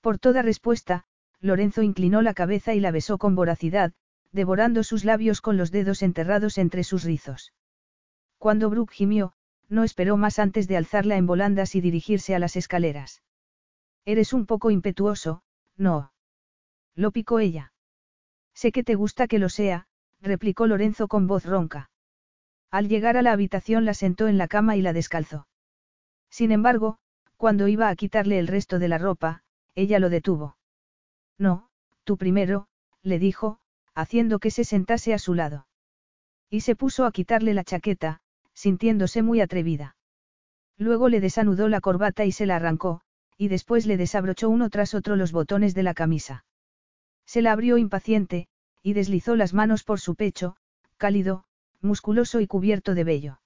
[0.00, 1.04] Por toda respuesta,
[1.40, 3.92] Lorenzo inclinó la cabeza y la besó con voracidad,
[4.32, 7.52] devorando sus labios con los dedos enterrados entre sus rizos.
[8.38, 9.34] Cuando Brooke gimió,
[9.68, 13.22] no esperó más antes de alzarla en volandas y dirigirse a las escaleras.
[14.04, 15.42] Eres un poco impetuoso,
[15.76, 16.12] no.
[16.94, 17.72] Lo picó ella.
[18.54, 19.88] Sé que te gusta que lo sea,
[20.20, 21.90] replicó Lorenzo con voz ronca.
[22.70, 25.46] Al llegar a la habitación la sentó en la cama y la descalzó.
[26.34, 26.98] Sin embargo,
[27.36, 29.44] cuando iba a quitarle el resto de la ropa,
[29.76, 30.56] ella lo detuvo.
[31.38, 31.68] No,
[32.02, 32.66] tú primero,
[33.04, 33.60] le dijo,
[33.94, 35.68] haciendo que se sentase a su lado.
[36.50, 38.20] Y se puso a quitarle la chaqueta,
[38.52, 39.94] sintiéndose muy atrevida.
[40.76, 43.02] Luego le desanudó la corbata y se la arrancó,
[43.38, 46.44] y después le desabrochó uno tras otro los botones de la camisa.
[47.26, 48.48] Se la abrió impaciente,
[48.82, 50.56] y deslizó las manos por su pecho,
[50.96, 51.44] cálido,
[51.80, 53.40] musculoso y cubierto de vello.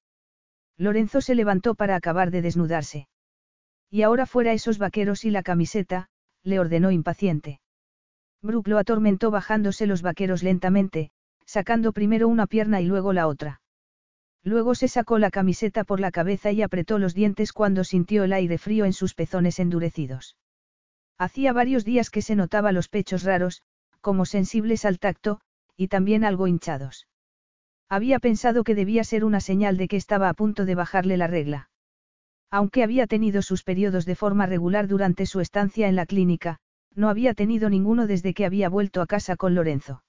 [0.79, 3.09] Lorenzo se levantó para acabar de desnudarse.
[3.91, 6.09] Y ahora fuera esos vaqueros y la camiseta,
[6.45, 7.61] le ordenó impaciente.
[8.41, 11.11] Brooke lo atormentó bajándose los vaqueros lentamente,
[11.45, 13.61] sacando primero una pierna y luego la otra.
[14.45, 18.33] Luego se sacó la camiseta por la cabeza y apretó los dientes cuando sintió el
[18.33, 20.37] aire frío en sus pezones endurecidos.
[21.19, 23.63] Hacía varios días que se notaba los pechos raros,
[24.01, 25.41] como sensibles al tacto,
[25.77, 27.09] y también algo hinchados.
[27.89, 31.27] Había pensado que debía ser una señal de que estaba a punto de bajarle la
[31.27, 31.71] regla.
[32.51, 36.59] Aunque había tenido sus periodos de forma regular durante su estancia en la clínica,
[36.95, 40.03] no había tenido ninguno desde que había vuelto a casa con Lorenzo.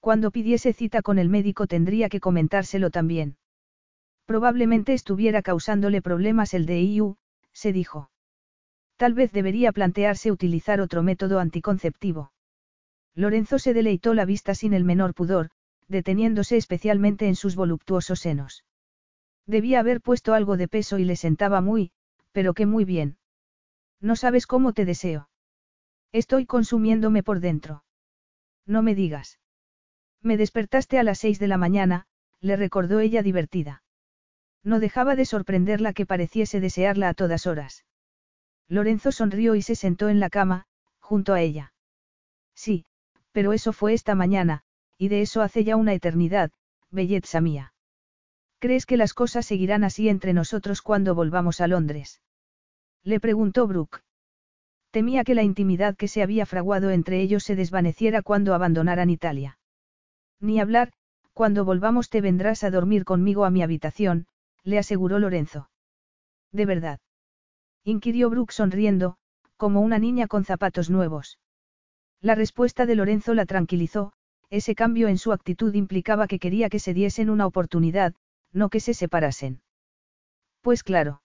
[0.00, 3.36] Cuando pidiese cita con el médico tendría que comentárselo también.
[4.24, 7.16] Probablemente estuviera causándole problemas el DIU,
[7.52, 8.10] se dijo.
[8.96, 12.32] Tal vez debería plantearse utilizar otro método anticonceptivo.
[13.14, 15.50] Lorenzo se deleitó la vista sin el menor pudor,
[15.88, 18.64] deteniéndose especialmente en sus voluptuosos senos.
[19.46, 21.92] Debía haber puesto algo de peso y le sentaba muy,
[22.32, 23.16] pero que muy bien.
[24.00, 25.28] No sabes cómo te deseo.
[26.12, 27.84] Estoy consumiéndome por dentro.
[28.66, 29.40] No me digas.
[30.22, 32.06] Me despertaste a las seis de la mañana,
[32.40, 33.82] le recordó ella divertida.
[34.62, 37.84] No dejaba de sorprenderla que pareciese desearla a todas horas.
[38.68, 40.66] Lorenzo sonrió y se sentó en la cama,
[40.98, 41.72] junto a ella.
[42.54, 42.84] Sí,
[43.32, 44.64] pero eso fue esta mañana,
[44.98, 46.50] y de eso hace ya una eternidad,
[46.90, 47.72] belleza mía.
[48.58, 52.20] ¿Crees que las cosas seguirán así entre nosotros cuando volvamos a Londres?
[53.04, 54.02] Le preguntó Brooke.
[54.90, 59.58] Temía que la intimidad que se había fraguado entre ellos se desvaneciera cuando abandonaran Italia.
[60.40, 60.92] Ni hablar,
[61.32, 64.26] cuando volvamos te vendrás a dormir conmigo a mi habitación,
[64.64, 65.70] le aseguró Lorenzo.
[66.50, 66.98] ¿De verdad?
[67.84, 69.16] inquirió Brooke sonriendo,
[69.56, 71.38] como una niña con zapatos nuevos.
[72.20, 74.12] La respuesta de Lorenzo la tranquilizó,
[74.50, 78.14] ese cambio en su actitud implicaba que quería que se diesen una oportunidad,
[78.52, 79.60] no que se separasen.
[80.62, 81.22] Pues claro.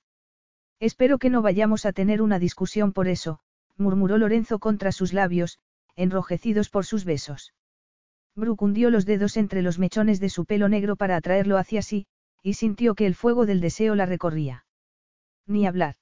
[0.80, 3.40] Espero que no vayamos a tener una discusión por eso,
[3.78, 5.60] murmuró Lorenzo contra sus labios,
[5.96, 7.54] enrojecidos por sus besos.
[8.36, 12.08] Brooke hundió los dedos entre los mechones de su pelo negro para atraerlo hacia sí,
[12.42, 14.66] y sintió que el fuego del deseo la recorría.
[15.48, 15.96] Ni hablar.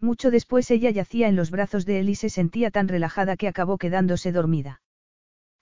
[0.00, 3.48] Mucho después ella yacía en los brazos de él y se sentía tan relajada que
[3.48, 4.81] acabó quedándose dormida.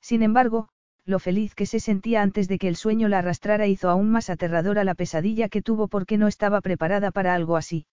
[0.00, 0.68] Sin embargo,
[1.04, 4.30] lo feliz que se sentía antes de que el sueño la arrastrara hizo aún más
[4.30, 7.86] aterradora la pesadilla que tuvo porque no estaba preparada para algo así.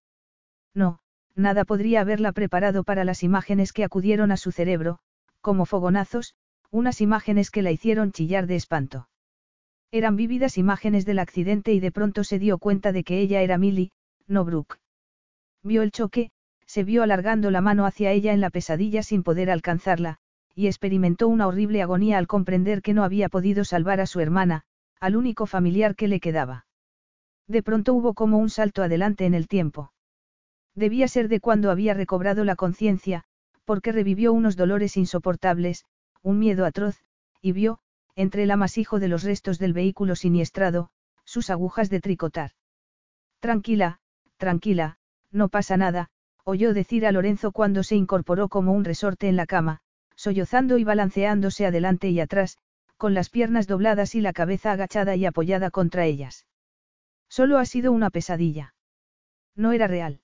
[0.74, 1.00] No,
[1.36, 5.00] nada podría haberla preparado para las imágenes que acudieron a su cerebro,
[5.42, 6.36] como fogonazos,
[6.70, 9.10] unas imágenes que la hicieron chillar de espanto.
[9.92, 13.58] Eran vívidas imágenes del accidente y de pronto se dio cuenta de que ella era
[13.58, 13.92] Millie,
[14.28, 14.78] no Brooke.
[15.64, 16.30] Vio el choque,
[16.66, 20.20] se vio alargando la mano hacia ella en la pesadilla sin poder alcanzarla,
[20.58, 24.64] y experimentó una horrible agonía al comprender que no había podido salvar a su hermana,
[25.00, 26.66] al único familiar que le quedaba.
[27.48, 29.94] De pronto hubo como un salto adelante en el tiempo.
[30.74, 33.24] Debía ser de cuando había recobrado la conciencia,
[33.66, 35.86] porque revivió unos dolores insoportables,
[36.24, 37.04] un miedo atroz,
[37.40, 37.78] y vio,
[38.16, 40.90] entre el amasijo de los restos del vehículo siniestrado,
[41.24, 42.54] sus agujas de tricotar.
[43.42, 44.00] Tranquila,
[44.38, 44.98] tranquila,
[45.32, 46.10] no pasa nada,
[46.46, 49.82] oyó decir a Lorenzo cuando se incorporó como un resorte en la cama,
[50.18, 52.58] sollozando y balanceándose adelante y atrás,
[52.98, 56.46] con las piernas dobladas y la cabeza agachada y apoyada contra ellas.
[57.30, 58.74] Solo ha sido una pesadilla.
[59.56, 60.22] No era real.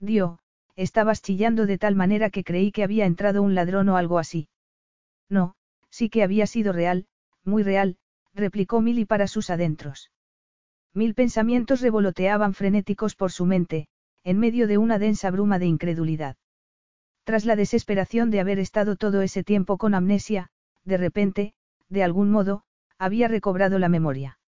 [0.00, 0.38] Dio,
[0.74, 4.48] estabas chillando de tal manera que creí que había entrado un ladrón o algo así.
[5.28, 5.54] No,
[5.90, 7.06] sí que había sido real,
[7.44, 7.98] muy real,
[8.34, 10.10] replicó Milly para sus adentros.
[10.94, 13.88] Mil pensamientos revoloteaban frenéticos por su mente,
[14.24, 16.36] en medio de una densa bruma de incredulidad.
[17.24, 20.48] Tras la desesperación de haber estado todo ese tiempo con amnesia,
[20.84, 21.54] de repente,
[21.88, 22.64] de algún modo,
[22.98, 24.38] había recobrado la memoria.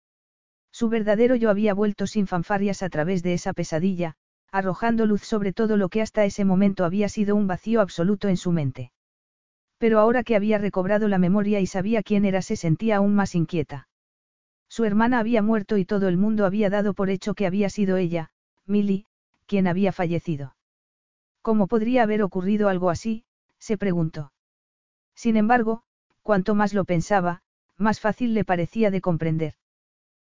[0.73, 4.17] Su verdadero yo había vuelto sin fanfarias a través de esa pesadilla,
[4.51, 8.37] arrojando luz sobre todo lo que hasta ese momento había sido un vacío absoluto en
[8.37, 8.91] su mente.
[9.79, 13.35] Pero ahora que había recobrado la memoria y sabía quién era se sentía aún más
[13.35, 13.89] inquieta.
[14.69, 17.97] Su hermana había muerto y todo el mundo había dado por hecho que había sido
[17.97, 18.31] ella,
[18.67, 19.07] Millie,
[19.47, 20.57] quien había fallecido.
[21.45, 23.27] ¿Cómo podría haber ocurrido algo así?
[23.59, 24.33] se preguntó.
[25.15, 25.83] Sin embargo,
[26.23, 27.43] cuanto más lo pensaba,
[27.77, 29.53] más fácil le parecía de comprender.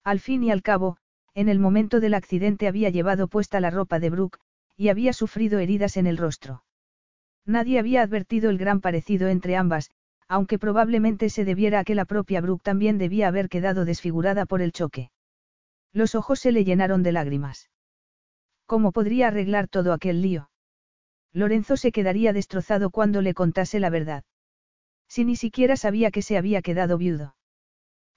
[0.05, 0.98] Al fin y al cabo,
[1.34, 4.39] en el momento del accidente había llevado puesta la ropa de Brooke,
[4.76, 6.62] y había sufrido heridas en el rostro.
[7.44, 9.90] Nadie había advertido el gran parecido entre ambas,
[10.28, 14.62] aunque probablemente se debiera a que la propia Brooke también debía haber quedado desfigurada por
[14.62, 15.10] el choque.
[15.92, 17.68] Los ojos se le llenaron de lágrimas.
[18.66, 20.49] ¿Cómo podría arreglar todo aquel lío?
[21.33, 24.25] Lorenzo se quedaría destrozado cuando le contase la verdad.
[25.09, 27.36] Si ni siquiera sabía que se había quedado viudo.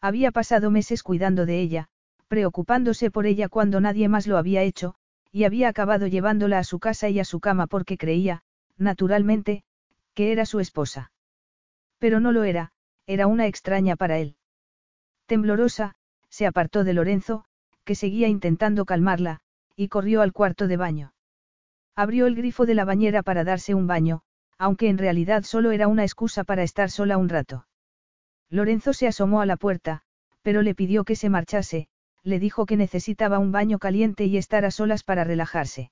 [0.02, 1.90] Había pasado meses cuidando de ella,
[2.28, 4.96] preocupándose por ella cuando nadie más lo había hecho,
[5.32, 8.44] y había acabado llevándola a su casa y a su cama porque creía,
[8.78, 9.64] naturalmente,
[10.14, 11.12] que era su esposa.
[12.00, 12.72] Pero no lo era,
[13.08, 14.36] era una extraña para él.
[15.26, 15.96] Temblorosa,
[16.30, 17.46] se apartó de Lorenzo,
[17.84, 19.42] que seguía intentando calmarla,
[19.76, 21.14] y corrió al cuarto de baño.
[21.96, 24.22] Abrió el grifo de la bañera para darse un baño,
[24.58, 27.68] aunque en realidad solo era una excusa para estar sola un rato.
[28.50, 30.02] Lorenzo se asomó a la puerta,
[30.42, 31.88] pero le pidió que se marchase,
[32.24, 35.92] le dijo que necesitaba un baño caliente y estar a solas para relajarse.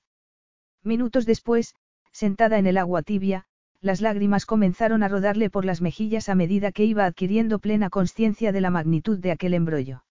[0.82, 1.74] Minutos después,
[2.10, 3.46] sentada en el agua tibia,
[3.80, 8.52] las lágrimas comenzaron a rodarle por las mejillas a medida que iba adquiriendo plena conciencia
[8.52, 10.04] de la magnitud de aquel embrollo.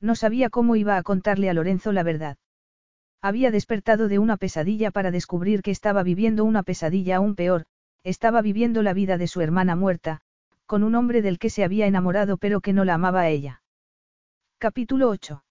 [0.00, 2.36] No sabía cómo iba a contarle a Lorenzo la verdad.
[3.26, 7.66] Había despertado de una pesadilla para descubrir que estaba viviendo una pesadilla aún peor,
[8.04, 10.20] estaba viviendo la vida de su hermana muerta,
[10.64, 13.62] con un hombre del que se había enamorado pero que no la amaba a ella.
[14.58, 15.42] Capítulo 8.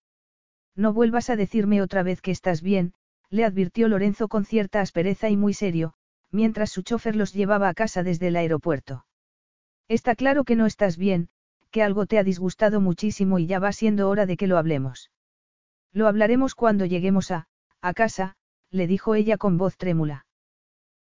[0.78, 2.94] No vuelvas a decirme otra vez que estás bien,
[3.30, 5.96] le advirtió Lorenzo con cierta aspereza y muy serio,
[6.32, 9.06] mientras su chofer los llevaba a casa desde el aeropuerto.
[9.90, 11.28] Está claro que no estás bien,
[11.72, 15.12] que algo te ha disgustado muchísimo y ya va siendo hora de que lo hablemos.
[15.92, 17.48] Lo hablaremos cuando lleguemos a,
[17.86, 18.34] a casa,
[18.72, 20.26] le dijo ella con voz trémula.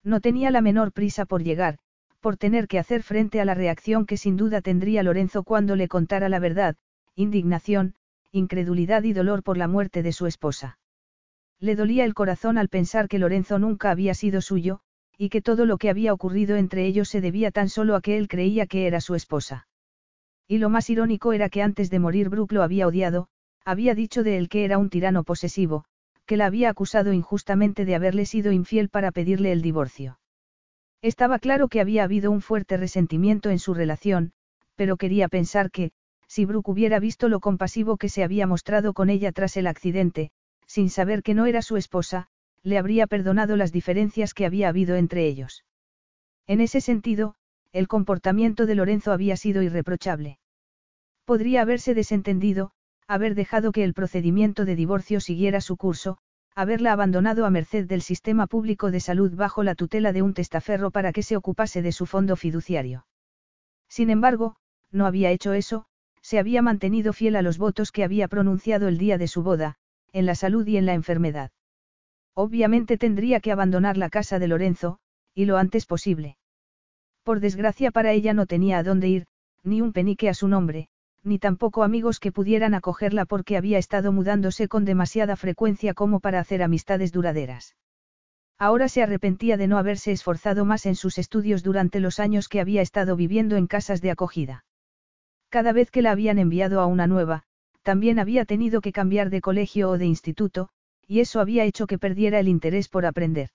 [0.03, 1.77] No tenía la menor prisa por llegar,
[2.19, 5.88] por tener que hacer frente a la reacción que sin duda tendría Lorenzo cuando le
[5.88, 6.76] contara la verdad,
[7.16, 7.93] indignación,
[8.32, 10.80] incredulidad y dolor por la muerte de su esposa.
[11.60, 14.80] Le dolía el corazón al pensar que Lorenzo nunca había sido suyo,
[15.19, 18.18] y que todo lo que había ocurrido entre ellos se debía tan solo a que
[18.18, 19.68] él creía que era su esposa.
[20.48, 23.27] Y lo más irónico era que antes de morir Brooke lo había odiado,
[23.64, 25.85] había dicho de él que era un tirano posesivo,
[26.25, 30.19] que la había acusado injustamente de haberle sido infiel para pedirle el divorcio.
[31.01, 34.33] Estaba claro que había habido un fuerte resentimiento en su relación,
[34.75, 35.91] pero quería pensar que,
[36.27, 40.32] si Brooke hubiera visto lo compasivo que se había mostrado con ella tras el accidente,
[40.66, 42.27] sin saber que no era su esposa,
[42.64, 45.66] le habría perdonado las diferencias que había habido entre ellos.
[46.48, 47.35] En ese sentido,
[47.72, 50.38] el comportamiento de Lorenzo había sido irreprochable.
[51.25, 52.72] Podría haberse desentendido,
[53.14, 56.17] haber dejado que el procedimiento de divorcio siguiera su curso,
[56.56, 60.91] haberla abandonado a merced del sistema público de salud bajo la tutela de un testaferro
[60.91, 63.06] para que se ocupase de su fondo fiduciario.
[63.90, 64.56] Sin embargo,
[64.91, 65.85] no había hecho eso,
[66.22, 69.75] se había mantenido fiel a los votos que había pronunciado el día de su boda,
[70.14, 71.51] en la salud y en la enfermedad.
[72.33, 74.99] Obviamente tendría que abandonar la casa de Lorenzo,
[75.33, 76.38] y lo antes posible.
[77.23, 79.25] Por desgracia para ella no tenía a dónde ir,
[79.64, 80.88] ni un penique a su nombre,
[81.24, 86.40] ni tampoco amigos que pudieran acogerla porque había estado mudándose con demasiada frecuencia como para
[86.40, 87.75] hacer amistades duraderas.
[88.58, 92.59] Ahora se arrepentía de no haberse esforzado más en sus estudios durante los años que
[92.59, 94.66] había estado viviendo en casas de acogida.
[95.50, 97.43] Cada vez que la habían enviado a una nueva,
[97.82, 100.69] también había tenido que cambiar de colegio o de instituto,
[101.08, 103.50] y eso había hecho que perdiera el interés por aprender.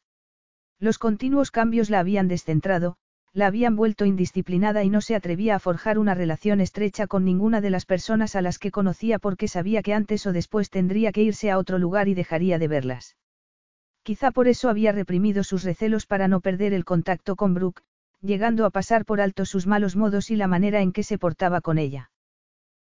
[0.79, 2.97] Los continuos cambios la habían descentrado,
[3.37, 7.61] la habían vuelto indisciplinada y no se atrevía a forjar una relación estrecha con ninguna
[7.61, 11.23] de las personas a las que conocía porque sabía que antes o después tendría que
[11.23, 13.15] irse a otro lugar y dejaría de verlas.
[14.05, 17.83] Quizá por eso había reprimido sus recelos para no perder el contacto con Brooke,
[18.23, 21.61] llegando a pasar por alto sus malos modos y la manera en que se portaba
[21.61, 22.11] con ella.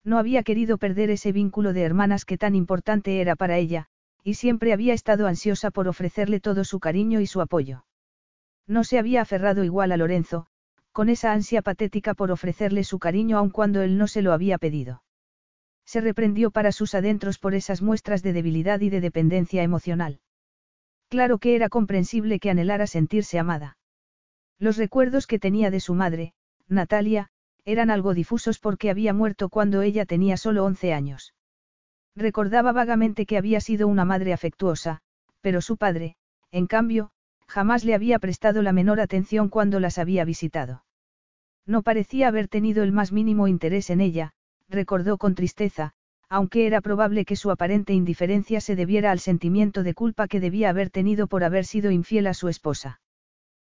[0.03, 3.89] No había querido perder ese vínculo de hermanas que tan importante era para ella,
[4.25, 7.85] y siempre había estado ansiosa por ofrecerle todo su cariño y su apoyo.
[8.69, 10.47] No se había aferrado igual a Lorenzo,
[10.93, 14.59] con esa ansia patética por ofrecerle su cariño aun cuando él no se lo había
[14.59, 15.03] pedido.
[15.87, 20.21] Se reprendió para sus adentros por esas muestras de debilidad y de dependencia emocional.
[21.09, 23.79] Claro que era comprensible que anhelara sentirse amada.
[24.59, 26.35] Los recuerdos que tenía de su madre,
[26.69, 27.31] Natalia,
[27.65, 31.35] eran algo difusos porque había muerto cuando ella tenía solo 11 años.
[32.15, 35.01] Recordaba vagamente que había sido una madre afectuosa,
[35.41, 36.17] pero su padre,
[36.51, 37.13] en cambio,
[37.49, 40.85] jamás le había prestado la menor atención cuando las había visitado.
[41.67, 44.33] No parecía haber tenido el más mínimo interés en ella,
[44.69, 45.93] recordó con tristeza,
[46.29, 50.69] aunque era probable que su aparente indiferencia se debiera al sentimiento de culpa que debía
[50.71, 53.01] haber tenido por haber sido infiel a su esposa.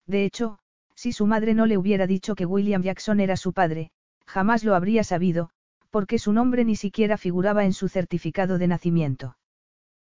[0.06, 0.60] De hecho,
[0.96, 3.90] si su madre no le hubiera dicho que William Jackson era su padre,
[4.26, 5.50] jamás lo habría sabido,
[5.90, 9.38] porque su nombre ni siquiera figuraba en su certificado de nacimiento.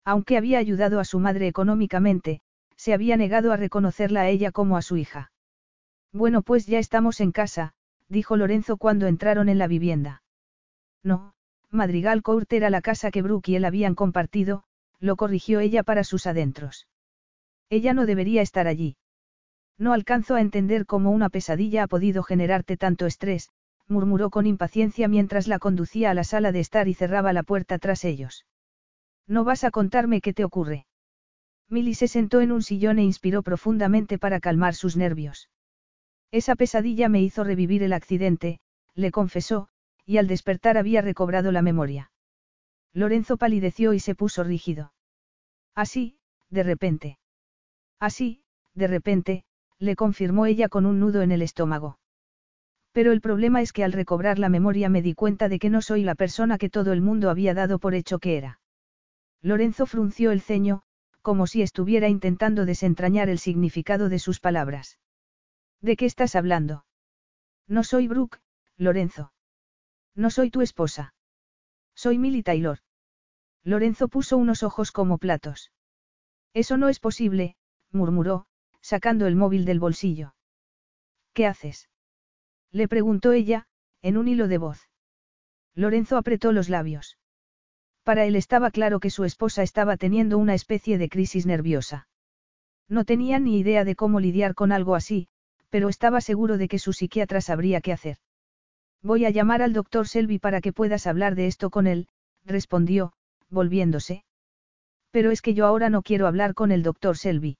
[0.04, 2.40] Aunque había ayudado a su madre económicamente,
[2.78, 5.32] se había negado a reconocerla a ella como a su hija.
[6.12, 7.74] Bueno, pues ya estamos en casa,
[8.08, 10.22] dijo Lorenzo cuando entraron en la vivienda.
[11.02, 11.34] No,
[11.70, 14.64] Madrigal Court era la casa que Brooke y él habían compartido,
[15.00, 16.88] lo corrigió ella para sus adentros.
[17.68, 18.96] Ella no debería estar allí.
[19.76, 23.50] No alcanzo a entender cómo una pesadilla ha podido generarte tanto estrés,
[23.86, 27.78] murmuró con impaciencia mientras la conducía a la sala de estar y cerraba la puerta
[27.78, 28.46] tras ellos.
[29.26, 30.86] ¿No vas a contarme qué te ocurre?
[31.68, 35.50] Milly se sentó en un sillón e inspiró profundamente para calmar sus nervios.
[36.30, 38.60] Esa pesadilla me hizo revivir el accidente,
[38.94, 39.68] le confesó,
[40.04, 42.10] y al despertar había recobrado la memoria.
[42.92, 44.92] Lorenzo palideció y se puso rígido.
[45.74, 46.18] Así,
[46.50, 47.18] de repente.
[48.00, 48.42] Así,
[48.74, 49.44] de repente,
[49.78, 51.98] le confirmó ella con un nudo en el estómago.
[52.92, 55.82] Pero el problema es que al recobrar la memoria me di cuenta de que no
[55.82, 58.60] soy la persona que todo el mundo había dado por hecho que era.
[59.40, 60.82] Lorenzo frunció el ceño,
[61.28, 64.98] como si estuviera intentando desentrañar el significado de sus palabras.
[65.82, 66.86] ¿De qué estás hablando?
[67.66, 68.40] No soy Brooke,
[68.78, 69.34] Lorenzo.
[70.14, 71.12] No soy tu esposa.
[71.94, 72.78] Soy Milly Taylor.
[73.62, 75.70] Lorenzo puso unos ojos como platos.
[76.54, 77.56] Eso no es posible,
[77.92, 78.46] murmuró,
[78.80, 80.34] sacando el móvil del bolsillo.
[81.34, 81.90] ¿Qué haces?
[82.72, 83.66] Le preguntó ella,
[84.00, 84.88] en un hilo de voz.
[85.74, 87.17] Lorenzo apretó los labios.
[88.08, 92.08] Para él estaba claro que su esposa estaba teniendo una especie de crisis nerviosa.
[92.88, 95.28] No tenía ni idea de cómo lidiar con algo así,
[95.68, 98.16] pero estaba seguro de que su psiquiatra sabría qué hacer.
[99.02, 102.08] Voy a llamar al doctor Selby para que puedas hablar de esto con él,
[102.46, 103.12] respondió,
[103.50, 104.24] volviéndose.
[105.10, 107.58] Pero es que yo ahora no quiero hablar con el doctor Selby.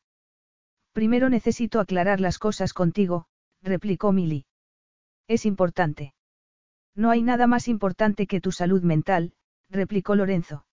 [0.94, 3.26] Primero necesito aclarar las cosas contigo,
[3.60, 4.46] replicó Milly.
[5.26, 6.14] Es importante.
[6.94, 9.34] No hay nada más importante que tu salud mental,
[9.70, 10.66] replicó Lorenzo.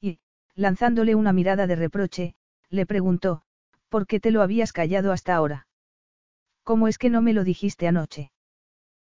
[0.00, 0.20] Y,
[0.54, 2.34] lanzándole una mirada de reproche,
[2.68, 3.42] le preguntó,
[3.88, 5.66] ¿por qué te lo habías callado hasta ahora?
[6.62, 8.30] ¿Cómo es que no me lo dijiste anoche?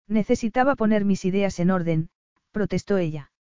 [0.08, 2.10] Necesitaba poner mis ideas en orden,
[2.52, 3.32] protestó ella.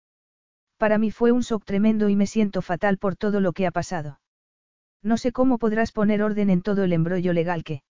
[0.77, 3.71] Para mí fue un shock tremendo y me siento fatal por todo lo que ha
[3.71, 4.19] pasado.
[5.01, 7.83] No sé cómo podrás poner orden en todo el embrollo legal que.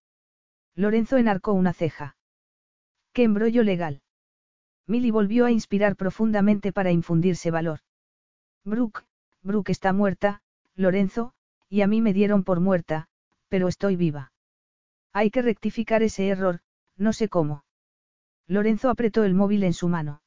[0.75, 2.17] Lorenzo enarcó una ceja.
[3.13, 4.01] ¿Qué embrollo legal?
[4.87, 7.79] Milly volvió a inspirar profundamente para infundirse valor.
[8.63, 9.03] Brooke,
[9.41, 10.41] Brooke está muerta,
[10.75, 11.33] Lorenzo,
[11.69, 13.07] y a mí me dieron por muerta,
[13.49, 14.31] pero estoy viva.
[15.13, 16.59] Hay que rectificar ese error,
[16.97, 17.63] no sé cómo.
[18.47, 20.21] Lorenzo apretó el móvil en su mano.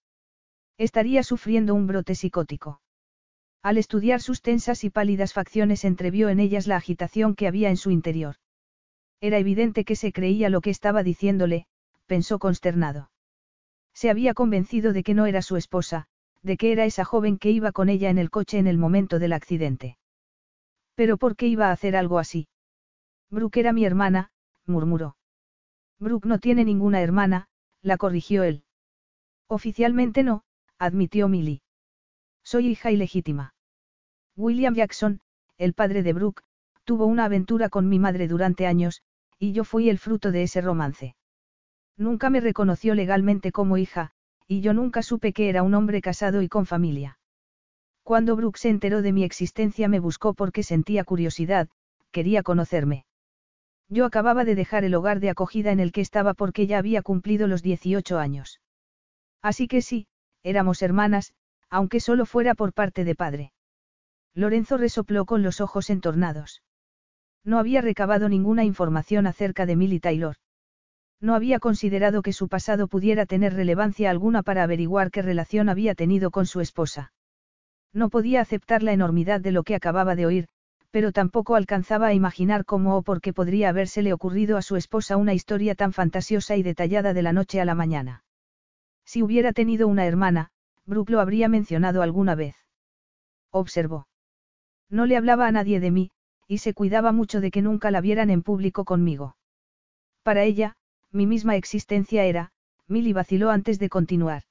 [0.77, 2.81] Estaría sufriendo un brote psicótico.
[3.63, 7.77] Al estudiar sus tensas y pálidas facciones entrevió en ellas la agitación que había en
[7.77, 8.37] su interior.
[9.21, 11.67] Era evidente que se creía lo que estaba diciéndole,
[12.07, 13.11] pensó consternado.
[13.99, 16.07] Se había convencido de que no era su esposa,
[16.45, 19.19] de que era esa joven que iba con ella en el coche en el momento
[19.19, 19.99] del accidente.
[20.95, 22.47] Pero ¿por qué iba a hacer algo así?
[23.29, 24.31] Brooke era mi hermana,
[24.67, 25.17] murmuró.
[25.99, 27.49] Brooke no tiene ninguna hermana,
[27.83, 28.63] la corrigió él.
[29.49, 30.45] Oficialmente no,
[30.79, 31.63] admitió Millie.
[32.45, 33.53] Soy hija ilegítima.
[34.37, 35.23] William Jackson,
[35.57, 36.45] el padre de Brooke,
[36.85, 39.03] tuvo una aventura con mi madre durante años,
[39.41, 41.17] y yo fui el fruto de ese romance.
[41.99, 44.13] Nunca me reconoció legalmente como hija,
[44.47, 47.19] y yo nunca supe que era un hombre casado y con familia.
[48.05, 51.69] Cuando Brooke se enteró de mi existencia me buscó porque sentía curiosidad,
[52.13, 53.05] quería conocerme.
[53.89, 57.03] Yo acababa de dejar el hogar de acogida en el que estaba porque ya había
[57.03, 58.61] cumplido los 18 años.
[59.43, 60.07] Así que sí,
[60.43, 61.35] éramos hermanas,
[61.69, 63.53] aunque solo fuera por parte de padre.
[64.35, 66.63] Lorenzo resopló con los ojos entornados.
[67.45, 70.37] No había recabado ninguna información acerca de Milly Taylor.
[71.21, 75.95] No había considerado que su pasado pudiera tener relevancia alguna para averiguar qué relación había
[75.95, 77.13] tenido con su esposa.
[77.93, 80.49] No podía aceptar la enormidad de lo que acababa de oír,
[80.91, 85.17] pero tampoco alcanzaba a imaginar cómo o por qué podría habérsele ocurrido a su esposa
[85.17, 88.25] una historia tan fantasiosa y detallada de la noche a la mañana.
[89.05, 90.51] Si hubiera tenido una hermana,
[90.87, 92.57] Brooke lo habría mencionado alguna vez.
[93.51, 94.07] Observó.
[94.89, 96.11] No le hablaba a nadie de mí,
[96.47, 99.37] y se cuidaba mucho de que nunca la vieran en público conmigo.
[100.23, 100.77] Para ella,
[101.13, 102.53] mi misma existencia era,
[102.87, 104.43] Milly vaciló antes de continuar.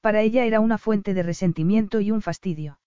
[0.00, 2.78] Para ella era una fuente de resentimiento y un fastidio.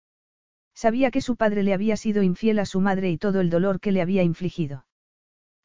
[0.73, 3.79] Sabía que su padre le había sido infiel a su madre y todo el dolor
[3.79, 4.85] que le había infligido.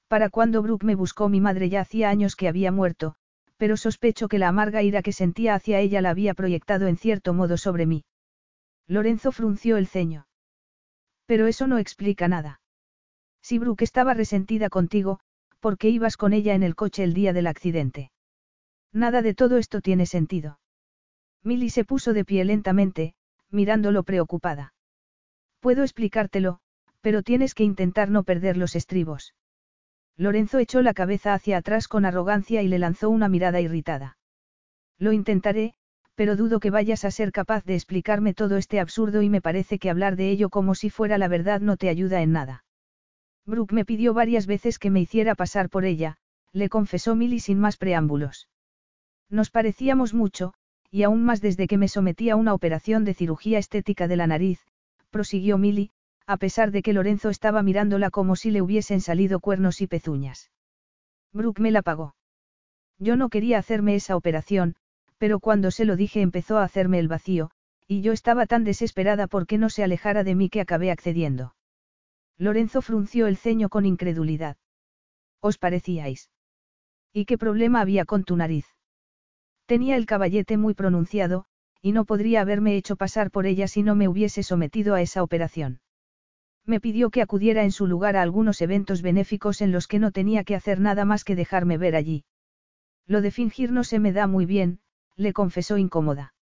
[0.09, 3.15] Para cuando Brooke me buscó mi madre ya hacía años que había muerto,
[3.57, 7.33] pero sospecho que la amarga ira que sentía hacia ella la había proyectado en cierto
[7.33, 8.05] modo sobre mí.
[8.87, 10.27] Lorenzo frunció el ceño.
[11.27, 12.61] Pero eso no explica nada.
[13.41, 15.21] Si Brooke estaba resentida contigo,
[15.65, 18.11] ¿por qué ibas con ella en el coche el día del accidente?
[18.93, 20.59] Nada de todo esto tiene sentido.
[21.43, 23.15] Milly se puso de pie lentamente,
[23.51, 24.75] mirándolo preocupada.
[25.61, 26.59] Puedo explicártelo,
[27.01, 29.35] pero tienes que intentar no perder los estribos.
[30.19, 34.19] Lorenzo echó la cabeza hacia atrás con arrogancia y le lanzó una mirada irritada.
[34.99, 35.73] Lo intentaré,
[36.15, 39.79] pero dudo que vayas a ser capaz de explicarme todo este absurdo y me parece
[39.79, 42.64] que hablar de ello como si fuera la verdad no te ayuda en nada.
[43.47, 46.17] Brooke me pidió varias veces que me hiciera pasar por ella,
[46.53, 48.49] le confesó Milly sin más preámbulos.
[49.29, 50.55] Nos parecíamos mucho,
[50.91, 54.27] y aún más desde que me sometí a una operación de cirugía estética de la
[54.27, 54.61] nariz,
[55.11, 55.91] prosiguió Milly,
[56.27, 60.51] a pesar de que Lorenzo estaba mirándola como si le hubiesen salido cuernos y pezuñas.
[61.33, 62.15] Brooke me la pagó.
[62.99, 64.77] Yo no quería hacerme esa operación,
[65.19, 67.51] pero cuando se lo dije empezó a hacerme el vacío,
[67.87, 71.55] y yo estaba tan desesperada porque no se alejara de mí que acabé accediendo.
[72.39, 74.57] Lorenzo frunció el ceño con incredulidad.
[75.41, 76.31] ¿Os parecíais?
[77.13, 78.67] ¿Y qué problema había con tu nariz?
[79.67, 81.47] Tenía el caballete muy pronunciado,
[81.81, 85.23] y no podría haberme hecho pasar por ella si no me hubiese sometido a esa
[85.23, 85.81] operación.
[86.67, 90.11] Me pidió que acudiera en su lugar a algunos eventos benéficos en los que no
[90.11, 92.25] tenía que hacer nada más que dejarme ver allí.
[93.07, 94.81] Lo de fingir no se me da muy bien,
[95.15, 96.35] le confesó incómoda.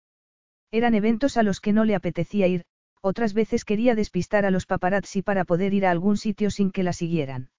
[0.71, 2.65] Eran eventos a los que no le apetecía ir,
[3.03, 6.83] otras veces quería despistar a los paparazzi para poder ir a algún sitio sin que
[6.83, 7.51] la siguieran.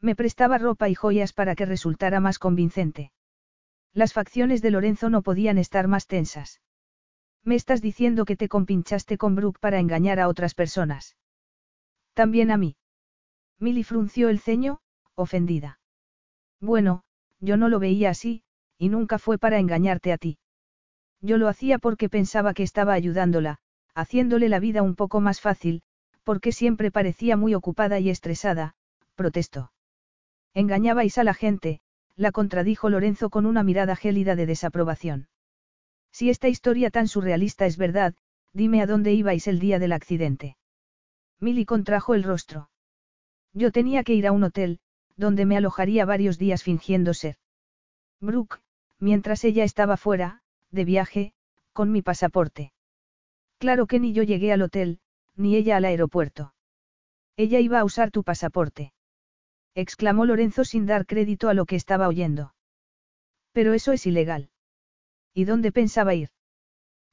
[0.00, 3.12] Me prestaba ropa y joyas para que resultara más convincente.
[3.92, 6.60] Las facciones de Lorenzo no podían estar más tensas.
[7.44, 11.16] Me estás diciendo que te compinchaste con Brooke para engañar a otras personas.
[12.12, 12.76] También a mí.
[13.58, 14.80] Milly frunció el ceño,
[15.14, 15.78] ofendida.
[16.60, 17.04] Bueno,
[17.40, 18.42] yo no lo veía así,
[18.78, 20.38] y nunca fue para engañarte a ti.
[21.20, 23.58] Yo lo hacía porque pensaba que estaba ayudándola,
[23.96, 25.82] haciéndole la vida un poco más fácil,
[26.22, 28.76] porque siempre parecía muy ocupada y estresada,
[29.16, 29.72] protestó.
[30.54, 31.80] Engañabais a la gente,
[32.14, 35.28] la contradijo Lorenzo con una mirada gélida de desaprobación.
[36.12, 38.14] Si esta historia tan surrealista es verdad,
[38.56, 40.56] Dime a dónde ibais el día del accidente.
[41.40, 42.70] Milly contrajo el rostro.
[43.52, 44.78] Yo tenía que ir a un hotel,
[45.14, 47.36] donde me alojaría varios días fingiendo ser.
[48.18, 48.60] Brooke,
[48.98, 51.34] mientras ella estaba fuera, de viaje,
[51.74, 52.72] con mi pasaporte.
[53.58, 55.00] Claro que ni yo llegué al hotel,
[55.34, 56.54] ni ella al aeropuerto.
[57.36, 58.92] Ella iba a usar tu pasaporte.
[59.74, 62.54] Exclamó Lorenzo sin dar crédito a lo que estaba oyendo.
[63.52, 64.50] Pero eso es ilegal.
[65.34, 66.30] ¿Y dónde pensaba ir?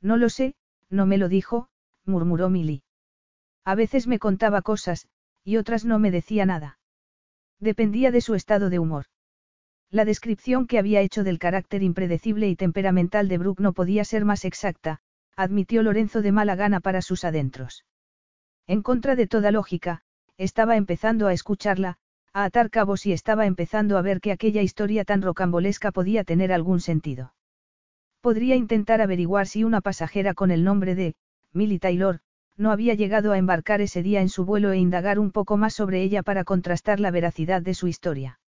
[0.02, 0.56] No lo sé,
[0.90, 1.68] no me lo dijo,
[2.06, 2.84] murmuró Milly.
[3.66, 5.08] A veces me contaba cosas,
[5.44, 6.80] y otras no me decía nada.
[7.60, 9.06] Dependía de su estado de humor.
[9.90, 14.26] La descripción que había hecho del carácter impredecible y temperamental de Brooke no podía ser
[14.26, 15.02] más exacta,
[15.36, 17.86] admitió Lorenzo de mala gana para sus adentros.
[18.68, 20.02] En contra de toda lógica,
[20.38, 21.98] estaba empezando a escucharla,
[22.34, 26.52] a atar cabos y estaba empezando a ver que aquella historia tan rocambolesca podía tener
[26.52, 27.34] algún sentido.
[28.22, 31.16] Podría intentar averiguar si una pasajera con el nombre de,
[31.52, 32.22] Millie Taylor,
[32.58, 35.74] no había llegado a embarcar ese día en su vuelo e indagar un poco más
[35.74, 38.40] sobre ella para contrastar la veracidad de su historia.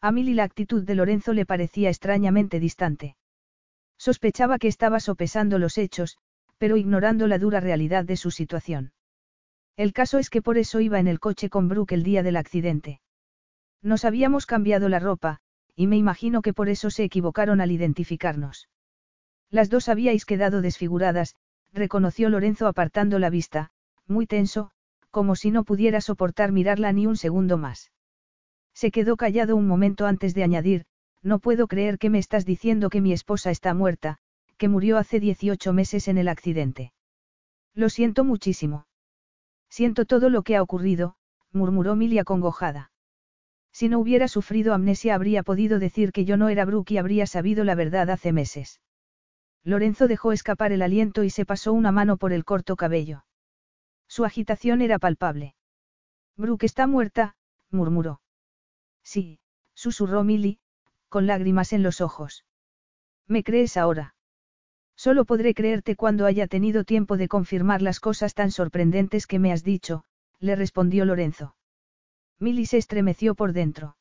[0.00, 3.16] A Milly la actitud de Lorenzo le parecía extrañamente distante.
[3.98, 6.18] Sospechaba que estaba sopesando los hechos,
[6.58, 8.92] pero ignorando la dura realidad de su situación.
[9.76, 12.36] El caso es que por eso iba en el coche con Brooke el día del
[12.36, 13.00] accidente.
[13.82, 15.40] Nos habíamos cambiado la ropa,
[15.74, 18.68] y me imagino que por eso se equivocaron al identificarnos.
[19.50, 21.34] Las dos habíais quedado desfiguradas,
[21.72, 23.70] reconoció Lorenzo apartando la vista,
[24.06, 24.70] muy tenso,
[25.10, 27.90] como si no pudiera soportar mirarla ni un segundo más.
[28.74, 30.86] Se quedó callado un momento antes de añadir,
[31.24, 34.18] no puedo creer que me estás diciendo que mi esposa está muerta,
[34.58, 36.92] que murió hace 18 meses en el accidente.
[37.74, 38.86] Lo siento muchísimo.
[39.68, 41.16] Siento todo lo que ha ocurrido,
[41.50, 42.92] murmuró Milia congojada.
[43.72, 47.26] Si no hubiera sufrido amnesia habría podido decir que yo no era Brooke y habría
[47.26, 48.80] sabido la verdad hace meses.
[49.64, 53.24] Lorenzo dejó escapar el aliento y se pasó una mano por el corto cabello.
[54.06, 55.56] Su agitación era palpable.
[56.36, 57.34] Brooke está muerta,
[57.70, 58.20] murmuró.
[59.02, 59.40] Sí,
[59.74, 60.60] susurró Milly,
[61.14, 62.44] con lágrimas en los ojos.
[63.28, 64.16] ¿Me crees ahora?
[64.96, 69.52] Solo podré creerte cuando haya tenido tiempo de confirmar las cosas tan sorprendentes que me
[69.52, 70.02] has dicho,
[70.40, 71.54] le respondió Lorenzo.
[72.40, 73.96] Milly se estremeció por dentro.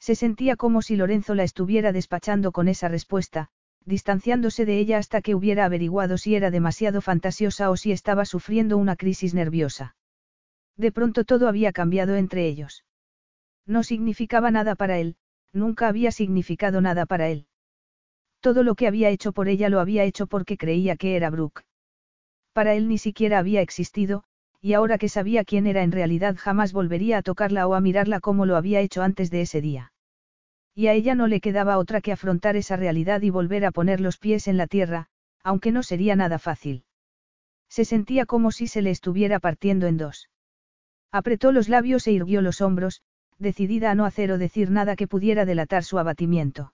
[0.00, 3.50] Se sentía como si Lorenzo la estuviera despachando con esa respuesta,
[3.84, 8.76] distanciándose de ella hasta que hubiera averiguado si era demasiado fantasiosa o si estaba sufriendo
[8.76, 9.94] una crisis nerviosa.
[10.76, 12.84] De pronto todo había cambiado entre ellos.
[13.66, 15.16] No significaba nada para él,
[15.54, 17.46] nunca había significado nada para él.
[18.40, 21.62] Todo lo que había hecho por ella lo había hecho porque creía que era Brooke.
[22.52, 24.24] Para él ni siquiera había existido,
[24.60, 28.20] y ahora que sabía quién era en realidad jamás volvería a tocarla o a mirarla
[28.20, 29.92] como lo había hecho antes de ese día.
[30.74, 34.00] Y a ella no le quedaba otra que afrontar esa realidad y volver a poner
[34.00, 35.06] los pies en la tierra,
[35.42, 36.84] aunque no sería nada fácil.
[37.68, 40.28] Se sentía como si se le estuviera partiendo en dos.
[41.12, 43.02] Apretó los labios e irguió los hombros,
[43.38, 46.72] decidida a no hacer o decir nada que pudiera delatar su abatimiento.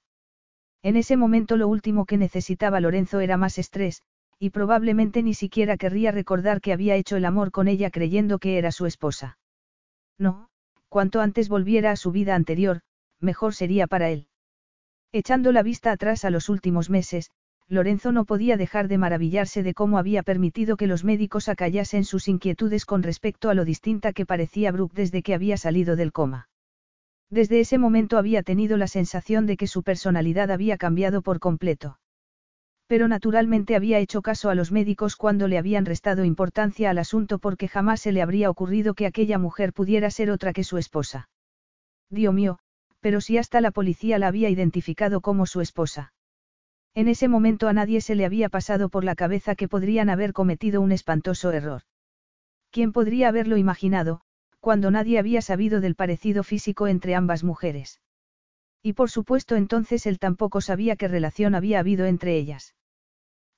[0.83, 4.03] En ese momento lo último que necesitaba Lorenzo era más estrés,
[4.39, 8.57] y probablemente ni siquiera querría recordar que había hecho el amor con ella creyendo que
[8.57, 9.39] era su esposa.
[10.19, 10.49] No,
[10.89, 12.81] cuanto antes volviera a su vida anterior,
[13.21, 14.29] mejor sería para él.
[15.13, 17.31] Echando la vista atrás a los últimos meses,
[17.69, 22.27] Lorenzo no podía dejar de maravillarse de cómo había permitido que los médicos acallasen sus
[22.27, 26.50] inquietudes con respecto a lo distinta que parecía Brooke desde que había salido del coma.
[27.31, 32.01] Desde ese momento había tenido la sensación de que su personalidad había cambiado por completo.
[32.89, 37.39] Pero naturalmente había hecho caso a los médicos cuando le habían restado importancia al asunto
[37.39, 41.29] porque jamás se le habría ocurrido que aquella mujer pudiera ser otra que su esposa.
[42.11, 42.59] Dios mío,
[42.99, 46.13] pero si hasta la policía la había identificado como su esposa.
[46.95, 50.33] En ese momento a nadie se le había pasado por la cabeza que podrían haber
[50.33, 51.83] cometido un espantoso error.
[52.73, 54.23] ¿Quién podría haberlo imaginado,
[54.61, 58.01] cuando nadie había sabido del parecido físico entre ambas mujeres?
[58.83, 62.75] Y por supuesto entonces él tampoco sabía qué relación había habido entre ellas.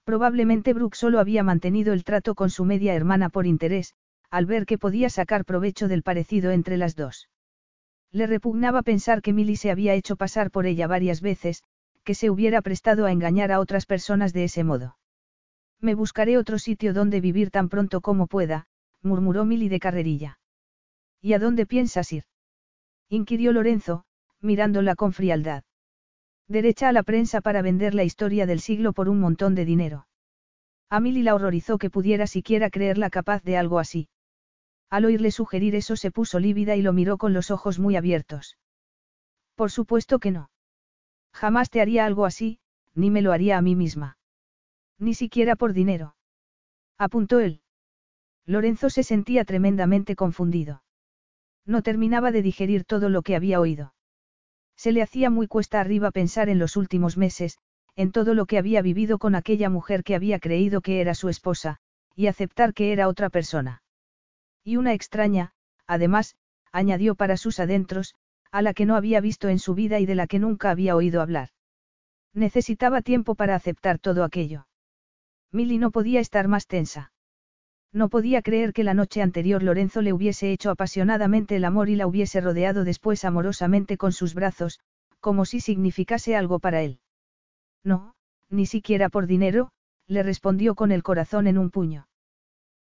[0.05, 3.95] Probablemente Brooke solo había mantenido el trato con su media hermana por interés,
[4.31, 7.29] al ver que podía sacar provecho del parecido entre las dos.
[8.11, 11.63] Le repugnaba pensar que Milly se había hecho pasar por ella varias veces,
[12.05, 14.97] que se hubiera prestado a engañar a otras personas de ese modo.
[15.81, 18.67] Me buscaré otro sitio donde vivir tan pronto como pueda,
[19.03, 20.39] murmuró Milly de carrerilla.
[21.23, 22.25] ¿Y a dónde piensas ir?
[23.09, 24.05] inquirió Lorenzo,
[24.41, 25.63] mirándola con frialdad.
[26.49, 30.09] Derecha a la prensa para vender la historia del siglo por un montón de dinero.
[30.91, 34.09] A Milly la horrorizó que pudiera siquiera creerla capaz de algo así.
[34.91, 38.59] Al oírle sugerir eso se puso lívida y lo miró con los ojos muy abiertos.
[39.55, 40.51] Por supuesto que no.
[41.33, 42.59] Jamás te haría algo así,
[42.95, 44.19] ni me lo haría a mí misma.
[44.99, 46.17] Ni siquiera por dinero.
[46.99, 47.63] Apuntó él.
[48.45, 50.82] Lorenzo se sentía tremendamente confundido.
[51.67, 53.95] No terminaba de digerir todo lo que había oído.
[54.77, 57.59] Se le hacía muy cuesta arriba pensar en los últimos meses,
[57.95, 61.29] en todo lo que había vivido con aquella mujer que había creído que era su
[61.29, 61.79] esposa,
[62.17, 63.83] y aceptar que era otra persona.
[64.65, 65.53] Y una extraña,
[65.87, 66.37] además,
[66.73, 68.15] añadió para sus adentros,
[68.51, 70.97] a la que no había visto en su vida y de la que nunca había
[70.97, 71.51] oído hablar.
[72.35, 74.67] Necesitaba tiempo para aceptar todo aquello.
[75.53, 77.12] Milly no podía estar más tensa.
[77.93, 81.97] No podía creer que la noche anterior Lorenzo le hubiese hecho apasionadamente el amor y
[81.97, 84.81] la hubiese rodeado después amorosamente con sus brazos,
[85.21, 87.01] como si significase algo para él.
[87.85, 88.15] No,
[88.49, 89.71] ni siquiera por dinero,
[90.07, 92.09] le respondió con el corazón en un puño.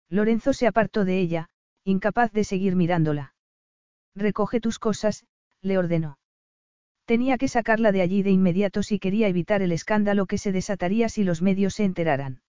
[0.09, 1.49] Lorenzo se apartó de ella,
[1.83, 3.33] incapaz de seguir mirándola.
[4.15, 5.25] Recoge tus cosas,
[5.61, 6.17] le ordenó.
[7.05, 11.09] Tenía que sacarla de allí de inmediato si quería evitar el escándalo que se desataría
[11.09, 12.41] si los medios se enteraran.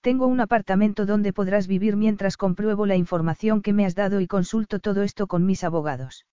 [0.00, 4.26] Tengo un apartamento donde podrás vivir mientras compruebo la información que me has dado y
[4.26, 6.26] consulto todo esto con mis abogados.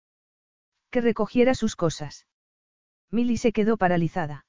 [0.92, 2.27] Que recogiera sus cosas.
[3.11, 4.45] Milly se quedó paralizada.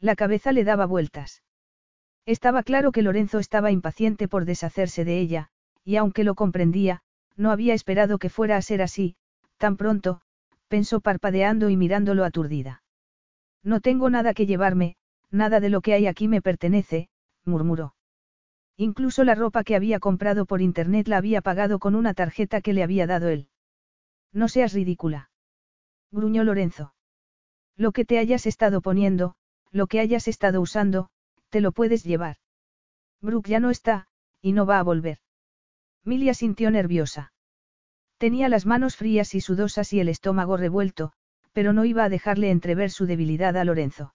[0.00, 1.42] La cabeza le daba vueltas.
[2.26, 5.48] Estaba claro que Lorenzo estaba impaciente por deshacerse de ella,
[5.84, 7.02] y aunque lo comprendía,
[7.36, 9.16] no había esperado que fuera a ser así,
[9.56, 10.20] tan pronto,
[10.68, 12.82] pensó parpadeando y mirándolo aturdida.
[13.64, 14.96] No tengo nada que llevarme,
[15.30, 17.08] nada de lo que hay aquí me pertenece,
[17.44, 17.94] murmuró.
[18.80, 22.72] Incluso la ropa que había comprado por internet la había pagado con una tarjeta que
[22.72, 23.48] le había dado él.
[24.32, 25.30] No seas ridícula.
[26.12, 26.94] Gruñó Lorenzo.
[27.76, 29.34] Lo que te hayas estado poniendo,
[29.72, 31.10] lo que hayas estado usando,
[31.48, 32.36] te lo puedes llevar.
[33.20, 34.06] Brooke ya no está,
[34.40, 35.18] y no va a volver.
[36.04, 37.32] Milia sintió nerviosa.
[38.16, 41.12] Tenía las manos frías y sudosas y el estómago revuelto,
[41.52, 44.14] pero no iba a dejarle entrever su debilidad a Lorenzo.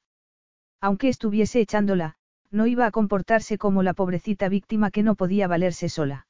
[0.79, 2.15] Aunque estuviese echándola,
[2.53, 6.27] no iba a comportarse como la pobrecita víctima que no podía valerse sola.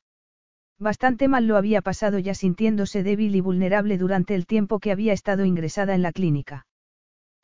[0.80, 5.14] Bastante mal lo había pasado ya sintiéndose débil y vulnerable durante el tiempo que había
[5.14, 6.66] estado ingresada en la clínica.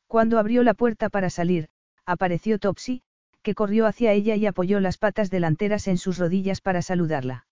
[0.08, 1.68] Cuando abrió la puerta para salir,
[2.06, 3.04] apareció Topsy,
[3.44, 7.48] que corrió hacia ella y apoyó las patas delanteras en sus rodillas para saludarla.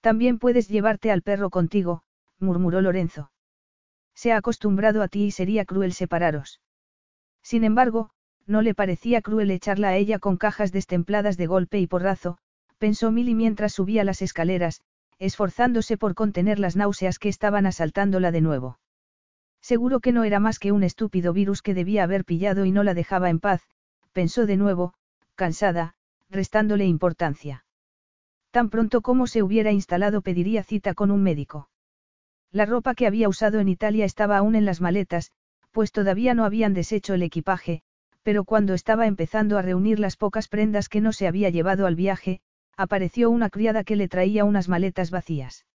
[0.00, 2.02] También puedes llevarte al perro contigo,
[2.38, 3.30] murmuró Lorenzo.
[4.14, 6.60] Se ha acostumbrado a ti y sería cruel separaros.
[7.42, 8.10] Sin embargo,
[8.48, 12.38] no le parecía cruel echarla a ella con cajas destempladas de golpe y porrazo,
[12.78, 14.80] pensó Milly mientras subía las escaleras,
[15.18, 18.78] esforzándose por contener las náuseas que estaban asaltándola de nuevo.
[19.60, 22.84] Seguro que no era más que un estúpido virus que debía haber pillado y no
[22.84, 23.62] la dejaba en paz,
[24.12, 24.94] pensó de nuevo,
[25.34, 25.94] cansada,
[26.30, 27.64] restándole importancia.
[28.50, 31.68] Tan pronto como se hubiera instalado pediría cita con un médico.
[32.50, 35.32] La ropa que había usado en Italia estaba aún en las maletas,
[35.70, 37.82] pues todavía no habían deshecho el equipaje,
[38.22, 41.96] pero cuando estaba empezando a reunir las pocas prendas que no se había llevado al
[41.96, 42.40] viaje,
[42.76, 45.66] apareció una criada que le traía unas maletas vacías.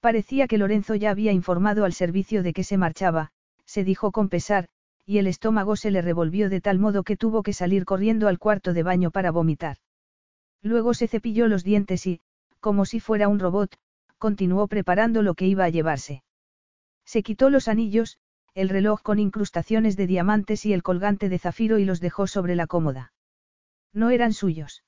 [0.00, 3.30] Parecía que Lorenzo ya había informado al servicio de que se marchaba,
[3.64, 4.68] se dijo con pesar,
[5.04, 8.38] y el estómago se le revolvió de tal modo que tuvo que salir corriendo al
[8.38, 9.76] cuarto de baño para vomitar.
[10.62, 12.20] Luego se cepilló los dientes y,
[12.58, 13.76] como si fuera un robot,
[14.18, 16.24] continuó preparando lo que iba a llevarse.
[17.04, 18.18] Se quitó los anillos,
[18.56, 22.56] el reloj con incrustaciones de diamantes y el colgante de zafiro y los dejó sobre
[22.56, 23.12] la cómoda.
[23.92, 24.82] No eran suyos.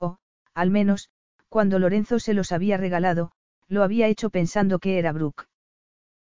[0.00, 0.18] O,
[0.54, 1.08] al menos,
[1.48, 3.30] cuando Lorenzo se los había regalado,
[3.68, 5.44] lo había hecho pensando que era Brooke.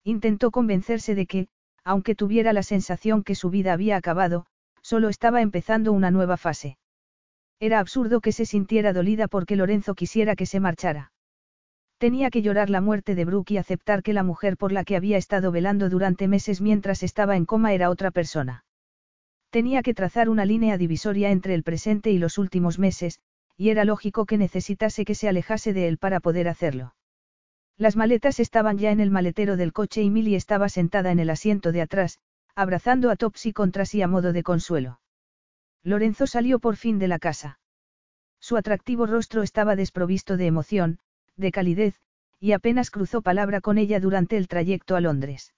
[0.05, 1.47] Intentó convencerse de que,
[1.83, 4.45] aunque tuviera la sensación que su vida había acabado,
[4.81, 6.77] solo estaba empezando una nueva fase.
[7.59, 11.12] Era absurdo que se sintiera dolida porque Lorenzo quisiera que se marchara.
[12.03, 14.97] Tenía que llorar la muerte de Brooke y aceptar que la mujer por la que
[14.97, 18.65] había estado velando durante meses mientras estaba en coma era otra persona.
[19.51, 23.21] Tenía que trazar una línea divisoria entre el presente y los últimos meses,
[23.55, 26.93] y era lógico que necesitase que se alejase de él para poder hacerlo.
[27.77, 31.29] Las maletas estaban ya en el maletero del coche y Millie estaba sentada en el
[31.29, 32.19] asiento de atrás,
[32.53, 34.99] abrazando a Topsy contra sí a modo de consuelo.
[35.83, 37.59] Lorenzo salió por fin de la casa.
[38.41, 40.99] Su atractivo rostro estaba desprovisto de emoción,
[41.35, 41.99] de calidez,
[42.39, 45.53] y apenas cruzó palabra con ella durante el trayecto a Londres.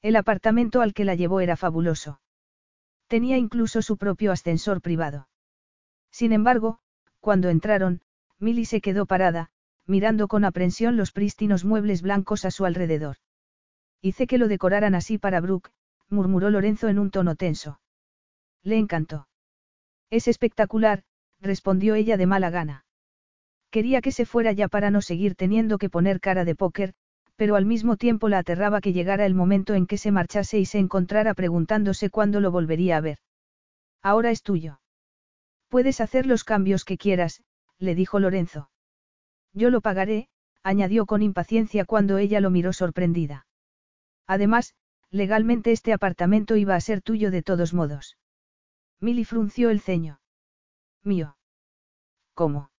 [0.00, 2.20] El apartamento al que la llevó era fabuloso.
[3.08, 5.28] Tenía incluso su propio ascensor privado.
[6.10, 6.80] Sin embargo,
[7.20, 8.00] cuando entraron,
[8.38, 9.50] Milly se quedó parada,
[9.86, 13.16] mirando con aprensión los prístinos muebles blancos a su alrededor.
[14.00, 15.70] Hice que lo decoraran así para Brooke,
[16.08, 17.80] murmuró Lorenzo en un tono tenso.
[18.62, 19.28] Le encantó.
[20.10, 21.04] Es espectacular,
[21.40, 22.84] respondió ella de mala gana.
[23.78, 26.94] Quería que se fuera ya para no seguir teniendo que poner cara de póker,
[27.36, 30.66] pero al mismo tiempo la aterraba que llegara el momento en que se marchase y
[30.66, 33.18] se encontrara preguntándose cuándo lo volvería a ver.
[34.02, 34.80] Ahora es tuyo.
[35.68, 37.44] Puedes hacer los cambios que quieras,
[37.78, 38.68] le dijo Lorenzo.
[39.52, 40.28] Yo lo pagaré,
[40.64, 43.46] añadió con impaciencia cuando ella lo miró sorprendida.
[44.26, 44.74] Además,
[45.12, 48.18] legalmente este apartamento iba a ser tuyo de todos modos.
[48.98, 50.18] Milly frunció el ceño.
[51.04, 51.36] Mío.
[52.34, 52.70] ¿Cómo?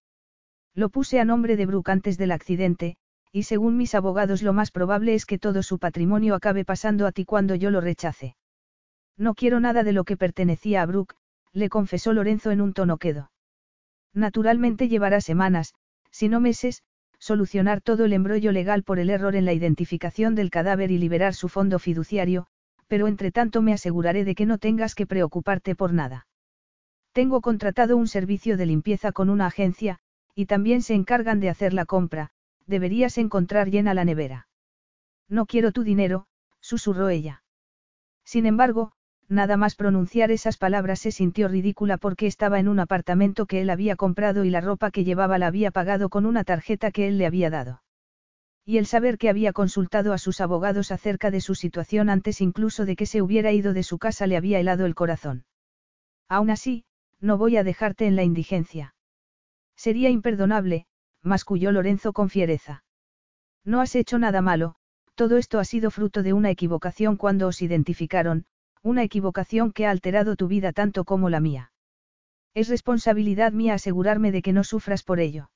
[0.75, 2.97] Lo puse a nombre de Brooke antes del accidente,
[3.31, 7.11] y según mis abogados lo más probable es que todo su patrimonio acabe pasando a
[7.11, 8.35] ti cuando yo lo rechace.
[9.17, 11.15] No quiero nada de lo que pertenecía a Brooke,
[11.51, 13.31] le confesó Lorenzo en un tono quedo.
[14.13, 15.73] Naturalmente llevará semanas,
[16.11, 16.83] si no meses,
[17.19, 21.33] solucionar todo el embrollo legal por el error en la identificación del cadáver y liberar
[21.33, 22.47] su fondo fiduciario,
[22.87, 26.27] pero entre tanto me aseguraré de que no tengas que preocuparte por nada.
[27.11, 29.99] Tengo contratado un servicio de limpieza con una agencia,
[30.35, 32.31] y también se encargan de hacer la compra,
[32.65, 34.47] deberías encontrar llena la nevera.
[35.27, 36.27] No quiero tu dinero,
[36.59, 37.43] susurró ella.
[38.23, 38.91] Sin embargo,
[39.27, 43.69] nada más pronunciar esas palabras se sintió ridícula porque estaba en un apartamento que él
[43.69, 47.17] había comprado y la ropa que llevaba la había pagado con una tarjeta que él
[47.17, 47.83] le había dado.
[48.65, 52.85] Y el saber que había consultado a sus abogados acerca de su situación antes incluso
[52.85, 55.45] de que se hubiera ido de su casa le había helado el corazón.
[56.27, 56.85] Aún así,
[57.19, 58.93] no voy a dejarte en la indigencia.
[59.79, 60.87] Sería imperdonable,
[61.23, 62.83] masculló Lorenzo con fiereza.
[63.63, 64.75] No has hecho nada malo,
[65.15, 68.45] todo esto ha sido fruto de una equivocación cuando os identificaron,
[68.83, 71.71] una equivocación que ha alterado tu vida tanto como la mía.
[72.53, 75.49] Es responsabilidad mía asegurarme de que no sufras por ello.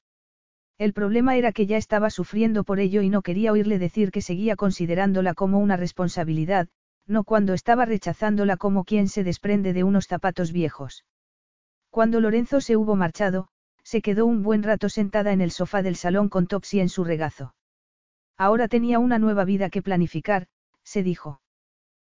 [0.78, 4.22] El problema era que ya estaba sufriendo por ello y no quería oírle decir que
[4.22, 6.70] seguía considerándola como una responsabilidad,
[7.06, 11.04] no cuando estaba rechazándola como quien se desprende de unos zapatos viejos.
[11.90, 13.50] Cuando Lorenzo se hubo marchado,
[13.84, 17.04] se quedó un buen rato sentada en el sofá del salón con Topsy en su
[17.04, 17.56] regazo.
[18.38, 20.48] Ahora tenía una nueva vida que planificar,
[20.84, 21.42] se dijo.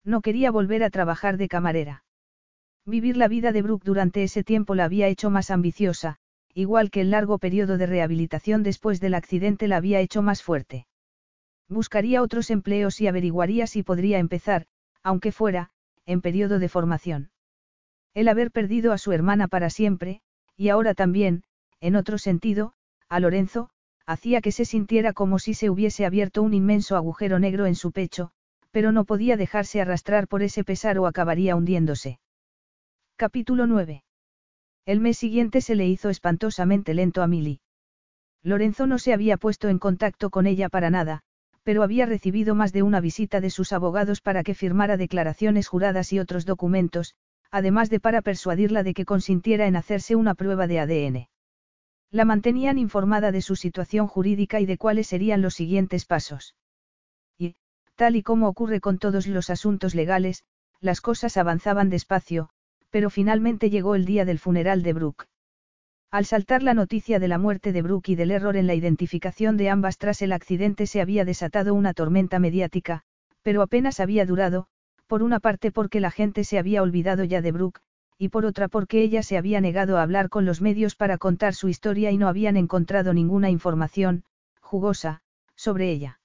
[0.04, 2.04] No quería volver a trabajar de camarera.
[2.86, 6.18] Vivir la vida de Brooke durante ese tiempo la había hecho más ambiciosa,
[6.52, 10.86] igual que el largo periodo de rehabilitación después del accidente la había hecho más fuerte.
[11.68, 14.66] Buscaría otros empleos y averiguaría si podría empezar,
[15.02, 15.70] aunque fuera,
[16.04, 17.30] en periodo de formación.
[18.12, 20.20] El haber perdido a su hermana para siempre,
[20.56, 21.42] y ahora también,
[21.84, 22.72] en otro sentido,
[23.10, 23.68] a Lorenzo,
[24.06, 27.92] hacía que se sintiera como si se hubiese abierto un inmenso agujero negro en su
[27.92, 28.30] pecho,
[28.70, 32.20] pero no podía dejarse arrastrar por ese pesar o acabaría hundiéndose.
[33.16, 34.02] Capítulo 9.
[34.86, 37.60] El mes siguiente se le hizo espantosamente lento a Milly.
[38.42, 41.20] Lorenzo no se había puesto en contacto con ella para nada,
[41.64, 46.14] pero había recibido más de una visita de sus abogados para que firmara declaraciones juradas
[46.14, 47.14] y otros documentos,
[47.50, 51.28] además de para persuadirla de que consintiera en hacerse una prueba de ADN.
[52.14, 56.54] La mantenían informada de su situación jurídica y de cuáles serían los siguientes pasos.
[57.96, 60.44] Tal y como ocurre con todos los asuntos legales,
[60.80, 62.50] las cosas avanzaban despacio,
[62.90, 65.26] pero finalmente llegó el día del funeral de Brooke.
[66.12, 69.56] Al saltar la noticia de la muerte de Brooke y del error en la identificación
[69.56, 73.02] de ambas tras el accidente se había desatado una tormenta mediática,
[73.42, 74.68] pero apenas había durado,
[75.08, 77.80] por una parte porque la gente se había olvidado ya de Brooke,
[78.18, 81.54] y por otra porque ella se había negado a hablar con los medios para contar
[81.54, 84.24] su historia y no habían encontrado ninguna información,
[84.60, 85.22] jugosa,
[85.56, 86.20] sobre ella.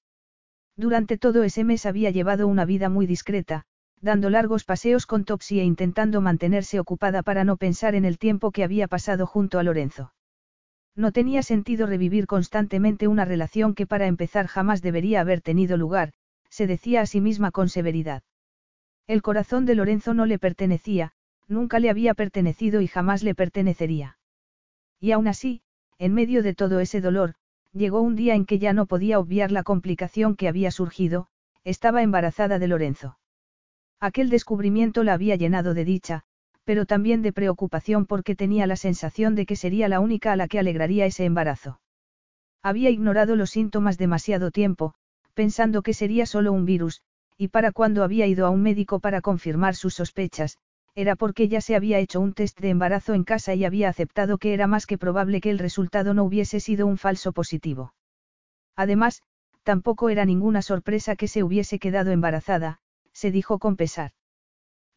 [0.75, 3.65] Durante todo ese mes había llevado una vida muy discreta,
[4.01, 8.51] dando largos paseos con Topsy e intentando mantenerse ocupada para no pensar en el tiempo
[8.51, 10.13] que había pasado junto a Lorenzo.
[10.95, 16.13] No tenía sentido revivir constantemente una relación que para empezar jamás debería haber tenido lugar,
[16.49, 18.23] se decía a sí misma con severidad.
[19.07, 21.13] El corazón de Lorenzo no le pertenecía,
[21.49, 24.17] nunca le había pertenecido y jamás le pertenecería.
[24.99, 25.61] Y aún así,
[25.97, 27.35] en medio de todo ese dolor,
[27.73, 31.27] llegó un día en que ya no podía obviar la complicación que había surgido,
[31.63, 33.17] estaba embarazada de Lorenzo.
[33.99, 36.23] Aquel descubrimiento la había llenado de dicha,
[36.63, 40.47] pero también de preocupación porque tenía la sensación de que sería la única a la
[40.47, 41.81] que alegraría ese embarazo.
[42.61, 44.93] Había ignorado los síntomas demasiado tiempo,
[45.33, 47.01] pensando que sería solo un virus,
[47.37, 50.57] y para cuando había ido a un médico para confirmar sus sospechas,
[50.99, 54.37] era porque ya se había hecho un test de embarazo en casa y había aceptado
[54.37, 57.93] que era más que probable que el resultado no hubiese sido un falso positivo.
[58.75, 59.23] Además,
[59.63, 62.79] tampoco era ninguna sorpresa que se hubiese quedado embarazada,
[63.13, 64.11] se dijo con pesar.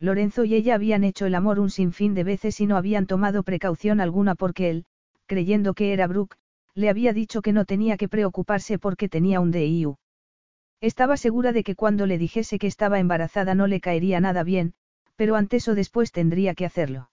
[0.00, 3.44] Lorenzo y ella habían hecho el amor un sinfín de veces y no habían tomado
[3.44, 4.84] precaución alguna porque él,
[5.26, 6.36] creyendo que era Brooke,
[6.74, 9.98] le había dicho que no tenía que preocuparse porque tenía un DIU.
[10.80, 14.74] Estaba segura de que cuando le dijese que estaba embarazada no le caería nada bien,
[15.16, 17.10] pero antes o después tendría que hacerlo.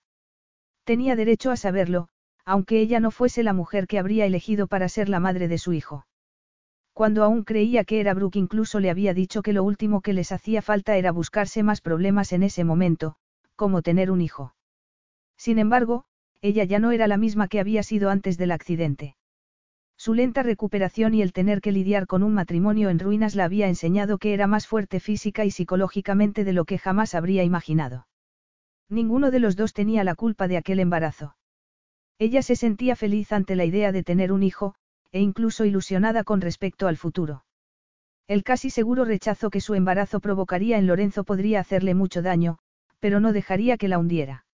[0.84, 2.10] Tenía derecho a saberlo,
[2.46, 5.74] aunque ella no fuese la mujer que habría elegido para ser la madre de su
[5.74, 6.08] hijo.
[6.94, 10.32] Cuando aún creía que era Brooke incluso le había dicho que lo último que les
[10.32, 13.16] hacía falta era buscarse más problemas en ese momento,
[13.56, 14.56] como tener un hijo.
[15.38, 16.06] Sin embargo,
[16.42, 19.16] ella ya no era la misma que había sido antes del accidente.
[20.00, 23.68] Su lenta recuperación y el tener que lidiar con un matrimonio en ruinas la había
[23.68, 28.08] enseñado que era más fuerte física y psicológicamente de lo que jamás habría imaginado.
[28.88, 31.36] Ninguno de los dos tenía la culpa de aquel embarazo.
[32.18, 34.74] Ella se sentía feliz ante la idea de tener un hijo,
[35.12, 37.44] e incluso ilusionada con respecto al futuro.
[38.26, 42.60] El casi seguro rechazo que su embarazo provocaría en Lorenzo podría hacerle mucho daño,
[43.02, 44.46] pero no dejaría que la hundiera.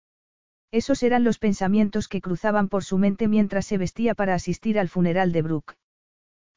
[0.75, 4.89] Esos eran los pensamientos que cruzaban por su mente mientras se vestía para asistir al
[4.89, 5.77] funeral de Brooke.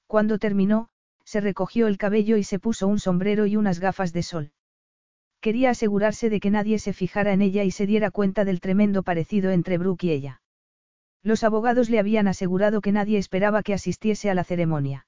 [0.07, 0.89] Cuando terminó,
[1.23, 4.51] se recogió el cabello y se puso un sombrero y unas gafas de sol.
[5.39, 9.03] Quería asegurarse de que nadie se fijara en ella y se diera cuenta del tremendo
[9.03, 10.41] parecido entre Brooke y ella.
[11.21, 15.05] Los abogados le habían asegurado que nadie esperaba que asistiese a la ceremonia.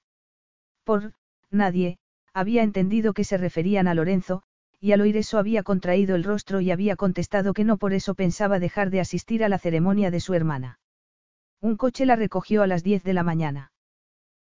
[0.84, 1.14] Por,
[1.50, 1.98] nadie,
[2.32, 4.44] había entendido que se referían a Lorenzo,
[4.80, 8.16] y al oír eso había contraído el rostro y había contestado que no por eso
[8.16, 10.80] pensaba dejar de asistir a la ceremonia de su hermana.
[11.62, 13.72] Un coche la recogió a las 10 de la mañana.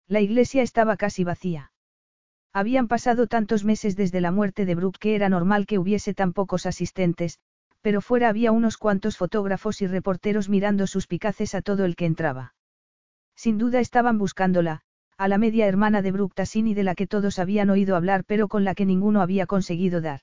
[0.07, 1.71] La iglesia estaba casi vacía.
[2.51, 6.33] Habían pasado tantos meses desde la muerte de Brooke que era normal que hubiese tan
[6.33, 7.39] pocos asistentes,
[7.81, 12.53] pero fuera había unos cuantos fotógrafos y reporteros mirando suspicaces a todo el que entraba.
[13.35, 14.81] Sin duda estaban buscándola,
[15.23, 18.49] a la media hermana de Brooke Tassini de la que todos habían oído hablar pero
[18.49, 20.19] con la que ninguno había conseguido dar.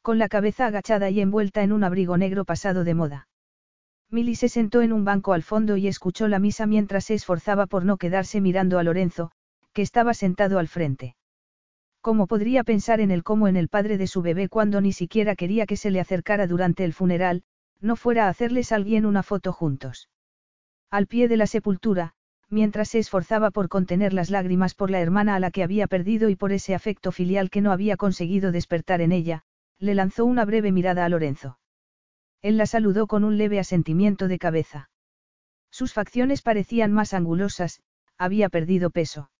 [0.00, 3.28] Con la cabeza agachada y envuelta en un abrigo negro pasado de moda.
[4.10, 7.66] Milly se sentó en un banco al fondo y escuchó la misa mientras se esforzaba
[7.66, 9.32] por no quedarse mirando a Lorenzo,
[9.74, 11.14] que estaba sentado al frente.
[12.00, 15.36] ¿Cómo podría pensar en él como en el padre de su bebé cuando ni siquiera
[15.36, 17.42] quería que se le acercara durante el funeral,
[17.82, 20.08] no fuera a hacerles alguien una foto juntos?
[20.90, 22.14] Al pie de la sepultura,
[22.48, 26.28] mientras se esforzaba por contener las lágrimas por la hermana a la que había perdido
[26.28, 29.42] y por ese afecto filial que no había conseguido despertar en ella,
[29.78, 31.58] le lanzó una breve mirada a Lorenzo.
[32.42, 34.90] Él la saludó con un leve asentimiento de cabeza.
[35.70, 37.80] Sus facciones parecían más angulosas,
[38.18, 39.30] había perdido peso.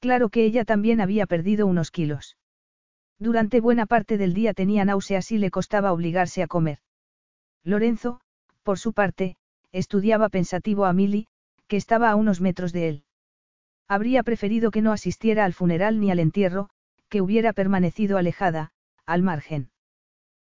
[0.00, 2.36] Claro que ella también había perdido unos kilos.
[3.18, 6.78] Durante buena parte del día tenía náuseas y le costaba obligarse a comer.
[7.64, 8.20] Lorenzo,
[8.62, 9.36] por su parte,
[9.72, 11.26] estudiaba pensativo a Milly,
[11.68, 13.04] que estaba a unos metros de él.
[13.86, 16.70] Habría preferido que no asistiera al funeral ni al entierro,
[17.08, 18.72] que hubiera permanecido alejada,
[19.06, 19.70] al margen.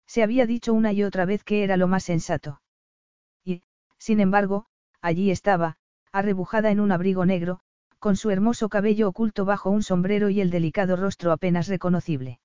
[0.06, 2.60] Se había dicho una y otra vez que era lo más sensato.
[3.44, 3.62] Y,
[3.98, 4.66] sin embargo,
[5.00, 5.76] allí estaba,
[6.12, 7.60] arrebujada en un abrigo negro,
[7.98, 12.40] con su hermoso cabello oculto bajo un sombrero y el delicado rostro apenas reconocible.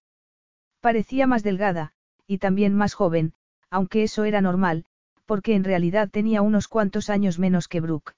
[0.79, 1.93] Parecía más delgada,
[2.27, 3.33] y también más joven,
[3.69, 4.85] aunque eso era normal,
[5.25, 8.13] porque en realidad tenía unos cuantos años menos que Brooke.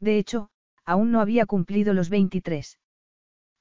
[0.00, 0.50] De hecho,
[0.84, 2.78] aún no había cumplido los 23.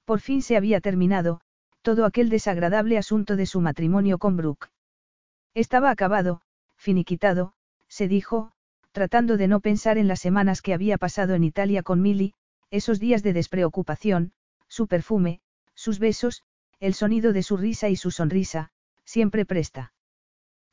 [0.05, 1.41] Por fin se había terminado,
[1.81, 4.69] todo aquel desagradable asunto de su matrimonio con Brooke.
[5.53, 6.41] Estaba acabado,
[6.75, 7.53] finiquitado,
[7.87, 8.51] se dijo,
[8.91, 12.33] tratando de no pensar en las semanas que había pasado en Italia con Milly,
[12.71, 14.33] esos días de despreocupación,
[14.67, 15.41] su perfume,
[15.73, 16.43] sus besos,
[16.79, 18.71] el sonido de su risa y su sonrisa,
[19.03, 19.93] siempre presta.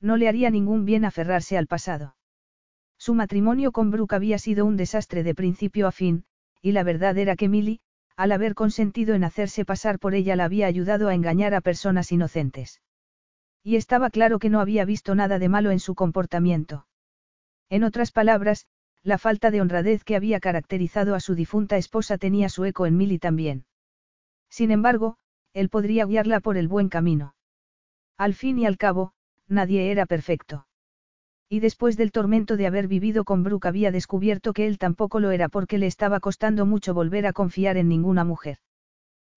[0.00, 2.16] No le haría ningún bien aferrarse al pasado.
[3.04, 6.24] Su matrimonio con Brooke había sido un desastre de principio a fin,
[6.60, 7.80] y la verdad era que Milly,
[8.16, 12.12] al haber consentido en hacerse pasar por ella, la había ayudado a engañar a personas
[12.12, 12.80] inocentes.
[13.64, 16.86] Y estaba claro que no había visto nada de malo en su comportamiento.
[17.68, 18.68] En otras palabras,
[19.02, 22.96] la falta de honradez que había caracterizado a su difunta esposa tenía su eco en
[22.96, 23.64] Milly también.
[24.48, 25.18] Sin embargo,
[25.54, 27.34] él podría guiarla por el buen camino.
[28.16, 29.12] Al fin y al cabo,
[29.48, 30.68] nadie era perfecto.
[31.52, 35.32] Y después del tormento de haber vivido con Brooke había descubierto que él tampoco lo
[35.32, 38.56] era porque le estaba costando mucho volver a confiar en ninguna mujer.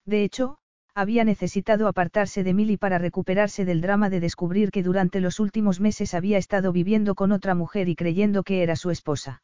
[0.05, 0.57] De hecho,
[0.93, 5.81] había necesitado apartarse de Milly para recuperarse del drama de descubrir que durante los últimos
[5.81, 9.43] meses había estado viviendo con otra mujer y creyendo que era su esposa.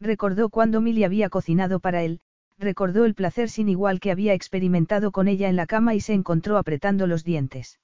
[0.00, 2.20] Recordó cuando Milly había cocinado para él,
[2.56, 6.14] recordó el placer sin igual que había experimentado con ella en la cama y se
[6.14, 7.80] encontró apretando los dientes.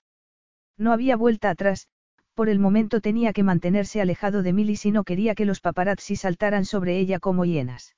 [0.78, 1.88] No había vuelta atrás,
[2.38, 6.14] por el momento tenía que mantenerse alejado de Milly si no quería que los paparazzi
[6.14, 7.96] saltaran sobre ella como hienas.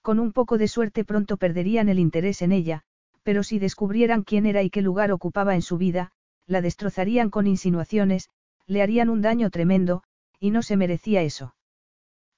[0.00, 2.84] Con un poco de suerte pronto perderían el interés en ella,
[3.22, 6.10] pero si descubrieran quién era y qué lugar ocupaba en su vida,
[6.46, 8.30] la destrozarían con insinuaciones,
[8.66, 10.04] le harían un daño tremendo,
[10.38, 11.54] y no se merecía eso.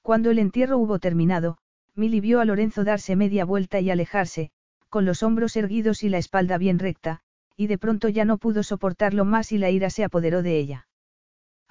[0.02, 1.58] Cuando el entierro hubo terminado,
[1.94, 4.50] Milly vio a Lorenzo darse media vuelta y alejarse,
[4.88, 7.20] con los hombros erguidos y la espalda bien recta,
[7.56, 10.88] y de pronto ya no pudo soportarlo más y la ira se apoderó de ella.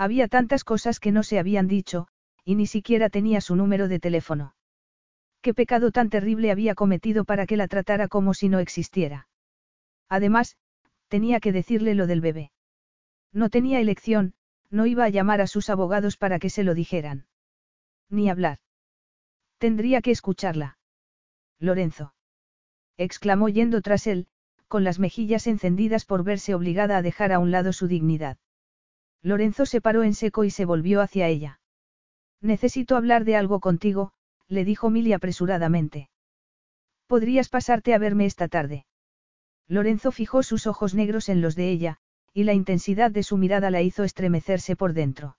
[0.02, 2.08] Había tantas cosas que no se habían dicho,
[2.44, 4.56] y ni siquiera tenía su número de teléfono.
[5.44, 9.28] ¿Qué pecado tan terrible había cometido para que la tratara como si no existiera?
[10.10, 10.58] Además,
[11.08, 12.52] tenía que decirle lo del bebé.
[13.32, 14.34] No tenía elección,
[14.72, 17.28] no iba a llamar a sus abogados para que se lo dijeran.
[18.10, 18.58] Ni hablar.
[19.60, 20.80] Tendría que escucharla.
[21.60, 22.16] Lorenzo.
[22.98, 24.26] exclamó yendo tras él,
[24.68, 28.40] con las mejillas encendidas por verse obligada a dejar a un lado su dignidad.
[29.24, 31.60] Lorenzo se paró en seco y se volvió hacia ella.
[32.42, 34.14] Necesito hablar de algo contigo,
[34.48, 36.10] le dijo Milly apresuradamente.
[37.08, 38.86] ¿Podrías pasarte a verme esta tarde?
[39.68, 41.98] Lorenzo fijó sus ojos negros en los de ella,
[42.34, 45.38] y la intensidad de su mirada la hizo estremecerse por dentro.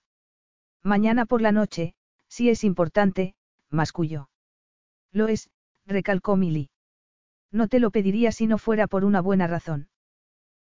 [0.81, 1.93] Mañana por la noche,
[2.27, 3.35] si es importante,
[3.69, 4.29] masculló.
[5.11, 5.49] Lo es,
[5.85, 6.69] recalcó Milly.
[7.51, 9.89] No te lo pediría si no fuera por una buena razón.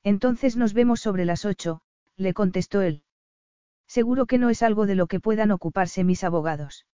[0.02, 1.80] Entonces nos vemos sobre las ocho,
[2.16, 3.03] le contestó él.
[3.96, 6.84] Seguro que no es algo de lo que puedan ocuparse mis abogados.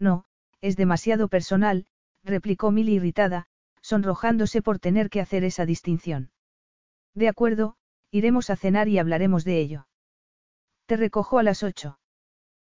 [0.00, 0.24] No,
[0.60, 1.86] es demasiado personal,
[2.24, 3.46] replicó Milly irritada,
[3.80, 6.32] sonrojándose por tener que hacer esa distinción.
[7.14, 7.76] De acuerdo,
[8.10, 9.86] iremos a cenar y hablaremos de ello.
[10.86, 12.00] Te recojo a las ocho.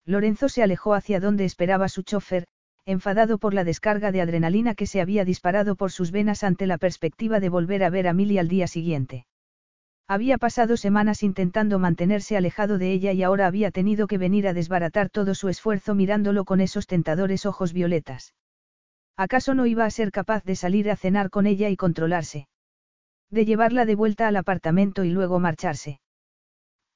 [0.05, 2.47] Lorenzo se alejó hacia donde esperaba su chofer,
[2.85, 6.79] enfadado por la descarga de adrenalina que se había disparado por sus venas ante la
[6.79, 9.27] perspectiva de volver a ver a Milly al día siguiente.
[10.11, 14.53] Había pasado semanas intentando mantenerse alejado de ella y ahora había tenido que venir a
[14.53, 18.35] desbaratar todo su esfuerzo mirándolo con esos tentadores ojos violetas.
[19.17, 22.49] ¿Acaso no iba a ser capaz de salir a cenar con ella y controlarse?
[23.31, 26.01] De llevarla de vuelta al apartamento y luego marcharse.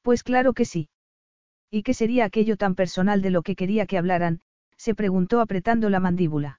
[0.02, 0.88] Pues claro que sí.
[1.70, 4.40] ¿Y qué sería aquello tan personal de lo que quería que hablaran?
[4.76, 6.58] se preguntó apretando la mandíbula.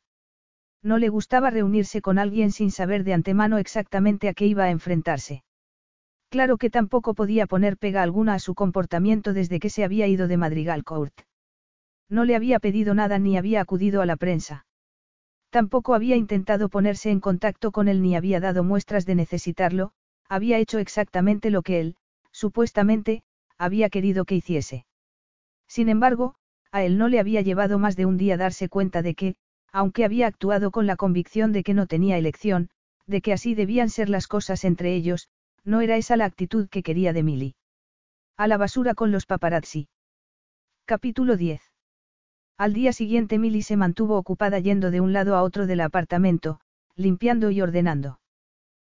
[0.82, 4.70] No le gustaba reunirse con alguien sin saber de antemano exactamente a qué iba a
[4.70, 5.44] enfrentarse.
[6.36, 10.28] Claro que tampoco podía poner pega alguna a su comportamiento desde que se había ido
[10.28, 11.22] de Madrigal Court.
[12.10, 14.66] No le había pedido nada ni había acudido a la prensa.
[15.50, 19.94] Tampoco había intentado ponerse en contacto con él ni había dado muestras de necesitarlo,
[20.28, 21.96] había hecho exactamente lo que él,
[22.34, 23.24] supuestamente,
[23.58, 24.86] había querido que hiciese.
[25.70, 26.36] Sin embargo,
[26.70, 29.36] a él no le había llevado más de un día darse cuenta de que,
[29.72, 32.72] aunque había actuado con la convicción de que no tenía elección,
[33.08, 35.30] de que así debían ser las cosas entre ellos,
[35.66, 37.56] no era esa la actitud que quería de Milly.
[38.38, 39.88] A la basura con los paparazzi.
[40.86, 41.62] Capítulo 10.
[42.58, 46.60] Al día siguiente Milly se mantuvo ocupada yendo de un lado a otro del apartamento,
[46.96, 48.20] limpiando y ordenando.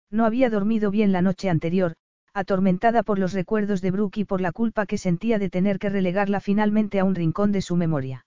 [0.10, 1.96] No había dormido bien la noche anterior,
[2.34, 5.90] atormentada por los recuerdos de Brooke y por la culpa que sentía de tener que
[5.90, 8.26] relegarla finalmente a un rincón de su memoria.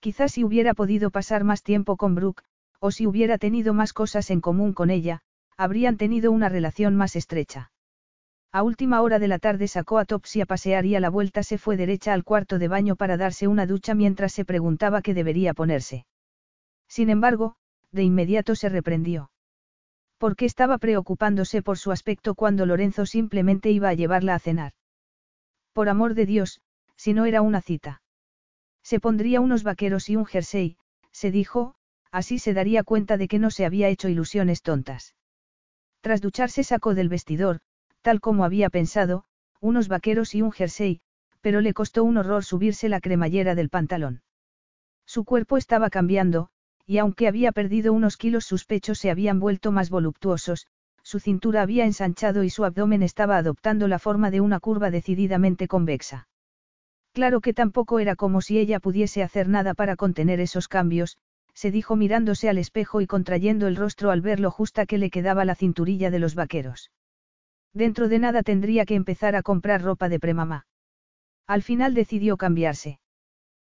[0.00, 2.42] Quizás si hubiera podido pasar más tiempo con Brooke,
[2.80, 5.22] o si hubiera tenido más cosas en común con ella,
[5.56, 7.70] habrían tenido una relación más estrecha.
[8.52, 11.42] A última hora de la tarde sacó a Topsy a pasear y a la vuelta
[11.42, 15.14] se fue derecha al cuarto de baño para darse una ducha mientras se preguntaba qué
[15.14, 16.04] debería ponerse.
[16.86, 17.56] Sin embargo,
[17.92, 19.30] de inmediato se reprendió.
[20.18, 24.72] ¿Por qué estaba preocupándose por su aspecto cuando Lorenzo simplemente iba a llevarla a cenar?
[25.72, 26.60] Por amor de Dios,
[26.96, 28.02] si no era una cita.
[28.82, 30.76] Se pondría unos vaqueros y un jersey,
[31.10, 31.74] se dijo,
[32.10, 35.14] así se daría cuenta de que no se había hecho ilusiones tontas.
[36.02, 37.60] Tras ducharse sacó del vestidor,
[38.02, 39.24] tal como había pensado,
[39.60, 41.00] unos vaqueros y un jersey,
[41.40, 44.22] pero le costó un horror subirse la cremallera del pantalón.
[45.06, 46.48] Su cuerpo estaba cambiando,
[46.86, 50.66] y aunque había perdido unos kilos sus pechos se habían vuelto más voluptuosos,
[51.04, 55.68] su cintura había ensanchado y su abdomen estaba adoptando la forma de una curva decididamente
[55.68, 56.26] convexa.
[57.12, 61.16] Claro que tampoco era como si ella pudiese hacer nada para contener esos cambios,
[61.54, 65.10] se dijo mirándose al espejo y contrayendo el rostro al ver lo justa que le
[65.10, 66.90] quedaba la cinturilla de los vaqueros.
[67.72, 70.66] Dentro de nada tendría que empezar a comprar ropa de premamá.
[71.46, 73.00] Al final decidió cambiarse.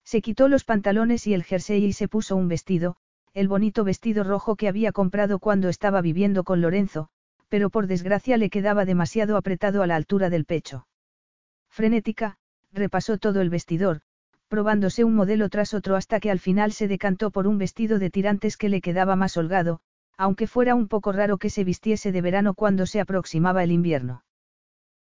[0.04, 2.98] Se quitó los pantalones y el jersey y se puso un vestido,
[3.34, 7.10] el bonito vestido rojo que había comprado cuando estaba viviendo con Lorenzo,
[7.50, 10.88] pero por desgracia le quedaba demasiado apretado a la altura del pecho.
[11.70, 12.38] Frenética,
[12.72, 14.02] repasó todo el vestidor,
[14.48, 18.09] probándose un modelo tras otro hasta que al final se decantó por un vestido de
[18.09, 19.80] tirantes que le quedaba más holgado,
[20.17, 24.24] aunque fuera un poco raro que se vistiese de verano cuando se aproximaba el invierno.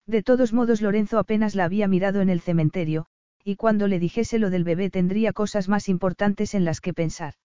[0.07, 3.07] De todos modos Lorenzo apenas la había mirado en el cementerio,
[3.43, 7.35] y cuando le dijese lo del bebé tendría cosas más importantes en las que pensar.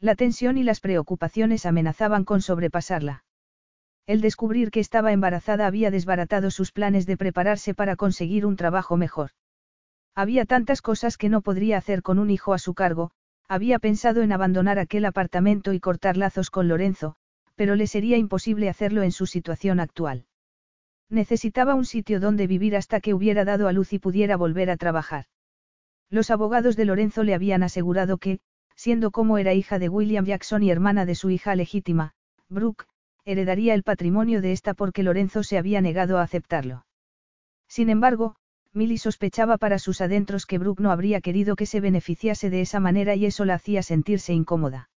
[0.00, 3.24] La tensión y las preocupaciones amenazaban con sobrepasarla.
[4.06, 8.96] El descubrir que estaba embarazada había desbaratado sus planes de prepararse para conseguir un trabajo
[8.96, 9.30] mejor.
[10.16, 13.10] Había tantas cosas que no podría hacer con un hijo a su cargo,
[13.48, 17.16] había pensado en abandonar aquel apartamento y cortar lazos con Lorenzo,
[17.54, 20.24] pero le sería imposible hacerlo en su situación actual.
[21.10, 24.78] Necesitaba un sitio donde vivir hasta que hubiera dado a luz y pudiera volver a
[24.78, 25.26] trabajar.
[26.08, 28.40] Los abogados de Lorenzo le habían asegurado que,
[28.74, 32.14] siendo como era hija de William Jackson y hermana de su hija legítima,
[32.48, 32.86] Brooke,
[33.26, 36.86] heredaría el patrimonio de esta porque Lorenzo se había negado a aceptarlo.
[37.68, 38.36] Sin embargo,
[38.76, 42.78] Milly sospechaba para sus adentros que Brooke no habría querido que se beneficiase de esa
[42.78, 44.90] manera y eso la hacía sentirse incómoda.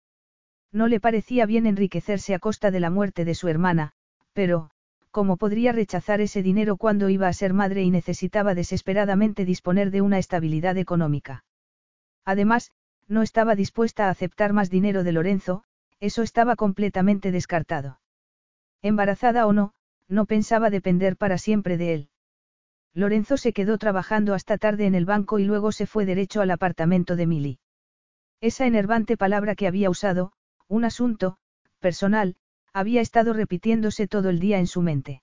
[0.73, 3.92] No le parecía bien enriquecerse a costa de la muerte de su hermana,
[4.32, 4.70] pero,
[5.12, 10.02] ¿cómo podría rechazar ese dinero cuando iba a ser madre y necesitaba desesperadamente disponer de
[10.02, 11.44] una estabilidad económica?
[12.24, 12.73] Además,
[13.07, 15.62] no estaba dispuesta a aceptar más dinero de Lorenzo,
[16.00, 18.00] eso estaba completamente descartado.
[18.82, 19.73] Embarazada o no,
[20.08, 22.08] no pensaba depender para siempre de él.
[22.99, 26.51] Lorenzo se quedó trabajando hasta tarde en el banco y luego se fue derecho al
[26.51, 27.59] apartamento de Milly.
[28.41, 30.33] Esa enervante palabra que había usado,
[30.67, 31.36] un asunto,
[31.78, 32.35] personal,
[32.73, 35.23] había estado repitiéndose todo el día en su mente.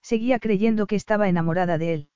[0.00, 2.08] Seguía creyendo que estaba enamorada de él.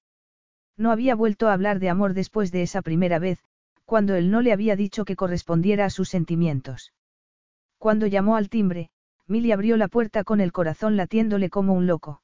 [0.78, 3.44] No había vuelto a hablar de amor después de esa primera vez,
[3.84, 6.94] cuando él no le había dicho que correspondiera a sus sentimientos.
[7.76, 8.88] Cuando llamó al timbre,
[9.26, 12.22] Milly abrió la puerta con el corazón latiéndole como un loco.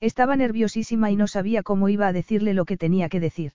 [0.00, 3.52] Estaba nerviosísima y no sabía cómo iba a decirle lo que tenía que decir.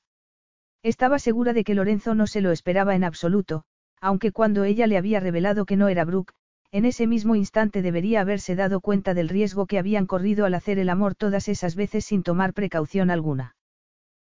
[0.84, 3.64] Estaba segura de que Lorenzo no se lo esperaba en absoluto,
[4.00, 6.34] aunque cuando ella le había revelado que no era Brooke,
[6.72, 10.80] en ese mismo instante debería haberse dado cuenta del riesgo que habían corrido al hacer
[10.80, 13.56] el amor todas esas veces sin tomar precaución alguna.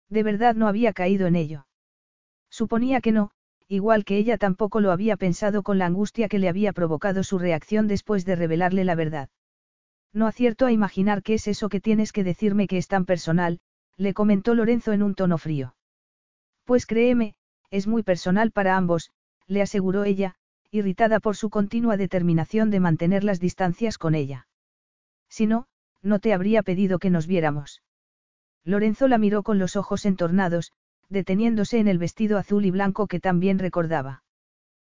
[0.09, 1.65] De verdad no había caído en ello.
[2.51, 3.31] Suponía que no,
[3.67, 7.39] igual que ella tampoco lo había pensado con la angustia que le había provocado su
[7.39, 9.29] reacción después de revelarle la verdad.
[10.13, 13.59] No acierto a imaginar qué es eso que tienes que decirme que es tan personal,
[13.97, 15.75] le comentó Lorenzo en un tono frío.
[16.65, 17.35] Pues créeme,
[17.71, 19.11] es muy personal para ambos,
[19.47, 20.35] le aseguró ella,
[20.71, 24.47] irritada por su continua determinación de mantener las distancias con ella.
[25.29, 25.67] Si no,
[26.01, 27.81] no te habría pedido que nos viéramos.
[28.63, 30.71] Lorenzo la miró con los ojos entornados,
[31.09, 34.23] deteniéndose en el vestido azul y blanco que también recordaba.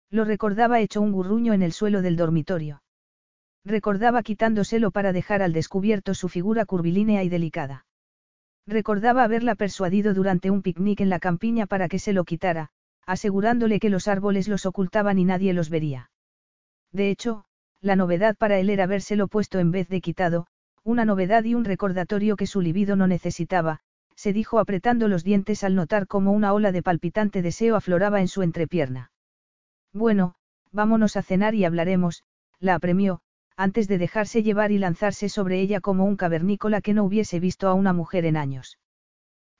[0.09, 2.81] Lo recordaba hecho un gurruño en el suelo del dormitorio.
[3.65, 7.85] Recordaba quitándoselo para dejar al descubierto su figura curvilínea y delicada.
[8.65, 12.69] Recordaba haberla persuadido durante un picnic en la campiña para que se lo quitara,
[13.05, 16.11] asegurándole que los árboles los ocultaban y nadie los vería.
[16.91, 17.45] De hecho,
[17.81, 20.47] la novedad para él era habérselo puesto en vez de quitado,
[20.83, 23.79] una novedad y un recordatorio que su libido no necesitaba,
[24.15, 28.27] se dijo apretando los dientes al notar cómo una ola de palpitante deseo afloraba en
[28.27, 29.11] su entrepierna.
[29.93, 30.35] Bueno,
[30.71, 32.23] vámonos a cenar y hablaremos,
[32.59, 33.21] la apremió,
[33.59, 37.67] antes de dejarse llevar y lanzarse sobre ella como un cavernícola que no hubiese visto
[37.67, 38.79] a una mujer en años.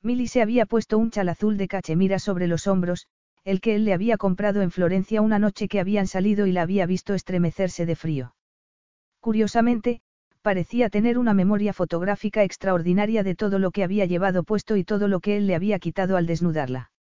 [0.02, 3.08] Milly se había puesto un chal azul de cachemira sobre los hombros,
[3.44, 6.62] el que él le había comprado en Florencia una noche que habían salido y la
[6.62, 8.36] había visto estremecerse de frío.
[9.20, 10.00] Curiosamente,
[10.42, 15.10] parecía tener una memoria fotográfica extraordinaria de todo lo que había llevado puesto y todo
[15.10, 16.92] lo que él le había quitado al desnudarla.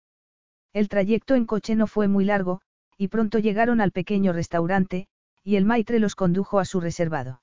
[0.74, 2.60] El trayecto en coche no fue muy largo,
[2.98, 5.08] y pronto llegaron al pequeño restaurante,
[5.50, 7.42] y el maitre los condujo a su reservado.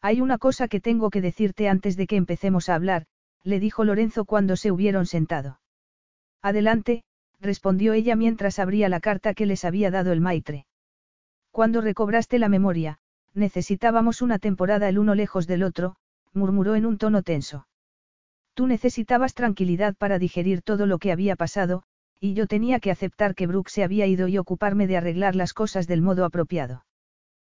[0.00, 3.06] Hay una cosa que tengo que decirte antes de que empecemos a hablar,
[3.42, 5.58] le dijo Lorenzo cuando se hubieron sentado.
[6.40, 7.02] Adelante,
[7.40, 10.66] respondió ella mientras abría la carta que les había dado el maitre.
[11.50, 13.00] Cuando recobraste la memoria,
[13.34, 15.96] necesitábamos una temporada el uno lejos del otro,
[16.32, 17.66] murmuró en un tono tenso.
[18.54, 21.82] Tú necesitabas tranquilidad para digerir todo lo que había pasado,
[22.20, 25.54] y yo tenía que aceptar que Brooke se había ido y ocuparme de arreglar las
[25.54, 26.84] cosas del modo apropiado.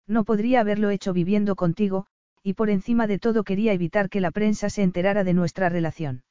[0.07, 2.07] No podría haberlo hecho viviendo contigo,
[2.43, 6.23] y por encima de todo quería evitar que la prensa se enterara de nuestra relación.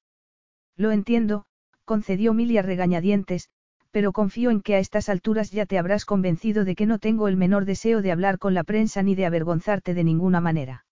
[0.78, 1.46] Lo entiendo,
[1.84, 3.50] concedió Milia regañadientes,
[3.92, 7.28] pero confío en que a estas alturas ya te habrás convencido de que no tengo
[7.28, 10.86] el menor deseo de hablar con la prensa ni de avergonzarte de ninguna manera.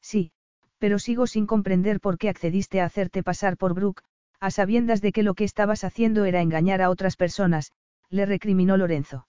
[0.00, 0.32] Sí,
[0.78, 4.02] pero sigo sin comprender por qué accediste a hacerte pasar por Brooke,
[4.38, 7.72] a sabiendas de que lo que estabas haciendo era engañar a otras personas,
[8.08, 9.26] le recriminó Lorenzo.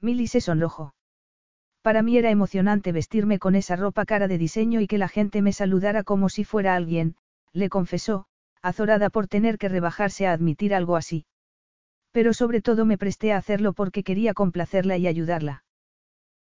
[0.00, 0.94] Milly se sonrojó.
[1.82, 5.40] Para mí era emocionante vestirme con esa ropa cara de diseño y que la gente
[5.40, 7.16] me saludara como si fuera alguien,
[7.52, 8.26] le confesó,
[8.60, 11.24] azorada por tener que rebajarse a admitir algo así.
[12.12, 15.64] Pero sobre todo me presté a hacerlo porque quería complacerla y ayudarla.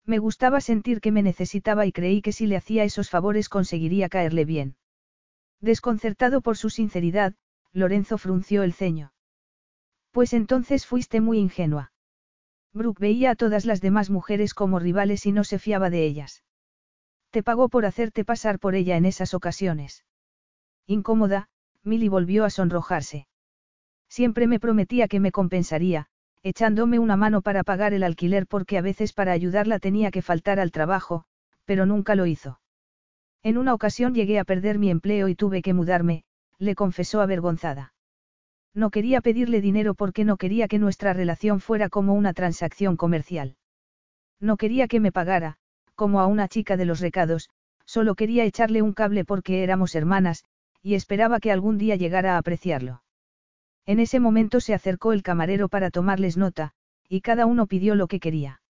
[0.05, 4.09] Me gustaba sentir que me necesitaba y creí que si le hacía esos favores conseguiría
[4.09, 4.75] caerle bien.
[5.61, 7.35] Desconcertado por su sinceridad,
[7.71, 9.13] Lorenzo frunció el ceño.
[10.11, 11.91] Pues entonces fuiste muy ingenua.
[12.73, 16.43] Brooke veía a todas las demás mujeres como rivales y no se fiaba de ellas.
[17.31, 20.05] Te pagó por hacerte pasar por ella en esas ocasiones.
[20.87, 21.49] Incómoda,
[21.83, 23.27] Milly volvió a sonrojarse.
[24.07, 26.07] Siempre me prometía que me compensaría,
[26.41, 30.59] echándome una mano para pagar el alquiler porque a veces para ayudarla tenía que faltar
[30.59, 31.25] al trabajo,
[31.65, 32.59] pero nunca lo hizo.
[33.43, 36.23] En una ocasión llegué a perder mi empleo y tuve que mudarme,
[36.57, 37.93] le confesó avergonzada.
[38.73, 43.55] No quería pedirle dinero porque no quería que nuestra relación fuera como una transacción comercial.
[44.39, 45.57] No quería que me pagara,
[45.95, 47.49] como a una chica de los recados,
[47.85, 50.43] solo quería echarle un cable porque éramos hermanas,
[50.81, 53.03] y esperaba que algún día llegara a apreciarlo.
[53.85, 56.71] En ese momento se acercó el camarero para tomarles nota,
[57.09, 58.61] y cada uno pidió lo que quería.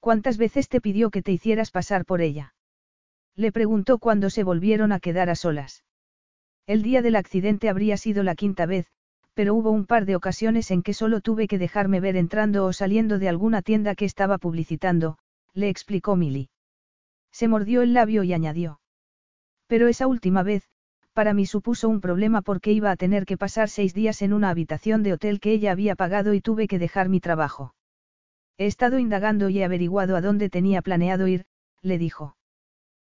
[0.00, 2.54] ¿Cuántas veces te pidió que te hicieras pasar por ella?
[3.36, 5.84] Le preguntó cuando se volvieron a quedar a solas.
[6.66, 8.90] El día del accidente habría sido la quinta vez,
[9.34, 12.72] pero hubo un par de ocasiones en que solo tuve que dejarme ver entrando o
[12.72, 15.18] saliendo de alguna tienda que estaba publicitando,
[15.54, 16.50] le explicó Milly.
[17.30, 18.80] Se mordió el labio y añadió.
[19.66, 20.68] Pero esa última vez,
[21.12, 24.50] para mí supuso un problema porque iba a tener que pasar seis días en una
[24.50, 27.74] habitación de hotel que ella había pagado y tuve que dejar mi trabajo.
[28.58, 31.46] He estado indagando y he averiguado a dónde tenía planeado ir,
[31.82, 32.36] le dijo.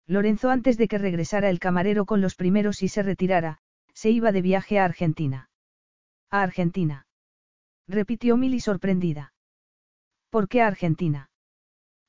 [0.07, 3.59] Lorenzo antes de que regresara el camarero con los primeros y se retirara,
[3.95, 5.50] se iba de viaje a Argentina.
[6.33, 7.07] ¿A Argentina?
[7.89, 9.33] repitió Milly sorprendida.
[10.31, 11.29] ¿Por qué a Argentina?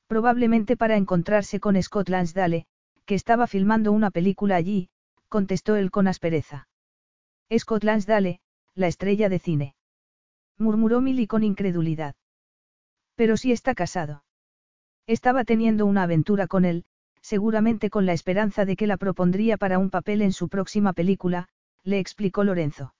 [0.06, 2.68] Probablemente para encontrarse con Scott Lansdale,
[3.06, 4.90] que estaba filmando una película allí,
[5.28, 6.68] contestó él con aspereza.
[7.58, 8.42] Scott Lansdale,
[8.76, 9.76] la estrella de cine.
[10.60, 12.16] Murmuró Milly con incredulidad.
[13.16, 14.24] Pero si está casado.
[15.08, 16.86] Estaba teniendo una aventura con él,
[17.22, 21.48] seguramente con la esperanza de que la propondría para un papel en su próxima película,
[21.84, 22.94] le explicó Lorenzo.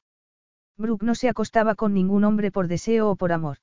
[0.82, 3.58] Brooke no se acostaba con ningún hombre por deseo o por amor.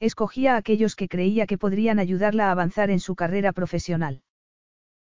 [0.00, 4.22] Escogía a aquellos que creía que podrían ayudarla a avanzar en su carrera profesional.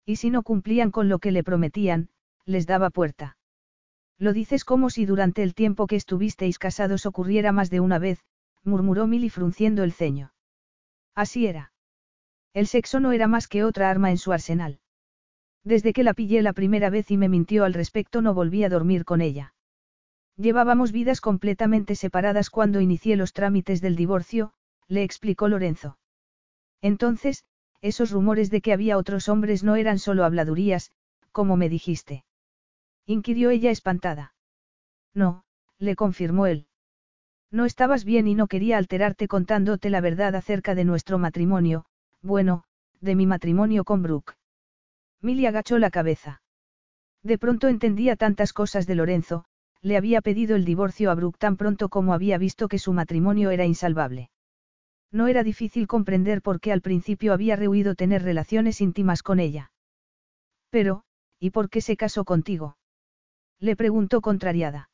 [0.05, 2.09] Y si no cumplían con lo que le prometían,
[2.45, 3.37] les daba puerta.
[4.17, 8.23] Lo dices como si durante el tiempo que estuvisteis casados ocurriera más de una vez,
[8.63, 10.33] murmuró Milly frunciendo el ceño.
[11.13, 11.71] Así era.
[12.53, 14.79] El sexo no era más que otra arma en su arsenal.
[15.63, 18.69] Desde que la pillé la primera vez y me mintió al respecto no volví a
[18.69, 19.53] dormir con ella.
[20.37, 24.53] Llevábamos vidas completamente separadas cuando inicié los trámites del divorcio,
[24.87, 25.97] le explicó Lorenzo.
[26.81, 27.43] Entonces,
[27.81, 30.91] esos rumores de que había otros hombres no eran solo habladurías,
[31.31, 32.23] como me dijiste
[33.07, 34.35] inquirió ella espantada.
[35.13, 35.45] No,
[35.79, 36.67] le confirmó él.
[37.49, 41.85] No estabas bien y no quería alterarte contándote la verdad acerca de nuestro matrimonio,
[42.21, 42.65] bueno,
[42.99, 44.33] de mi matrimonio con Brooke.
[45.21, 46.41] Milly agachó la cabeza.
[47.23, 49.45] De pronto entendía tantas cosas de Lorenzo,
[49.87, 53.51] le había pedido el divorcio a Brooke tan pronto como había visto que su matrimonio
[53.51, 54.29] era insalvable.
[55.11, 59.71] No era difícil comprender por qué al principio había rehuido tener relaciones íntimas con ella.
[60.69, 61.03] Pero,
[61.39, 62.77] ¿y por qué se casó contigo?
[63.59, 64.89] Le preguntó contrariada.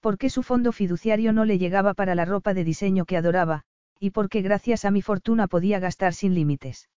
[0.00, 3.62] ¿Por qué su fondo fiduciario no le llegaba para la ropa de diseño que adoraba,
[3.98, 6.90] y por qué gracias a mi fortuna podía gastar sin límites?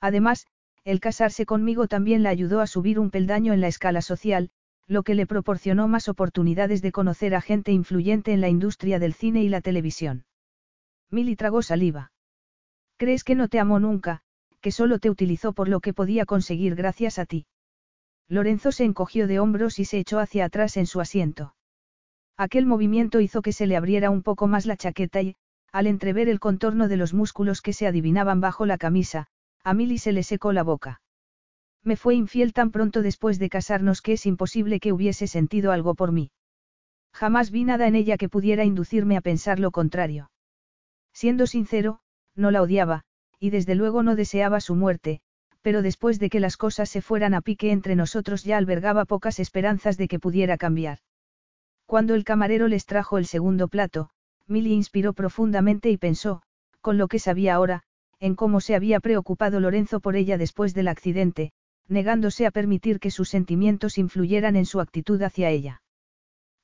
[0.00, 0.46] Además,
[0.82, 4.50] el casarse conmigo también la ayudó a subir un peldaño en la escala social,
[4.86, 9.14] lo que le proporcionó más oportunidades de conocer a gente influyente en la industria del
[9.14, 10.24] cine y la televisión.
[11.10, 12.12] Milly tragó saliva.
[12.96, 14.22] ¿Crees que no te amó nunca,
[14.60, 17.46] que solo te utilizó por lo que podía conseguir gracias a ti?
[18.28, 21.54] Lorenzo se encogió de hombros y se echó hacia atrás en su asiento.
[22.38, 25.36] Aquel movimiento hizo que se le abriera un poco más la chaqueta y,
[25.70, 29.26] al entrever el contorno de los músculos que se adivinaban bajo la camisa,
[29.64, 31.01] a Milly se le secó la boca.
[31.84, 35.94] Me fue infiel tan pronto después de casarnos que es imposible que hubiese sentido algo
[35.94, 36.30] por mí.
[37.12, 40.30] Jamás vi nada en ella que pudiera inducirme a pensar lo contrario.
[41.12, 42.00] Siendo sincero,
[42.34, 43.02] no la odiaba,
[43.38, 45.20] y desde luego no deseaba su muerte,
[45.60, 49.38] pero después de que las cosas se fueran a pique entre nosotros ya albergaba pocas
[49.40, 50.98] esperanzas de que pudiera cambiar.
[51.86, 54.10] Cuando el camarero les trajo el segundo plato,
[54.46, 56.42] Milly inspiró profundamente y pensó,
[56.80, 57.82] con lo que sabía ahora,
[58.18, 61.52] en cómo se había preocupado Lorenzo por ella después del accidente,
[61.92, 65.82] negándose a permitir que sus sentimientos influyeran en su actitud hacia ella.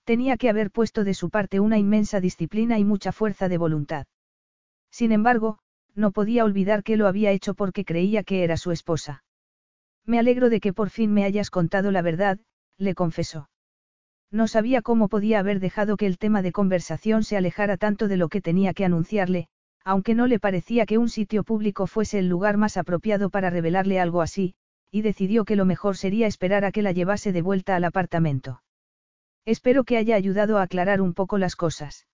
[0.04, 4.06] Tenía que haber puesto de su parte una inmensa disciplina y mucha fuerza de voluntad.
[4.90, 5.58] Sin embargo,
[5.94, 9.22] no podía olvidar que lo había hecho porque creía que era su esposa.
[10.06, 12.38] Me alegro de que por fin me hayas contado la verdad,
[12.78, 13.50] le confesó.
[14.30, 18.16] No sabía cómo podía haber dejado que el tema de conversación se alejara tanto de
[18.16, 19.48] lo que tenía que anunciarle,
[19.84, 24.00] aunque no le parecía que un sitio público fuese el lugar más apropiado para revelarle
[24.00, 24.54] algo así,
[24.90, 28.62] y decidió que lo mejor sería esperar a que la llevase de vuelta al apartamento.
[29.44, 32.06] Espero que haya ayudado a aclarar un poco las cosas.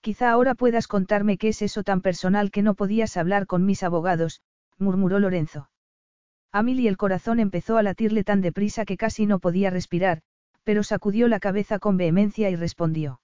[0.00, 3.82] Quizá ahora puedas contarme qué es eso tan personal que no podías hablar con mis
[3.82, 4.40] abogados,
[4.78, 5.68] murmuró Lorenzo.
[6.52, 10.22] A Milly el corazón empezó a latirle tan deprisa que casi no podía respirar,
[10.64, 13.20] pero sacudió la cabeza con vehemencia y respondió.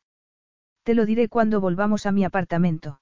[0.82, 3.00] Te lo diré cuando volvamos a mi apartamento.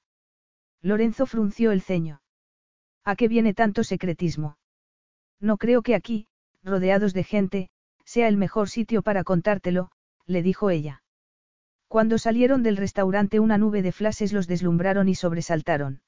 [0.82, 2.23] Lorenzo frunció el ceño.
[3.05, 4.57] ¿A qué viene tanto secretismo?
[5.41, 6.27] No creo que aquí,
[6.62, 7.70] rodeados de gente,
[8.05, 9.91] sea el mejor sitio para contártelo,
[10.27, 11.02] le dijo ella.
[11.89, 16.02] Cuando salieron del restaurante una nube de flashes los deslumbraron y sobresaltaron.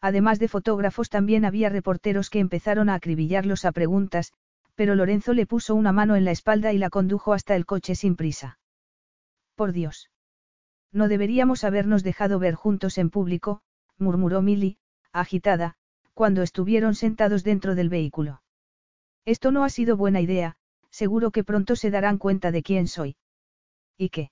[0.00, 4.32] Además de fotógrafos también había reporteros que empezaron a acribillarlos a preguntas,
[4.74, 7.94] pero Lorenzo le puso una mano en la espalda y la condujo hasta el coche
[7.94, 8.58] sin prisa.
[9.54, 10.10] Por Dios.
[10.92, 13.60] No deberíamos habernos dejado ver juntos en público,
[13.98, 14.78] murmuró Milly,
[15.12, 15.74] agitada,
[16.14, 18.42] cuando estuvieron sentados dentro del vehículo.
[19.26, 20.56] Esto no ha sido buena idea,
[20.90, 23.16] seguro que pronto se darán cuenta de quién soy.
[23.98, 24.30] ¿Y qué?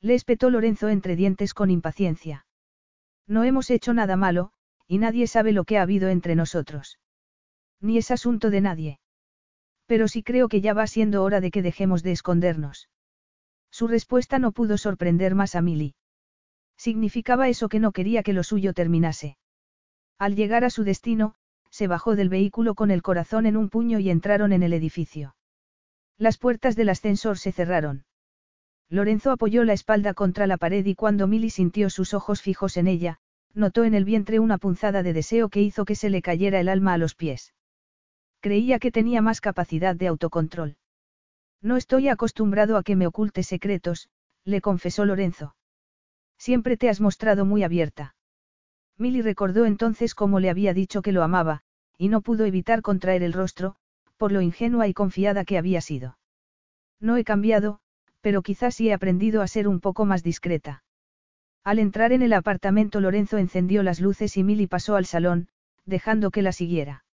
[0.00, 2.46] Le espetó Lorenzo entre dientes con impaciencia.
[3.26, 4.52] No hemos hecho nada malo,
[4.86, 6.98] y nadie sabe lo que ha habido entre nosotros.
[7.80, 9.00] Ni es asunto de nadie.
[9.86, 12.88] Pero sí creo que ya va siendo hora de que dejemos de escondernos.
[13.70, 15.96] Su respuesta no pudo sorprender más a Milly.
[16.76, 19.36] Significaba eso que no quería que lo suyo terminase.
[20.18, 21.34] Al llegar a su destino,
[21.74, 25.34] se bajó del vehículo con el corazón en un puño y entraron en el edificio.
[26.16, 28.04] Las puertas del ascensor se cerraron.
[28.88, 32.86] Lorenzo apoyó la espalda contra la pared y cuando Milly sintió sus ojos fijos en
[32.86, 33.18] ella,
[33.54, 36.68] notó en el vientre una punzada de deseo que hizo que se le cayera el
[36.68, 37.54] alma a los pies.
[38.38, 40.76] Creía que tenía más capacidad de autocontrol.
[41.60, 44.10] No estoy acostumbrado a que me oculte secretos,
[44.44, 45.56] le confesó Lorenzo.
[46.38, 48.14] Siempre te has mostrado muy abierta.
[48.96, 51.63] Milly recordó entonces cómo le había dicho que lo amaba,
[51.98, 53.76] y no pudo evitar contraer el rostro,
[54.16, 56.18] por lo ingenua y confiada que había sido.
[57.00, 57.80] No he cambiado,
[58.20, 60.82] pero quizás sí he aprendido a ser un poco más discreta.
[61.62, 65.48] Al entrar en el apartamento Lorenzo encendió las luces y Milly pasó al salón,
[65.86, 67.04] dejando que la siguiera.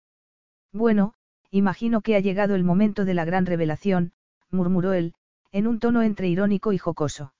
[0.71, 1.13] Bueno,
[1.51, 4.13] imagino que ha llegado el momento de la gran revelación,
[4.49, 5.13] murmuró él,
[5.51, 7.33] en un tono entre irónico y jocoso.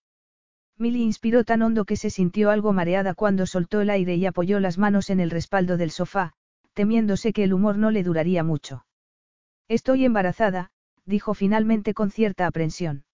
[0.78, 4.60] Milly inspiró tan hondo que se sintió algo mareada cuando soltó el aire y apoyó
[4.60, 6.34] las manos en el respaldo del sofá,
[6.74, 8.85] temiéndose que el humor no le duraría mucho.
[9.67, 10.72] Estoy embarazada,
[11.06, 13.06] dijo finalmente con cierta aprensión.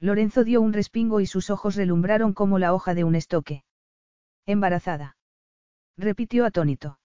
[0.00, 3.62] Lorenzo dio un respingo y sus ojos relumbraron como la hoja de un estoque.
[4.46, 5.16] Embarazada.
[5.96, 6.98] Repitió atónito.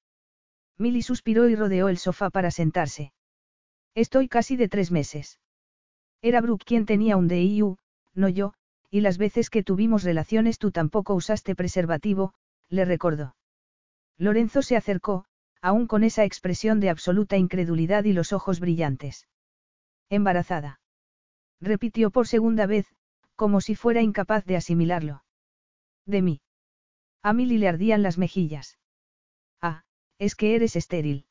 [0.78, 3.14] Milly suspiró y rodeó el sofá para sentarse.
[3.94, 5.40] Estoy casi de tres meses.
[6.22, 7.78] Era Brooke quien tenía un DIU,
[8.16, 8.54] no yo,
[8.90, 12.34] y las veces que tuvimos relaciones tú tampoco usaste preservativo,
[12.70, 13.36] le recordó.
[14.18, 15.26] Lorenzo se acercó,
[15.62, 19.28] aún con esa expresión de absoluta incredulidad y los ojos brillantes.
[20.10, 20.80] Embarazada.
[21.60, 22.88] Repitió por segunda vez,
[23.36, 25.24] como si fuera incapaz de asimilarlo.
[26.06, 26.42] De mí.
[27.24, 28.78] A Milly le ardían las mejillas.
[29.62, 29.84] Ah,
[30.20, 31.26] es que eres estéril.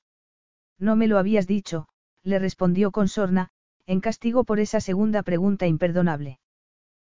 [0.79, 1.89] No me lo habías dicho,
[2.23, 3.51] le respondió con sorna,
[3.87, 6.41] en castigo por esa segunda pregunta imperdonable.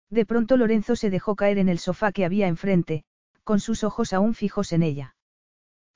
[0.09, 3.05] De pronto Lorenzo se dejó caer en el sofá que había enfrente,
[3.43, 5.14] con sus ojos aún fijos en ella.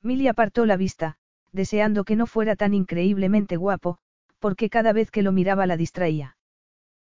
[0.02, 1.18] Milly apartó la vista,
[1.52, 3.98] deseando que no fuera tan increíblemente guapo,
[4.40, 6.38] porque cada vez que lo miraba la distraía.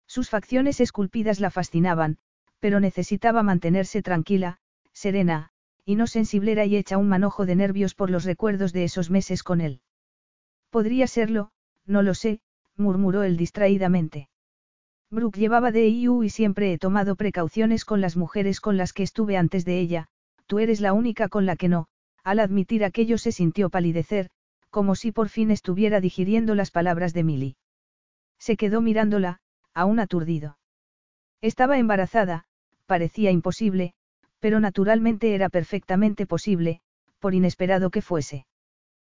[0.07, 2.19] Sus facciones esculpidas la fascinaban,
[2.61, 4.59] pero necesitaba mantenerse tranquila,
[4.93, 5.51] serena,
[5.85, 9.43] y no sensiblera y hecha un manojo de nervios por los recuerdos de esos meses
[9.43, 9.81] con él.
[10.71, 11.51] Podría serlo,
[11.87, 12.41] no lo sé,
[12.77, 14.29] murmuró él distraídamente.
[15.11, 19.37] Brooke llevaba DIU y siempre he tomado precauciones con las mujeres con las que estuve
[19.37, 20.09] antes de ella,
[20.47, 21.89] tú eres la única con la que no,
[22.25, 24.31] al admitir aquello se sintió palidecer,
[24.71, 27.57] como si por fin estuviera digiriendo las palabras de Milly.
[28.39, 29.41] Se quedó mirándola,
[29.75, 30.59] aún aturdido.
[31.41, 32.45] Estaba embarazada,
[32.87, 33.95] parecía imposible,
[34.41, 36.81] pero naturalmente era perfectamente posible,
[37.19, 38.47] por inesperado que fuese.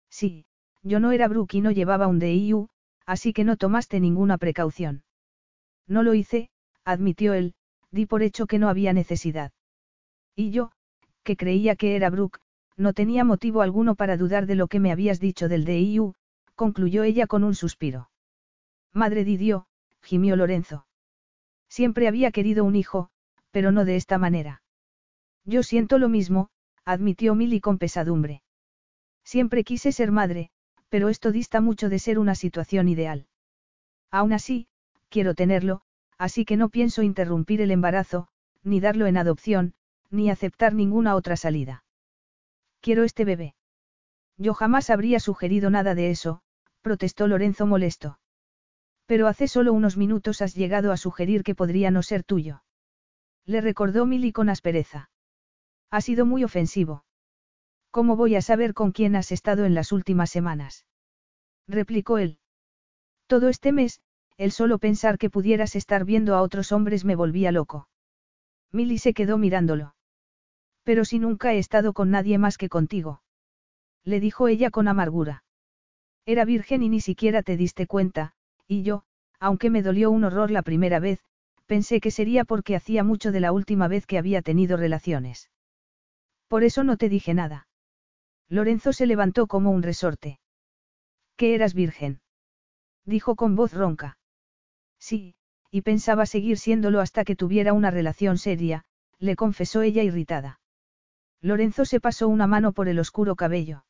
[0.08, 0.46] Sí,
[0.82, 2.68] yo no era Brooke y no llevaba un DIU,
[3.06, 5.02] así que no tomaste ninguna precaución.
[5.86, 6.50] No lo hice,
[6.84, 7.54] admitió él,
[7.90, 9.52] di por hecho que no había necesidad.
[10.34, 10.72] Y yo,
[11.22, 12.40] que creía que era Brooke,
[12.76, 16.14] no tenía motivo alguno para dudar de lo que me habías dicho del DIU,
[16.54, 18.10] concluyó ella con un suspiro.
[18.92, 19.66] Madre Didio,
[20.02, 20.86] gimió Lorenzo.
[21.68, 23.10] Siempre había querido un hijo,
[23.50, 24.62] pero no de esta manera.
[25.44, 26.50] Yo siento lo mismo,
[26.84, 28.42] admitió Milly con pesadumbre.
[29.24, 30.50] Siempre quise ser madre,
[30.88, 33.26] pero esto dista mucho de ser una situación ideal.
[34.10, 34.66] Aún así,
[35.08, 35.82] quiero tenerlo,
[36.18, 38.28] así que no pienso interrumpir el embarazo,
[38.62, 39.74] ni darlo en adopción,
[40.10, 41.84] ni aceptar ninguna otra salida.
[42.80, 43.54] Quiero este bebé.
[44.36, 46.40] Yo jamás habría sugerido nada de eso,
[46.80, 48.18] protestó Lorenzo molesto.
[49.06, 52.62] Pero hace solo unos minutos has llegado a sugerir que podría no ser tuyo.
[53.44, 55.10] Le recordó Milly con aspereza.
[55.90, 57.04] Ha sido muy ofensivo.
[57.90, 60.86] ¿Cómo voy a saber con quién has estado en las últimas semanas?
[61.66, 62.38] replicó él.
[63.26, 64.00] Todo este mes,
[64.36, 67.88] el solo pensar que pudieras estar viendo a otros hombres me volvía loco.
[68.72, 69.94] Milly se quedó mirándolo.
[70.90, 73.22] Pero si nunca he estado con nadie más que contigo.
[74.02, 75.44] Le dijo ella con amargura.
[76.26, 78.32] Era virgen y ni siquiera te diste cuenta,
[78.66, 79.04] y yo,
[79.38, 81.20] aunque me dolió un horror la primera vez,
[81.66, 85.48] pensé que sería porque hacía mucho de la última vez que había tenido relaciones.
[86.48, 87.68] Por eso no te dije nada.
[88.48, 90.40] Lorenzo se levantó como un resorte.
[91.36, 92.20] ¿Que eras virgen?
[93.04, 94.18] Dijo con voz ronca.
[94.98, 95.36] Sí,
[95.70, 98.86] y pensaba seguir siéndolo hasta que tuviera una relación seria,
[99.20, 100.59] le confesó ella irritada.
[101.42, 103.84] Lorenzo se pasó una mano por el oscuro cabello.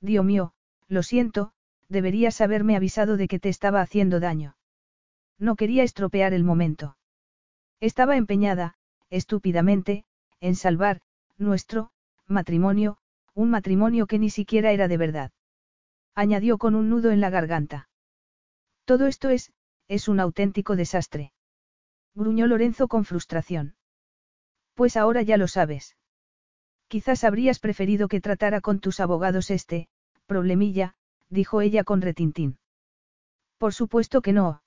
[0.00, 0.52] Dios mío,
[0.88, 1.52] lo siento,
[1.88, 4.56] deberías haberme avisado de que te estaba haciendo daño.
[5.38, 6.96] No quería estropear el momento.
[7.80, 8.76] Estaba empeñada,
[9.10, 10.04] estúpidamente,
[10.40, 11.00] en salvar,
[11.38, 11.90] nuestro,
[12.26, 12.98] matrimonio,
[13.34, 15.32] un matrimonio que ni siquiera era de verdad.
[16.14, 17.88] Añadió con un nudo en la garganta.
[18.84, 19.52] Todo esto es,
[19.88, 21.32] es un auténtico desastre.
[22.14, 23.74] Gruñó Lorenzo con frustración.
[24.74, 25.96] Pues ahora ya lo sabes.
[26.94, 29.88] Quizás habrías preferido que tratara con tus abogados este,
[30.26, 30.94] problemilla,
[31.28, 32.56] dijo ella con retintín.
[33.58, 34.62] Por supuesto que no.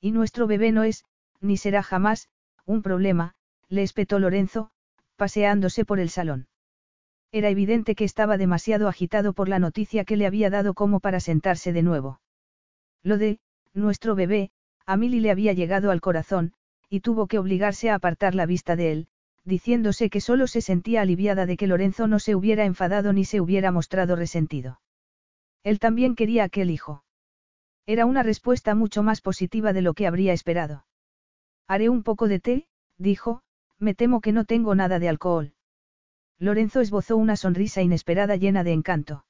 [0.00, 1.04] Y nuestro bebé no es,
[1.40, 2.28] ni será jamás,
[2.66, 3.34] un problema,
[3.68, 4.70] le espetó Lorenzo,
[5.16, 6.46] paseándose por el salón.
[7.32, 11.18] Era evidente que estaba demasiado agitado por la noticia que le había dado como para
[11.18, 12.20] sentarse de nuevo.
[13.02, 13.40] Lo de,
[13.74, 14.52] nuestro bebé,
[14.86, 16.52] a Milly le había llegado al corazón,
[16.88, 19.08] y tuvo que obligarse a apartar la vista de él,
[19.44, 23.40] diciéndose que solo se sentía aliviada de que Lorenzo no se hubiera enfadado ni se
[23.40, 24.80] hubiera mostrado resentido.
[25.62, 27.04] Él también quería aquel hijo.
[27.86, 30.86] Era una respuesta mucho más positiva de lo que habría esperado.
[31.66, 32.66] Haré un poco de té,
[32.98, 33.42] dijo,
[33.78, 35.54] me temo que no tengo nada de alcohol.
[36.38, 39.24] Lorenzo esbozó una sonrisa inesperada llena de encanto.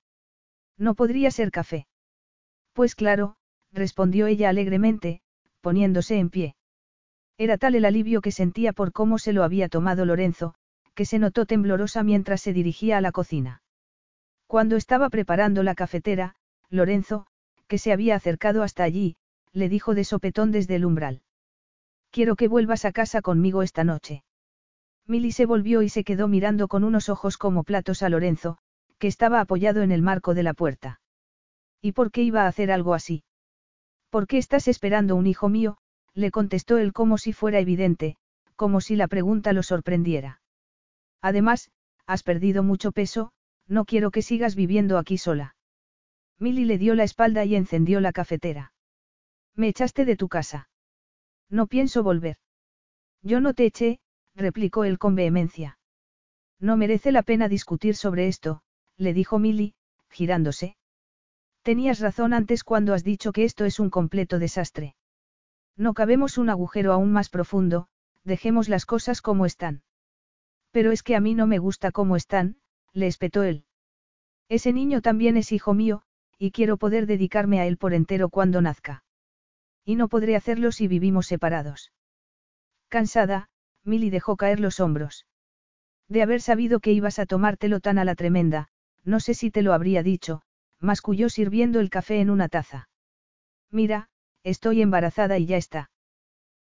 [0.77, 1.87] No podría ser café.
[2.73, 3.37] Pues claro,
[3.73, 5.21] respondió ella alegremente,
[5.61, 6.55] poniéndose en pie.
[7.41, 10.53] Era tal el alivio que sentía por cómo se lo había tomado Lorenzo,
[10.95, 13.63] que se notó temblorosa mientras se dirigía a la cocina.
[14.47, 16.35] Cuando estaba preparando la cafetera,
[16.69, 17.27] Lorenzo,
[17.67, 19.17] que se había acercado hasta allí,
[19.55, 21.23] le dijo de sopetón desde el umbral.
[22.11, 24.23] Quiero que vuelvas a casa conmigo esta noche.
[25.07, 28.59] Milly se volvió y se quedó mirando con unos ojos como platos a Lorenzo,
[28.99, 31.01] que estaba apoyado en el marco de la puerta.
[31.81, 33.25] ¿Y por qué iba a hacer algo así?
[34.11, 35.79] ¿Por qué estás esperando un hijo mío?
[36.15, 38.17] Le contestó él como si fuera evidente,
[38.57, 40.41] como si la pregunta lo sorprendiera.
[41.23, 41.71] Además,
[42.07, 43.33] has perdido mucho peso,
[43.67, 45.55] no quiero que sigas viviendo aquí sola.
[46.39, 48.73] Milly le dio la espalda y encendió la cafetera.
[49.55, 50.69] Me echaste de tu casa.
[51.49, 52.37] No pienso volver.
[53.23, 54.01] Yo no te eché,
[54.35, 55.79] replicó él con vehemencia.
[56.59, 58.63] No merece la pena discutir sobre esto,
[58.97, 59.75] le dijo Milly,
[60.11, 60.77] girándose.
[61.63, 64.95] Tenías razón antes cuando has dicho que esto es un completo desastre.
[65.81, 67.89] No cabemos un agujero aún más profundo,
[68.23, 69.81] dejemos las cosas como están.
[70.73, 72.57] Pero es que a mí no me gusta cómo están,
[72.93, 73.65] le espetó él.
[74.51, 76.03] Ese niño también es hijo mío,
[76.37, 79.05] y quiero poder dedicarme a él por entero cuando nazca.
[79.83, 81.93] Y no podré hacerlo si vivimos separados.
[82.91, 83.49] Cansada,
[83.83, 85.27] Milly dejó caer los hombros.
[86.09, 88.69] De haber sabido que ibas a tomártelo tan a la tremenda,
[89.03, 90.43] no sé si te lo habría dicho,
[90.79, 92.91] masculló sirviendo el café en una taza.
[93.71, 94.10] Mira,
[94.43, 95.91] estoy embarazada y ya está.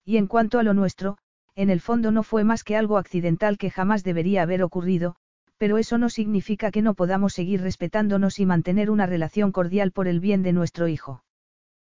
[0.06, 1.18] Y en cuanto a lo nuestro,
[1.56, 5.16] en el fondo no fue más que algo accidental que jamás debería haber ocurrido,
[5.58, 10.08] pero eso no significa que no podamos seguir respetándonos y mantener una relación cordial por
[10.08, 11.24] el bien de nuestro hijo.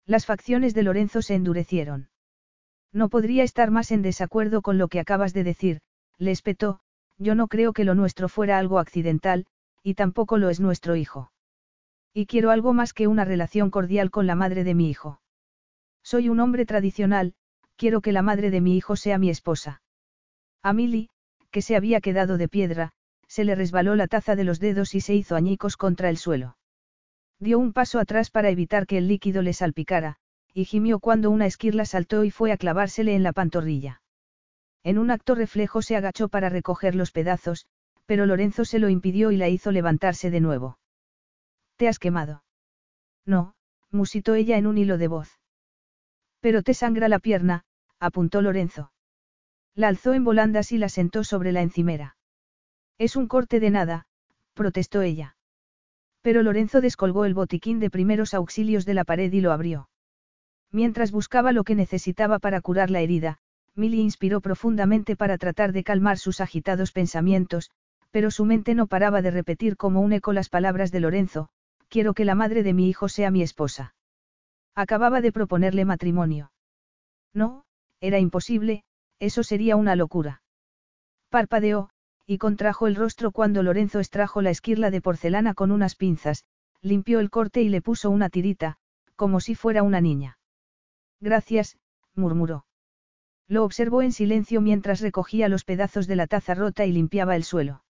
[0.06, 2.10] Las facciones de Lorenzo se endurecieron.
[2.92, 5.80] No podría estar más en desacuerdo con lo que acabas de decir,
[6.18, 6.82] le espetó,
[7.18, 9.46] yo no creo que lo nuestro fuera algo accidental,
[9.82, 11.32] y tampoco lo es nuestro hijo.
[12.14, 15.22] Y quiero algo más que una relación cordial con la madre de mi hijo.
[16.04, 17.34] Soy un hombre tradicional,
[17.76, 19.82] quiero que la madre de mi hijo sea mi esposa.
[20.62, 21.10] A Milly,
[21.50, 22.92] que se había quedado de piedra,
[23.28, 26.58] se le resbaló la taza de los dedos y se hizo añicos contra el suelo.
[27.40, 30.18] Dio un paso atrás para evitar que el líquido le salpicara,
[30.54, 34.02] y gimió cuando una esquirla saltó y fue a clavársele en la pantorrilla.
[34.84, 37.66] En un acto reflejo se agachó para recoger los pedazos,
[38.06, 40.78] pero Lorenzo se lo impidió y la hizo levantarse de nuevo.
[41.78, 42.44] ¿Te has quemado?
[43.26, 43.56] No,
[43.90, 45.40] musitó ella en un hilo de voz.
[46.44, 47.64] Pero te sangra la pierna,
[48.02, 48.92] apuntó Lorenzo.
[49.76, 52.18] La alzó en volandas y la sentó sobre la encimera.
[52.98, 54.08] Es un corte de nada,
[54.54, 55.38] protestó ella.
[56.22, 59.88] Pero Lorenzo descolgó el botiquín de primeros auxilios de la pared y lo abrió.
[60.70, 63.38] Mientras buscaba lo que necesitaba para curar la herida,
[63.74, 67.72] Milly inspiró profundamente para tratar de calmar sus agitados pensamientos,
[68.12, 71.48] pero su mente no paraba de repetir como un eco las palabras de Lorenzo,
[71.88, 73.96] quiero que la madre de mi hijo sea mi esposa.
[74.76, 76.52] Acababa de proponerle matrimonio.
[77.34, 77.64] No,
[78.00, 78.84] era imposible,
[79.20, 80.42] eso sería una locura.
[81.30, 81.90] Parpadeó,
[82.26, 86.46] y contrajo el rostro cuando Lorenzo extrajo la esquirla de porcelana con unas pinzas,
[86.82, 88.78] limpió el corte y le puso una tirita,
[89.16, 90.38] como si fuera una niña.
[91.20, 91.78] Gracias,
[92.16, 92.66] murmuró.
[93.48, 97.44] Lo observó en silencio mientras recogía los pedazos de la taza rota y limpiaba el
[97.44, 97.84] suelo.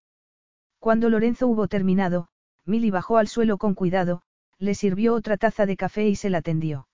[0.80, 2.28] Cuando Lorenzo hubo terminado,
[2.66, 4.22] Milly bajó al suelo con cuidado,
[4.64, 6.88] le sirvió otra taza de café y se la tendió.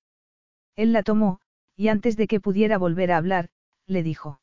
[0.75, 1.39] Él la tomó,
[1.75, 3.49] y antes de que pudiera volver a hablar,
[3.85, 4.41] le dijo.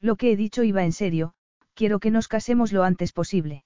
[0.00, 1.34] Lo que he dicho iba en serio,
[1.74, 3.64] quiero que nos casemos lo antes posible.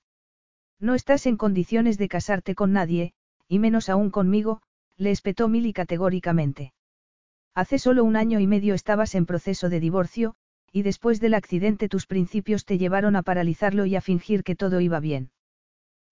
[0.79, 3.13] No estás en condiciones de casarte con nadie,
[3.49, 4.63] y menos aún conmigo,
[4.97, 6.73] le espetó Milly categóricamente.
[7.55, 10.37] Hace solo un año y medio estabas en proceso de divorcio,
[10.73, 14.81] y después del accidente tus principios te llevaron a paralizarlo y a fingir que todo
[14.81, 15.33] iba bien.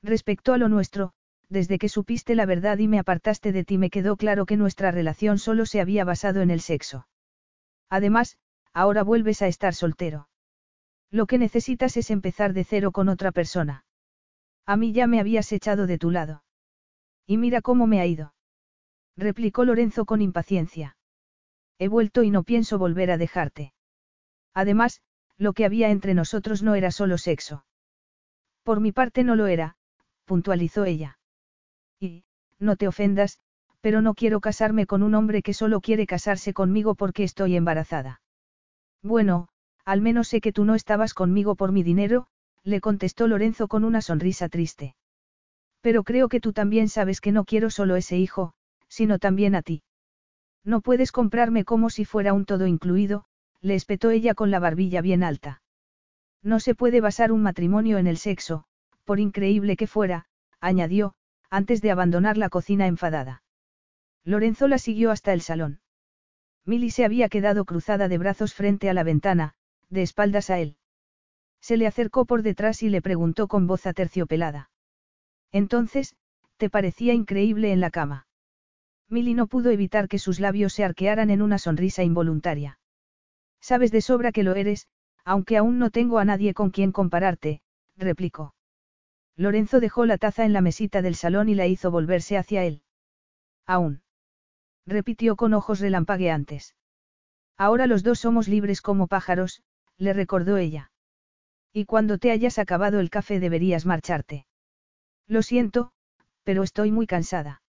[0.03, 1.15] Respecto a lo nuestro,
[1.49, 4.91] desde que supiste la verdad y me apartaste de ti me quedó claro que nuestra
[4.91, 7.09] relación solo se había basado en el sexo.
[7.89, 8.39] Además,
[8.73, 10.29] ahora vuelves a estar soltero.
[11.11, 13.85] Lo que necesitas es empezar de cero con otra persona.
[14.67, 16.45] A mí ya me habías echado de tu lado.
[17.27, 18.35] Y mira cómo me ha ido.
[19.17, 20.97] Replicó Lorenzo con impaciencia.
[21.79, 23.73] He vuelto y no pienso volver a dejarte.
[24.53, 25.01] Además,
[25.39, 27.65] lo que había entre nosotros no era solo sexo.
[28.63, 29.77] Por mi parte no lo era,
[30.25, 31.18] puntualizó ella.
[32.59, 33.39] No te ofendas,
[33.81, 38.21] pero no quiero casarme con un hombre que solo quiere casarse conmigo porque estoy embarazada.
[39.03, 39.49] Bueno,
[39.85, 42.27] al menos sé que tú no estabas conmigo por mi dinero,
[42.65, 44.97] le contestó Lorenzo con una sonrisa triste.
[45.81, 48.53] Pero creo que tú también sabes que no quiero solo ese hijo,
[48.89, 49.83] sino también a ti.
[50.65, 53.25] No puedes comprarme como si fuera un todo incluido,
[53.61, 55.63] le espetó ella con la barbilla bien alta.
[56.43, 58.65] No se puede basar un matrimonio en el sexo,
[59.05, 60.27] por increíble que fuera,
[60.61, 61.15] añadió,
[61.51, 63.43] antes de abandonar la cocina enfadada.
[64.25, 65.81] Lorenzo la siguió hasta el salón.
[66.65, 69.55] Milly se había quedado cruzada de brazos frente a la ventana,
[69.89, 70.77] de espaldas a él.
[71.61, 74.71] Se le acercó por detrás y le preguntó con voz aterciopelada.
[75.51, 76.15] Entonces,
[76.59, 78.27] ¿te parecía increíble en la cama?
[79.09, 82.79] Milly no pudo evitar que sus labios se arquearan en una sonrisa involuntaria.
[83.61, 84.87] Sabes de sobra que lo eres,
[85.25, 87.63] aunque aún no tengo a nadie con quien compararte,
[87.97, 88.55] replicó.
[89.39, 92.83] Lorenzo dejó la taza en la mesita del salón y la hizo volverse hacia él.
[93.67, 94.03] Aún.
[94.85, 96.75] Repitió con ojos relampagueantes.
[97.57, 99.63] Ahora los dos somos libres como pájaros,
[99.97, 100.91] le recordó ella.
[101.73, 104.45] Y cuando te hayas acabado el café deberías marcharte.
[105.29, 105.93] Lo siento,
[106.43, 107.63] pero estoy muy cansada.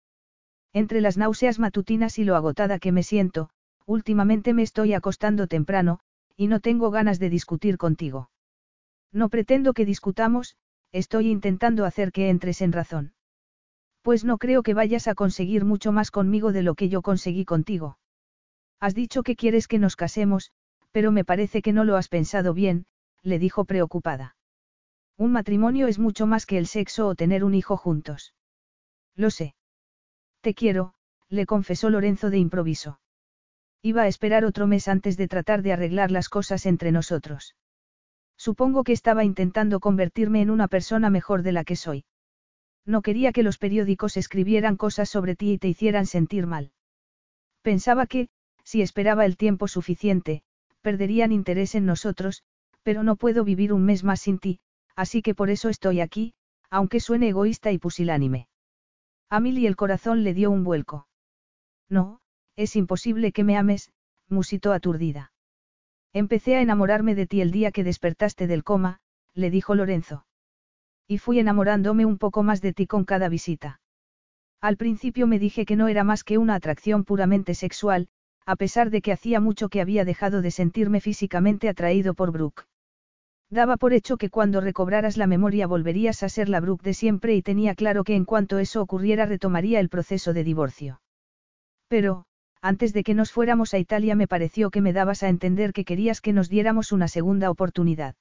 [0.73, 3.51] Entre las náuseas matutinas y lo agotada que me siento,
[3.85, 6.01] últimamente me estoy acostando temprano,
[6.35, 8.31] y no tengo ganas de discutir contigo.
[9.13, 10.57] No pretendo que discutamos,
[10.92, 13.12] estoy intentando hacer que entres en razón.
[14.02, 17.44] Pues no creo que vayas a conseguir mucho más conmigo de lo que yo conseguí
[17.44, 17.99] contigo.
[18.81, 20.52] Has dicho que quieres que nos casemos,
[20.92, 22.86] pero me parece que no lo has pensado bien,
[23.23, 24.36] le dijo preocupada.
[25.17, 28.34] Un matrimonio es mucho más que el sexo o tener un hijo juntos.
[29.17, 29.55] Lo sé.
[30.41, 30.94] Te quiero,
[31.28, 33.00] le confesó Lorenzo de improviso.
[33.83, 37.57] Iba a esperar otro mes antes de tratar de arreglar las cosas entre nosotros.
[38.39, 42.05] Supongo que estaba intentando convertirme en una persona mejor de la que soy.
[42.86, 46.70] No quería que los periódicos escribieran cosas sobre ti y te hicieran sentir mal.
[47.62, 48.28] Pensaba que,
[48.62, 50.42] si esperaba el tiempo suficiente,
[50.81, 52.44] perderían interés en nosotros,
[52.83, 54.60] pero no puedo vivir un mes más sin ti,
[54.94, 56.34] así que por eso estoy aquí,
[56.70, 58.49] aunque suene egoísta y pusilánime.
[59.28, 61.08] A Milly el corazón le dio un vuelco.
[61.89, 62.20] No,
[62.57, 63.91] es imposible que me ames,
[64.28, 65.33] musitó aturdida.
[66.12, 69.01] Empecé a enamorarme de ti el día que despertaste del coma,
[69.35, 70.27] le dijo Lorenzo.
[71.07, 73.81] Y fui enamorándome un poco más de ti con cada visita.
[74.61, 78.09] Al principio me dije que no era más que una atracción puramente sexual,
[78.45, 82.65] a pesar de que hacía mucho que había dejado de sentirme físicamente atraído por Brooke.
[83.51, 87.35] Daba por hecho que cuando recobraras la memoria volverías a ser la Brooke de siempre
[87.35, 91.01] y tenía claro que en cuanto eso ocurriera retomaría el proceso de divorcio.
[91.89, 92.27] Pero,
[92.61, 95.85] antes de que nos fuéramos a Italia me pareció que me dabas a entender que
[95.85, 98.15] querías que nos diéramos una segunda oportunidad.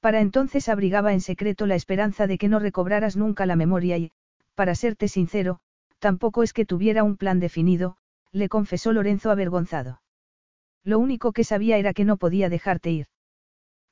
[0.00, 4.10] Para entonces abrigaba en secreto la esperanza de que no recobraras nunca la memoria y,
[4.54, 5.60] para serte sincero,
[5.98, 7.96] tampoco es que tuviera un plan definido,
[8.30, 10.02] le confesó Lorenzo avergonzado.
[10.82, 13.06] Lo único que sabía era que no podía dejarte ir.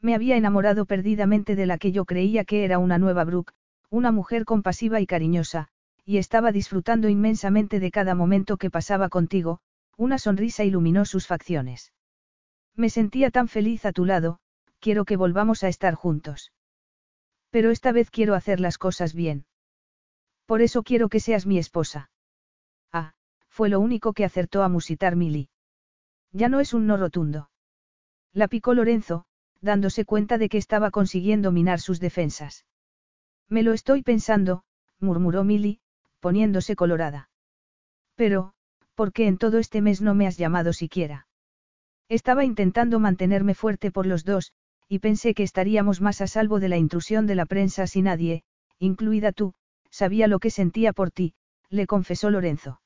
[0.00, 3.54] Me había enamorado perdidamente de la que yo creía que era una nueva Brooke,
[3.88, 5.68] una mujer compasiva y cariñosa,
[6.04, 9.60] y estaba disfrutando inmensamente de cada momento que pasaba contigo,
[9.96, 11.92] una sonrisa iluminó sus facciones.
[12.74, 14.38] Me sentía tan feliz a tu lado,
[14.80, 16.52] quiero que volvamos a estar juntos.
[17.50, 19.44] Pero esta vez quiero hacer las cosas bien.
[20.46, 22.10] Por eso quiero que seas mi esposa.
[22.92, 23.12] Ah,
[23.48, 25.50] fue lo único que acertó a musitar Milly.
[26.32, 27.50] Ya no es un no rotundo.
[28.32, 29.26] La picó Lorenzo,
[29.60, 32.64] dándose cuenta de que estaba consiguiendo minar sus defensas.
[33.48, 34.64] Me lo estoy pensando,
[34.98, 35.81] murmuró Milly,
[36.22, 37.28] poniéndose colorada.
[38.14, 38.52] Pero,
[38.94, 41.26] ¿por qué en todo este mes no me has llamado siquiera?
[42.08, 44.52] Estaba intentando mantenerme fuerte por los dos,
[44.88, 48.44] y pensé que estaríamos más a salvo de la intrusión de la prensa si nadie,
[48.78, 49.54] incluida tú,
[49.90, 51.34] sabía lo que sentía por ti,
[51.70, 52.80] le confesó Lorenzo.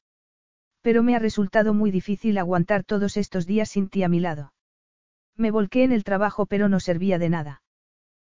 [0.81, 4.55] Pero me ha resultado muy difícil aguantar todos estos días sin ti a mi lado.
[5.37, 7.63] Me volqué en el trabajo pero no servía de nada.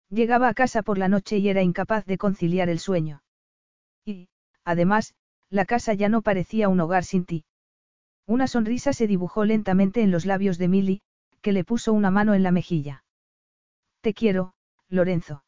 [0.09, 3.23] Llegaba a casa por la noche y era incapaz de conciliar el sueño.
[4.65, 5.13] Además,
[5.49, 7.45] la casa ya no parecía un hogar sin ti.
[8.25, 11.01] Una sonrisa se dibujó lentamente en los labios de Milly,
[11.41, 13.03] que le puso una mano en la mejilla.
[14.01, 14.53] Te quiero,
[14.87, 15.43] Lorenzo.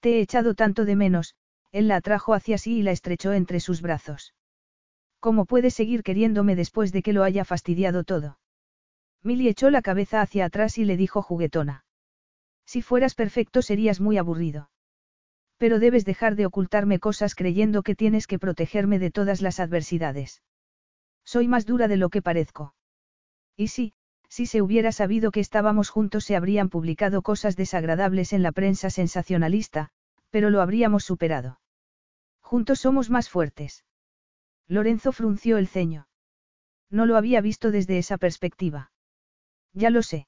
[0.00, 1.34] Te he echado tanto de menos,
[1.72, 4.34] él la atrajo hacia sí y la estrechó entre sus brazos.
[5.20, 8.38] ¿Cómo puedes seguir queriéndome después de que lo haya fastidiado todo?
[9.22, 11.84] Milly echó la cabeza hacia atrás y le dijo juguetona.
[12.64, 14.70] Si fueras perfecto serías muy aburrido.
[15.60, 20.42] Pero debes dejar de ocultarme cosas creyendo que tienes que protegerme de todas las adversidades.
[21.22, 22.74] Soy más dura de lo que parezco.
[23.58, 23.92] Y sí,
[24.30, 28.88] si se hubiera sabido que estábamos juntos se habrían publicado cosas desagradables en la prensa
[28.88, 29.90] sensacionalista,
[30.30, 31.60] pero lo habríamos superado.
[32.40, 33.84] Juntos somos más fuertes.
[34.66, 36.08] Lorenzo frunció el ceño.
[36.88, 38.92] No lo había visto desde esa perspectiva.
[39.74, 40.26] Ya lo sé.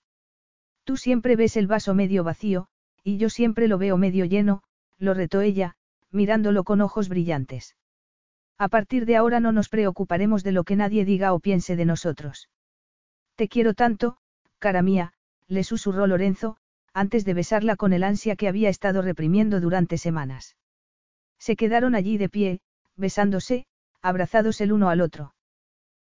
[0.84, 2.68] Tú siempre ves el vaso medio vacío,
[3.02, 4.62] y yo siempre lo veo medio lleno,
[4.98, 5.76] lo retó ella,
[6.10, 7.76] mirándolo con ojos brillantes.
[8.58, 11.84] A partir de ahora no nos preocuparemos de lo que nadie diga o piense de
[11.84, 12.48] nosotros.
[13.34, 14.18] Te quiero tanto,
[14.58, 15.14] cara mía,
[15.48, 16.56] le susurró Lorenzo,
[16.92, 20.56] antes de besarla con el ansia que había estado reprimiendo durante semanas.
[21.38, 22.60] Se quedaron allí de pie,
[22.96, 23.66] besándose,
[24.02, 25.34] abrazados el uno al otro.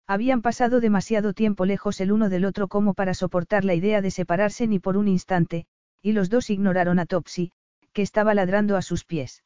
[0.06, 4.12] Habían pasado demasiado tiempo lejos el uno del otro como para soportar la idea de
[4.12, 5.66] separarse ni por un instante,
[6.02, 7.54] y los dos ignoraron a Topsy,
[7.94, 9.44] que estaba ladrando a sus pies.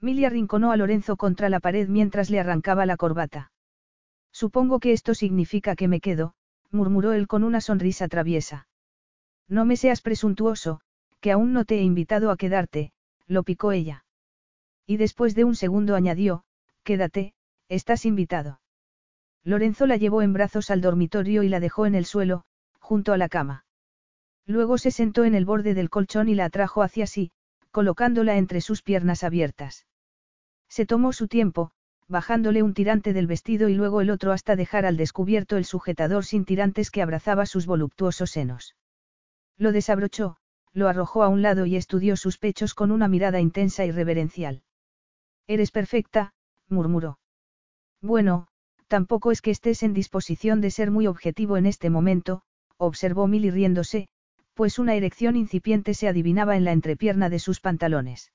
[0.00, 3.50] Milly arrinconó a Lorenzo contra la pared mientras le arrancaba la corbata.
[4.32, 6.34] Supongo que esto significa que me quedo,
[6.70, 8.68] murmuró él con una sonrisa traviesa.
[9.48, 10.80] No me seas presuntuoso,
[11.20, 12.92] que aún no te he invitado a quedarte,
[13.26, 14.04] lo picó ella.
[14.86, 16.44] Y después de un segundo añadió,
[16.84, 17.34] quédate,
[17.68, 18.60] estás invitado.
[19.42, 22.44] Lorenzo la llevó en brazos al dormitorio y la dejó en el suelo,
[22.78, 23.64] junto a la cama.
[24.44, 27.32] Luego se sentó en el borde del colchón y la atrajo hacia sí,
[27.76, 29.84] colocándola entre sus piernas abiertas.
[30.66, 31.72] Se tomó su tiempo,
[32.08, 36.24] bajándole un tirante del vestido y luego el otro hasta dejar al descubierto el sujetador
[36.24, 38.76] sin tirantes que abrazaba sus voluptuosos senos.
[39.58, 40.38] Lo desabrochó,
[40.72, 44.62] lo arrojó a un lado y estudió sus pechos con una mirada intensa y reverencial.
[45.46, 46.32] Eres perfecta,
[46.70, 47.18] murmuró.
[48.00, 48.48] Bueno,
[48.88, 52.40] tampoco es que estés en disposición de ser muy objetivo en este momento,
[52.78, 54.08] observó Milly riéndose,
[54.56, 58.32] pues una erección incipiente se adivinaba en la entrepierna de sus pantalones.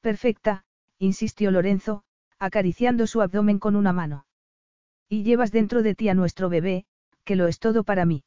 [0.00, 0.64] Perfecta,
[0.98, 2.02] insistió Lorenzo,
[2.40, 4.26] acariciando su abdomen con una mano.
[5.08, 6.84] Y llevas dentro de ti a nuestro bebé,
[7.22, 8.24] que lo es todo para mí.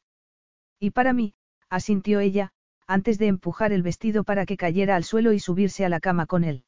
[0.80, 1.34] Y para mí,
[1.68, 2.52] asintió ella,
[2.86, 6.24] antes de empujar el vestido para que cayera al suelo y subirse a la cama
[6.24, 6.64] con él.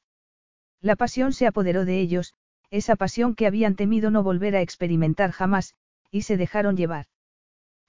[0.82, 2.34] La pasión se apoderó de ellos,
[2.70, 5.74] esa pasión que habían temido no volver a experimentar jamás,
[6.10, 7.06] y se dejaron llevar.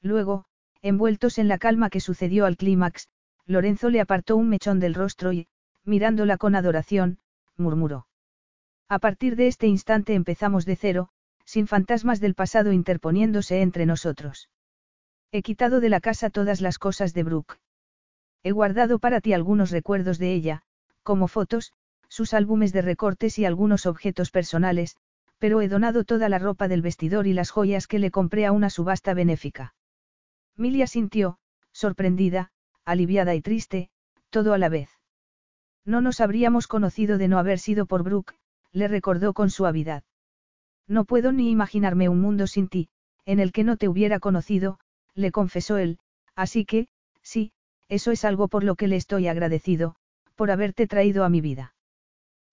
[0.02, 0.46] Luego,
[0.88, 3.10] envueltos en la calma que sucedió al clímax,
[3.46, 5.48] Lorenzo le apartó un mechón del rostro y,
[5.84, 7.20] mirándola con adoración,
[7.56, 8.08] murmuró.
[8.90, 11.10] A partir de este instante empezamos de cero,
[11.46, 14.50] sin fantasmas del pasado interponiéndose entre nosotros.
[15.32, 17.60] He quitado de la casa todas las cosas de Brooke.
[18.44, 20.62] He guardado para ti algunos recuerdos de ella,
[21.04, 21.74] como fotos,
[22.10, 24.96] sus álbumes de recortes y algunos objetos personales,
[25.40, 28.52] pero he donado toda la ropa del vestidor y las joyas que le compré a
[28.52, 29.74] una subasta benéfica.
[30.58, 31.38] Milia sintió,
[31.72, 32.52] sorprendida,
[32.84, 33.90] aliviada y triste,
[34.32, 34.90] todo a la vez.
[35.86, 38.34] No nos habríamos conocido de no haber sido por Brooke,
[38.72, 40.04] le recordó con suavidad.
[40.88, 42.90] No puedo ni imaginarme un mundo sin ti,
[43.26, 44.80] en el que no te hubiera conocido,
[45.14, 46.00] le confesó él,
[46.36, 46.88] así que,
[47.22, 47.52] sí,
[47.88, 49.96] eso es algo por lo que le estoy agradecido,
[50.36, 51.76] por haberte traído a mi vida.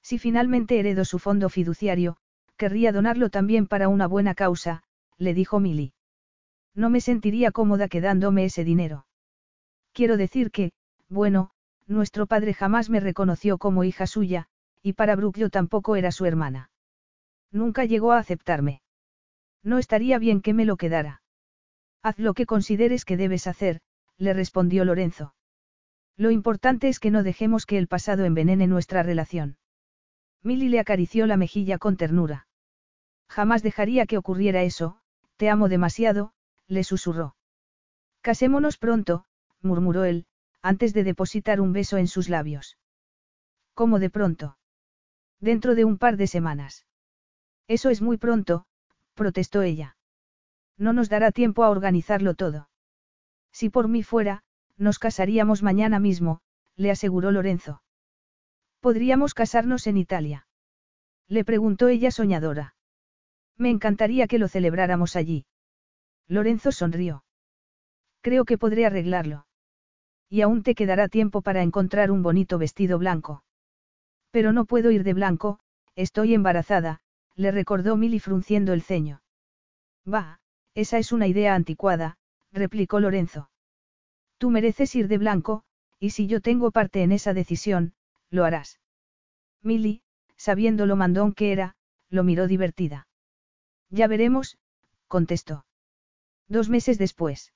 [0.02, 2.18] Si finalmente heredo su fondo fiduciario,
[2.56, 4.82] querría donarlo también para una buena causa,
[5.16, 5.93] le dijo Milly.
[6.74, 9.06] No me sentiría cómoda quedándome ese dinero.
[9.92, 10.72] Quiero decir que,
[11.08, 11.50] bueno,
[11.86, 14.48] nuestro padre jamás me reconoció como hija suya,
[14.82, 16.70] y para Brooke yo tampoco era su hermana.
[17.50, 18.82] Nunca llegó a aceptarme.
[19.62, 21.22] No estaría bien que me lo quedara.
[22.02, 23.80] Haz lo que consideres que debes hacer,
[24.18, 25.34] le respondió Lorenzo.
[26.16, 29.56] Lo importante es que no dejemos que el pasado envenene nuestra relación.
[30.42, 32.46] Milly le acarició la mejilla con ternura.
[33.28, 34.98] Jamás dejaría que ocurriera eso,
[35.36, 36.33] te amo demasiado,
[36.68, 37.36] le susurró.
[38.20, 39.26] Casémonos pronto,
[39.60, 40.26] murmuró él,
[40.62, 42.78] antes de depositar un beso en sus labios.
[43.74, 44.56] ¿Cómo de pronto?
[45.40, 46.86] Dentro de un par de semanas.
[47.68, 48.66] Eso es muy pronto,
[49.14, 49.96] protestó ella.
[50.78, 52.68] No nos dará tiempo a organizarlo todo.
[53.52, 54.42] Si por mí fuera,
[54.76, 56.40] nos casaríamos mañana mismo,
[56.76, 57.82] le aseguró Lorenzo.
[58.80, 60.46] ¿Podríamos casarnos en Italia?
[61.28, 62.74] Le preguntó ella soñadora.
[63.56, 65.46] Me encantaría que lo celebráramos allí.
[66.28, 67.24] Lorenzo sonrió.
[68.20, 69.46] Creo que podré arreglarlo.
[70.30, 73.44] Y aún te quedará tiempo para encontrar un bonito vestido blanco.
[74.30, 75.60] Pero no puedo ir de blanco,
[75.94, 77.00] estoy embarazada,
[77.36, 79.22] le recordó Milly frunciendo el ceño.
[80.12, 80.40] Va,
[80.74, 82.16] esa es una idea anticuada,
[82.52, 83.50] replicó Lorenzo.
[84.38, 85.64] Tú mereces ir de blanco,
[85.98, 87.94] y si yo tengo parte en esa decisión,
[88.30, 88.80] lo harás.
[89.62, 90.02] Milly,
[90.36, 91.76] sabiendo lo mandón que era,
[92.10, 93.06] lo miró divertida.
[93.90, 94.58] Ya veremos,
[95.08, 95.64] contestó.
[96.48, 97.52] Dos meses después.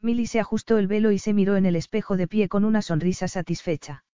[0.00, 2.82] Milly se ajustó el velo y se miró en el espejo de pie con una
[2.82, 4.04] sonrisa satisfecha.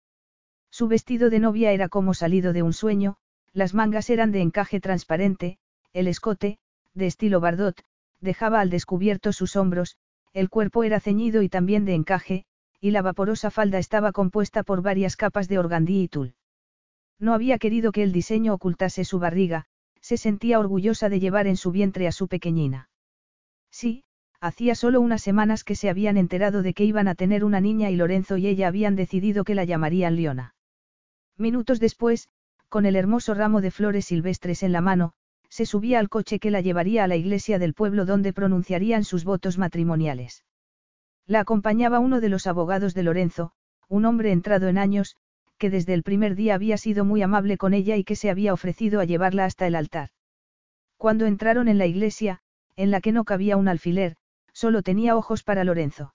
[0.71, 3.17] Su vestido de novia era como salido de un sueño,
[3.53, 5.59] las mangas eran de encaje transparente,
[5.93, 6.59] el escote,
[6.95, 7.85] de estilo bardot,
[8.21, 9.97] dejaba al descubierto sus hombros,
[10.33, 12.45] el cuerpo era ceñido y también de encaje,
[12.81, 16.35] y la vaporosa falda estaba compuesta por varias capas de organdí y tul.
[17.21, 19.67] No había querido que el diseño ocultase su barriga,
[20.01, 22.89] se sentía orgullosa de llevar en su vientre a su pequeñina.
[23.75, 24.05] Sí,
[24.41, 27.91] hacía solo unas semanas que se habían enterado de que iban a tener una niña
[27.91, 30.55] y Lorenzo y ella habían decidido que la llamarían Leona.
[31.37, 32.29] Minutos después,
[32.69, 35.15] con el hermoso ramo de flores silvestres en la mano,
[35.49, 39.25] se subía al coche que la llevaría a la iglesia del pueblo donde pronunciarían sus
[39.25, 40.45] votos matrimoniales.
[41.27, 43.55] La acompañaba uno de los abogados de Lorenzo,
[43.89, 45.17] un hombre entrado en años,
[45.59, 48.53] que desde el primer día había sido muy amable con ella y que se había
[48.53, 50.11] ofrecido a llevarla hasta el altar.
[50.97, 52.41] Cuando entraron en la iglesia,
[52.77, 54.17] en la que no cabía un alfiler,
[54.53, 56.15] solo tenía ojos para Lorenzo.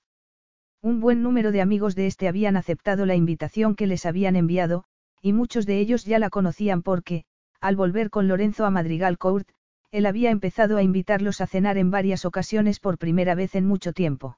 [0.81, 4.85] Un buen número de amigos de este habían aceptado la invitación que les habían enviado,
[5.21, 7.25] y muchos de ellos ya la conocían porque,
[7.59, 9.49] al volver con Lorenzo a Madrigal Court,
[9.91, 13.91] él había empezado a invitarlos a cenar en varias ocasiones por primera vez en mucho
[13.91, 14.37] tiempo.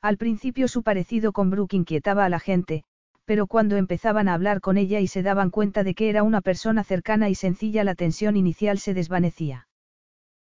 [0.00, 2.84] Al principio su parecido con Brooke inquietaba a la gente,
[3.26, 6.40] pero cuando empezaban a hablar con ella y se daban cuenta de que era una
[6.40, 9.68] persona cercana y sencilla la tensión inicial se desvanecía.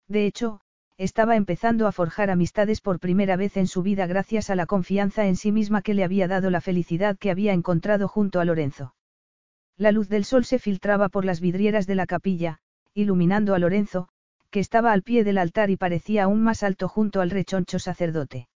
[0.08, 0.62] De hecho,
[1.00, 5.28] estaba empezando a forjar amistades por primera vez en su vida gracias a la confianza
[5.28, 8.94] en sí misma que le había dado la felicidad que había encontrado junto a Lorenzo.
[9.78, 12.60] La luz del sol se filtraba por las vidrieras de la capilla,
[12.94, 14.10] iluminando a Lorenzo,
[14.50, 18.50] que estaba al pie del altar y parecía aún más alto junto al rechoncho sacerdote.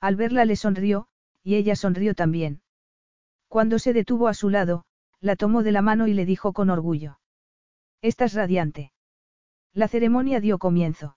[0.00, 1.06] Al verla le sonrió,
[1.44, 2.62] y ella sonrió también.
[3.46, 4.86] Cuando se detuvo a su lado,
[5.20, 7.20] la tomó de la mano y le dijo con orgullo.
[8.02, 8.90] Estás radiante.
[9.72, 11.16] La ceremonia dio comienzo.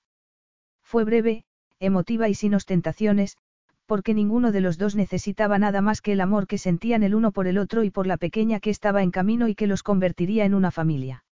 [0.93, 1.43] Fue breve,
[1.80, 3.35] emotiva y sin ostentaciones,
[3.88, 7.31] porque ninguno de los dos necesitaba nada más que el amor que sentían el uno
[7.31, 10.45] por el otro y por la pequeña que estaba en camino y que los convertiría
[10.45, 11.25] en una familia.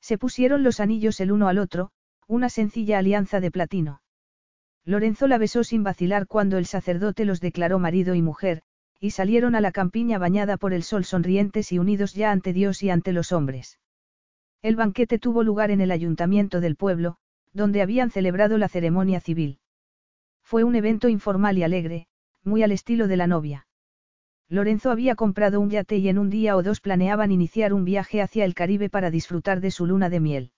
[0.00, 1.90] Se pusieron los anillos el uno al otro,
[2.26, 4.00] una sencilla alianza de platino.
[4.86, 8.62] Lorenzo la besó sin vacilar cuando el sacerdote los declaró marido y mujer,
[8.98, 12.82] y salieron a la campiña bañada por el sol sonrientes y unidos ya ante Dios
[12.82, 13.78] y ante los hombres.
[14.62, 17.18] El banquete tuvo lugar en el ayuntamiento del pueblo,
[17.58, 19.58] donde habían celebrado la ceremonia civil.
[20.42, 22.06] Fue un evento informal y alegre,
[22.42, 23.66] muy al estilo de la novia.
[24.48, 28.22] Lorenzo había comprado un yate y en un día o dos planeaban iniciar un viaje
[28.22, 30.52] hacia el Caribe para disfrutar de su luna de miel.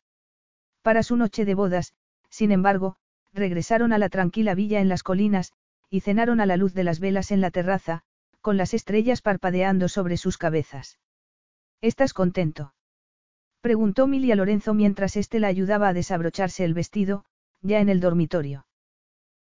[0.83, 1.95] Para su noche de bodas,
[2.29, 2.97] sin embargo,
[3.33, 5.53] regresaron a la tranquila villa en las colinas,
[5.89, 8.03] y cenaron a la luz de las velas en la terraza,
[8.41, 10.99] con las estrellas parpadeando sobre sus cabezas.
[11.81, 12.75] ¿Estás contento?
[13.61, 17.25] Preguntó Milly a Lorenzo mientras éste la ayudaba a desabrocharse el vestido,
[17.61, 18.67] ya en el dormitorio.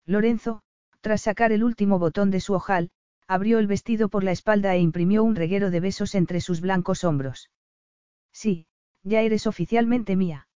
[0.06, 0.62] Lorenzo,
[1.02, 2.90] tras sacar el último botón de su ojal,
[3.28, 7.04] abrió el vestido por la espalda e imprimió un reguero de besos entre sus blancos
[7.04, 7.52] hombros.
[8.32, 8.68] Sí,
[9.04, 10.48] ya eres oficialmente mía.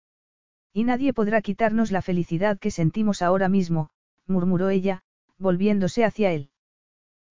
[0.73, 3.89] Y nadie podrá quitarnos la felicidad que sentimos ahora mismo,
[4.25, 5.03] murmuró ella,
[5.37, 6.49] volviéndose hacia él.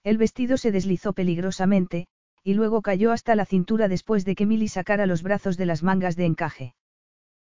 [0.05, 2.07] El vestido se deslizó peligrosamente,
[2.42, 5.82] y luego cayó hasta la cintura después de que Milly sacara los brazos de las
[5.82, 6.74] mangas de encaje.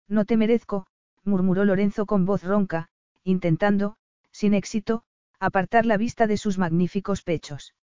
[0.08, 0.86] No te merezco,
[1.24, 2.88] murmuró Lorenzo con voz ronca,
[3.24, 3.96] intentando,
[4.30, 5.04] sin éxito,
[5.38, 7.74] apartar la vista de sus magníficos pechos.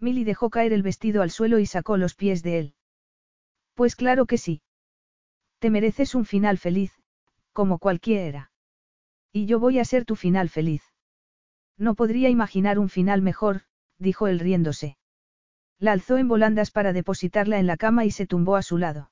[0.00, 2.74] Milly dejó caer el vestido al suelo y sacó los pies de él.
[3.74, 4.62] Pues claro que sí.
[5.58, 6.92] Te mereces un final feliz,
[7.52, 8.50] como cualquiera.
[9.32, 10.82] Y yo voy a ser tu final feliz.
[11.76, 13.62] No podría imaginar un final mejor,
[13.98, 14.96] dijo él riéndose.
[15.78, 19.10] La alzó en volandas para depositarla en la cama y se tumbó a su lado.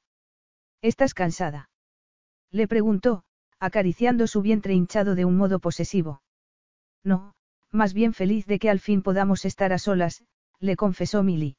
[0.80, 1.70] ¿Estás cansada?
[2.50, 3.24] Le preguntó,
[3.58, 6.22] acariciando su vientre hinchado de un modo posesivo.
[7.04, 7.34] No,
[7.70, 10.24] más bien feliz de que al fin podamos estar a solas,
[10.58, 11.56] le confesó Milly.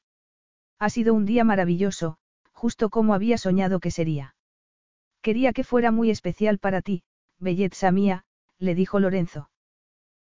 [0.80, 2.18] Ha sido un día maravilloso,
[2.52, 4.36] justo como había soñado que sería.
[5.22, 7.04] Quería que fuera muy especial para ti,
[7.40, 8.26] belleza mía,
[8.60, 9.50] le dijo Lorenzo.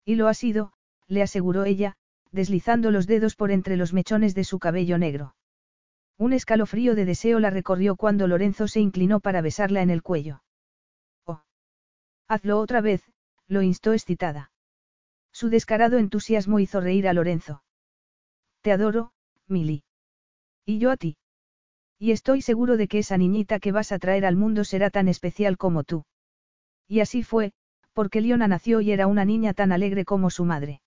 [0.04, 0.72] Y lo ha sido,
[1.06, 1.96] le aseguró ella,
[2.32, 5.34] deslizando los dedos por entre los mechones de su cabello negro.
[6.18, 10.42] Un escalofrío de deseo la recorrió cuando Lorenzo se inclinó para besarla en el cuello.
[11.26, 11.42] Oh.
[12.28, 13.02] Hazlo otra vez,
[13.48, 14.50] lo instó excitada.
[15.32, 17.62] Su descarado entusiasmo hizo reír a Lorenzo.
[18.62, 19.12] Te adoro,
[19.46, 19.84] Milly.
[20.64, 21.18] Y yo a ti.
[21.98, 25.08] Y estoy seguro de que esa niñita que vas a traer al mundo será tan
[25.08, 26.04] especial como tú.
[26.88, 27.52] Y así fue,
[27.92, 30.80] porque Liona nació y era una niña tan alegre como su madre.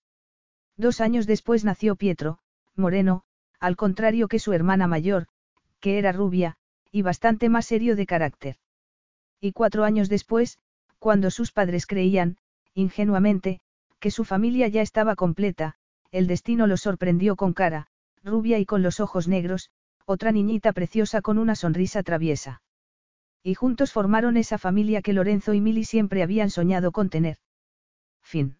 [0.80, 2.38] Dos años después nació Pietro,
[2.74, 3.22] moreno,
[3.58, 5.26] al contrario que su hermana mayor,
[5.78, 6.56] que era rubia,
[6.90, 8.56] y bastante más serio de carácter.
[9.42, 10.56] Y cuatro años después,
[10.98, 12.38] cuando sus padres creían,
[12.72, 13.60] ingenuamente,
[13.98, 15.74] que su familia ya estaba completa,
[16.12, 17.88] el destino los sorprendió con cara,
[18.24, 19.68] rubia y con los ojos negros,
[20.06, 22.62] otra niñita preciosa con una sonrisa traviesa.
[23.42, 27.36] Y juntos formaron esa familia que Lorenzo y Milly siempre habían soñado con tener.
[28.22, 28.59] Fin.